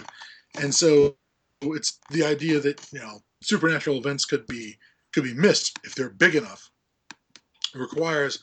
And 0.61 0.73
so 0.73 1.15
it's 1.61 1.99
the 2.09 2.23
idea 2.23 2.59
that, 2.59 2.85
you 2.91 2.99
know, 2.99 3.19
supernatural 3.41 3.97
events 3.97 4.25
could 4.25 4.45
be 4.47 4.77
could 5.13 5.23
be 5.23 5.33
missed 5.33 5.77
if 5.83 5.93
they're 5.93 6.09
big 6.09 6.35
enough. 6.35 6.69
It 7.75 7.79
requires 7.79 8.39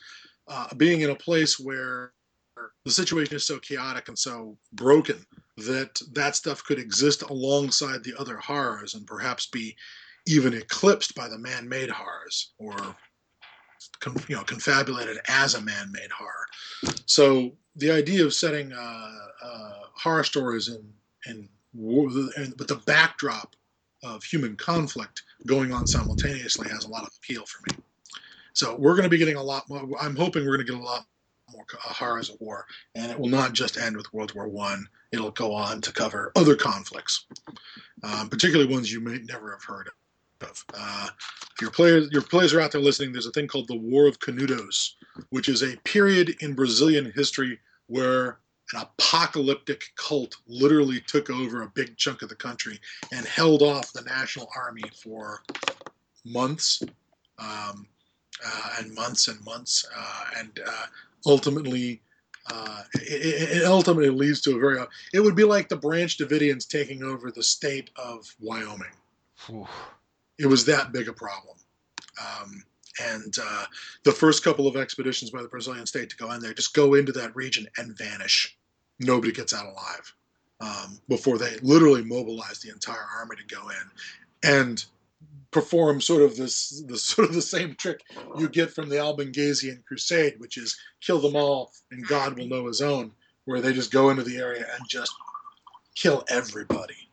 uh, 0.46 0.72
being 0.76 1.00
in 1.00 1.10
a 1.10 1.16
place 1.16 1.58
where 1.58 2.12
the 2.84 2.90
situation 2.90 3.34
is 3.36 3.46
so 3.46 3.58
chaotic 3.58 4.08
and 4.08 4.18
so 4.18 4.56
broken 4.72 5.24
that 5.66 6.00
that 6.12 6.36
stuff 6.36 6.64
could 6.64 6.78
exist 6.78 7.22
alongside 7.22 8.02
the 8.02 8.14
other 8.18 8.36
horrors 8.36 8.94
and 8.94 9.06
perhaps 9.06 9.46
be 9.46 9.76
even 10.26 10.54
eclipsed 10.54 11.14
by 11.14 11.28
the 11.28 11.38
man-made 11.38 11.90
horrors 11.90 12.52
or 12.58 12.76
you 14.28 14.36
know 14.36 14.42
confabulated 14.44 15.18
as 15.28 15.54
a 15.54 15.60
man-made 15.60 16.10
horror 16.10 16.46
so 17.06 17.52
the 17.76 17.90
idea 17.90 18.24
of 18.24 18.34
setting 18.34 18.72
uh, 18.72 19.10
uh, 19.42 19.72
horror 19.94 20.24
stories 20.24 20.68
in 20.68 20.92
in 21.26 21.48
with 21.72 22.68
the 22.68 22.82
backdrop 22.86 23.54
of 24.02 24.24
human 24.24 24.56
conflict 24.56 25.22
going 25.46 25.72
on 25.72 25.86
simultaneously 25.86 26.68
has 26.68 26.84
a 26.84 26.88
lot 26.88 27.02
of 27.02 27.10
appeal 27.18 27.44
for 27.46 27.62
me 27.70 27.82
so 28.52 28.74
we're 28.76 28.94
going 28.94 29.04
to 29.04 29.10
be 29.10 29.18
getting 29.18 29.36
a 29.36 29.42
lot 29.42 29.68
more 29.68 29.88
i'm 30.00 30.16
hoping 30.16 30.44
we're 30.44 30.56
going 30.56 30.66
to 30.66 30.72
get 30.72 30.80
a 30.80 30.84
lot 30.84 31.06
more 31.52 31.64
horrors 31.78 32.30
of 32.30 32.40
war, 32.40 32.66
and 32.94 33.10
it 33.10 33.18
will 33.18 33.28
not 33.28 33.52
just 33.52 33.76
end 33.76 33.96
with 33.96 34.12
World 34.12 34.34
War 34.34 34.48
One. 34.48 34.88
It'll 35.12 35.30
go 35.30 35.52
on 35.52 35.80
to 35.80 35.92
cover 35.92 36.32
other 36.36 36.54
conflicts, 36.54 37.26
um, 38.02 38.28
particularly 38.28 38.72
ones 38.72 38.92
you 38.92 39.00
may 39.00 39.18
never 39.18 39.50
have 39.52 39.64
heard 39.64 39.88
of. 40.40 40.64
Uh, 40.74 41.08
if 41.54 41.60
your 41.60 41.70
players 41.70 42.08
your 42.12 42.22
players 42.22 42.54
are 42.54 42.60
out 42.60 42.72
there 42.72 42.80
listening, 42.80 43.12
there's 43.12 43.26
a 43.26 43.32
thing 43.32 43.46
called 43.46 43.68
the 43.68 43.76
War 43.76 44.06
of 44.06 44.20
Canudos, 44.20 44.94
which 45.30 45.48
is 45.48 45.62
a 45.62 45.76
period 45.78 46.36
in 46.40 46.54
Brazilian 46.54 47.12
history 47.14 47.58
where 47.88 48.38
an 48.72 48.82
apocalyptic 48.82 49.84
cult 49.96 50.36
literally 50.46 51.00
took 51.00 51.28
over 51.28 51.62
a 51.62 51.68
big 51.68 51.96
chunk 51.96 52.22
of 52.22 52.28
the 52.28 52.36
country 52.36 52.78
and 53.12 53.26
held 53.26 53.62
off 53.62 53.92
the 53.92 54.02
national 54.02 54.48
army 54.56 54.84
for 54.94 55.42
months 56.24 56.82
um, 57.38 57.86
uh, 58.46 58.68
and 58.78 58.94
months 58.94 59.28
and 59.28 59.42
months, 59.44 59.86
uh, 59.96 60.24
and 60.38 60.60
uh, 60.66 60.86
ultimately 61.26 62.00
uh, 62.52 62.82
it, 62.94 63.59
it, 63.59 63.64
ultimately 63.64 64.10
leads 64.10 64.40
to 64.43 64.56
a 64.56 64.60
very 64.60 64.85
it 65.12 65.20
would 65.20 65.36
be 65.36 65.44
like 65.44 65.68
the 65.68 65.77
branch 65.77 66.18
davidians 66.18 66.66
taking 66.66 67.02
over 67.02 67.31
the 67.31 67.43
state 67.43 67.90
of 67.97 68.35
wyoming. 68.40 68.93
Oof. 69.48 69.68
it 70.39 70.47
was 70.47 70.64
that 70.66 70.93
big 70.93 71.09
a 71.09 71.12
problem. 71.12 71.56
Um, 72.20 72.62
and 73.14 73.35
uh, 73.43 73.64
the 74.05 74.12
first 74.12 74.44
couple 74.44 74.66
of 74.66 74.77
expeditions 74.77 75.31
by 75.31 75.43
the 75.43 75.48
brazilian 75.48 75.86
state 75.86 76.10
to 76.10 76.16
go 76.16 76.31
in 76.32 76.40
there 76.40 76.52
just 76.52 76.74
go 76.74 76.94
into 76.94 77.12
that 77.12 77.35
region 77.35 77.66
and 77.78 77.97
vanish. 77.97 78.56
Nobody 78.98 79.32
gets 79.32 79.55
out 79.55 79.66
alive. 79.66 80.14
Um, 80.60 81.01
before 81.09 81.39
they 81.39 81.56
literally 81.62 82.05
mobilize 82.05 82.59
the 82.59 82.70
entire 82.70 83.06
army 83.18 83.36
to 83.36 83.55
go 83.55 83.62
in. 83.70 84.51
And 84.59 84.85
perform 85.51 86.01
sort 86.01 86.22
of 86.22 86.36
this 86.36 86.82
the 86.86 86.97
sort 87.10 87.28
of 87.28 87.35
the 87.35 87.43
same 87.43 87.74
trick 87.74 88.01
you 88.39 88.48
get 88.48 88.70
from 88.70 88.89
the 88.89 88.98
Albigensian 88.98 89.82
Crusade, 89.86 90.35
which 90.39 90.56
is 90.56 90.77
kill 91.01 91.20
them 91.20 91.36
all 91.36 91.72
and 91.90 92.06
God 92.06 92.39
will 92.39 92.47
know 92.47 92.66
His 92.66 92.81
own, 92.81 93.12
where 93.44 93.60
they 93.60 93.72
just 93.72 93.93
go 93.93 94.10
into 94.10 94.22
the 94.22 94.39
area 94.39 94.66
and 94.77 94.89
just 94.89 95.12
kill 95.94 96.24
everybody, 96.28 97.09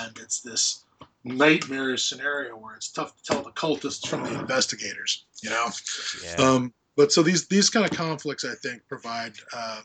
and 0.00 0.16
it's 0.18 0.40
this 0.40 0.84
nightmarish 1.24 2.04
scenario 2.04 2.56
where 2.56 2.74
it's 2.74 2.90
tough 2.90 3.16
to 3.16 3.22
tell 3.22 3.42
the 3.42 3.50
cultists 3.50 4.06
from 4.06 4.22
the 4.22 4.38
investigators, 4.38 5.24
you 5.42 5.50
know. 5.50 5.68
Yeah. 6.24 6.34
Um, 6.36 6.72
but 6.96 7.12
so 7.12 7.22
these 7.22 7.46
these 7.48 7.70
kind 7.70 7.84
of 7.84 7.96
conflicts, 7.96 8.44
I 8.44 8.54
think, 8.54 8.82
provide 8.88 9.34
uh, 9.52 9.80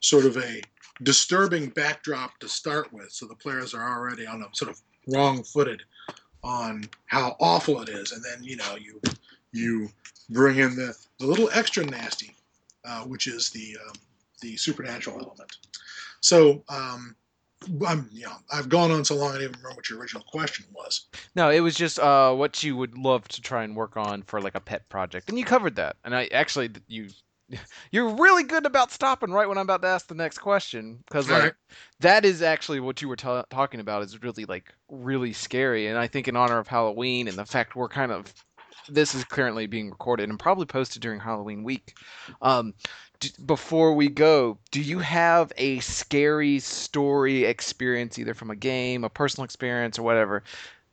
sort 0.00 0.24
of 0.24 0.36
a 0.36 0.60
disturbing 1.02 1.68
backdrop 1.70 2.38
to 2.38 2.48
start 2.48 2.92
with, 2.92 3.10
so 3.10 3.26
the 3.26 3.34
players 3.34 3.74
are 3.74 3.98
already 3.98 4.26
on 4.26 4.42
a 4.42 4.48
sort 4.52 4.70
of 4.70 4.80
wrong-footed 5.08 5.82
on 6.42 6.88
how 7.06 7.36
awful 7.40 7.80
it 7.82 7.88
is, 7.88 8.12
and 8.12 8.22
then 8.24 8.42
you 8.42 8.56
know 8.56 8.76
you 8.76 9.00
you 9.52 9.88
bring 10.30 10.58
in 10.58 10.74
the, 10.76 10.96
the 11.18 11.26
little 11.26 11.50
extra 11.52 11.84
nasty, 11.84 12.34
uh, 12.84 13.02
which 13.04 13.26
is 13.26 13.50
the 13.50 13.76
um, 13.86 13.94
the 14.40 14.56
supernatural 14.56 15.18
element. 15.20 15.56
So 16.20 16.62
um, 16.68 17.14
I'm, 17.86 18.08
you 18.12 18.24
know, 18.24 18.32
I've 18.52 18.68
gone 18.68 18.90
on 18.90 19.04
so 19.04 19.14
long 19.14 19.30
I 19.30 19.34
don't 19.34 19.42
even 19.42 19.56
remember 19.56 19.76
what 19.76 19.90
your 19.90 20.00
original 20.00 20.24
question 20.24 20.66
was. 20.72 21.06
No, 21.34 21.50
it 21.50 21.60
was 21.60 21.74
just 21.74 21.98
uh, 21.98 22.32
what 22.34 22.62
you 22.62 22.76
would 22.76 22.96
love 22.96 23.28
to 23.28 23.42
try 23.42 23.64
and 23.64 23.76
work 23.76 23.96
on 23.96 24.22
for 24.22 24.40
like 24.40 24.54
a 24.54 24.60
pet 24.60 24.88
project, 24.88 25.28
and 25.28 25.38
you 25.38 25.44
covered 25.44 25.76
that. 25.76 25.96
And 26.04 26.14
I 26.14 26.26
actually 26.32 26.70
you 26.88 27.08
you're 27.90 28.08
really 28.08 28.44
good 28.44 28.66
about 28.66 28.90
stopping 28.90 29.30
right 29.30 29.48
when 29.48 29.58
I'm 29.58 29.62
about 29.62 29.82
to 29.82 29.88
ask 29.88 30.06
the 30.08 30.14
next 30.14 30.38
question 30.38 31.02
because 31.06 31.30
like 31.30 31.42
Right. 31.42 31.52
that 32.00 32.24
is 32.24 32.42
actually 32.42 32.80
what 32.80 33.02
you 33.02 33.08
were 33.08 33.16
ta 33.16 33.42
talking 33.50 33.80
about 33.80 34.02
is 34.02 34.22
really 34.22 34.44
like 34.44 34.72
really 34.88 35.32
scary. 35.32 35.86
And 35.88 35.98
I 35.98 36.06
think 36.06 36.28
in 36.28 36.36
honor 36.36 36.58
of 36.58 36.68
Halloween 36.68 37.28
and 37.28 37.38
the 37.38 37.44
fact 37.46 37.76
we're 37.76 37.88
kind 37.88 38.12
of 38.12 38.32
this 38.88 39.14
is 39.14 39.24
currently 39.24 39.66
being 39.66 39.90
recorded 39.90 40.28
and 40.28 40.38
probably 40.38 40.66
posted 40.66 41.02
during 41.02 41.20
Halloween 41.20 41.62
week. 41.62 41.94
Um, 42.40 42.74
d- 43.20 43.30
before 43.46 43.94
we 43.94 44.08
go, 44.08 44.58
do 44.70 44.80
you 44.80 44.98
have 44.98 45.52
a 45.56 45.78
scary 45.80 46.58
story 46.58 47.44
experience, 47.44 48.18
either 48.18 48.34
from 48.34 48.50
a 48.50 48.56
game, 48.56 49.04
a 49.04 49.08
personal 49.08 49.44
experience, 49.44 49.98
or 49.98 50.02
whatever, 50.02 50.42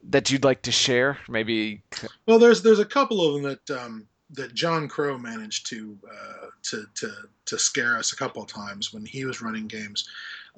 that 0.03 0.29
you'd 0.29 0.43
like 0.43 0.61
to 0.63 0.71
share? 0.71 1.17
Maybe. 1.27 1.81
Well, 2.27 2.39
there's 2.39 2.61
there's 2.61 2.79
a 2.79 2.85
couple 2.85 3.25
of 3.25 3.41
them 3.41 3.57
that 3.67 3.79
um, 3.81 4.07
that 4.31 4.53
John 4.53 4.87
Crowe 4.87 5.17
managed 5.17 5.67
to 5.67 5.97
uh, 6.07 6.47
to 6.63 6.85
to 6.95 7.11
to 7.45 7.59
scare 7.59 7.97
us 7.97 8.13
a 8.13 8.15
couple 8.15 8.41
of 8.41 8.47
times 8.47 8.93
when 8.93 9.05
he 9.05 9.25
was 9.25 9.41
running 9.41 9.67
games. 9.67 10.07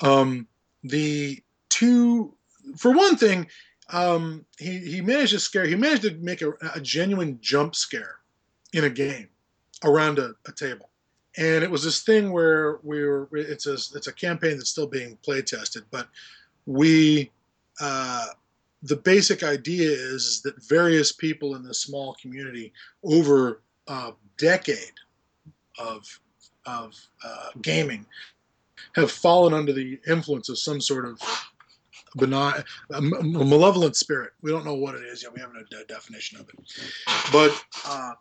Um, 0.02 0.48
the 0.84 1.42
two, 1.70 2.34
for 2.78 2.92
one 2.92 3.16
thing, 3.16 3.48
um, 3.92 4.46
he 4.58 4.80
he 4.80 5.02
managed 5.02 5.34
to 5.34 5.40
scare. 5.40 5.66
He 5.66 5.76
managed 5.76 6.04
to 6.04 6.16
make 6.16 6.42
a, 6.42 6.54
a 6.76 6.82
genuine 6.82 7.38
jump 7.42 7.76
scare 7.76 8.16
in 8.74 8.86
a 8.86 8.90
game 8.90 9.30
around 9.84 10.20
a, 10.20 10.34
a 10.48 10.52
table. 10.52 10.90
And 11.38 11.64
it 11.64 11.72
was 11.72 11.84
this 11.84 12.04
thing 12.04 12.32
where 12.32 12.80
we 12.84 13.04
were. 13.04 13.30
It's 13.32 13.68
a 13.68 13.74
it's 13.74 14.08
a 14.08 14.14
campaign 14.14 14.58
that's 14.58 14.70
still 14.70 14.88
being 14.88 15.18
play 15.24 15.42
tested, 15.42 15.84
but 15.92 16.10
we 16.66 17.32
uh, 17.80 18.28
the 18.84 18.96
basic 18.96 19.44
idea 19.44 19.90
is, 19.90 20.42
that 20.42 20.56
various 20.68 21.12
people 21.12 21.56
in 21.56 21.64
this 21.64 21.82
small 21.82 22.16
community 22.22 22.74
over 23.04 23.62
a 23.88 24.14
decade 24.38 24.94
of 25.80 26.20
of 26.66 26.96
uh, 27.24 27.50
gaming 27.62 28.06
have 28.96 29.12
fallen 29.12 29.54
under 29.54 29.74
the 29.74 30.00
influence 30.08 30.48
of 30.50 30.60
some 30.60 30.80
sort 30.80 31.06
of 31.06 31.20
benign, 32.18 32.64
a 32.92 32.98
m- 32.98 33.14
a 33.14 33.46
malevolent 33.46 33.96
spirit. 33.96 34.34
We 34.42 34.52
don't 34.52 34.66
know 34.66 34.76
what 34.76 34.96
it 34.96 35.04
is 35.04 35.24
yet. 35.24 35.34
We 35.34 35.42
haven't 35.42 35.58
a 35.58 35.64
de- 35.66 35.86
definition 35.86 36.40
of 36.40 36.50
it. 36.50 36.56
But 37.32 37.64
uh, 37.86 38.14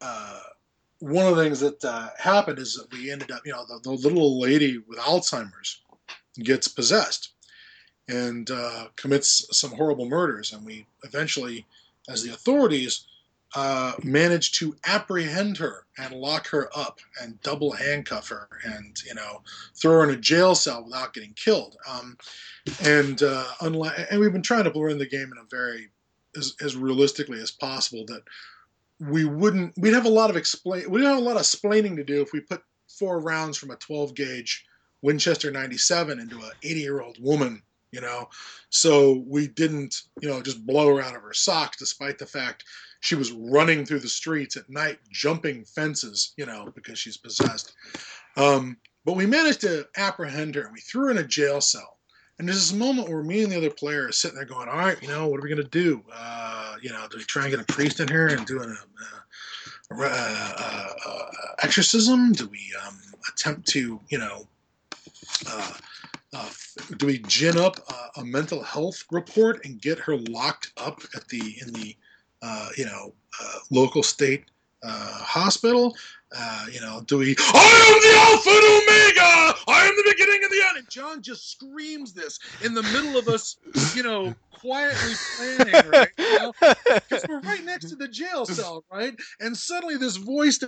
uh, 0.00 0.40
one 1.00 1.26
of 1.26 1.36
the 1.36 1.42
things 1.42 1.60
that 1.60 1.82
uh, 1.84 2.08
happened 2.18 2.58
is 2.58 2.74
that 2.74 2.92
we 2.92 3.10
ended 3.10 3.30
up, 3.30 3.42
you 3.46 3.52
know, 3.52 3.64
the, 3.66 3.80
the 3.82 3.90
little 3.90 4.38
lady 4.38 4.78
with 4.86 4.98
Alzheimer's 4.98 5.82
gets 6.42 6.68
possessed 6.68 7.32
and 8.08 8.50
uh, 8.50 8.88
commits 8.96 9.46
some 9.56 9.70
horrible 9.70 10.06
murders. 10.06 10.52
And 10.52 10.64
we 10.64 10.86
eventually, 11.04 11.66
as 12.08 12.22
the 12.22 12.32
authorities, 12.32 13.06
uh, 13.54 13.92
managed 14.02 14.58
to 14.58 14.76
apprehend 14.84 15.56
her 15.56 15.86
and 15.96 16.12
lock 16.12 16.46
her 16.48 16.68
up 16.76 17.00
and 17.22 17.40
double 17.42 17.72
handcuff 17.72 18.28
her 18.28 18.48
and 18.64 19.02
you 19.06 19.14
know 19.14 19.40
throw 19.74 19.92
her 19.92 20.04
in 20.04 20.14
a 20.14 20.20
jail 20.20 20.54
cell 20.54 20.84
without 20.84 21.14
getting 21.14 21.32
killed. 21.32 21.76
Um, 21.88 22.18
and 22.84 23.22
uh, 23.22 23.44
and 23.60 24.20
we've 24.20 24.32
been 24.32 24.42
trying 24.42 24.64
to 24.64 24.70
run 24.78 24.98
the 24.98 25.06
game 25.06 25.32
in 25.32 25.38
a 25.38 25.48
very 25.50 25.88
as, 26.36 26.54
as 26.60 26.76
realistically 26.76 27.40
as 27.40 27.50
possible 27.50 28.04
that 28.06 28.22
we 29.00 29.24
wouldn't 29.24 29.72
we'd 29.78 29.94
have 29.94 30.06
a 30.06 30.10
lot 30.10 30.30
of 30.30 30.36
explain 30.36 30.90
we'd 30.90 31.04
have 31.04 31.16
a 31.16 31.20
lot 31.20 31.36
of 31.36 31.40
explaining 31.40 31.96
to 31.96 32.04
do 32.04 32.20
if 32.20 32.32
we 32.32 32.40
put 32.40 32.62
four 32.88 33.20
rounds 33.20 33.56
from 33.56 33.70
a 33.70 33.76
12 33.76 34.14
gauge 34.14 34.66
Winchester 35.02 35.50
97 35.50 36.18
into 36.18 36.36
an 36.38 36.50
80 36.62 36.80
year 36.80 37.00
old 37.00 37.16
woman 37.22 37.62
you 37.92 38.00
know? 38.00 38.28
So 38.70 39.24
we 39.26 39.48
didn't 39.48 40.02
you 40.20 40.28
know 40.28 40.42
just 40.42 40.66
blow 40.66 40.96
her 40.96 41.02
out 41.02 41.16
of 41.16 41.22
her 41.22 41.34
socks 41.34 41.76
despite 41.78 42.18
the 42.18 42.26
fact 42.26 42.64
she 43.00 43.14
was 43.14 43.32
running 43.32 43.84
through 43.84 44.00
the 44.00 44.08
streets 44.08 44.56
at 44.56 44.68
night 44.68 44.98
jumping 45.10 45.64
fences 45.64 46.34
you 46.36 46.46
know 46.46 46.70
because 46.74 46.98
she's 46.98 47.16
possessed. 47.16 47.74
Um, 48.36 48.76
but 49.04 49.16
we 49.16 49.26
managed 49.26 49.60
to 49.62 49.86
apprehend 49.96 50.54
her 50.54 50.62
and 50.62 50.72
we 50.72 50.80
threw 50.80 51.06
her 51.06 51.10
in 51.10 51.18
a 51.18 51.24
jail 51.24 51.60
cell. 51.60 51.96
And 52.38 52.46
there's 52.46 52.70
this 52.70 52.78
moment 52.78 53.08
where 53.08 53.22
me 53.22 53.42
and 53.42 53.50
the 53.50 53.56
other 53.56 53.70
player 53.70 54.06
are 54.06 54.12
sitting 54.12 54.36
there 54.36 54.44
going 54.44 54.68
all 54.68 54.78
right 54.78 55.00
you 55.02 55.08
know 55.08 55.26
what 55.28 55.40
are 55.40 55.42
we 55.42 55.48
going 55.48 55.62
to 55.62 55.68
do? 55.68 56.02
Uh, 56.12 56.76
you 56.82 56.90
know 56.90 57.06
do 57.10 57.18
we 57.18 57.24
try 57.24 57.42
and 57.44 57.50
get 57.50 57.60
a 57.60 57.72
priest 57.72 58.00
in 58.00 58.08
here 58.08 58.28
and 58.28 58.46
do 58.46 58.62
an 58.62 58.76
uh, 59.90 60.54
uh, 61.06 61.24
exorcism? 61.62 62.32
Do 62.32 62.46
we 62.46 62.60
um, 62.86 62.98
attempt 63.32 63.66
to 63.68 64.00
you 64.08 64.18
know 64.18 64.46
uh, 65.46 65.72
uh, 66.34 66.50
do 66.98 67.06
we 67.06 67.18
gin 67.20 67.56
up 67.58 67.76
a, 67.88 68.20
a 68.20 68.24
mental 68.24 68.62
health 68.62 69.04
report 69.10 69.64
and 69.64 69.80
get 69.80 69.98
her 69.98 70.16
locked 70.16 70.72
up 70.76 71.00
at 71.14 71.26
the 71.28 71.56
in 71.62 71.72
the 71.72 71.96
uh, 72.42 72.68
you 72.76 72.84
know 72.84 73.14
uh, 73.40 73.58
local 73.70 74.02
state 74.02 74.44
uh, 74.82 75.12
hospital? 75.12 75.96
Uh, 76.36 76.66
you 76.70 76.80
know, 76.80 77.00
do 77.06 77.18
we? 77.18 77.34
I 77.38 77.88
am 77.88 78.00
the 78.02 78.14
Alpha 78.20 78.50
and 78.50 78.82
Omega. 78.82 79.58
I 79.66 79.86
am 79.86 79.96
the 79.96 80.12
beginning 80.12 80.40
and 80.42 80.52
the 80.52 80.66
end. 80.68 80.78
And 80.78 80.90
John 80.90 81.22
just 81.22 81.50
screams 81.50 82.12
this 82.12 82.38
in 82.62 82.74
the 82.74 82.82
middle 82.82 83.16
of 83.16 83.28
us, 83.28 83.56
you 83.94 84.02
know, 84.02 84.34
quietly 84.52 85.14
planning, 85.36 85.90
right? 85.90 86.10
Because 87.08 87.24
we're 87.28 87.40
right 87.40 87.64
next 87.64 87.88
to 87.88 87.96
the 87.96 88.08
jail 88.08 88.44
cell, 88.44 88.84
right? 88.92 89.14
And 89.40 89.56
suddenly 89.56 89.96
this 89.96 90.16
voice 90.16 90.58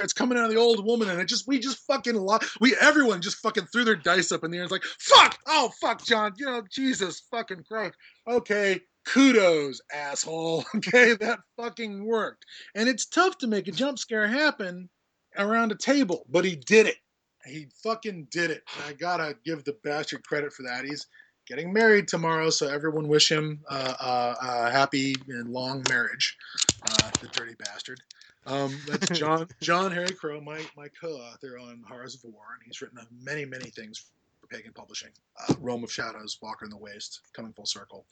that's 0.00 0.12
coming 0.12 0.38
out 0.38 0.44
of 0.46 0.50
the 0.50 0.56
old 0.56 0.84
woman, 0.84 1.10
and 1.10 1.20
it 1.20 1.26
just 1.26 1.46
we 1.46 1.58
just 1.58 1.78
fucking 1.86 2.16
lo- 2.16 2.38
we 2.60 2.74
everyone 2.80 3.20
just 3.22 3.36
fucking 3.38 3.66
threw 3.66 3.84
their 3.84 3.96
dice 3.96 4.32
up 4.32 4.42
in 4.44 4.50
the 4.50 4.56
air. 4.58 4.64
And 4.64 4.72
it's 4.72 4.84
like 4.84 4.84
fuck, 4.98 5.38
oh 5.46 5.70
fuck, 5.80 6.04
John, 6.04 6.32
you 6.36 6.46
know 6.46 6.62
Jesus 6.70 7.22
fucking 7.30 7.64
Christ. 7.68 7.96
Okay, 8.26 8.80
kudos, 9.06 9.80
asshole. 9.94 10.64
Okay, 10.76 11.14
that 11.20 11.40
fucking 11.56 12.04
worked. 12.04 12.46
And 12.74 12.88
it's 12.88 13.06
tough 13.06 13.38
to 13.38 13.46
make 13.46 13.68
a 13.68 13.72
jump 13.72 13.98
scare 13.98 14.26
happen 14.26 14.88
around 15.36 15.72
a 15.72 15.76
table, 15.76 16.24
but 16.30 16.44
he 16.44 16.56
did 16.56 16.86
it. 16.86 16.96
He 17.44 17.68
fucking 17.82 18.28
did 18.30 18.50
it. 18.50 18.62
I 18.86 18.92
gotta 18.94 19.36
give 19.44 19.64
the 19.64 19.76
bastard 19.84 20.24
credit 20.24 20.52
for 20.52 20.62
that. 20.64 20.84
He's 20.84 21.06
getting 21.46 21.72
married 21.72 22.08
tomorrow, 22.08 22.50
so 22.50 22.68
everyone 22.68 23.08
wish 23.08 23.30
him 23.30 23.60
uh, 23.70 23.94
uh, 24.00 24.34
uh, 24.40 24.70
happy 24.70 25.14
and 25.28 25.50
long 25.50 25.82
marriage. 25.88 26.36
Uh, 26.82 27.10
the 27.20 27.28
dirty 27.28 27.54
bastard. 27.58 28.00
Um, 28.46 28.76
that's 28.88 29.08
John 29.18 29.46
John 29.60 29.92
Harry 29.92 30.12
Crowe, 30.12 30.40
my 30.40 30.60
my 30.76 30.88
co-author 31.00 31.58
on 31.58 31.82
Horrors 31.86 32.14
of 32.14 32.24
War, 32.24 32.44
and 32.54 32.62
he's 32.64 32.80
written 32.80 32.98
many 33.22 33.44
many 33.44 33.70
things 33.70 34.10
for 34.40 34.46
Pagan 34.46 34.72
Publishing. 34.72 35.10
Uh, 35.48 35.54
Realm 35.60 35.84
of 35.84 35.92
Shadows, 35.92 36.38
Walker 36.42 36.64
in 36.64 36.70
the 36.70 36.76
Waste, 36.76 37.20
coming 37.34 37.52
full 37.52 37.66
circle. 37.66 38.06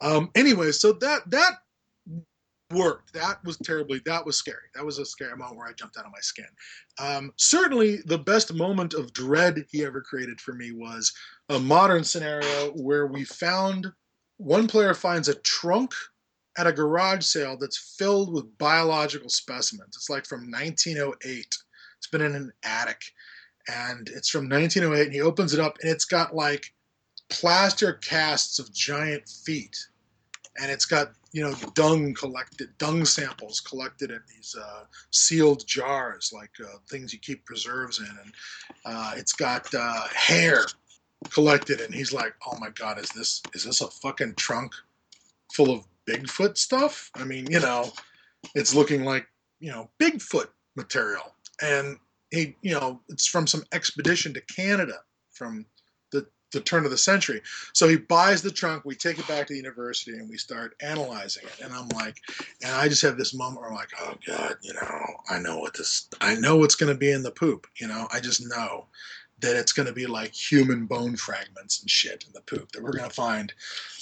Um, 0.00 0.30
anyway, 0.34 0.72
so 0.72 0.92
that 0.92 1.30
that 1.30 1.58
worked. 2.72 3.12
That 3.12 3.42
was 3.44 3.56
terribly. 3.58 4.00
That 4.04 4.24
was 4.24 4.36
scary. 4.36 4.68
That 4.74 4.84
was 4.84 4.98
a 4.98 5.04
scary 5.04 5.36
moment 5.36 5.56
where 5.56 5.68
I 5.68 5.72
jumped 5.72 5.96
out 5.96 6.06
of 6.06 6.12
my 6.12 6.20
skin. 6.20 6.46
Um, 6.98 7.32
certainly, 7.36 7.98
the 8.06 8.18
best 8.18 8.54
moment 8.54 8.94
of 8.94 9.12
dread 9.12 9.64
he 9.70 9.84
ever 9.84 10.00
created 10.00 10.40
for 10.40 10.52
me 10.52 10.72
was 10.72 11.12
a 11.48 11.58
modern 11.58 12.04
scenario 12.04 12.72
where 12.72 13.06
we 13.06 13.24
found 13.24 13.92
one 14.38 14.66
player 14.66 14.94
finds 14.94 15.28
a 15.28 15.34
trunk 15.34 15.92
at 16.56 16.66
a 16.66 16.72
garage 16.72 17.24
sale 17.24 17.56
that's 17.58 17.94
filled 17.98 18.32
with 18.32 18.58
biological 18.58 19.28
specimens. 19.28 19.94
It's 19.96 20.10
like 20.10 20.26
from 20.26 20.50
1908. 20.50 21.56
It's 21.98 22.06
been 22.06 22.22
in 22.22 22.34
an 22.34 22.52
attic, 22.64 23.02
and 23.68 24.08
it's 24.08 24.28
from 24.28 24.48
1908. 24.48 25.06
And 25.06 25.14
he 25.14 25.20
opens 25.20 25.54
it 25.54 25.60
up, 25.60 25.76
and 25.82 25.90
it's 25.90 26.04
got 26.04 26.34
like 26.34 26.72
plaster 27.28 27.94
casts 27.94 28.58
of 28.58 28.72
giant 28.72 29.28
feet, 29.28 29.76
and 30.60 30.70
it's 30.70 30.84
got 30.84 31.12
you 31.32 31.42
know 31.42 31.54
dung 31.74 32.14
collected, 32.14 32.68
dung 32.78 33.04
samples 33.04 33.60
collected 33.60 34.10
in 34.10 34.20
these 34.34 34.56
uh, 34.58 34.84
sealed 35.10 35.66
jars, 35.66 36.32
like 36.34 36.52
uh, 36.62 36.78
things 36.88 37.12
you 37.12 37.18
keep 37.18 37.44
preserves 37.44 37.98
in, 37.98 38.06
and 38.06 38.32
uh, 38.84 39.12
it's 39.16 39.32
got 39.32 39.72
uh, 39.74 40.06
hair 40.14 40.64
collected. 41.30 41.80
And 41.80 41.94
he's 41.94 42.12
like, 42.12 42.34
"Oh 42.46 42.58
my 42.58 42.70
god, 42.70 42.98
is 42.98 43.10
this 43.10 43.42
is 43.54 43.64
this 43.64 43.80
a 43.80 43.88
fucking 43.88 44.34
trunk 44.36 44.72
full 45.52 45.70
of 45.70 45.84
Bigfoot 46.08 46.56
stuff. 46.56 47.10
I 47.14 47.24
mean, 47.24 47.50
you 47.50 47.60
know, 47.60 47.92
it's 48.54 48.74
looking 48.74 49.04
like, 49.04 49.26
you 49.60 49.70
know, 49.70 49.90
Bigfoot 50.00 50.48
material. 50.76 51.34
And 51.62 51.98
he, 52.30 52.56
you 52.62 52.74
know, 52.74 53.00
it's 53.08 53.26
from 53.26 53.46
some 53.46 53.64
expedition 53.72 54.34
to 54.34 54.40
Canada 54.42 54.98
from 55.32 55.66
the, 56.12 56.26
the 56.52 56.60
turn 56.60 56.84
of 56.84 56.90
the 56.90 56.98
century. 56.98 57.40
So 57.72 57.88
he 57.88 57.96
buys 57.96 58.42
the 58.42 58.50
trunk, 58.50 58.84
we 58.84 58.94
take 58.94 59.18
it 59.18 59.26
back 59.28 59.46
to 59.46 59.54
the 59.54 59.58
university 59.58 60.12
and 60.12 60.28
we 60.28 60.36
start 60.36 60.74
analyzing 60.80 61.44
it. 61.44 61.64
And 61.64 61.72
I'm 61.72 61.88
like, 61.88 62.18
and 62.62 62.74
I 62.74 62.88
just 62.88 63.02
have 63.02 63.16
this 63.16 63.34
moment 63.34 63.60
where 63.60 63.70
I'm 63.70 63.76
like, 63.76 63.92
oh 64.00 64.14
God, 64.26 64.56
you 64.62 64.74
know, 64.74 65.00
I 65.30 65.38
know 65.38 65.58
what 65.58 65.74
this, 65.74 66.08
I 66.20 66.34
know 66.34 66.56
what's 66.56 66.74
going 66.74 66.92
to 66.92 66.98
be 66.98 67.10
in 67.10 67.22
the 67.22 67.30
poop. 67.30 67.66
You 67.80 67.88
know, 67.88 68.06
I 68.12 68.20
just 68.20 68.46
know 68.46 68.86
that 69.40 69.56
it's 69.56 69.72
going 69.72 69.86
to 69.86 69.92
be 69.92 70.06
like 70.06 70.34
human 70.34 70.86
bone 70.86 71.16
fragments 71.16 71.80
and 71.80 71.90
shit 71.90 72.24
in 72.26 72.32
the 72.32 72.40
poop 72.42 72.72
that 72.72 72.82
we're 72.82 72.96
going 72.96 73.08
to 73.08 73.14
find, 73.14 73.52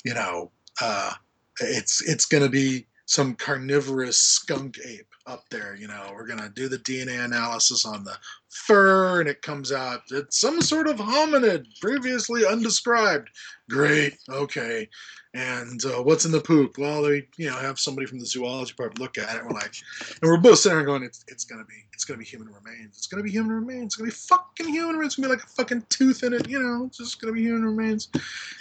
you 0.04 0.14
know, 0.14 0.50
uh, 0.80 1.12
it's 1.60 2.02
it's 2.08 2.26
going 2.26 2.42
to 2.42 2.50
be 2.50 2.86
some 3.06 3.34
carnivorous 3.34 4.16
skunk 4.16 4.78
ape 4.84 5.14
up 5.26 5.48
there. 5.50 5.76
You 5.76 5.88
know, 5.88 6.12
we're 6.14 6.26
gonna 6.26 6.50
do 6.54 6.68
the 6.68 6.78
DNA 6.78 7.24
analysis 7.24 7.84
on 7.84 8.04
the 8.04 8.16
fur, 8.50 9.20
and 9.20 9.28
it 9.28 9.42
comes 9.42 9.72
out 9.72 10.02
it's 10.10 10.40
some 10.40 10.60
sort 10.60 10.86
of 10.86 10.96
hominid 10.96 11.66
previously 11.80 12.46
undescribed. 12.46 13.30
Great, 13.68 14.16
okay. 14.28 14.88
And 15.34 15.84
uh, 15.84 16.00
what's 16.02 16.26
in 16.26 16.30
the 16.30 16.40
poop? 16.40 16.78
Well, 16.78 17.02
they 17.02 17.26
you 17.36 17.50
know 17.50 17.56
have 17.56 17.78
somebody 17.78 18.06
from 18.06 18.20
the 18.20 18.26
zoology 18.26 18.70
department 18.70 19.00
look 19.00 19.18
at 19.18 19.34
it. 19.34 19.40
And 19.40 19.48
we're 19.48 19.54
like, 19.54 19.74
and 20.22 20.30
we're 20.30 20.36
both 20.36 20.60
sitting 20.60 20.78
there 20.78 20.86
going, 20.86 21.02
it's 21.02 21.24
it's 21.28 21.44
gonna 21.44 21.64
be 21.64 21.84
it's 21.92 22.04
gonna 22.04 22.18
be 22.18 22.24
human 22.24 22.48
remains. 22.48 22.96
It's 22.96 23.06
gonna 23.06 23.22
be 23.22 23.30
human 23.30 23.52
remains. 23.52 23.86
It's 23.86 23.96
gonna 23.96 24.10
be 24.10 24.14
fucking 24.14 24.68
human 24.68 24.96
remains. 24.96 25.14
It's 25.14 25.16
gonna 25.16 25.28
be 25.28 25.34
like 25.34 25.44
a 25.44 25.48
fucking 25.48 25.86
tooth 25.88 26.22
in 26.22 26.32
it. 26.34 26.48
You 26.48 26.62
know, 26.62 26.84
it's 26.86 26.98
just 26.98 27.20
gonna 27.20 27.32
be 27.32 27.42
human 27.42 27.64
remains. 27.64 28.08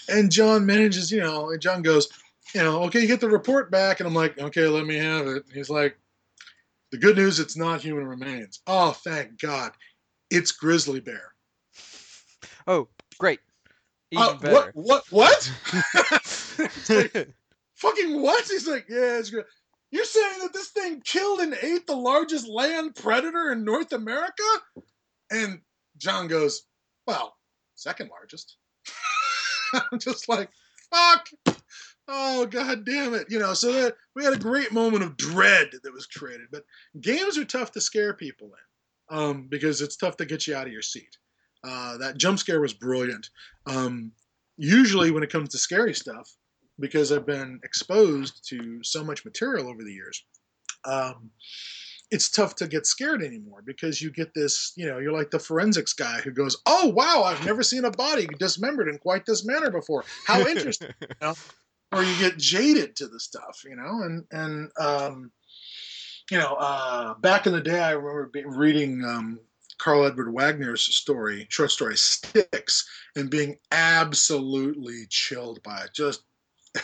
And 0.09 0.31
John 0.31 0.65
manages, 0.65 1.11
you 1.11 1.21
know, 1.21 1.51
and 1.51 1.61
John 1.61 1.83
goes, 1.83 2.09
you 2.53 2.61
know, 2.63 2.83
okay, 2.83 3.01
you 3.01 3.07
get 3.07 3.19
the 3.19 3.29
report 3.29 3.71
back, 3.71 3.99
and 3.99 4.07
I'm 4.07 4.13
like, 4.13 4.39
okay, 4.39 4.67
let 4.67 4.85
me 4.85 4.95
have 4.97 5.27
it. 5.27 5.43
He's 5.53 5.69
like, 5.69 5.97
the 6.91 6.97
good 6.97 7.17
news, 7.17 7.39
it's 7.39 7.57
not 7.57 7.81
human 7.81 8.05
remains. 8.07 8.61
Oh, 8.67 8.91
thank 8.91 9.39
God, 9.39 9.71
it's 10.29 10.51
grizzly 10.51 10.99
bear. 10.99 11.33
Oh, 12.67 12.87
great. 13.19 13.39
Even 14.11 14.23
Uh, 14.23 14.33
better. 14.35 14.71
what? 14.73 15.05
What? 15.09 15.51
What? 16.55 16.89
Like, 16.89 17.33
fucking 17.73 18.21
what? 18.21 18.45
He's 18.47 18.67
like, 18.67 18.85
yeah, 18.87 19.17
it's 19.17 19.31
good. 19.31 19.45
You're 19.89 20.05
saying 20.05 20.39
that 20.41 20.53
this 20.53 20.69
thing 20.69 21.01
killed 21.03 21.39
and 21.39 21.55
ate 21.61 21.87
the 21.87 21.95
largest 21.95 22.47
land 22.47 22.95
predator 22.95 23.51
in 23.51 23.63
North 23.65 23.91
America? 23.91 24.43
And 25.31 25.61
John 25.97 26.27
goes, 26.27 26.63
well, 27.07 27.35
second 27.75 28.09
largest. 28.11 28.57
I'm 29.73 29.99
just 29.99 30.29
like, 30.29 30.49
fuck. 30.93 31.27
Oh 32.07 32.45
god 32.45 32.85
damn 32.85 33.13
it. 33.13 33.27
You 33.29 33.39
know, 33.39 33.53
so 33.53 33.71
that 33.71 33.95
we 34.15 34.23
had 34.23 34.33
a 34.33 34.39
great 34.39 34.71
moment 34.71 35.03
of 35.03 35.17
dread 35.17 35.71
that 35.83 35.93
was 35.93 36.05
created. 36.05 36.47
But 36.51 36.63
games 36.99 37.37
are 37.37 37.45
tough 37.45 37.71
to 37.73 37.81
scare 37.81 38.13
people 38.13 38.47
in. 38.47 39.17
Um, 39.17 39.47
because 39.49 39.81
it's 39.81 39.97
tough 39.97 40.17
to 40.17 40.25
get 40.25 40.47
you 40.47 40.55
out 40.55 40.65
of 40.65 40.73
your 40.73 40.81
seat. 40.81 41.17
Uh, 41.63 41.97
that 41.97 42.17
jump 42.17 42.39
scare 42.39 42.61
was 42.61 42.73
brilliant. 42.73 43.29
Um, 43.67 44.11
usually 44.57 45.11
when 45.11 45.23
it 45.23 45.31
comes 45.31 45.49
to 45.49 45.57
scary 45.57 45.93
stuff, 45.93 46.35
because 46.79 47.11
I've 47.11 47.25
been 47.25 47.59
exposed 47.63 48.47
to 48.49 48.83
so 48.83 49.03
much 49.03 49.25
material 49.25 49.67
over 49.67 49.83
the 49.83 49.93
years, 49.93 50.23
um, 50.85 51.29
it's 52.11 52.29
tough 52.29 52.55
to 52.55 52.67
get 52.67 52.85
scared 52.85 53.23
anymore 53.23 53.61
because 53.65 54.01
you 54.01 54.11
get 54.11 54.33
this, 54.33 54.73
you 54.75 54.85
know, 54.87 54.99
you're 54.99 55.11
like 55.13 55.31
the 55.31 55.39
forensics 55.39 55.93
guy 55.93 56.21
who 56.21 56.31
goes, 56.31 56.57
"Oh 56.65 56.87
wow, 56.89 57.23
I've 57.23 57.45
never 57.45 57.63
seen 57.63 57.85
a 57.85 57.91
body 57.91 58.27
dismembered 58.37 58.87
in 58.87 58.99
quite 58.99 59.25
this 59.25 59.45
manner 59.45 59.71
before. 59.71 60.03
How 60.25 60.45
interesting!" 60.47 60.93
you 61.01 61.07
know? 61.21 61.33
Or 61.93 62.03
you 62.03 62.17
get 62.19 62.37
jaded 62.37 62.95
to 62.97 63.07
the 63.07 63.19
stuff, 63.19 63.63
you 63.65 63.75
know, 63.75 64.01
and 64.03 64.25
and 64.31 64.71
um, 64.79 65.31
you 66.31 66.37
know, 66.37 66.55
uh, 66.59 67.13
back 67.15 67.45
in 67.45 67.53
the 67.53 67.61
day, 67.61 67.79
I 67.79 67.91
remember 67.91 68.29
be- 68.33 68.45
reading 68.45 69.03
um, 69.05 69.39
Karl 69.77 70.05
Edward 70.05 70.33
Wagner's 70.33 70.81
story, 70.81 71.45
short 71.49 71.71
story 71.71 71.97
Sticks, 71.97 72.87
and 73.15 73.29
being 73.29 73.57
absolutely 73.71 75.05
chilled 75.09 75.61
by 75.63 75.81
it. 75.81 75.93
Just 75.93 76.23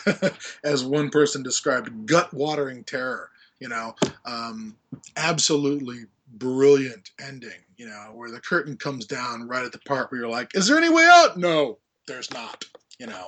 as 0.64 0.84
one 0.84 1.10
person 1.10 1.41
described, 1.41 2.06
gut-watering 2.06 2.84
terror. 2.84 3.30
You 3.60 3.69
know, 3.69 3.95
um, 4.26 4.77
absolutely 5.18 6.06
brilliant 6.34 7.11
ending. 7.22 7.60
You 7.77 7.88
know, 7.88 8.11
where 8.14 8.31
the 8.31 8.40
curtain 8.40 8.77
comes 8.77 9.06
down 9.06 9.48
right 9.48 9.65
at 9.65 9.72
the 9.72 9.80
part 9.80 10.11
where 10.11 10.22
you're 10.22 10.30
like, 10.30 10.56
"Is 10.56 10.68
there 10.68 10.77
any 10.77 10.90
way 10.90 11.07
out?" 11.10 11.38
No, 11.38 11.80
there's 12.07 12.31
not. 12.31 12.65
You 12.99 13.07
know, 13.07 13.27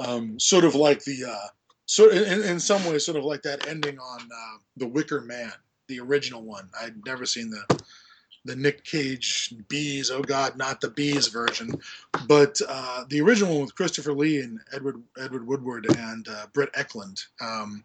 um, 0.00 0.38
sort 0.38 0.64
of 0.64 0.74
like 0.74 1.04
the 1.04 1.24
uh, 1.24 1.48
sort 1.86 2.12
in, 2.12 2.42
in 2.42 2.60
some 2.60 2.84
ways, 2.84 3.04
sort 3.04 3.18
of 3.18 3.24
like 3.24 3.42
that 3.42 3.66
ending 3.68 3.98
on 3.98 4.20
uh, 4.20 4.58
the 4.76 4.88
Wicker 4.88 5.20
Man, 5.20 5.52
the 5.88 6.00
original 6.00 6.42
one. 6.42 6.68
I'd 6.80 7.04
never 7.04 7.26
seen 7.26 7.50
the 7.50 7.82
the 8.44 8.56
Nick 8.56 8.84
Cage 8.84 9.54
bees. 9.68 10.10
Oh 10.10 10.22
God, 10.22 10.56
not 10.56 10.80
the 10.80 10.90
bees 10.90 11.28
version, 11.28 11.80
but 12.26 12.60
uh, 12.68 13.04
the 13.08 13.20
original 13.20 13.52
one 13.52 13.62
with 13.62 13.74
Christopher 13.74 14.12
Lee 14.12 14.40
and 14.40 14.60
Edward 14.72 15.02
Edward 15.18 15.46
Woodward 15.46 15.86
and 15.96 16.26
uh, 16.28 16.46
Britt 16.52 16.72
Ekland. 16.72 17.24
Um, 17.40 17.82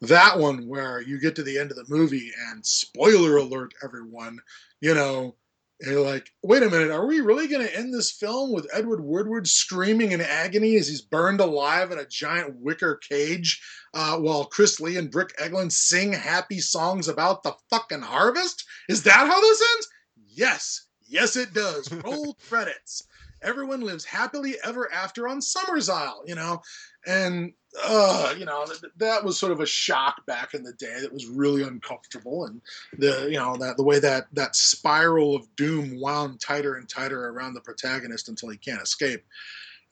that 0.00 0.38
one 0.38 0.66
where 0.66 1.00
you 1.00 1.20
get 1.20 1.36
to 1.36 1.42
the 1.42 1.58
end 1.58 1.70
of 1.70 1.76
the 1.76 1.94
movie 1.94 2.32
and 2.48 2.64
spoiler 2.64 3.36
alert, 3.36 3.74
everyone, 3.84 4.40
you 4.80 4.94
know. 4.94 5.34
And 5.80 5.92
you're 5.92 6.04
like, 6.04 6.30
wait 6.42 6.62
a 6.62 6.68
minute, 6.68 6.90
are 6.90 7.06
we 7.06 7.20
really 7.20 7.48
going 7.48 7.66
to 7.66 7.76
end 7.76 7.94
this 7.94 8.10
film 8.10 8.52
with 8.52 8.68
Edward 8.72 9.02
Woodward 9.02 9.48
screaming 9.48 10.12
in 10.12 10.20
agony 10.20 10.76
as 10.76 10.88
he's 10.88 11.00
burned 11.00 11.40
alive 11.40 11.90
in 11.90 11.98
a 11.98 12.06
giant 12.06 12.56
wicker 12.56 12.96
cage 12.96 13.62
uh, 13.94 14.18
while 14.18 14.44
Chris 14.44 14.78
Lee 14.78 14.98
and 14.98 15.10
Britt 15.10 15.32
Ekland 15.38 15.72
sing 15.72 16.12
happy 16.12 16.60
songs 16.60 17.08
about 17.08 17.42
the 17.42 17.54
fucking 17.70 18.02
harvest? 18.02 18.66
Is 18.90 19.04
that 19.04 19.26
how 19.26 19.40
this 19.40 19.62
ends? 19.74 19.88
Yes, 20.28 20.86
yes, 21.08 21.36
it 21.36 21.54
does. 21.54 21.90
Roll 22.04 22.36
credits. 22.48 23.04
Everyone 23.42 23.80
lives 23.80 24.04
happily 24.04 24.56
ever 24.64 24.92
after 24.92 25.28
on 25.28 25.40
Summerisle, 25.40 26.26
you 26.26 26.34
know, 26.34 26.60
and 27.06 27.52
uh, 27.84 28.34
you 28.36 28.44
know 28.44 28.66
th- 28.66 28.92
that 28.96 29.24
was 29.24 29.38
sort 29.38 29.52
of 29.52 29.60
a 29.60 29.66
shock 29.66 30.26
back 30.26 30.54
in 30.54 30.62
the 30.62 30.72
day. 30.74 30.98
That 31.00 31.12
was 31.12 31.26
really 31.26 31.62
uncomfortable, 31.62 32.46
and 32.46 32.60
the 32.98 33.28
you 33.30 33.38
know 33.38 33.56
that 33.56 33.76
the 33.76 33.84
way 33.84 33.98
that 34.00 34.26
that 34.32 34.56
spiral 34.56 35.36
of 35.36 35.54
doom 35.56 36.00
wound 36.00 36.40
tighter 36.40 36.76
and 36.76 36.88
tighter 36.88 37.28
around 37.28 37.54
the 37.54 37.60
protagonist 37.60 38.28
until 38.28 38.48
he 38.48 38.56
can't 38.56 38.82
escape. 38.82 39.24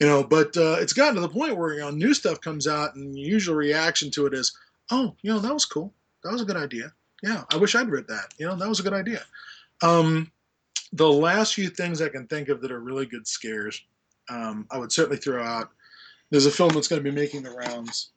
You 0.00 0.06
know, 0.06 0.22
but 0.22 0.56
uh, 0.56 0.76
it's 0.78 0.92
gotten 0.92 1.16
to 1.16 1.20
the 1.20 1.28
point 1.28 1.56
where 1.56 1.74
you 1.74 1.80
know 1.80 1.90
new 1.90 2.14
stuff 2.14 2.40
comes 2.40 2.66
out, 2.66 2.94
and 2.96 3.18
usual 3.18 3.56
reaction 3.56 4.10
to 4.12 4.26
it 4.26 4.34
is, 4.34 4.56
"Oh, 4.90 5.14
you 5.22 5.32
know, 5.32 5.38
that 5.38 5.54
was 5.54 5.64
cool. 5.64 5.94
That 6.24 6.32
was 6.32 6.42
a 6.42 6.46
good 6.46 6.56
idea. 6.56 6.92
Yeah, 7.22 7.44
I 7.52 7.56
wish 7.56 7.74
I'd 7.74 7.90
read 7.90 8.08
that. 8.08 8.34
You 8.38 8.46
know, 8.46 8.56
that 8.56 8.68
was 8.68 8.80
a 8.80 8.84
good 8.84 8.92
idea." 8.92 9.22
Um, 9.82 10.32
the 10.93 11.10
last 11.10 11.55
few 11.55 11.69
things 11.69 12.01
I 12.01 12.09
can 12.09 12.27
think 12.27 12.48
of 12.48 12.60
that 12.62 12.73
are 12.73 12.81
really 12.81 13.06
good 13.06 13.27
scares, 13.27 13.82
um, 14.28 14.66
I 14.70 14.78
would 14.78 14.93
certainly 14.93 15.19
throw 15.19 15.43
out. 15.43 15.70
There's 16.31 16.47
a 16.47 16.51
film 16.51 16.70
that's 16.70 16.89
going 16.89 17.02
to 17.02 17.10
be 17.10 17.15
making 17.15 17.43
the 17.43 17.51
rounds. 17.51 18.10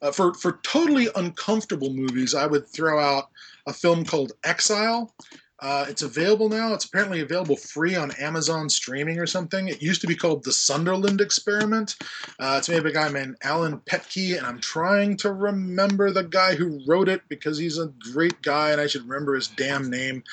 Uh, 0.00 0.10
for 0.10 0.34
for 0.34 0.58
totally 0.64 1.08
uncomfortable 1.14 1.92
movies, 1.92 2.34
I 2.34 2.46
would 2.46 2.66
throw 2.66 2.98
out 2.98 3.30
a 3.66 3.72
film 3.72 4.04
called 4.04 4.32
Exile. 4.44 5.14
Uh, 5.62 5.86
it's 5.88 6.02
available 6.02 6.48
now. 6.48 6.74
It's 6.74 6.86
apparently 6.86 7.20
available 7.20 7.54
free 7.56 7.94
on 7.94 8.10
Amazon 8.18 8.68
streaming 8.68 9.20
or 9.20 9.26
something. 9.26 9.68
It 9.68 9.80
used 9.80 10.00
to 10.00 10.08
be 10.08 10.16
called 10.16 10.42
The 10.42 10.52
Sunderland 10.52 11.20
Experiment. 11.20 11.94
Uh, 12.40 12.56
it's 12.58 12.68
made 12.68 12.82
by 12.82 12.88
a 12.88 12.92
guy 12.92 13.08
named 13.12 13.36
Alan 13.44 13.78
Petke, 13.78 14.36
and 14.36 14.44
I'm 14.44 14.58
trying 14.58 15.16
to 15.18 15.32
remember 15.32 16.10
the 16.10 16.24
guy 16.24 16.56
who 16.56 16.82
wrote 16.84 17.08
it 17.08 17.22
because 17.28 17.58
he's 17.58 17.78
a 17.78 17.92
great 18.12 18.42
guy 18.42 18.72
and 18.72 18.80
I 18.80 18.88
should 18.88 19.08
remember 19.08 19.36
his 19.36 19.46
damn 19.46 19.88
name. 19.88 20.24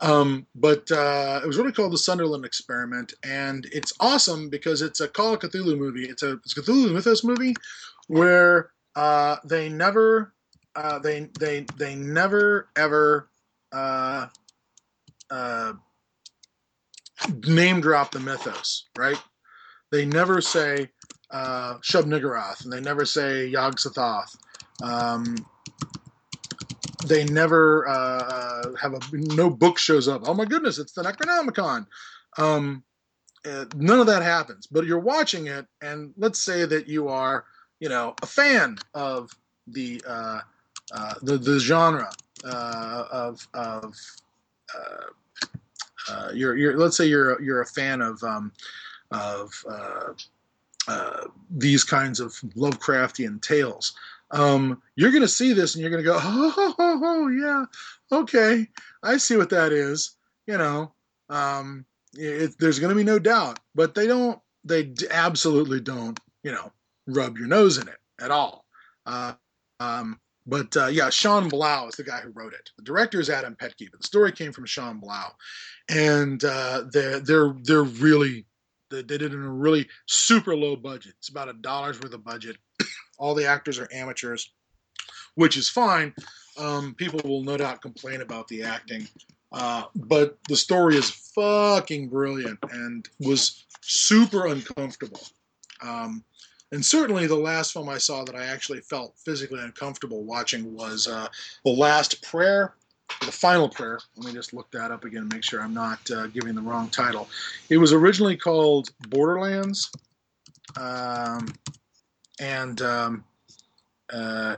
Um, 0.00 0.46
but 0.54 0.90
uh, 0.90 1.40
it 1.44 1.46
was 1.46 1.58
really 1.58 1.72
called 1.72 1.92
The 1.92 1.98
Sunderland 1.98 2.46
Experiment, 2.46 3.12
and 3.22 3.66
it's 3.70 3.92
awesome 4.00 4.48
because 4.48 4.80
it's 4.80 5.00
a 5.00 5.08
Call 5.08 5.34
of 5.34 5.40
Cthulhu 5.40 5.76
movie. 5.76 6.06
It's 6.06 6.22
a, 6.22 6.32
it's 6.44 6.56
a 6.56 6.62
Cthulhu 6.62 6.94
Mythos 6.94 7.24
movie 7.24 7.54
where 8.06 8.70
uh, 8.96 9.36
they 9.44 9.68
never, 9.68 10.32
uh, 10.74 10.98
they 10.98 11.28
they 11.38 11.66
they 11.76 11.94
never 11.94 12.70
ever. 12.74 13.28
Uh, 13.70 14.28
uh, 15.30 15.72
name 17.46 17.80
drop 17.80 18.10
the 18.12 18.20
mythos, 18.20 18.86
right? 18.96 19.20
They 19.90 20.04
never 20.04 20.40
say 20.40 20.88
uh, 21.30 21.74
Shub 21.78 22.04
Niggurath, 22.04 22.64
and 22.64 22.72
they 22.72 22.80
never 22.80 23.04
say 23.04 23.46
Yog 23.46 23.76
Sothoth. 23.76 24.36
Um, 24.82 25.36
they 27.06 27.24
never 27.24 27.88
uh, 27.88 28.74
have 28.80 28.94
a 28.94 29.00
no 29.12 29.50
book 29.50 29.78
shows 29.78 30.08
up. 30.08 30.22
Oh 30.26 30.34
my 30.34 30.44
goodness, 30.44 30.78
it's 30.78 30.92
the 30.92 31.02
Necronomicon. 31.02 31.86
Um, 32.36 32.84
uh, 33.48 33.64
none 33.76 34.00
of 34.00 34.06
that 34.06 34.22
happens. 34.22 34.66
But 34.66 34.84
you're 34.84 34.98
watching 34.98 35.46
it, 35.46 35.66
and 35.80 36.12
let's 36.16 36.42
say 36.42 36.64
that 36.66 36.88
you 36.88 37.08
are, 37.08 37.44
you 37.80 37.88
know, 37.88 38.14
a 38.22 38.26
fan 38.26 38.76
of 38.94 39.30
the 39.66 40.02
uh, 40.06 40.40
uh, 40.92 41.14
the 41.22 41.38
the 41.38 41.58
genre 41.58 42.10
uh, 42.44 43.04
of 43.10 43.46
of 43.54 43.94
uh, 44.76 46.10
uh, 46.10 46.30
you're, 46.32 46.56
you're 46.56 46.78
let's 46.78 46.96
say 46.96 47.06
you're 47.06 47.40
you're 47.42 47.60
a 47.60 47.66
fan 47.66 48.00
of 48.00 48.22
um, 48.22 48.52
of 49.10 49.50
uh, 49.70 50.12
uh, 50.88 51.24
these 51.50 51.84
kinds 51.84 52.20
of 52.20 52.32
Lovecraftian 52.56 53.40
tales. 53.42 53.94
Um, 54.30 54.82
you're 54.96 55.10
going 55.10 55.22
to 55.22 55.28
see 55.28 55.52
this 55.52 55.74
and 55.74 55.82
you're 55.82 55.90
going 55.90 56.02
to 56.02 56.08
go, 56.08 56.18
oh, 56.20 56.74
oh, 56.78 57.00
oh, 57.02 57.28
yeah, 57.28 57.64
okay, 58.12 58.66
I 59.02 59.16
see 59.16 59.36
what 59.36 59.50
that 59.50 59.72
is. 59.72 60.16
You 60.46 60.58
know, 60.58 60.92
um, 61.28 61.84
it, 62.14 62.54
there's 62.58 62.78
going 62.78 62.90
to 62.90 62.96
be 62.96 63.04
no 63.04 63.18
doubt, 63.18 63.58
but 63.74 63.94
they 63.94 64.06
don't, 64.06 64.38
they 64.64 64.92
absolutely 65.10 65.80
don't, 65.80 66.18
you 66.42 66.52
know, 66.52 66.72
rub 67.06 67.38
your 67.38 67.48
nose 67.48 67.78
in 67.78 67.88
it 67.88 67.98
at 68.20 68.30
all. 68.30 68.64
Uh, 69.06 69.34
um, 69.80 70.18
but 70.48 70.76
uh, 70.76 70.86
yeah, 70.86 71.10
Sean 71.10 71.48
Blau 71.48 71.88
is 71.88 71.96
the 71.96 72.02
guy 72.02 72.20
who 72.20 72.30
wrote 72.30 72.54
it. 72.54 72.70
The 72.78 72.82
director 72.82 73.20
is 73.20 73.28
Adam 73.28 73.54
Petke, 73.54 73.90
but 73.90 74.00
the 74.00 74.06
story 74.06 74.32
came 74.32 74.52
from 74.52 74.64
Sean 74.64 74.98
Blau, 74.98 75.32
and 75.90 76.42
uh, 76.42 76.84
they're 76.90 77.20
they're 77.20 77.54
they're 77.62 77.82
really 77.82 78.46
they, 78.90 79.02
did 79.02 79.20
it 79.22 79.34
in 79.34 79.42
a 79.42 79.50
really 79.50 79.86
super 80.06 80.56
low 80.56 80.74
budget. 80.74 81.12
It's 81.18 81.28
about 81.28 81.50
a 81.50 81.52
dollar's 81.52 82.00
worth 82.00 82.14
of 82.14 82.24
budget. 82.24 82.56
All 83.18 83.34
the 83.34 83.46
actors 83.46 83.78
are 83.78 83.88
amateurs. 83.92 84.50
which 85.34 85.56
is 85.56 85.68
fine. 85.68 86.14
Um, 86.58 86.94
people 86.94 87.20
will 87.28 87.44
no 87.44 87.56
doubt 87.56 87.82
complain 87.82 88.22
about 88.22 88.48
the 88.48 88.62
acting, 88.62 89.06
uh, 89.52 89.84
but 89.94 90.38
the 90.48 90.56
story 90.56 90.96
is 90.96 91.10
fucking 91.34 92.08
brilliant 92.08 92.58
and 92.72 93.08
was 93.20 93.66
super 93.82 94.46
uncomfortable. 94.46 95.20
Um, 95.80 96.24
and 96.72 96.84
certainly 96.84 97.26
the 97.26 97.36
last 97.36 97.72
film 97.72 97.88
I 97.88 97.98
saw 97.98 98.24
that 98.24 98.34
I 98.34 98.44
actually 98.44 98.80
felt 98.80 99.14
physically 99.24 99.60
uncomfortable 99.60 100.24
watching 100.24 100.74
was 100.74 101.08
uh, 101.08 101.28
The 101.64 101.70
Last 101.70 102.22
Prayer, 102.22 102.74
The 103.24 103.32
Final 103.32 103.68
Prayer. 103.68 103.98
Let 104.16 104.26
me 104.26 104.32
just 104.32 104.52
look 104.52 104.70
that 104.72 104.90
up 104.90 105.04
again 105.04 105.22
and 105.22 105.32
make 105.32 105.44
sure 105.44 105.62
I'm 105.62 105.74
not 105.74 105.98
uh, 106.10 106.26
giving 106.26 106.54
the 106.54 106.60
wrong 106.60 106.88
title. 106.90 107.28
It 107.70 107.78
was 107.78 107.92
originally 107.92 108.36
called 108.36 108.90
Borderlands. 109.08 109.90
Um, 110.76 111.48
and 112.38 112.82
um, 112.82 113.24
uh, 114.12 114.56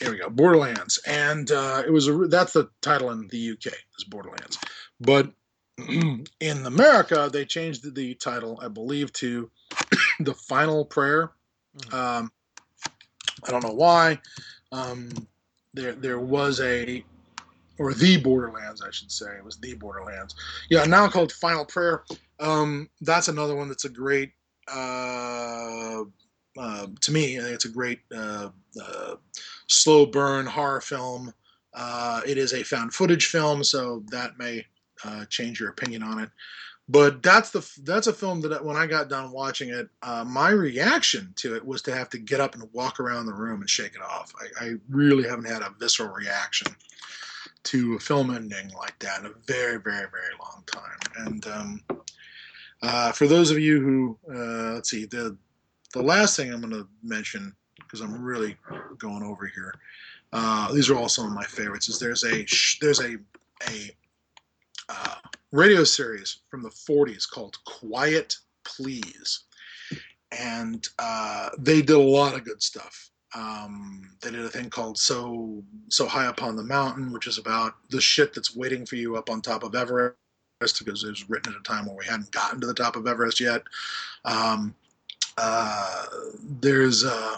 here 0.00 0.10
we 0.10 0.18
go, 0.18 0.30
Borderlands. 0.30 0.98
And 1.06 1.50
uh, 1.52 1.84
it 1.86 1.90
was 1.90 2.08
a, 2.08 2.26
that's 2.26 2.52
the 2.52 2.68
title 2.80 3.10
in 3.10 3.28
the 3.28 3.52
UK 3.52 3.66
is 3.98 4.04
Borderlands. 4.08 4.58
But 5.00 5.32
in 5.88 6.66
America, 6.66 7.30
they 7.32 7.44
changed 7.44 7.94
the, 7.94 8.14
title, 8.14 8.58
I 8.62 8.68
believe, 8.68 9.12
to 9.14 9.50
The 10.20 10.34
Final 10.34 10.84
Prayer. 10.84 11.30
Um, 11.92 12.30
I 13.46 13.50
don't 13.50 13.64
know 13.64 13.74
why. 13.74 14.20
Um, 14.72 15.10
there 15.74 15.92
there 15.92 16.20
was 16.20 16.60
a 16.60 17.04
or 17.78 17.94
the 17.94 18.16
Borderlands, 18.18 18.82
I 18.82 18.90
should 18.90 19.10
say. 19.10 19.36
It 19.36 19.44
was 19.44 19.56
the 19.56 19.74
Borderlands. 19.74 20.34
Yeah, 20.68 20.84
now 20.84 21.08
called 21.08 21.32
Final 21.32 21.64
Prayer. 21.64 22.04
Um, 22.38 22.88
that's 23.00 23.28
another 23.28 23.56
one 23.56 23.68
that's 23.68 23.84
a 23.84 23.88
great. 23.88 24.32
Uh, 24.68 26.04
uh, 26.58 26.86
to 27.00 27.12
me, 27.12 27.36
it's 27.36 27.64
a 27.64 27.70
great 27.70 28.00
uh, 28.14 28.50
uh 28.80 29.14
slow 29.68 30.06
burn 30.06 30.46
horror 30.46 30.80
film. 30.80 31.32
Uh, 31.74 32.20
it 32.26 32.36
is 32.36 32.52
a 32.52 32.62
found 32.62 32.92
footage 32.92 33.26
film, 33.26 33.64
so 33.64 34.04
that 34.10 34.38
may 34.38 34.64
uh, 35.04 35.24
change 35.26 35.58
your 35.58 35.70
opinion 35.70 36.02
on 36.02 36.20
it. 36.20 36.30
But 36.88 37.22
that's 37.22 37.50
the 37.50 37.66
that's 37.84 38.08
a 38.08 38.12
film 38.12 38.40
that 38.42 38.64
when 38.64 38.76
I 38.76 38.86
got 38.86 39.08
done 39.08 39.30
watching 39.30 39.70
it, 39.70 39.88
uh, 40.02 40.24
my 40.24 40.50
reaction 40.50 41.32
to 41.36 41.54
it 41.54 41.64
was 41.64 41.80
to 41.82 41.94
have 41.94 42.10
to 42.10 42.18
get 42.18 42.40
up 42.40 42.54
and 42.54 42.68
walk 42.72 43.00
around 43.00 43.26
the 43.26 43.32
room 43.32 43.60
and 43.60 43.70
shake 43.70 43.94
it 43.94 44.02
off. 44.02 44.32
I, 44.40 44.64
I 44.64 44.72
really 44.88 45.28
haven't 45.28 45.46
had 45.46 45.62
a 45.62 45.74
visceral 45.78 46.12
reaction 46.12 46.74
to 47.64 47.94
a 47.94 48.00
film 48.00 48.34
ending 48.34 48.70
like 48.76 48.98
that 48.98 49.20
in 49.20 49.26
a 49.26 49.32
very, 49.46 49.78
very, 49.78 50.06
very 50.10 50.34
long 50.40 50.64
time. 50.66 51.26
And 51.26 51.46
um, 51.46 51.80
uh, 52.82 53.12
for 53.12 53.26
those 53.26 53.50
of 53.50 53.58
you 53.58 53.80
who, 53.80 54.18
uh, 54.34 54.74
let's 54.74 54.90
see, 54.90 55.06
the 55.06 55.36
the 55.92 56.02
last 56.02 56.36
thing 56.36 56.52
I'm 56.52 56.60
going 56.60 56.72
to 56.72 56.88
mention 57.02 57.54
because 57.78 58.00
I'm 58.00 58.22
really 58.22 58.56
going 58.98 59.22
over 59.22 59.46
here. 59.46 59.74
Uh, 60.32 60.72
these 60.72 60.88
are 60.88 60.96
all 60.96 61.08
some 61.08 61.26
of 61.26 61.32
my 61.32 61.44
favorites. 61.44 61.88
Is 61.88 61.98
there's 61.98 62.24
a 62.24 62.44
there's 62.80 63.00
a 63.00 63.18
a 63.68 63.90
uh, 64.88 65.16
radio 65.52 65.84
series 65.84 66.38
from 66.50 66.62
the 66.62 66.70
40s 66.70 67.28
called 67.28 67.62
Quiet 67.64 68.36
Please. 68.64 69.44
And 70.38 70.86
uh, 70.98 71.50
they 71.58 71.82
did 71.82 71.90
a 71.90 71.98
lot 71.98 72.34
of 72.34 72.44
good 72.44 72.62
stuff. 72.62 73.10
Um, 73.34 74.10
they 74.22 74.30
did 74.30 74.44
a 74.44 74.48
thing 74.48 74.70
called 74.70 74.98
so 74.98 75.62
so 75.88 76.06
high 76.06 76.26
up 76.26 76.42
on 76.42 76.56
the 76.56 76.62
mountain, 76.62 77.12
which 77.12 77.26
is 77.26 77.38
about 77.38 77.74
the 77.90 78.00
shit 78.00 78.34
that's 78.34 78.56
waiting 78.56 78.84
for 78.84 78.96
you 78.96 79.16
up 79.16 79.30
on 79.30 79.40
top 79.40 79.62
of 79.62 79.74
Everest, 79.74 80.16
because 80.60 81.04
it 81.04 81.08
was 81.08 81.28
written 81.30 81.52
at 81.52 81.58
a 81.58 81.62
time 81.62 81.86
where 81.86 81.96
we 81.96 82.04
hadn't 82.04 82.30
gotten 82.30 82.60
to 82.60 82.66
the 82.66 82.74
top 82.74 82.96
of 82.96 83.06
Everest 83.06 83.40
yet. 83.40 83.62
Um, 84.26 84.74
uh, 85.38 86.04
there's 86.60 87.04
uh, 87.04 87.36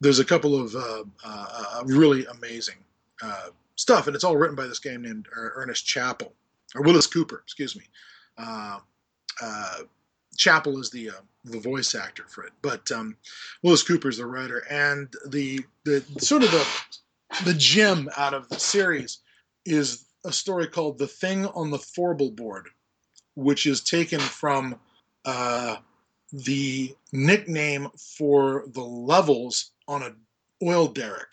there's 0.00 0.18
a 0.18 0.24
couple 0.24 0.58
of 0.58 0.74
uh, 0.74 1.04
uh, 1.24 1.46
uh 1.74 1.82
really 1.84 2.24
amazing 2.26 2.76
stuff, 3.76 4.06
and 4.06 4.14
it's 4.14 4.24
all 4.24 4.36
written 4.36 4.56
by 4.56 4.66
this 4.66 4.78
guy 4.78 4.96
named 4.96 5.28
Ernest 5.34 5.86
Chappell 5.86 6.32
or 6.74 6.82
Willis 6.82 7.06
Cooper, 7.06 7.40
excuse 7.44 7.76
me. 7.76 7.84
Uh, 8.36 8.78
uh, 9.40 9.78
Chappell 10.36 10.80
is 10.80 10.90
the 10.90 11.10
uh, 11.10 11.22
the 11.44 11.60
voice 11.60 11.94
actor 11.94 12.24
for 12.28 12.44
it, 12.44 12.52
but 12.62 12.90
um, 12.90 13.16
Willis 13.62 13.82
Cooper 13.82 14.08
is 14.08 14.18
the 14.18 14.26
writer, 14.26 14.64
and 14.70 15.12
the 15.28 15.64
the 15.84 16.04
sort 16.18 16.42
of 16.42 16.50
the 16.50 16.66
the 17.44 17.54
gem 17.54 18.08
out 18.16 18.34
of 18.34 18.48
the 18.48 18.58
series 18.58 19.18
is 19.64 20.06
a 20.24 20.32
story 20.32 20.66
called 20.66 20.98
"The 20.98 21.06
Thing 21.06 21.46
on 21.46 21.70
the 21.70 21.78
Fourble 21.78 22.30
Board," 22.30 22.68
which 23.34 23.66
is 23.66 23.82
taken 23.82 24.20
from 24.20 24.78
uh, 25.24 25.76
the 26.32 26.94
nickname 27.12 27.88
for 28.18 28.64
the 28.72 28.82
levels 28.84 29.70
on 29.86 30.02
a 30.02 30.14
oil 30.64 30.88
derrick. 30.88 31.32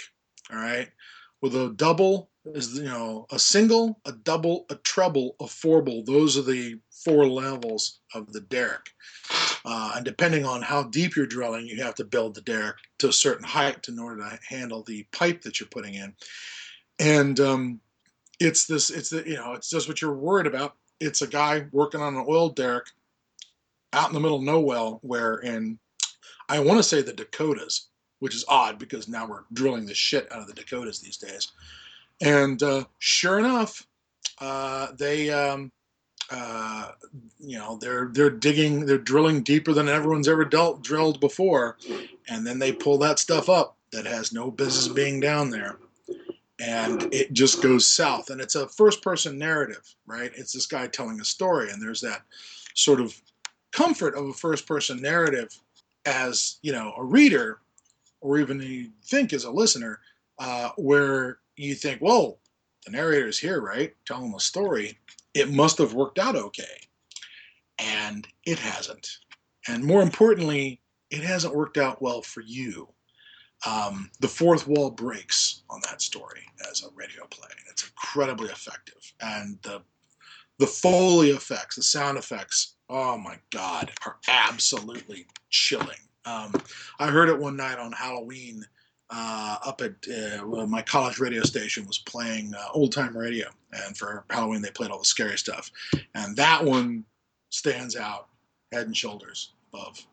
All 0.52 0.58
right, 0.58 0.90
with 1.42 1.56
a 1.56 1.74
double 1.76 2.30
is 2.46 2.78
you 2.78 2.86
know 2.86 3.26
a 3.32 3.40
single, 3.40 4.00
a 4.06 4.12
double, 4.12 4.66
a 4.70 4.76
treble, 4.76 5.36
a 5.40 5.48
fourble. 5.48 6.04
Those 6.04 6.38
are 6.38 6.44
the 6.44 6.80
four 6.92 7.28
levels 7.28 8.00
of 8.14 8.32
the 8.34 8.42
derrick. 8.42 8.90
Uh, 9.64 9.94
and 9.96 10.06
depending 10.06 10.46
on 10.46 10.62
how 10.62 10.84
deep 10.84 11.16
you're 11.16 11.28
drilling, 11.28 11.68
you 11.68 11.82
have 11.84 11.96
to 11.96 12.04
build 12.04 12.34
the 12.34 12.42
derrick 12.42 12.78
to 13.00 13.10
a 13.10 13.14
certain 13.14 13.46
height 13.46 13.88
in 13.88 14.00
order 14.00 14.22
to 14.22 14.40
handle 14.48 14.84
the 14.84 15.06
pipe 15.12 15.42
that 15.42 15.60
you're 15.60 15.70
putting 15.70 15.94
in. 15.94 16.14
And 17.00 17.40
um, 17.40 17.80
it's 18.40 18.66
this, 18.66 18.90
it's 18.90 19.10
the, 19.10 19.24
you 19.26 19.36
know, 19.36 19.54
it's 19.54 19.70
just 19.70 19.88
what 19.88 20.02
you're 20.02 20.14
worried 20.14 20.48
about. 20.48 20.76
It's 21.00 21.22
a 21.22 21.28
guy 21.28 21.66
working 21.72 22.02
on 22.02 22.16
an 22.16 22.26
oil 22.28 22.50
derrick 22.50 22.88
out 23.94 24.08
in 24.08 24.14
the 24.14 24.20
middle 24.20 24.38
of 24.38 24.44
nowhere, 24.44 24.98
where 25.02 25.36
in 25.38 25.78
I 26.50 26.60
want 26.60 26.80
to 26.80 26.84
say 26.84 27.02
the 27.02 27.14
Dakotas, 27.14 27.90
which 28.20 28.36
is 28.36 28.46
odd 28.48 28.78
because 28.78 29.08
now 29.08 29.28
we're 29.28 29.44
drilling 29.54 29.86
the 29.86 29.94
shit 29.94 30.32
out 30.32 30.42
of 30.42 30.48
the 30.48 30.54
Dakotas 30.54 31.00
these 31.00 31.18
days. 31.18 31.52
And 32.22 32.62
uh, 32.62 32.86
sure 33.00 33.40
enough, 33.40 33.88
uh, 34.40 34.88
they, 34.98 35.30
um, 35.32 35.72
uh, 36.30 36.92
you 37.40 37.58
know, 37.58 37.78
they're 37.82 38.10
they're 38.14 38.30
digging, 38.30 38.86
they're 38.86 38.98
drilling 38.98 39.42
deeper 39.44 39.74
than 39.74 39.90
everyone's 39.90 40.28
ever 40.28 40.46
dealt, 40.46 40.84
drilled 40.84 41.20
before, 41.20 41.78
and 42.30 42.46
then 42.46 42.60
they 42.60 42.72
pull 42.72 42.98
that 43.00 43.20
stuff 43.20 43.50
up 43.50 43.76
that 43.92 44.06
has 44.06 44.32
no 44.32 44.50
business 44.50 44.88
being 44.88 45.20
down 45.20 45.50
there, 45.50 45.78
and 46.60 47.14
it 47.14 47.34
just 47.34 47.62
goes 47.62 47.86
south. 47.86 48.30
And 48.30 48.40
it's 48.40 48.56
a 48.56 48.70
first-person 48.70 49.38
narrative, 49.38 49.84
right? 50.06 50.32
It's 50.36 50.54
this 50.54 50.68
guy 50.68 50.88
telling 50.88 51.20
a 51.20 51.26
story, 51.26 51.72
and 51.72 51.82
there's 51.82 52.02
that 52.02 52.22
sort 52.76 53.02
of 53.02 53.20
comfort 53.72 54.16
of 54.16 54.28
a 54.28 54.34
first-person 54.34 55.02
narrative 55.02 55.50
as 56.06 56.60
you 56.62 56.72
know 56.72 56.94
a 56.98 57.04
reader, 57.04 57.60
or 58.22 58.38
even 58.38 58.62
you 58.62 58.90
think 59.04 59.34
as 59.34 59.44
a 59.44 59.52
listener, 59.52 60.00
uh, 60.40 60.70
where 60.78 61.40
you 61.56 61.76
think, 61.76 62.02
well, 62.02 62.40
the 62.86 62.92
narrator's 62.92 63.40
here, 63.40 63.62
right? 63.62 63.94
Telling 64.06 64.32
the 64.32 64.40
story. 64.40 64.98
It 65.34 65.52
must 65.52 65.78
have 65.78 65.94
worked 65.94 66.20
out 66.20 66.36
okay. 66.36 66.88
And 67.80 68.28
it 68.46 68.60
hasn't. 68.60 69.08
And 69.68 69.84
more 69.84 70.02
importantly, 70.02 70.82
it 71.10 71.24
hasn't 71.24 71.56
worked 71.56 71.78
out 71.78 72.02
well 72.02 72.22
for 72.22 72.42
you. 72.42 72.88
Um, 73.68 74.10
the 74.20 74.28
fourth 74.28 74.68
wall 74.68 74.90
breaks 74.90 75.64
on 75.70 75.82
that 75.84 76.02
story 76.02 76.42
as 76.70 76.84
a 76.84 76.88
radio 76.96 77.26
play. 77.28 77.50
It's 77.70 77.84
incredibly 77.88 78.50
effective. 78.50 79.14
And 79.22 79.60
the 79.62 79.82
the 80.58 80.68
Foley 80.68 81.32
effects, 81.32 81.76
the 81.76 81.82
sound 81.82 82.20
effects, 82.20 82.76
oh 82.88 83.18
my 83.18 83.38
God, 83.50 83.92
are 84.06 84.18
absolutely 84.28 85.26
chilling. 85.50 85.98
Um, 86.26 86.54
I 87.00 87.08
heard 87.08 87.30
it 87.30 87.40
one 87.40 87.56
night 87.56 87.80
on 87.80 87.92
Halloween 87.92 88.64
uh, 89.12 89.58
up 89.66 89.82
at 89.82 89.94
uh, 90.10 90.66
my 90.66 90.82
college 90.82 91.20
radio 91.20 91.44
station 91.44 91.86
was 91.86 91.98
playing 91.98 92.54
uh, 92.56 92.68
old 92.74 92.94
time 92.94 93.16
radio, 93.16 93.48
and 93.74 93.96
for 93.96 94.24
Halloween 94.30 94.62
they 94.62 94.72
played 94.72 94.90
all 94.90 95.00
the 95.00 95.06
scary 95.06 95.38
stuff, 95.38 95.70
and 96.16 96.36
that 96.38 96.64
one 96.64 97.04
stands 97.50 97.96
out 97.96 98.30
head 98.72 98.88
and 98.88 98.96
shoulders 98.96 99.52
above 99.74 100.06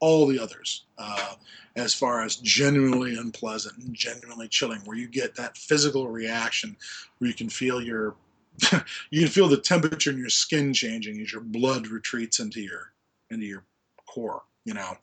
all 0.00 0.26
the 0.26 0.38
others 0.38 0.84
uh, 0.98 1.34
as 1.76 1.94
far 1.94 2.22
as 2.22 2.36
genuinely 2.36 3.16
unpleasant 3.16 3.78
and 3.78 3.94
genuinely 3.94 4.48
chilling, 4.48 4.80
where 4.80 4.96
you 4.96 5.06
get 5.06 5.36
that 5.36 5.56
physical 5.56 6.08
reaction, 6.08 6.76
where 7.18 7.28
you 7.28 7.34
can 7.34 7.48
feel 7.48 7.80
your 7.80 8.16
you 9.10 9.20
can 9.20 9.28
feel 9.28 9.48
the 9.48 9.56
temperature 9.56 10.10
in 10.10 10.18
your 10.18 10.30
skin 10.30 10.72
changing 10.72 11.20
as 11.20 11.32
your 11.32 11.42
blood 11.42 11.86
retreats 11.86 12.40
into 12.40 12.60
your 12.60 12.92
into 13.30 13.46
your 13.46 13.62
core, 14.06 14.42
you 14.64 14.74
know 14.74 14.96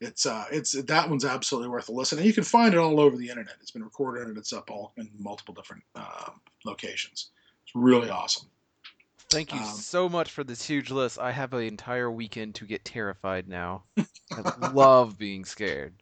it's 0.00 0.26
uh, 0.26 0.44
it's 0.50 0.72
that 0.72 1.08
one's 1.08 1.24
absolutely 1.24 1.68
worth 1.68 1.88
a 1.88 1.92
listen, 1.92 2.18
and 2.18 2.26
you 2.26 2.32
can 2.32 2.44
find 2.44 2.74
it 2.74 2.78
all 2.78 3.00
over 3.00 3.16
the 3.16 3.28
internet. 3.28 3.56
It's 3.60 3.70
been 3.70 3.82
recorded 3.82 4.28
and 4.28 4.38
it's 4.38 4.52
up 4.52 4.70
all 4.70 4.92
in 4.96 5.10
multiple 5.18 5.54
different 5.54 5.82
uh, 5.94 6.30
locations. 6.64 7.30
It's 7.64 7.74
really 7.74 8.08
awesome. 8.08 8.48
Thank 9.30 9.52
you 9.52 9.60
um, 9.60 9.66
so 9.66 10.08
much 10.08 10.30
for 10.30 10.42
this 10.42 10.64
huge 10.64 10.90
list. 10.90 11.18
I 11.18 11.32
have 11.32 11.52
an 11.52 11.62
entire 11.62 12.10
weekend 12.10 12.54
to 12.56 12.64
get 12.64 12.84
terrified 12.84 13.46
now. 13.46 13.82
I 14.32 14.70
love 14.72 15.18
being 15.18 15.44
scared. 15.44 15.94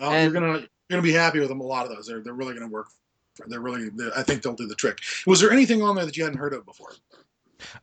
Well, 0.00 0.10
and, 0.10 0.32
you're 0.32 0.40
gonna 0.40 0.58
you're 0.58 0.68
gonna 0.90 1.02
be 1.02 1.12
happy 1.12 1.38
with 1.38 1.48
them. 1.48 1.60
A 1.60 1.64
lot 1.64 1.86
of 1.86 1.94
those, 1.94 2.06
they're 2.06 2.20
they're 2.20 2.32
really 2.32 2.54
gonna 2.54 2.68
work. 2.68 2.88
They're 3.46 3.60
really. 3.60 3.90
They're, 3.90 4.16
I 4.16 4.22
think 4.22 4.42
they'll 4.42 4.54
do 4.54 4.66
the 4.66 4.74
trick. 4.74 4.98
Was 5.26 5.40
there 5.40 5.52
anything 5.52 5.82
on 5.82 5.94
there 5.94 6.06
that 6.06 6.16
you 6.16 6.24
hadn't 6.24 6.38
heard 6.38 6.54
of 6.54 6.64
before? 6.64 6.92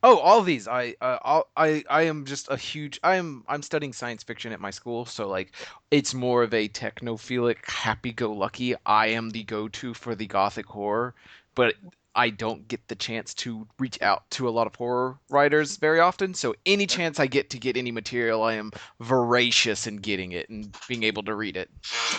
Oh, 0.02 0.18
all 0.18 0.42
these. 0.42 0.68
I 0.68 0.94
uh, 1.00 1.18
all, 1.22 1.48
I 1.56 1.84
I 1.88 2.02
am 2.02 2.24
just 2.24 2.50
a 2.50 2.56
huge. 2.56 3.00
I 3.02 3.16
am 3.16 3.44
I'm 3.48 3.62
studying 3.62 3.92
science 3.92 4.22
fiction 4.22 4.52
at 4.52 4.60
my 4.60 4.70
school, 4.70 5.04
so 5.04 5.28
like 5.28 5.52
it's 5.90 6.14
more 6.14 6.42
of 6.42 6.54
a 6.54 6.68
technophilic, 6.68 7.68
happy-go-lucky. 7.68 8.74
I 8.86 9.08
am 9.08 9.30
the 9.30 9.44
go-to 9.44 9.94
for 9.94 10.14
the 10.14 10.26
gothic 10.26 10.66
horror, 10.66 11.14
but 11.54 11.74
I 12.14 12.30
don't 12.30 12.66
get 12.66 12.88
the 12.88 12.96
chance 12.96 13.34
to 13.34 13.66
reach 13.78 14.00
out 14.02 14.28
to 14.32 14.48
a 14.48 14.50
lot 14.50 14.66
of 14.66 14.74
horror 14.74 15.16
writers 15.28 15.76
very 15.76 16.00
often. 16.00 16.34
So 16.34 16.54
any 16.66 16.86
chance 16.86 17.20
I 17.20 17.26
get 17.26 17.50
to 17.50 17.58
get 17.58 17.76
any 17.76 17.92
material, 17.92 18.42
I 18.42 18.54
am 18.54 18.72
voracious 18.98 19.86
in 19.86 19.96
getting 19.98 20.32
it 20.32 20.48
and 20.48 20.76
being 20.88 21.04
able 21.04 21.22
to 21.24 21.34
read 21.34 21.56
it. 21.56 21.70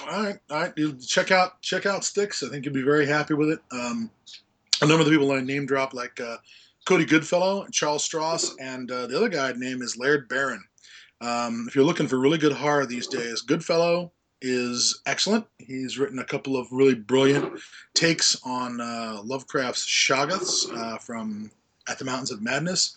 All 0.10 0.24
right, 0.24 0.40
all 0.50 0.62
right. 0.62 0.74
You 0.78 0.94
check 0.94 1.32
out 1.32 1.62
check 1.62 1.86
out 1.86 2.04
Sticks. 2.06 2.42
I 2.42 2.50
think 2.50 2.66
you'll 2.66 2.74
be 2.74 2.84
very 2.84 3.06
happy 3.06 3.34
with 3.34 3.50
it. 3.50 3.60
Um, 3.72 4.10
a 4.82 4.88
number 4.88 5.02
of 5.02 5.06
the 5.06 5.12
people 5.12 5.32
I 5.32 5.42
name 5.42 5.66
drop, 5.66 5.94
like 5.94 6.20
uh, 6.20 6.38
Cody 6.86 7.06
Goodfellow, 7.06 7.68
Charles 7.72 8.08
Stross, 8.08 8.52
and 8.60 8.92
uh, 8.92 9.08
the 9.08 9.16
other 9.16 9.30
guy 9.30 9.54
name 9.54 9.82
is 9.82 9.98
Laird 9.98 10.28
Barron. 10.28 10.64
Um, 11.22 11.66
if 11.68 11.76
you're 11.76 11.86
looking 11.86 12.08
for 12.08 12.20
really 12.20 12.40
good 12.40 12.54
horror 12.54 12.86
these 12.86 13.08
days, 13.08 13.42
Goodfellow 13.42 14.12
is 14.42 15.02
excellent. 15.06 15.46
He's 15.60 16.00
written 16.00 16.20
a 16.20 16.26
couple 16.26 16.58
of 16.58 16.72
really 16.72 16.96
brilliant 16.96 17.60
takes 17.94 18.36
on 18.44 18.82
uh, 18.82 19.22
Lovecraft's 19.24 19.86
Shoggoths 19.86 20.76
uh, 20.76 20.98
from 20.98 21.52
At 21.88 22.00
the 22.00 22.06
Mountains 22.06 22.32
of 22.32 22.42
Madness. 22.42 22.96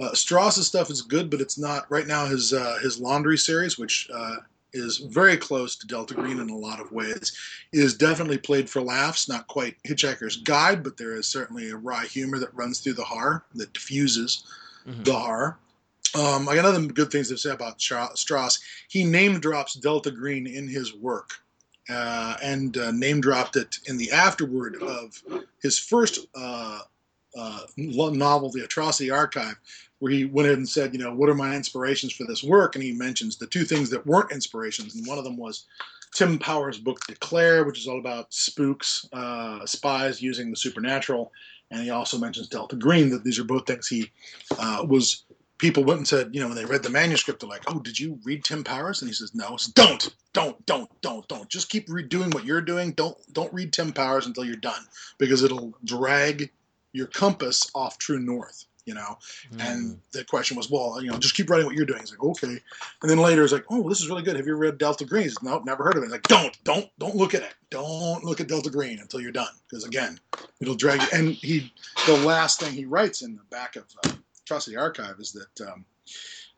Uh, 0.00 0.10
Stross's 0.10 0.66
stuff 0.66 0.90
is 0.90 1.02
good, 1.02 1.30
but 1.30 1.40
it's 1.40 1.58
not 1.58 1.90
right 1.90 2.06
now. 2.06 2.26
His 2.26 2.52
uh, 2.52 2.78
his 2.82 2.98
Laundry 2.98 3.38
series, 3.38 3.78
which 3.78 4.08
uh, 4.12 4.36
is 4.72 4.98
very 4.98 5.36
close 5.36 5.76
to 5.76 5.86
Delta 5.86 6.14
Green 6.14 6.38
in 6.38 6.50
a 6.50 6.56
lot 6.56 6.80
of 6.80 6.92
ways, 6.92 7.32
is 7.72 7.94
definitely 7.94 8.38
played 8.38 8.68
for 8.68 8.82
laughs. 8.82 9.28
Not 9.28 9.46
quite 9.46 9.76
Hitchhiker's 9.84 10.36
Guide, 10.36 10.82
but 10.82 10.96
there 10.96 11.14
is 11.14 11.26
certainly 11.26 11.70
a 11.70 11.76
wry 11.76 12.04
humor 12.04 12.38
that 12.38 12.54
runs 12.54 12.80
through 12.80 12.94
the 12.94 13.04
horror 13.04 13.44
that 13.54 13.72
diffuses 13.72 14.44
mm-hmm. 14.86 15.02
the 15.02 15.14
horror. 15.14 15.58
Um, 16.14 16.48
I 16.48 16.54
got 16.54 16.64
other 16.64 16.86
good 16.86 17.10
things 17.10 17.28
to 17.28 17.36
say 17.36 17.50
about 17.50 17.78
Stross. 17.78 18.60
He 18.88 19.04
name 19.04 19.38
drops 19.40 19.74
Delta 19.74 20.10
Green 20.10 20.46
in 20.46 20.68
his 20.68 20.94
work, 20.94 21.32
uh, 21.90 22.36
and 22.42 22.76
uh, 22.76 22.90
name 22.92 23.20
dropped 23.20 23.56
it 23.56 23.78
in 23.86 23.96
the 23.96 24.10
afterword 24.12 24.76
of 24.82 25.22
his 25.60 25.78
first 25.78 26.26
uh, 26.34 26.80
uh 27.36 27.60
novel, 27.76 28.50
The 28.50 28.64
Atrocity 28.64 29.10
Archive, 29.10 29.56
where 29.98 30.12
he 30.12 30.24
went 30.24 30.46
ahead 30.46 30.58
and 30.58 30.68
said, 30.68 30.92
you 30.92 31.00
know, 31.00 31.14
what 31.14 31.28
are 31.28 31.34
my 31.34 31.54
inspirations 31.54 32.12
for 32.12 32.24
this 32.24 32.44
work? 32.44 32.74
And 32.74 32.84
he 32.84 32.92
mentions 32.92 33.36
the 33.36 33.46
two 33.46 33.64
things 33.64 33.90
that 33.90 34.06
weren't 34.06 34.32
inspirations, 34.32 34.94
and 34.94 35.06
one 35.06 35.18
of 35.18 35.24
them 35.24 35.36
was 35.36 35.64
Tim 36.12 36.38
Powers' 36.38 36.78
book 36.78 37.00
Declare, 37.06 37.64
which 37.64 37.78
is 37.78 37.88
all 37.88 37.98
about 37.98 38.32
spooks, 38.32 39.08
uh, 39.12 39.64
spies 39.66 40.22
using 40.22 40.50
the 40.50 40.56
supernatural. 40.56 41.32
And 41.70 41.82
he 41.82 41.90
also 41.90 42.18
mentions 42.18 42.48
Delta 42.48 42.76
Green, 42.76 43.10
that 43.10 43.24
these 43.24 43.38
are 43.38 43.44
both 43.44 43.66
things 43.66 43.88
he 43.88 44.10
uh, 44.58 44.86
was 44.88 45.24
people 45.58 45.84
went 45.84 45.98
and 45.98 46.08
said, 46.08 46.34
you 46.34 46.40
know, 46.40 46.48
when 46.48 46.56
they 46.56 46.64
read 46.64 46.82
the 46.82 46.90
manuscript, 46.90 47.40
they're 47.40 47.48
like, 47.48 47.64
"Oh, 47.66 47.80
did 47.80 47.98
you 47.98 48.18
read 48.24 48.44
Tim 48.44 48.62
Powers?" 48.62 49.02
And 49.02 49.08
he 49.08 49.14
says, 49.14 49.34
"No." 49.34 49.56
Says, 49.56 49.72
don't, 49.72 50.14
don't, 50.32 50.66
don't, 50.66 51.00
don't, 51.00 51.26
don't. 51.28 51.48
Just 51.48 51.68
keep 51.68 51.88
redoing 51.88 52.32
what 52.32 52.44
you're 52.44 52.60
doing. 52.60 52.92
Don't, 52.92 53.16
don't 53.32 53.52
read 53.52 53.72
Tim 53.72 53.92
Powers 53.92 54.26
until 54.26 54.44
you're 54.44 54.56
done, 54.56 54.84
because 55.18 55.42
it'll 55.42 55.74
drag 55.84 56.50
your 56.92 57.06
compass 57.06 57.70
off 57.74 57.98
true 57.98 58.18
north. 58.20 58.66
You 58.86 58.94
know. 58.94 59.18
Mm. 59.52 59.68
And 59.68 60.00
the 60.12 60.24
question 60.24 60.56
was, 60.56 60.70
well, 60.70 61.02
you 61.02 61.10
know, 61.10 61.18
just 61.18 61.34
keep 61.34 61.50
writing 61.50 61.66
what 61.66 61.74
you're 61.74 61.84
doing. 61.84 62.00
He's 62.00 62.12
like, 62.12 62.22
okay. 62.22 62.58
And 63.02 63.10
then 63.10 63.18
later, 63.18 63.42
he's 63.42 63.52
like, 63.52 63.66
oh, 63.68 63.88
this 63.88 64.00
is 64.00 64.08
really 64.08 64.22
good. 64.22 64.36
Have 64.36 64.46
you 64.46 64.54
read 64.54 64.78
Delta 64.78 65.04
Green? 65.04 65.24
He's 65.24 65.36
like, 65.36 65.52
nope, 65.52 65.64
never 65.64 65.84
heard 65.84 65.96
of 65.96 66.02
it. 66.02 66.06
He's 66.06 66.12
like, 66.12 66.28
don't, 66.28 66.56
don't, 66.64 66.88
don't 66.98 67.16
look 67.16 67.34
at 67.34 67.42
it. 67.42 67.54
Don't 67.68 68.24
look 68.24 68.40
at 68.40 68.48
Delta 68.48 68.70
Green 68.70 69.00
until 69.00 69.20
you're 69.20 69.32
done, 69.32 69.52
because 69.68 69.84
again, 69.84 70.18
it'll 70.60 70.76
drag 70.76 71.02
you. 71.02 71.08
And 71.12 71.28
he, 71.34 71.72
the 72.06 72.16
last 72.18 72.60
thing 72.60 72.72
he 72.72 72.86
writes 72.86 73.22
in 73.22 73.36
the 73.36 73.42
back 73.50 73.76
of. 73.76 73.84
Uh, 74.06 74.12
Atrocity 74.46 74.76
Archive 74.76 75.18
is 75.18 75.32
that 75.32 75.68
um, 75.68 75.84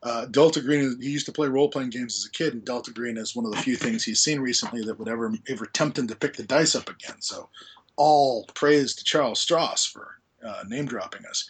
uh, 0.02 0.26
Delta 0.26 0.60
Green. 0.60 1.00
He 1.00 1.10
used 1.10 1.26
to 1.26 1.32
play 1.32 1.48
role 1.48 1.70
playing 1.70 1.90
games 1.90 2.18
as 2.18 2.26
a 2.26 2.30
kid, 2.30 2.52
and 2.52 2.64
Delta 2.64 2.92
Green 2.92 3.16
is 3.16 3.34
one 3.34 3.46
of 3.46 3.52
the 3.52 3.58
few 3.58 3.76
things 3.76 4.04
he's 4.04 4.20
seen 4.20 4.40
recently 4.40 4.82
that 4.84 4.98
would 4.98 5.08
ever 5.08 5.32
ever 5.48 5.66
tempt 5.66 5.98
him 5.98 6.06
to 6.08 6.14
pick 6.14 6.36
the 6.36 6.42
dice 6.42 6.74
up 6.74 6.90
again. 6.90 7.16
So, 7.20 7.48
all 7.96 8.44
praise 8.52 8.94
to 8.96 9.04
Charles 9.04 9.44
Stross 9.44 9.90
for 9.90 10.16
uh, 10.46 10.64
name 10.68 10.84
dropping 10.84 11.24
us. 11.24 11.48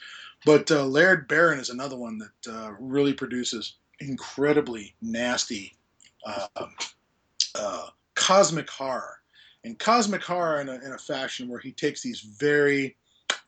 But 0.49 0.70
uh, 0.70 0.87
Laird 0.87 1.29
Barron 1.29 1.59
is 1.59 1.69
another 1.69 1.97
one 1.97 2.16
that 2.16 2.51
uh, 2.51 2.73
really 2.81 3.12
produces 3.12 3.75
incredibly 4.01 4.95
nasty 5.03 5.77
um, 6.25 6.75
uh, 7.55 7.89
cosmic 8.15 8.70
horror. 8.70 9.19
And 9.65 9.79
cosmic 9.79 10.23
horror 10.23 10.62
in 10.62 10.70
a, 10.70 10.77
in 10.77 10.93
a 10.93 10.99
fashion 10.99 11.51
where 11.51 11.61
he 11.61 11.73
takes 11.73 12.01
these 12.01 12.20
very 12.20 12.97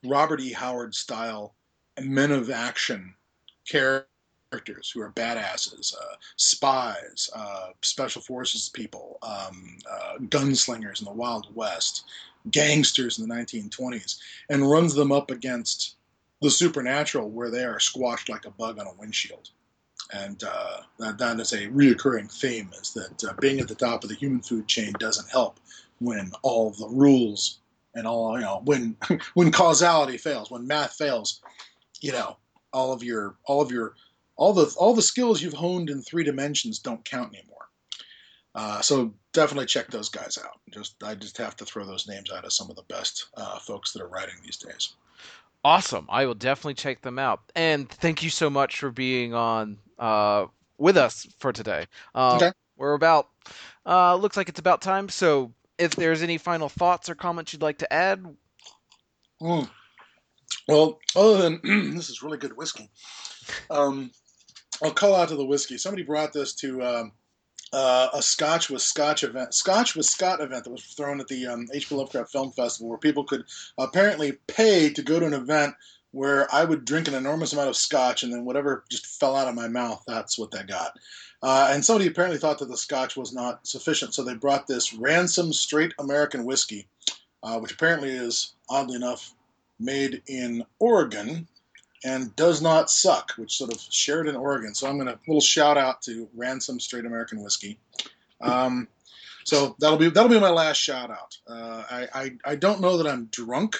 Robert 0.04 0.42
E. 0.42 0.52
Howard 0.52 0.94
style 0.94 1.54
men 2.02 2.32
of 2.32 2.50
action 2.50 3.14
characters 3.66 4.90
who 4.92 5.00
are 5.00 5.12
badasses, 5.12 5.94
uh, 5.94 6.16
spies, 6.36 7.30
uh, 7.34 7.68
special 7.80 8.20
forces 8.20 8.68
people, 8.68 9.16
um, 9.22 9.78
uh, 9.90 10.18
gunslingers 10.24 10.98
in 10.98 11.06
the 11.06 11.12
Wild 11.14 11.46
West, 11.54 12.04
gangsters 12.50 13.18
in 13.18 13.26
the 13.26 13.34
1920s, 13.34 14.18
and 14.50 14.70
runs 14.70 14.92
them 14.92 15.12
up 15.12 15.30
against 15.30 15.96
the 16.40 16.50
supernatural 16.50 17.30
where 17.30 17.50
they 17.50 17.64
are 17.64 17.80
squashed 17.80 18.28
like 18.28 18.46
a 18.46 18.50
bug 18.50 18.78
on 18.78 18.86
a 18.86 18.94
windshield. 18.94 19.50
And 20.12 20.42
uh, 20.42 20.80
that, 20.98 21.18
that 21.18 21.40
is 21.40 21.52
a 21.52 21.68
reoccurring 21.68 22.32
theme 22.32 22.70
is 22.80 22.92
that 22.94 23.24
uh, 23.24 23.34
being 23.40 23.60
at 23.60 23.68
the 23.68 23.74
top 23.74 24.02
of 24.02 24.08
the 24.10 24.16
human 24.16 24.40
food 24.40 24.66
chain 24.66 24.92
doesn't 24.98 25.30
help 25.30 25.60
when 25.98 26.32
all 26.42 26.70
the 26.70 26.88
rules 26.88 27.58
and 27.94 28.06
all 28.06 28.38
you 28.38 28.44
know 28.44 28.62
when 28.64 28.96
when 29.34 29.52
causality 29.52 30.16
fails 30.16 30.50
when 30.50 30.66
math 30.66 30.94
fails 30.94 31.40
you 32.00 32.12
know 32.12 32.36
all 32.72 32.92
of 32.92 33.02
your 33.02 33.34
all 33.44 33.60
of 33.60 33.70
your 33.70 33.94
all 34.36 34.52
the 34.54 34.74
all 34.78 34.94
the 34.94 35.02
skills 35.02 35.42
you've 35.42 35.52
honed 35.52 35.90
in 35.90 36.00
three 36.02 36.24
dimensions 36.24 36.78
don't 36.78 37.04
count 37.04 37.34
anymore. 37.34 37.68
Uh, 38.54 38.80
so 38.80 39.12
definitely 39.32 39.66
check 39.66 39.88
those 39.90 40.08
guys 40.08 40.38
out. 40.42 40.58
Just 40.70 41.02
I 41.04 41.14
just 41.14 41.36
have 41.36 41.56
to 41.56 41.64
throw 41.64 41.84
those 41.84 42.08
names 42.08 42.32
out 42.32 42.44
as 42.46 42.56
some 42.56 42.70
of 42.70 42.76
the 42.76 42.82
best 42.84 43.26
uh, 43.36 43.58
folks 43.58 43.92
that 43.92 44.02
are 44.02 44.08
writing 44.08 44.34
these 44.42 44.56
days. 44.56 44.94
Awesome! 45.62 46.06
I 46.08 46.26
will 46.26 46.34
definitely 46.34 46.74
check 46.74 47.02
them 47.02 47.18
out. 47.18 47.40
And 47.54 47.88
thank 47.88 48.22
you 48.22 48.30
so 48.30 48.48
much 48.48 48.78
for 48.78 48.90
being 48.90 49.34
on 49.34 49.78
uh, 49.98 50.46
with 50.78 50.96
us 50.96 51.26
for 51.38 51.52
today. 51.52 51.86
Um, 52.14 52.36
okay. 52.36 52.52
We're 52.76 52.94
about 52.94 53.28
uh, 53.84 54.16
looks 54.16 54.36
like 54.36 54.48
it's 54.48 54.58
about 54.58 54.80
time. 54.80 55.08
So 55.08 55.52
if 55.78 55.96
there's 55.96 56.22
any 56.22 56.38
final 56.38 56.68
thoughts 56.68 57.08
or 57.08 57.14
comments 57.14 57.52
you'd 57.52 57.62
like 57.62 57.78
to 57.78 57.92
add. 57.92 58.24
Mm. 59.42 59.68
Well, 60.68 60.98
other 61.16 61.38
than 61.38 61.60
this 61.94 62.10
is 62.10 62.22
really 62.22 62.38
good 62.38 62.56
whiskey, 62.56 62.90
um, 63.70 64.10
I'll 64.82 64.92
call 64.92 65.14
out 65.14 65.28
to 65.28 65.36
the 65.36 65.44
whiskey. 65.44 65.78
Somebody 65.78 66.02
brought 66.04 66.32
this 66.32 66.54
to 66.56 66.82
um, 66.82 67.12
uh, 67.72 68.08
a 68.12 68.22
Scotch 68.22 68.68
with 68.70 68.82
Scotch 68.82 69.22
event, 69.22 69.54
Scotch 69.54 69.94
with 69.94 70.06
Scott 70.06 70.40
event 70.40 70.64
that 70.64 70.70
was 70.70 70.84
thrown 70.84 71.20
at 71.20 71.28
the 71.28 71.46
um, 71.46 71.66
H.P. 71.72 71.94
Lovecraft 71.94 72.32
Film 72.32 72.50
Festival, 72.52 72.88
where 72.88 72.98
people 72.98 73.24
could 73.24 73.44
apparently 73.78 74.32
pay 74.46 74.90
to 74.90 75.02
go 75.02 75.20
to 75.20 75.26
an 75.26 75.34
event 75.34 75.74
where 76.12 76.52
I 76.52 76.64
would 76.64 76.84
drink 76.84 77.06
an 77.06 77.14
enormous 77.14 77.52
amount 77.52 77.68
of 77.68 77.76
Scotch, 77.76 78.22
and 78.22 78.32
then 78.32 78.44
whatever 78.44 78.84
just 78.90 79.06
fell 79.06 79.36
out 79.36 79.46
of 79.46 79.54
my 79.54 79.68
mouth, 79.68 80.02
that's 80.06 80.38
what 80.38 80.50
they 80.50 80.64
got. 80.64 80.98
Uh, 81.42 81.68
and 81.70 81.84
somebody 81.84 82.08
apparently 82.08 82.38
thought 82.38 82.58
that 82.58 82.68
the 82.68 82.76
Scotch 82.76 83.16
was 83.16 83.32
not 83.32 83.66
sufficient, 83.66 84.12
so 84.12 84.24
they 84.24 84.34
brought 84.34 84.66
this 84.66 84.92
Ransom 84.92 85.52
Straight 85.52 85.94
American 86.00 86.44
Whiskey, 86.44 86.88
uh, 87.42 87.58
which 87.60 87.72
apparently 87.72 88.10
is 88.10 88.54
oddly 88.68 88.96
enough 88.96 89.32
made 89.78 90.22
in 90.26 90.64
Oregon 90.80 91.46
and 92.04 92.34
does 92.36 92.62
not 92.62 92.90
suck, 92.90 93.32
which 93.36 93.56
sort 93.56 93.72
of 93.72 93.80
shared 93.90 94.26
in 94.26 94.36
Oregon. 94.36 94.74
So 94.74 94.88
I'm 94.88 94.96
going 94.96 95.08
to 95.08 95.18
little 95.26 95.40
shout 95.40 95.76
out 95.76 96.02
to 96.02 96.28
Ransom 96.34 96.80
Straight 96.80 97.04
American 97.04 97.42
Whiskey. 97.42 97.78
Um, 98.40 98.88
so 99.44 99.76
that'll 99.78 99.98
be 99.98 100.08
that'll 100.10 100.30
be 100.30 100.40
my 100.40 100.50
last 100.50 100.78
shout 100.78 101.10
out. 101.10 101.36
Uh, 101.46 101.82
I, 101.90 102.08
I 102.14 102.32
I 102.44 102.56
don't 102.56 102.80
know 102.80 102.96
that 102.96 103.06
I'm 103.06 103.26
drunk, 103.26 103.76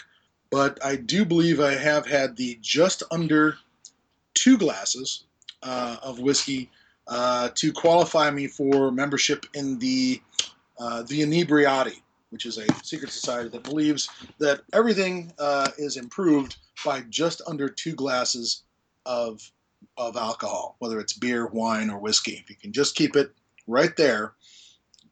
but 0.51 0.85
I 0.85 0.97
do 0.97 1.25
believe 1.25 1.61
I 1.61 1.75
have 1.75 2.07
had 2.07 2.37
the 2.37 2.59
just 2.61 3.03
under 3.11 3.57
two 4.35 4.59
glasses 4.59 5.25
uh, 5.63 5.97
of 6.03 6.19
whiskey 6.19 6.71
uh, 7.07 7.51
to 7.55 7.73
qualify 7.73 8.31
me 8.31 8.47
for 8.47 8.91
membership 8.91 9.47
in 9.55 9.79
the 9.79 10.21
uh, 10.79 11.03
the 11.03 11.21
Inebriati, 11.23 12.01
which 12.31 12.47
is 12.47 12.59
a 12.59 12.67
secret 12.83 13.11
society 13.11 13.49
that 13.49 13.63
believes 13.63 14.09
that 14.39 14.63
everything 14.73 15.33
uh, 15.39 15.69
is 15.79 15.97
improved 15.97 16.57
by 16.85 17.03
just 17.11 17.43
under 17.47 17.69
two 17.69 17.95
glasses 17.95 18.63
of 19.07 19.51
of 19.97 20.17
alcohol, 20.17 20.77
whether 20.79 21.01
it's 21.01 21.15
beer, 21.15 21.47
wine, 21.47 21.91
or 21.91 21.99
whiskey. 21.99 22.33
If 22.33 22.51
you 22.51 22.57
can 22.57 22.73
just 22.73 22.95
keep 22.95 23.17
it 23.17 23.33
right 23.67 23.97
there, 23.97 24.35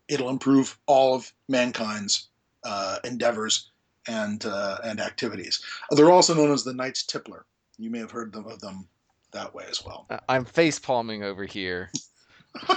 it'll 0.09 0.29
improve 0.29 0.79
all 0.87 1.15
of 1.15 1.33
mankind's 1.49 2.29
uh, 2.65 2.99
endeavors 3.05 3.71
and 4.07 4.45
uh, 4.45 4.79
and 4.85 5.01
activities. 5.01 5.63
They're 5.91 6.11
also 6.11 6.35
known 6.35 6.53
as 6.53 6.65
the 6.65 6.75
Knights 6.75 7.05
Tippler. 7.05 7.45
You 7.79 7.91
may 7.91 7.99
have 7.99 8.11
heard 8.11 8.35
of 8.35 8.61
them 8.61 8.89
that 9.33 9.55
way 9.55 9.65
as 9.71 9.85
well. 9.85 10.07
I'm 10.29 10.45
face 10.45 10.79
palming 10.79 11.23
over 11.23 11.45
here, 11.45 11.91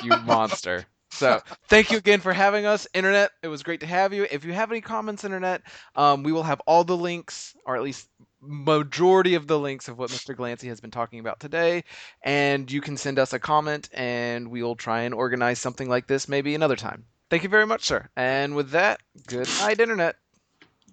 you 0.04 0.16
monster. 0.26 0.86
So 1.12 1.42
thank 1.68 1.92
you 1.92 1.98
again 1.98 2.22
for 2.22 2.34
having 2.34 2.66
us, 2.66 2.88
Internet. 2.94 3.32
It 3.44 3.50
was 3.50 3.64
great 3.64 3.82
to 3.82 3.86
have 3.86 4.14
you. 4.14 4.26
If 4.32 4.46
you 4.46 4.54
have 4.54 4.72
any 4.72 4.82
comments, 4.82 5.24
Internet, 5.24 5.62
um, 5.96 6.24
we 6.24 6.32
will 6.32 6.44
have 6.44 6.62
all 6.62 6.84
the 6.84 6.98
links, 6.98 7.54
or 7.66 7.76
at 7.76 7.84
least 7.84 8.08
majority 8.42 9.36
of 9.36 9.46
the 9.46 9.60
links 9.60 9.88
of 9.88 9.98
what 10.00 10.10
Mr. 10.10 10.36
Glancy 10.36 10.68
has 10.70 10.80
been 10.82 10.90
talking 10.90 11.20
about 11.20 11.40
today, 11.40 11.84
and 12.24 12.72
you 12.72 12.82
can 12.82 12.98
send 12.98 13.20
us 13.20 13.34
a 13.34 13.40
comment, 13.40 13.90
and 13.94 14.50
we'll 14.50 14.76
try 14.76 15.02
and 15.02 15.14
organize 15.14 15.60
something 15.60 15.90
like 15.90 16.08
this 16.08 16.28
maybe 16.28 16.56
another 16.56 16.76
time. 16.76 17.06
Thank 17.30 17.44
you 17.44 17.50
very 17.50 17.68
much, 17.68 17.84
sir. 17.84 18.10
And 18.16 18.56
with 18.56 18.72
that, 18.72 19.02
good 19.28 19.48
night, 19.60 19.80
Internet. 19.80 20.16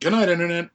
Good 0.01 0.13
night, 0.13 0.29
Internet. 0.29 0.71